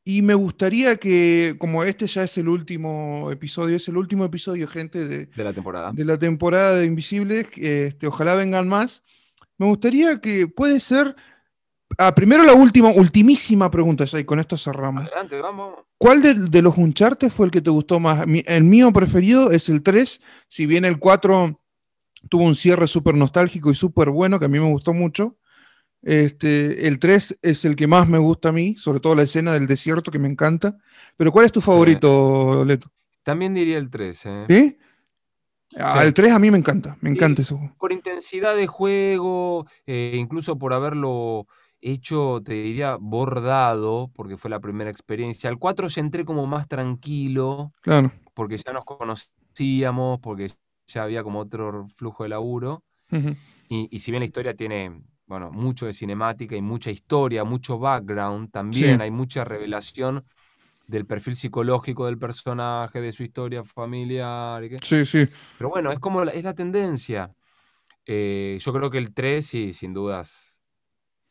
y 0.03 0.21
me 0.21 0.35
gustaría 0.35 0.97
que, 0.97 1.55
como 1.57 1.83
este 1.83 2.05
ya 2.07 2.23
es 2.23 2.37
el 2.37 2.47
último 2.47 3.31
episodio, 3.31 3.75
es 3.77 3.87
el 3.87 3.97
último 3.97 4.23
episodio, 4.25 4.67
gente, 4.67 5.07
de, 5.07 5.25
De 5.27 5.43
la 5.43 5.51
temporada. 5.53 5.91
de 5.93 6.05
la 6.05 6.17
temporada 6.19 6.75
de 6.75 6.85
Invisibles, 6.85 7.47
este, 7.55 8.07
ojalá 8.07 8.35
vengan 8.35 8.67
más. 8.67 9.03
Me 9.57 9.65
gustaría 9.65 10.19
que 10.21 10.47
puede 10.47 10.79
ser. 10.79 11.15
Ah, 11.97 12.13
primero 12.13 12.43
la 12.43 12.53
última, 12.53 12.89
ultimísima 12.91 13.71
pregunta, 13.71 14.05
ya, 14.05 14.19
y 14.19 14.25
con 14.25 14.39
esto 14.39 14.57
cerramos. 14.57 15.03
Adelante, 15.05 15.39
vamos. 15.39 15.75
¿Cuál 15.97 16.21
de, 16.21 16.33
de 16.33 16.61
los 16.61 16.77
Uncharted 16.77 17.29
fue 17.29 17.45
el 17.45 17.51
que 17.51 17.61
te 17.61 17.69
gustó 17.69 17.99
más? 17.99 18.27
Mi- 18.27 18.43
el 18.45 18.63
mío 18.65 18.91
preferido 18.91 19.51
es 19.51 19.69
el 19.69 19.81
3, 19.81 20.19
si 20.49 20.65
bien 20.65 20.83
el 20.83 20.99
4 20.99 21.61
tuvo 22.29 22.43
un 22.43 22.55
cierre 22.55 22.87
súper 22.87 23.15
nostálgico 23.15 23.71
y 23.71 23.75
súper 23.75 24.09
bueno, 24.09 24.39
que 24.39 24.45
a 24.45 24.49
mí 24.49 24.59
me 24.59 24.69
gustó 24.71 24.93
mucho. 24.93 25.37
Este, 26.01 26.87
el 26.87 26.99
3 26.99 27.39
es 27.41 27.65
el 27.65 27.75
que 27.75 27.87
más 27.87 28.07
me 28.07 28.19
gusta 28.19 28.49
a 28.49 28.51
mí, 28.51 28.75
sobre 28.77 28.99
todo 28.99 29.15
la 29.15 29.23
escena 29.23 29.51
del 29.53 29.65
desierto 29.67 30.11
que 30.11 30.19
me 30.19 30.27
encanta. 30.27 30.77
Pero 31.17 31.31
¿cuál 31.31 31.45
es 31.47 31.51
tu 31.51 31.61
favorito, 31.61 32.63
Leto? 32.65 32.91
También 33.23 33.53
diría 33.55 33.77
el 33.79 33.89
3, 33.89 34.25
¿eh? 34.27 34.45
¿Sí? 34.47 34.77
Ah, 35.77 35.99
Sí. 36.01 36.07
el 36.07 36.13
3 36.13 36.31
a 36.31 36.39
mí 36.39 36.51
me 36.51 36.57
encanta, 36.59 36.95
me 37.01 37.09
encanta 37.09 37.43
juego. 37.43 37.73
Por 37.79 37.91
intensidad 37.91 38.55
de 38.55 38.67
juego, 38.67 39.65
eh, 39.87 40.13
incluso 40.15 40.57
por 40.59 40.73
haberlo 40.73 41.47
hecho, 41.81 42.39
te 42.45 42.53
diría, 42.53 42.97
bordado, 42.99 44.11
porque 44.13 44.37
fue 44.37 44.49
la 44.51 44.59
primera 44.59 44.89
experiencia. 44.91 45.49
Al 45.49 45.57
4 45.57 45.87
ya 45.87 46.01
entré 46.01 46.23
como 46.23 46.45
más 46.45 46.67
tranquilo, 46.67 47.73
Claro. 47.81 48.11
porque 48.35 48.57
ya 48.57 48.73
nos 48.73 48.85
conocíamos, 48.85 50.19
porque 50.19 50.51
ya 50.87 51.03
había 51.03 51.23
como 51.23 51.39
otro 51.39 51.87
flujo 51.87 52.23
de 52.23 52.29
laburo. 52.29 52.83
Y, 53.69 53.87
y 53.89 53.99
si 53.99 54.11
bien 54.11 54.21
la 54.21 54.25
historia 54.25 54.53
tiene, 54.55 55.01
bueno, 55.25 55.51
mucho 55.51 55.85
de 55.85 55.93
cinemática 55.93 56.55
y 56.55 56.61
mucha 56.61 56.91
historia, 56.91 57.43
mucho 57.43 57.79
background, 57.79 58.51
también 58.51 58.97
Sí. 58.97 59.01
hay 59.01 59.11
mucha 59.11 59.43
revelación 59.43 60.25
del 60.87 61.05
perfil 61.05 61.35
psicológico 61.35 62.05
del 62.05 62.17
personaje, 62.19 63.01
de 63.01 63.11
su 63.11 63.23
historia 63.23 63.63
familiar. 63.63 64.63
y 64.63 64.69
qué- 64.69 64.77
Sí, 64.83 65.05
sí. 65.05 65.27
Pero 65.57 65.69
bueno, 65.69 65.91
es 65.91 65.99
como 65.99 66.23
la, 66.23 66.31
es 66.31 66.43
la 66.43 66.53
tendencia. 66.53 67.33
Eh, 68.05 68.57
yo 68.61 68.73
creo 68.73 68.89
que 68.91 68.99
el 68.99 69.13
3, 69.13 69.45
sí, 69.47 69.73
sin 69.73 69.93
dudas. 69.93 70.61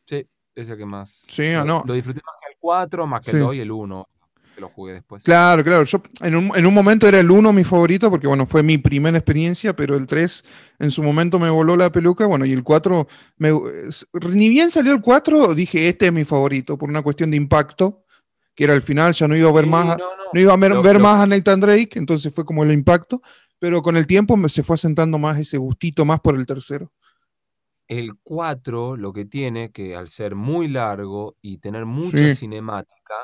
Sí, 0.07 0.27
es 0.55 0.69
el 0.71 0.77
que 0.79 0.87
más. 0.87 1.25
Sí, 1.29 1.53
lo, 1.53 1.65
no. 1.65 1.83
lo 1.87 1.95
disfruté 1.95 2.21
más 2.27 2.35
que 2.41 2.51
el 2.53 2.57
4, 2.59 3.07
más 3.07 3.21
que 3.21 3.31
Sí. 3.31 3.37
el 3.37 3.43
2 3.45 3.55
y 3.55 3.61
el 3.61 3.71
1, 3.71 4.09
que 4.55 4.61
lo 4.61 4.69
jugué 4.69 4.93
después. 4.95 5.25
Claro, 5.25 5.65
claro. 5.65 5.85
Yo 5.85 6.03
en 6.21 6.37
un, 6.37 6.53
en 6.57 6.67
un 6.67 6.75
momento 6.75 7.07
era 7.09 7.19
el 7.21 7.31
1 7.31 7.53
mi 7.53 7.65
favorito, 7.65 8.11
porque 8.11 8.27
bueno, 8.27 8.47
fue 8.47 8.63
mi 8.63 8.79
primera 8.79 9.19
experiencia, 9.19 9.75
pero 9.75 9.97
el 9.97 10.07
3 10.07 10.45
en 10.79 10.91
su 10.91 11.03
momento 11.03 11.39
me 11.39 11.51
voló 11.51 11.77
la 11.77 11.91
peluca, 11.91 12.27
bueno, 12.27 12.45
y 12.47 12.53
el 12.53 12.63
4, 12.63 13.09
me, 13.39 13.51
ni 14.31 14.49
bien 14.49 14.71
salió 14.71 14.93
el 14.93 15.01
4, 15.01 15.55
dije, 15.55 15.89
este 15.89 16.07
es 16.07 16.13
mi 16.13 16.25
favorito, 16.25 16.79
por 16.79 16.89
una 16.89 17.03
cuestión 17.03 17.31
de 17.31 17.37
impacto, 17.37 18.05
que 18.55 18.65
era 18.65 18.75
el 18.75 18.83
final, 18.83 19.13
ya 19.13 19.27
no 19.27 19.37
iba 19.37 19.49
a 19.49 19.53
ver 19.53 19.65
Sí, 19.65 19.71
más, 19.71 19.85
a- 19.87 19.97
no, 19.97 20.05
no. 20.17 20.23
no 20.33 20.41
iba 20.41 20.53
a 20.53 20.57
ver, 20.57 20.71
Lo- 20.73 20.83
ver 20.83 20.97
lo- 20.97 21.01
más 21.03 21.21
a 21.21 21.27
Nathan 21.27 21.61
Drake, 21.61 21.91
entonces 21.99 22.33
fue 22.33 22.45
como 22.45 22.63
el 22.63 22.71
impacto, 22.73 23.21
pero 23.59 23.83
con 23.83 23.97
el 23.97 24.07
tiempo 24.07 24.37
me, 24.37 24.49
se 24.49 24.63
fue 24.63 24.75
asentando 24.75 25.19
más 25.19 25.39
ese 25.39 25.59
gustito 25.59 26.05
más 26.05 26.21
por 26.21 26.37
el 26.37 26.47
tercero. 26.47 26.93
El 27.89 28.13
4 28.23 28.97
lo 28.97 29.13
que 29.13 29.25
tiene, 29.27 29.71
que 29.71 29.95
al 29.95 30.09
ser 30.09 30.35
muy 30.35 30.69
largo 30.69 31.37
y 31.43 31.59
tener 31.59 31.85
mucha 31.85 32.17
Sí. 32.17 32.35
cinemática, 32.37 33.15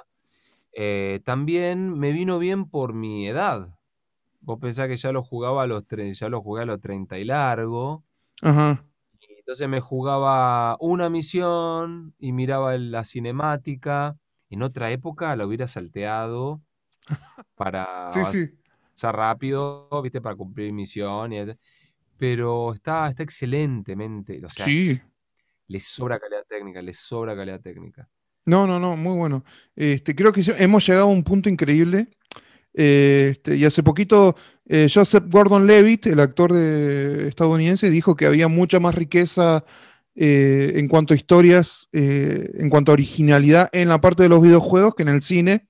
eh, 0.72 1.20
también 1.24 1.98
me 1.98 2.12
vino 2.12 2.38
bien 2.38 2.68
por 2.68 2.94
mi 2.94 3.26
edad. 3.26 3.76
Vos 4.40 4.59
pensás 4.59 4.88
que 4.88 4.97
ya 4.97 5.12
lo 5.12 5.22
jugaba 5.22 5.62
a 5.64 5.66
los 5.66 5.86
tre- 5.86 6.12
ya 6.14 6.28
lo 6.28 6.40
jugué 6.42 6.62
a 6.62 6.66
los 6.66 6.80
30 6.80 7.18
y 7.18 7.24
largo. 7.24 8.05
Ajá. 8.42 8.84
y 9.20 9.34
Entonces 9.38 9.68
me 9.68 9.80
jugaba 9.80 10.76
una 10.80 11.10
misión 11.10 12.14
y 12.18 12.32
miraba 12.32 12.76
la 12.78 13.05
cinemática. 13.05 14.16
En 14.48 14.62
otra 14.62 14.90
época 14.90 15.36
la 15.36 15.47
hubiera 15.47 15.66
salteado 15.66 16.62
para 17.55 18.10
Sí, 18.12 18.20
sí. 18.26 18.59
avanzar 18.86 19.16
rápido, 19.16 19.88
¿viste? 20.02 20.20
Para 20.20 20.36
cumplir 20.36 20.72
misión. 20.72 21.32
y- 21.32 21.38
pero 22.16 22.72
está, 22.74 23.09
está 23.09 23.22
excelentemente. 23.22 24.44
O 24.44 24.48
sea, 24.48 24.64
Sí. 24.66 25.01
le 25.68 25.80
sobra 25.80 26.18
calidad 26.18 26.44
técnica, 26.47 26.82
le 26.82 26.92
sobra 26.92 27.34
calidad 27.36 27.60
técnica. 27.60 28.09
No, 28.46 28.66
no, 28.66 28.80
no, 28.80 28.96
muy 28.96 29.16
bueno. 29.16 29.44
Este, 29.76 30.14
creo 30.14 30.32
que 30.32 30.42
hemos 30.58 30.86
llegado 30.86 31.06
a 31.06 31.10
un 31.12 31.22
punto 31.22 31.48
increíble. 31.48 32.08
Este, 32.72 33.56
y 33.56 33.64
hace 33.64 33.82
poquito 33.82 34.36
eh, 34.66 34.88
Joseph 34.92 35.24
Gordon-Levitt, 35.28 36.06
el 36.06 36.20
actor 36.20 36.52
de- 36.52 37.28
estadounidense, 37.28 37.90
dijo 37.90 38.16
que 38.16 38.26
había 38.26 38.48
mucha 38.48 38.80
más 38.80 38.94
riqueza 38.94 39.64
eh, 40.14 40.74
en 40.76 40.88
cuanto 40.88 41.14
a 41.14 41.16
historias, 41.16 41.88
eh, 41.92 42.50
en 42.58 42.70
cuanto 42.70 42.92
a 42.92 42.94
originalidad 42.94 43.68
en 43.72 43.88
la 43.88 44.00
parte 44.00 44.22
de 44.24 44.28
los 44.28 44.42
videojuegos 44.42 44.94
que 44.94 45.02
en 45.02 45.08
el 45.10 45.22
cine, 45.22 45.68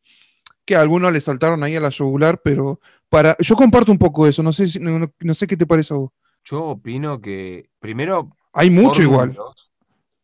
que 0.65 0.77
a 0.77 0.81
algunos 0.83 1.13
le 1.13 1.21
saltaron 1.21 1.63
ahí 1.65 1.77
a 1.77 1.81
la 1.81 1.91
yugular, 1.91 2.41
pero 2.45 2.81
para, 3.09 3.37
yo 3.41 3.57
comparto 3.57 3.93
un 3.93 3.99
poco 3.99 4.27
eso, 4.27 4.43
no 4.43 4.53
sé, 4.53 4.69
si- 4.69 4.81
no, 4.81 5.11
no- 5.21 5.35
sé 5.35 5.47
qué 5.47 5.57
te 5.57 5.67
parece 5.67 5.95
a 5.95 5.99
vos. 5.99 6.11
Yo 6.45 6.65
opino 6.65 7.21
que, 7.21 7.71
primero, 7.81 8.31
Hay 8.53 8.71
mucho 8.71 9.03
igual. 9.03 9.37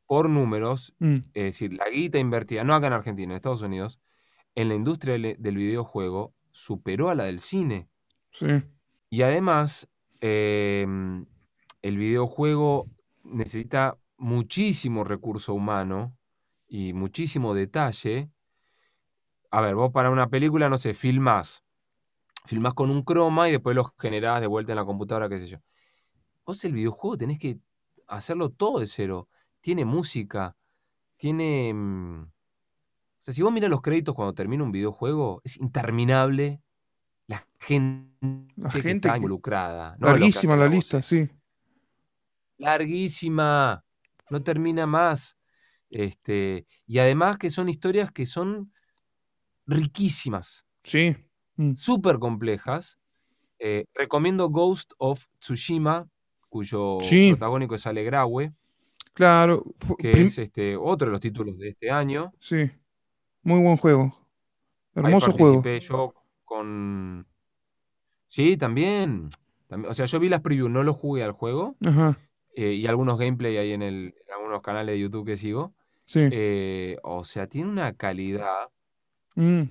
Por 0.07 0.29
números, 0.31 0.95
Mm, 0.99 1.17
es 1.35 1.45
decir, 1.45 1.73
la 1.73 1.89
guita 1.89 2.19
invertida, 2.19 2.65
no 2.65 2.75
acá 2.75 2.87
en 2.87 2.93
Argentina, 2.93 3.33
en 3.33 3.37
Estados 3.37 3.63
Unidos, 3.63 4.01
en 4.55 4.69
la 4.69 4.75
industria 4.75 5.15
del, 5.15 5.57
videojuego 5.57 6.35
superó 6.51 7.11
a 7.11 7.15
la 7.15 7.25
del 7.25 7.41
cine. 7.41 7.89
sí, 8.33 8.47
Y 9.11 9.23
además, 9.23 9.89
em, 10.21 11.27
el 11.83 11.99
videojuego 11.99 12.89
necesita 13.25 13.99
muchísimo 14.17 15.05
recurso 15.05 15.55
humano 15.55 16.17
y 16.69 16.93
muchísimo 16.93 17.55
detalle. 17.55 18.31
A 19.51 19.61
ver, 19.61 19.75
vos 19.75 19.93
para 19.93 20.11
una 20.11 20.29
película, 20.29 20.69
no 20.69 20.79
sé, 20.79 20.95
filmás. 20.95 21.63
Filmás 22.47 22.75
con 22.75 22.91
un 22.91 23.03
croma 23.03 23.49
y 23.49 23.53
después 23.53 23.75
lo 23.77 23.93
generás 23.99 24.41
de 24.41 24.47
vuelta 24.47 24.73
en 24.73 24.77
la 24.77 24.85
computadora, 24.85 25.29
qué 25.29 25.39
sé 25.39 25.49
yo. 25.49 25.59
Vos 26.45 26.65
el 26.65 26.73
videojuego 26.73 27.17
tenés 27.17 27.39
que 27.39 27.59
hacerlo 28.07 28.51
todo 28.51 28.79
de 28.79 28.87
cero. 28.87 29.29
Tiene 29.67 29.85
música, 29.85 30.57
tiene... 31.17 31.75
mm, 31.75 32.23
O 32.23 32.29
sea, 33.19 33.35
si 33.35 33.43
vos 33.43 33.53
mirás 33.53 33.69
los 33.69 33.83
créditos 33.83 34.15
cuando 34.15 34.33
termina 34.33 34.63
un 34.63 34.71
videojuego, 34.71 35.41
es 35.43 35.57
interminable 35.57 36.63
la 37.27 37.45
gente, 37.59 38.15
La 38.55 38.71
que 38.71 38.81
gente 38.81 39.09
está 39.09 39.11
que- 39.11 39.17
involucrada. 39.17 39.97
no 39.99 40.07
lo 40.07 40.13
que 40.15 40.21
larguísima 40.21 40.55
la 40.55 40.69
lista, 40.69 41.03
sí. 41.03 41.29
Larguísima. 42.59 43.85
No 44.31 44.41
termina 44.45 44.87
más. 44.87 45.37
Este, 45.91 46.65
y 46.87 47.01
además 47.01 47.37
que 47.37 47.51
son 47.51 47.69
historias 47.69 48.13
que 48.13 48.25
son 48.25 48.73
riquísimas, 49.67 50.65
Sí. 50.85 51.17
mm, 51.57 51.75
súper 51.75 52.21
complejas. 52.21 53.01
Eh, 53.59 53.87
recomiendo 53.95 54.49
Ghost 54.49 54.93
of 54.99 55.27
Tsushima, 55.41 56.09
cuyo 56.49 56.99
Sí. 57.03 57.31
protagónico 57.31 57.75
es 57.75 57.85
Ale 57.89 58.05
Graue, 58.05 58.55
Claro. 59.17 59.65
que 59.99 60.13
prim- 60.13 60.27
es 60.27 60.39
este, 60.39 60.77
otro 60.77 61.07
de 61.09 61.13
los 61.13 61.21
títulos 61.21 61.59
de 61.59 61.71
este 61.71 61.91
año. 61.91 62.33
Sí, 62.39 62.71
muy 63.43 63.61
buen 63.63 63.77
juego. 63.79 64.15
Ahí 64.95 65.05
Hermoso 65.05 65.33
juego. 65.33 65.63
participé 65.63 65.81
yo 65.81 66.15
con... 66.45 67.27
Sí, 68.29 68.57
también. 68.57 69.29
También- 69.69 69.91
O 69.91 69.95
sea, 69.95 70.07
yo 70.07 70.21
vi 70.21 70.29
las 70.29 70.41
previews, 70.43 70.71
no 70.71 70.83
lo 70.83 70.93
jugué 70.93 71.23
al 71.25 71.33
juego. 71.33 71.77
Ajá, 71.85 72.19
eh, 72.55 72.73
y 72.73 72.87
algunos 72.87 73.19
gameplay 73.19 73.57
ahí 73.59 73.73
en, 73.73 73.83
el, 73.83 74.15
en 74.27 74.33
algunos 74.35 74.61
canales 74.63 74.95
de 74.95 75.01
YouTube 75.01 75.27
que 75.27 75.37
sigo. 75.37 75.73
sí. 76.05 76.21
Eh, 76.31 76.97
o 77.03 77.25
sea, 77.25 77.47
tiene 77.47 77.71
una 77.71 77.93
calidad, 77.95 78.69
Mm, 79.35 79.65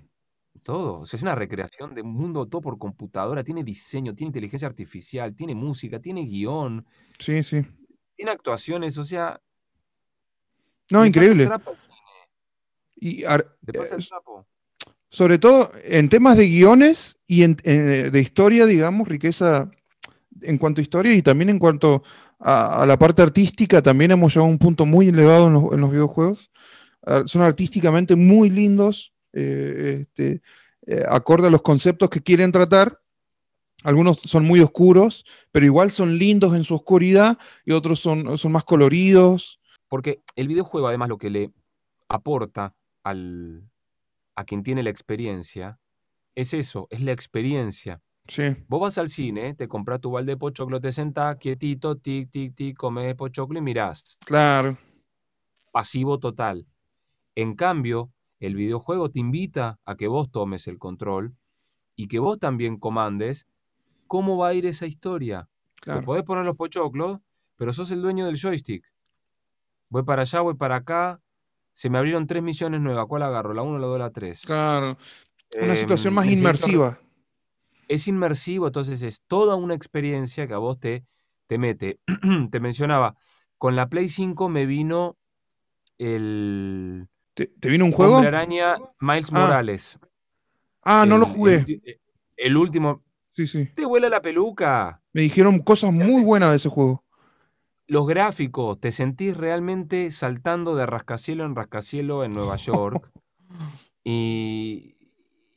todo. 0.61 1.01
O 1.01 1.05
sea, 1.07 1.17
es 1.17 1.23
una 1.23 1.33
recreación 1.35 1.95
de 1.95 2.01
un 2.03 2.13
mundo 2.13 2.45
todo 2.47 2.61
por 2.61 2.77
computadora. 2.77 3.43
Tiene 3.43 3.63
diseño, 3.63 4.13
tiene 4.15 4.29
inteligencia 4.29 4.67
artificial, 4.67 5.35
tiene 5.35 5.55
música, 5.55 5.99
tiene 5.99 6.21
guion, 6.25 6.85
sí, 7.19 7.43
sí. 7.43 7.63
Tiene 8.15 8.31
actuaciones. 8.31 8.97
O 8.97 9.03
sea, 9.03 9.39
No, 10.91 11.03
le 11.03 11.11
pasa 11.11 11.25
el 11.25 11.31
increíble. 11.33 11.43
cine, 11.45 11.95
Y 12.97 13.23
ar- 13.25 13.57
le 13.65 13.73
pasa 13.73 13.95
el 13.95 14.01
eh, 14.01 14.05
trapo. 14.07 14.45
sobre 15.09 15.37
todo 15.37 15.71
en 15.83 16.09
temas 16.09 16.37
de 16.37 16.47
guiones 16.47 17.17
y 17.27 17.43
en- 17.43 17.57
eh, 17.63 18.09
de 18.11 18.19
historia, 18.19 18.65
digamos, 18.65 19.07
riqueza 19.07 19.69
en 20.41 20.57
cuanto 20.57 20.81
a 20.81 20.83
historia 20.83 21.13
y 21.13 21.21
también 21.21 21.49
en 21.49 21.59
cuanto 21.59 22.03
a, 22.39 22.83
a 22.83 22.85
la 22.85 22.97
parte 22.97 23.21
artística, 23.21 23.81
también 23.81 24.11
hemos 24.11 24.33
llegado 24.33 24.47
a 24.47 24.51
un 24.51 24.57
punto 24.59 24.85
muy 24.85 25.07
elevado 25.09 25.47
en 25.47 25.53
los, 25.53 25.73
en 25.73 25.81
los 25.81 25.91
videojuegos. 25.91 26.51
Ah, 27.05 27.23
son 27.25 27.41
artísticamente 27.41 28.15
muy 28.15 28.49
lindos, 28.49 29.13
eh, 29.33 29.99
este, 30.01 30.41
eh, 30.87 31.03
acorde 31.07 31.47
a 31.47 31.51
los 31.51 31.61
conceptos 31.61 32.09
que 32.09 32.21
quieren 32.21 32.51
tratar. 32.51 32.99
Algunos 33.85 34.17
son 34.17 34.45
muy 34.45 34.61
oscuros, 34.61 35.25
pero 35.51 35.63
igual 35.63 35.91
son 35.91 36.17
lindos 36.17 36.55
en 36.55 36.63
su 36.63 36.73
oscuridad 36.73 37.37
y 37.65 37.71
otros 37.71 37.99
son, 37.99 38.35
son 38.35 38.51
más 38.51 38.63
coloridos. 38.63 39.59
Porque 39.87 40.23
el 40.35 40.47
videojuego, 40.47 40.87
además, 40.87 41.07
lo 41.07 41.19
que 41.19 41.29
le 41.29 41.51
aporta 42.09 42.75
al, 43.03 43.69
a 44.35 44.43
quien 44.43 44.63
tiene 44.63 44.81
la 44.81 44.89
experiencia, 44.89 45.79
es 46.33 46.55
eso, 46.55 46.87
es 46.89 47.01
la 47.01 47.11
experiencia. 47.11 48.01
Sí, 48.27 48.55
Vos 48.67 48.81
vas 48.81 48.97
al 48.97 49.07
cine, 49.07 49.53
te 49.53 49.67
compras 49.67 50.01
tu 50.01 50.09
balde 50.09 50.31
de 50.31 50.37
pochoclo, 50.37 50.81
te 50.81 50.91
sentás 50.91 51.35
quietito, 51.35 51.95
tic, 51.95 52.31
tic, 52.31 52.55
tic, 52.55 52.75
comes 52.75 53.13
pochoclo 53.13 53.59
y 53.59 53.61
mirás. 53.61 54.17
claro. 54.25 54.79
Pasivo 55.71 56.17
total. 56.17 56.65
En 57.35 57.53
cambio, 57.53 58.11
el 58.39 58.55
videojuego 58.55 59.11
te 59.11 59.19
invita 59.19 59.79
a 59.85 59.95
que 59.95 60.07
vos 60.07 60.31
tomes 60.31 60.67
el 60.67 60.79
control 60.79 61.35
y 61.95 62.07
que 62.07 62.17
vos 62.17 62.39
también 62.39 62.79
comandes 62.79 63.45
cómo 64.07 64.37
va 64.37 64.49
a 64.49 64.53
ir 64.53 64.65
esa 64.65 64.85
historia. 64.85 65.47
Te 65.75 65.81
Claro. 65.81 66.01
podés 66.03 66.23
poner 66.23 66.45
los 66.45 66.55
pochoclos, 66.55 67.19
pero 67.55 67.71
sos 67.73 67.91
el 67.91 68.01
dueño 68.01 68.25
del 68.25 68.39
joystick. 68.39 68.83
Voy 69.89 70.03
para 70.03 70.23
allá, 70.23 70.41
voy 70.41 70.55
para 70.55 70.75
acá. 70.77 71.21
Se 71.73 71.89
me 71.89 71.97
abrieron 71.97 72.25
tres 72.27 72.41
misiones 72.41 72.81
nuevas. 72.81 73.05
¿Cuál 73.07 73.23
agarro? 73.23 73.53
¿La 73.53 73.61
1, 73.61 73.77
la 73.79 73.87
2, 73.87 73.99
la 73.99 74.09
3? 74.11 74.41
Claro. 74.41 74.97
Una 75.61 75.75
situación 75.75 76.13
más 76.13 76.25
inmersiva. 76.27 76.99
Es 77.87 78.07
inmersivo, 78.07 78.67
entonces 78.67 79.03
es 79.03 79.21
toda 79.27 79.55
una 79.55 79.75
experiencia 79.75 80.47
que 80.47 80.53
a 80.55 80.57
vos 80.57 80.79
te, 80.79 81.05
te 81.47 81.57
mete. 81.59 81.99
te 82.51 82.59
mencionaba, 82.59 83.15
con 83.59 83.75
la 83.75 83.87
Play 83.89 84.07
5 84.07 84.49
me 84.49 84.65
vino 84.65 85.17
el 85.99 87.07
¿Te, 87.33 87.47
te 87.47 87.69
vino 87.69 87.85
un 87.85 87.91
juego? 87.91 88.15
Hombre 88.15 88.27
Araña 88.29 88.75
Miles 88.99 89.29
Ah, 89.31 89.39
Morales. 89.39 89.99
Ah, 90.83 91.05
no 91.07 91.15
El- 91.15 91.21
lo 91.21 91.27
jugué. 91.27 91.65
El, 92.37 92.57
último. 92.57 93.03
Sí, 93.35 93.47
sí. 93.47 93.65
Te 93.75 93.85
vuela 93.85 94.07
la 94.07 94.21
peluca. 94.21 95.01
Me 95.11 95.21
dijeron 95.21 95.59
cosas 95.59 95.93
muy 95.93 96.23
buenas 96.23 96.51
de 96.51 96.57
ese 96.57 96.69
juego. 96.69 97.03
Los 97.87 98.07
gráficos, 98.07 98.79
te 98.79 98.91
sentís 98.91 99.35
realmente 99.35 100.09
saltando 100.09 100.75
de 100.75 100.85
rascacielo 100.85 101.43
en 101.43 101.55
rascacielo 101.55 102.23
en 102.23 102.33
Nueva 102.33 102.55
York. 102.55 103.11
y, 104.03 104.95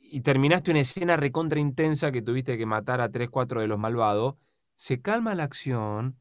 y 0.01 0.19
terminaste 0.21 0.71
una 0.71 0.81
escena 0.81 1.15
recontra 1.15 1.59
intensa 1.59 2.11
que 2.11 2.21
tuviste 2.21 2.57
que 2.57 2.65
matar 2.65 2.99
a 2.99 3.09
3, 3.09 3.29
4 3.29 3.61
de 3.61 3.67
los 3.67 3.79
malvados. 3.79 4.35
Se 4.75 5.01
calma 5.01 5.33
la 5.33 5.43
acción, 5.43 6.17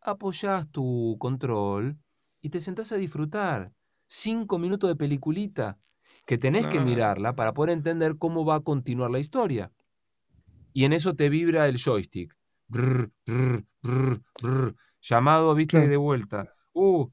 apoyás 0.00 0.68
tu 0.70 1.16
control 1.18 1.98
y 2.40 2.48
te 2.48 2.60
sentás 2.60 2.90
a 2.92 2.96
disfrutar. 2.96 3.72
Cinco 4.06 4.58
minutos 4.58 4.88
de 4.88 4.96
peliculita 4.96 5.78
que 6.26 6.38
tenés 6.38 6.66
que 6.66 6.80
mirarla 6.80 7.34
para 7.34 7.52
poder 7.52 7.70
entender 7.70 8.16
cómo 8.16 8.44
va 8.44 8.56
a 8.56 8.60
continuar 8.60 9.10
la 9.10 9.18
historia. 9.18 9.72
Y 10.72 10.84
en 10.84 10.92
eso 10.92 11.14
te 11.14 11.28
vibra 11.28 11.68
el 11.68 11.76
joystick. 11.82 12.34
Brr, 12.68 13.10
brr, 13.26 13.64
brr, 13.82 14.22
brr. 14.42 14.76
Llamado, 15.00 15.54
viste, 15.54 15.72
Claro. 15.78 15.88
de 15.90 15.96
vuelta. 15.96 16.54
Uh, 16.72 17.08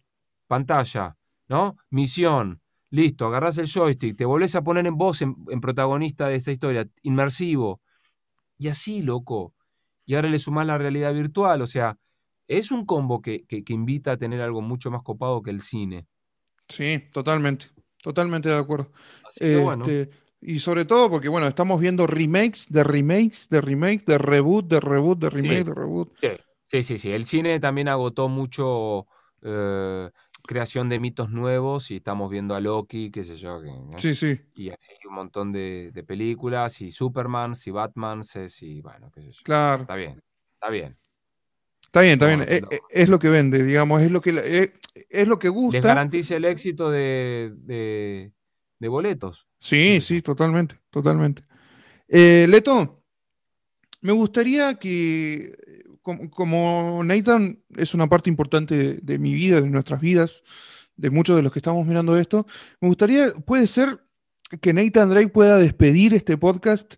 pantalla, 0.47 1.17
¿no? 1.47 1.75
Misión. 1.89 2.61
Listo, 2.91 3.27
agarrás 3.27 3.57
el 3.59 3.67
joystick, 3.67 4.17
te 4.17 4.25
volvés 4.25 4.55
a 4.55 4.63
poner 4.63 4.87
en 4.87 4.97
voz 4.97 5.21
en, 5.21 5.35
en 5.49 5.61
protagonista 5.61 6.27
de 6.27 6.35
esta 6.35 6.51
historia, 6.51 6.87
inmersivo. 7.03 7.81
Y 8.57 8.67
así, 8.67 9.01
loco. 9.03 9.53
Y 10.05 10.15
ahora 10.15 10.27
le 10.29 10.39
sumás 10.39 10.65
la 10.65 10.77
realidad 10.79 11.13
virtual, 11.13 11.61
o 11.61 11.67
sea, 11.67 11.97
es 12.47 12.71
un 12.71 12.85
combo 12.85 13.21
que, 13.21 13.45
que- 13.45 13.63
que 13.63 13.73
invita 13.73 14.13
a 14.13 14.17
tener 14.17 14.41
algo 14.41 14.61
mucho 14.61 14.89
más 14.89 15.03
copado 15.03 15.43
que 15.43 15.51
el 15.51 15.61
cine. 15.61 16.07
Sí, 16.67 17.03
totalmente. 17.13 17.67
Totalmente 18.01 18.49
de 18.49 18.55
acuerdo. 18.57 18.91
Así 19.27 19.39
que 19.41 19.57
bueno, 19.57 19.85
Este, 19.85 20.09
y 20.41 20.59
sobre 20.59 20.85
todo 20.85 21.09
porque, 21.09 21.29
bueno, 21.29 21.47
estamos 21.47 21.79
viendo 21.79 22.07
remakes 22.07 22.67
de 22.69 22.83
remakes 22.83 23.47
de 23.49 23.61
remakes, 23.61 24.05
de 24.05 24.17
reboot, 24.17 24.67
de 24.67 24.79
reboot, 24.79 25.19
de 25.19 25.29
remake, 25.29 25.57
Sí. 25.59 25.63
de 25.65 25.73
reboot. 25.73 26.13
sí, 26.65 26.81
sí, 26.83 26.97
sí. 26.97 27.11
El 27.11 27.25
cine 27.25 27.59
también 27.59 27.87
agotó 27.87 28.29
mucho 28.29 29.07
eh, 29.41 30.09
creación 30.45 30.89
de 30.89 30.99
mitos 30.99 31.29
nuevos 31.29 31.91
y 31.91 31.97
estamos 31.97 32.29
viendo 32.29 32.55
a 32.55 32.59
Loki, 32.61 33.11
qué 33.11 33.23
sé 33.23 33.35
yo, 33.37 33.61
que, 33.61 33.67
¿no? 33.67 33.99
Sí, 33.99 34.15
sí, 34.15 34.39
y 34.55 34.69
así 34.69 34.93
un 35.07 35.13
montón 35.15 35.51
de, 35.51 35.91
de 35.93 36.03
películas, 36.03 36.81
y 36.81 36.89
Superman, 36.91 37.53
y 37.65 37.69
Batman, 37.71 38.21
y 38.61 38.81
bueno, 38.81 39.11
qué 39.13 39.21
sé 39.21 39.31
yo. 39.31 39.41
claro. 39.43 39.83
Está 39.83 39.95
bien, 39.95 40.21
está 40.55 40.69
bien. 40.69 40.97
Está 41.83 42.01
bien, 42.01 42.13
está 42.13 42.25
No, 42.25 42.37
bien. 42.37 42.39
no, 42.39 42.45
Es, 42.55 42.61
no. 42.61 42.67
es- 42.89 43.09
lo 43.09 43.19
que 43.19 43.29
vende, 43.29 43.63
digamos, 43.63 44.01
es 44.01 44.11
lo 44.11 44.21
que, 44.21 44.29
es, 44.31 44.71
es 45.09 45.27
lo 45.27 45.39
que 45.39 45.47
Les 45.47 45.55
gusta. 45.55 45.81
garantiza 45.81 46.35
el 46.35 46.45
éxito 46.45 46.89
de, 46.91 47.53
de, 47.57 48.31
de 48.79 48.87
boletos. 48.87 49.47
Sí, 49.59 49.99
sí, 50.01 50.21
totalmente, 50.21 50.79
totalmente. 50.89 51.43
Eh, 52.07 52.47
Leto, 52.49 53.03
me 54.01 54.13
gustaría 54.13 54.75
que, 54.75 55.55
como, 56.01 56.29
como 56.29 57.03
Nathan 57.03 57.61
es 57.75 57.93
una 57.93 58.07
parte 58.07 58.29
importante 58.29 58.75
de, 58.75 58.93
de 59.01 59.19
mi 59.19 59.33
vida, 59.33 59.61
de 59.61 59.69
nuestras 59.69 59.99
vidas, 60.01 60.43
de 60.95 61.09
muchos 61.09 61.35
de 61.35 61.41
los 61.43 61.51
que 61.51 61.59
estamos 61.59 61.85
mirando 61.85 62.17
esto, 62.17 62.45
me 62.81 62.87
gustaría, 62.87 63.29
puede 63.45 63.67
ser 63.67 63.99
que 64.61 64.73
Nathan 64.73 65.09
Drake 65.09 65.29
pueda 65.29 65.57
despedir 65.57 66.13
este 66.13 66.37
podcast. 66.37 66.95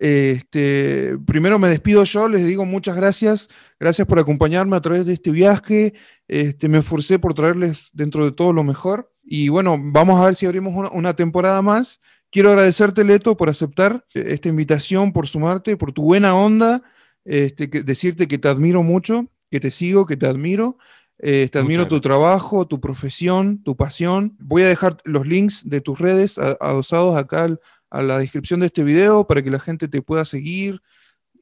Este, 0.00 1.16
primero 1.26 1.58
me 1.58 1.68
despido 1.68 2.04
yo, 2.04 2.28
les 2.28 2.44
digo 2.46 2.66
muchas 2.66 2.96
gracias, 2.96 3.48
gracias 3.78 4.06
por 4.08 4.18
acompañarme 4.18 4.76
a 4.76 4.80
través 4.80 5.06
de 5.06 5.12
este 5.12 5.30
viaje. 5.30 5.94
Este, 6.26 6.68
me 6.68 6.78
esforcé 6.78 7.18
por 7.18 7.34
traerles 7.34 7.90
dentro 7.92 8.24
de 8.24 8.32
todo 8.32 8.52
lo 8.52 8.64
mejor. 8.64 9.13
Y 9.24 9.48
bueno, 9.48 9.76
vamos 9.78 10.20
a 10.20 10.26
ver 10.26 10.34
si 10.34 10.46
abrimos 10.46 10.74
una, 10.74 10.90
una 10.90 11.14
temporada 11.16 11.62
más. 11.62 12.00
Quiero 12.30 12.50
agradecerte, 12.50 13.04
Leto, 13.04 13.36
por 13.36 13.48
aceptar 13.48 14.04
eh, 14.14 14.24
esta 14.28 14.48
invitación, 14.48 15.12
por 15.12 15.26
sumarte, 15.26 15.76
por 15.76 15.92
tu 15.92 16.02
buena 16.02 16.34
onda, 16.34 16.82
este, 17.24 17.70
que- 17.70 17.82
decirte 17.82 18.28
que 18.28 18.38
te 18.38 18.48
admiro 18.48 18.82
mucho, 18.82 19.26
que 19.50 19.60
te 19.60 19.70
sigo, 19.70 20.04
que 20.06 20.16
te 20.16 20.26
admiro. 20.26 20.76
Eh, 21.18 21.48
te 21.50 21.58
admiro 21.60 21.86
tu 21.88 22.00
trabajo, 22.00 22.66
tu 22.66 22.80
profesión, 22.80 23.62
tu 23.62 23.76
pasión. 23.76 24.36
Voy 24.40 24.62
a 24.62 24.68
dejar 24.68 24.98
los 25.04 25.26
links 25.26 25.62
de 25.68 25.80
tus 25.80 25.98
redes 25.98 26.36
adosados 26.38 27.16
acá 27.16 27.44
al- 27.44 27.60
a 27.90 28.02
la 28.02 28.18
descripción 28.18 28.58
de 28.60 28.66
este 28.66 28.82
video 28.82 29.26
para 29.26 29.40
que 29.40 29.50
la 29.50 29.60
gente 29.60 29.86
te 29.86 30.02
pueda 30.02 30.24
seguir. 30.24 30.80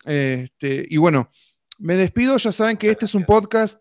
Este, 0.04 0.86
y 0.88 0.98
bueno, 0.98 1.30
me 1.78 1.96
despido. 1.96 2.36
Ya 2.36 2.52
saben 2.52 2.76
que 2.76 2.90
este 2.90 3.06
es 3.06 3.14
un 3.14 3.24
podcast 3.24 3.80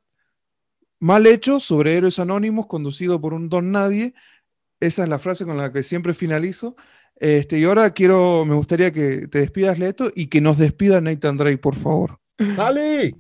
mal 1.02 1.26
hecho 1.26 1.60
sobre 1.60 1.98
héroes 1.98 2.19
anónimos, 2.19 2.68
conducido 2.68 3.19
por 3.19 3.34
un 3.34 3.49
don 3.49 3.72
nadie. 3.72 4.14
Esa 4.80 5.03
es 5.03 5.10
la 5.10 5.19
frase 5.19 5.45
con 5.45 5.57
la 5.57 5.73
que 5.73 5.84
siempre 5.84 6.14
finalizo. 6.14 6.76
Este, 7.15 7.60
y 7.60 7.65
ahora 7.65 7.91
quiero, 7.91 8.45
me 8.45 8.56
gustaría 8.56 8.91
que 8.94 9.28
te 9.28 9.40
despidas, 9.40 9.78
Leto, 9.78 10.10
y 10.15 10.28
que 10.28 10.41
nos 10.41 10.57
despida 10.57 11.02
Nathan 11.02 11.38
Drake, 11.38 11.57
por 11.57 11.76
favor. 11.76 12.19
¡Sally! 12.56 13.15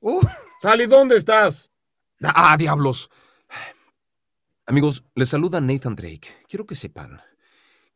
Uh, 0.00 0.20
¡Sally, 0.60 0.86
¿dónde 0.86 1.16
estás? 1.16 1.70
¡Ah, 2.20 2.56
diablos! 2.58 3.10
Amigos, 4.66 5.04
les 5.14 5.28
saluda 5.28 5.60
Nathan 5.60 5.96
Drake. 5.96 6.28
Quiero 6.48 6.66
que 6.66 6.74
sepan 6.74 7.20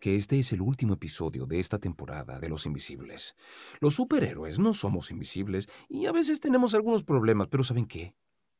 que 0.00 0.16
este 0.16 0.38
es 0.38 0.52
el 0.52 0.60
último 0.60 0.94
episodio 0.94 1.46
de 1.46 1.60
esta 1.60 1.78
temporada 1.78 2.38
de 2.38 2.48
Los 2.48 2.66
Invisibles. 2.66 3.36
Los 3.80 3.94
superhéroes 3.94 4.58
no 4.58 4.74
somos 4.74 5.10
invisibles 5.10 5.68
y 5.88 6.06
a 6.06 6.12
veces 6.12 6.40
tenemos 6.40 6.74
algunos 6.74 7.04
problemas, 7.04 7.48
pero 7.48 7.64
¿saben 7.64 7.86
qué? 7.86 8.14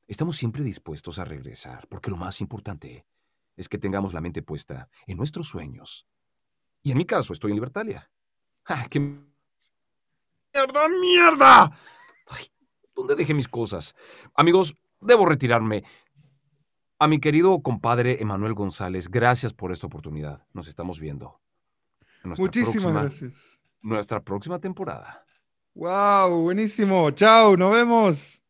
Estamos 0.07 0.37
siempre 0.37 0.63
dispuestos 0.63 1.19
a 1.19 1.25
regresar, 1.25 1.87
porque 1.89 2.11
lo 2.11 2.17
más 2.17 2.41
importante 2.41 3.07
es 3.57 3.69
que 3.69 3.79
tengamos 3.79 4.13
la 4.13 4.21
mente 4.21 4.43
puesta 4.43 4.89
en 5.07 5.17
nuestros 5.17 5.49
sueños. 5.49 6.07
Y 6.83 6.91
en 6.93 6.99
mi 6.99 7.07
caso, 7.07 7.33
estoy 7.33 7.53
en 7.53 7.57
Libertalia. 7.57 8.11
¡Ah, 8.67 8.87
qué 8.91 9.01
mierda, 9.01 10.89
mierda! 11.01 11.65
Ay, 12.31 12.47
¿Dónde 12.95 13.15
dejé 13.15 13.33
mis 13.35 13.49
cosas? 13.49 13.95
Amigos, 14.35 14.77
debo 15.01 15.27
retirarme. 15.27 15.85
A 16.99 17.09
mi 17.09 17.19
querido 17.19 17.61
compadre 17.61 18.21
Emanuel 18.23 18.55
González, 18.55 19.09
gracias 19.09 19.53
por 19.53 19.73
esta 19.73 19.87
oportunidad. 19.87 20.47
Nos 20.53 20.69
estamos 20.69 21.01
viendo. 21.01 21.41
muchísimas 22.25 22.73
próxima- 22.83 23.01
gracias. 23.03 23.33
Nuestra 23.83 24.23
próxima 24.23 24.59
temporada. 24.59 25.27
Wow, 25.75 26.43
buenísimo. 26.43 27.11
Chao, 27.11 27.57
nos 27.57 27.73
vemos. 27.73 28.44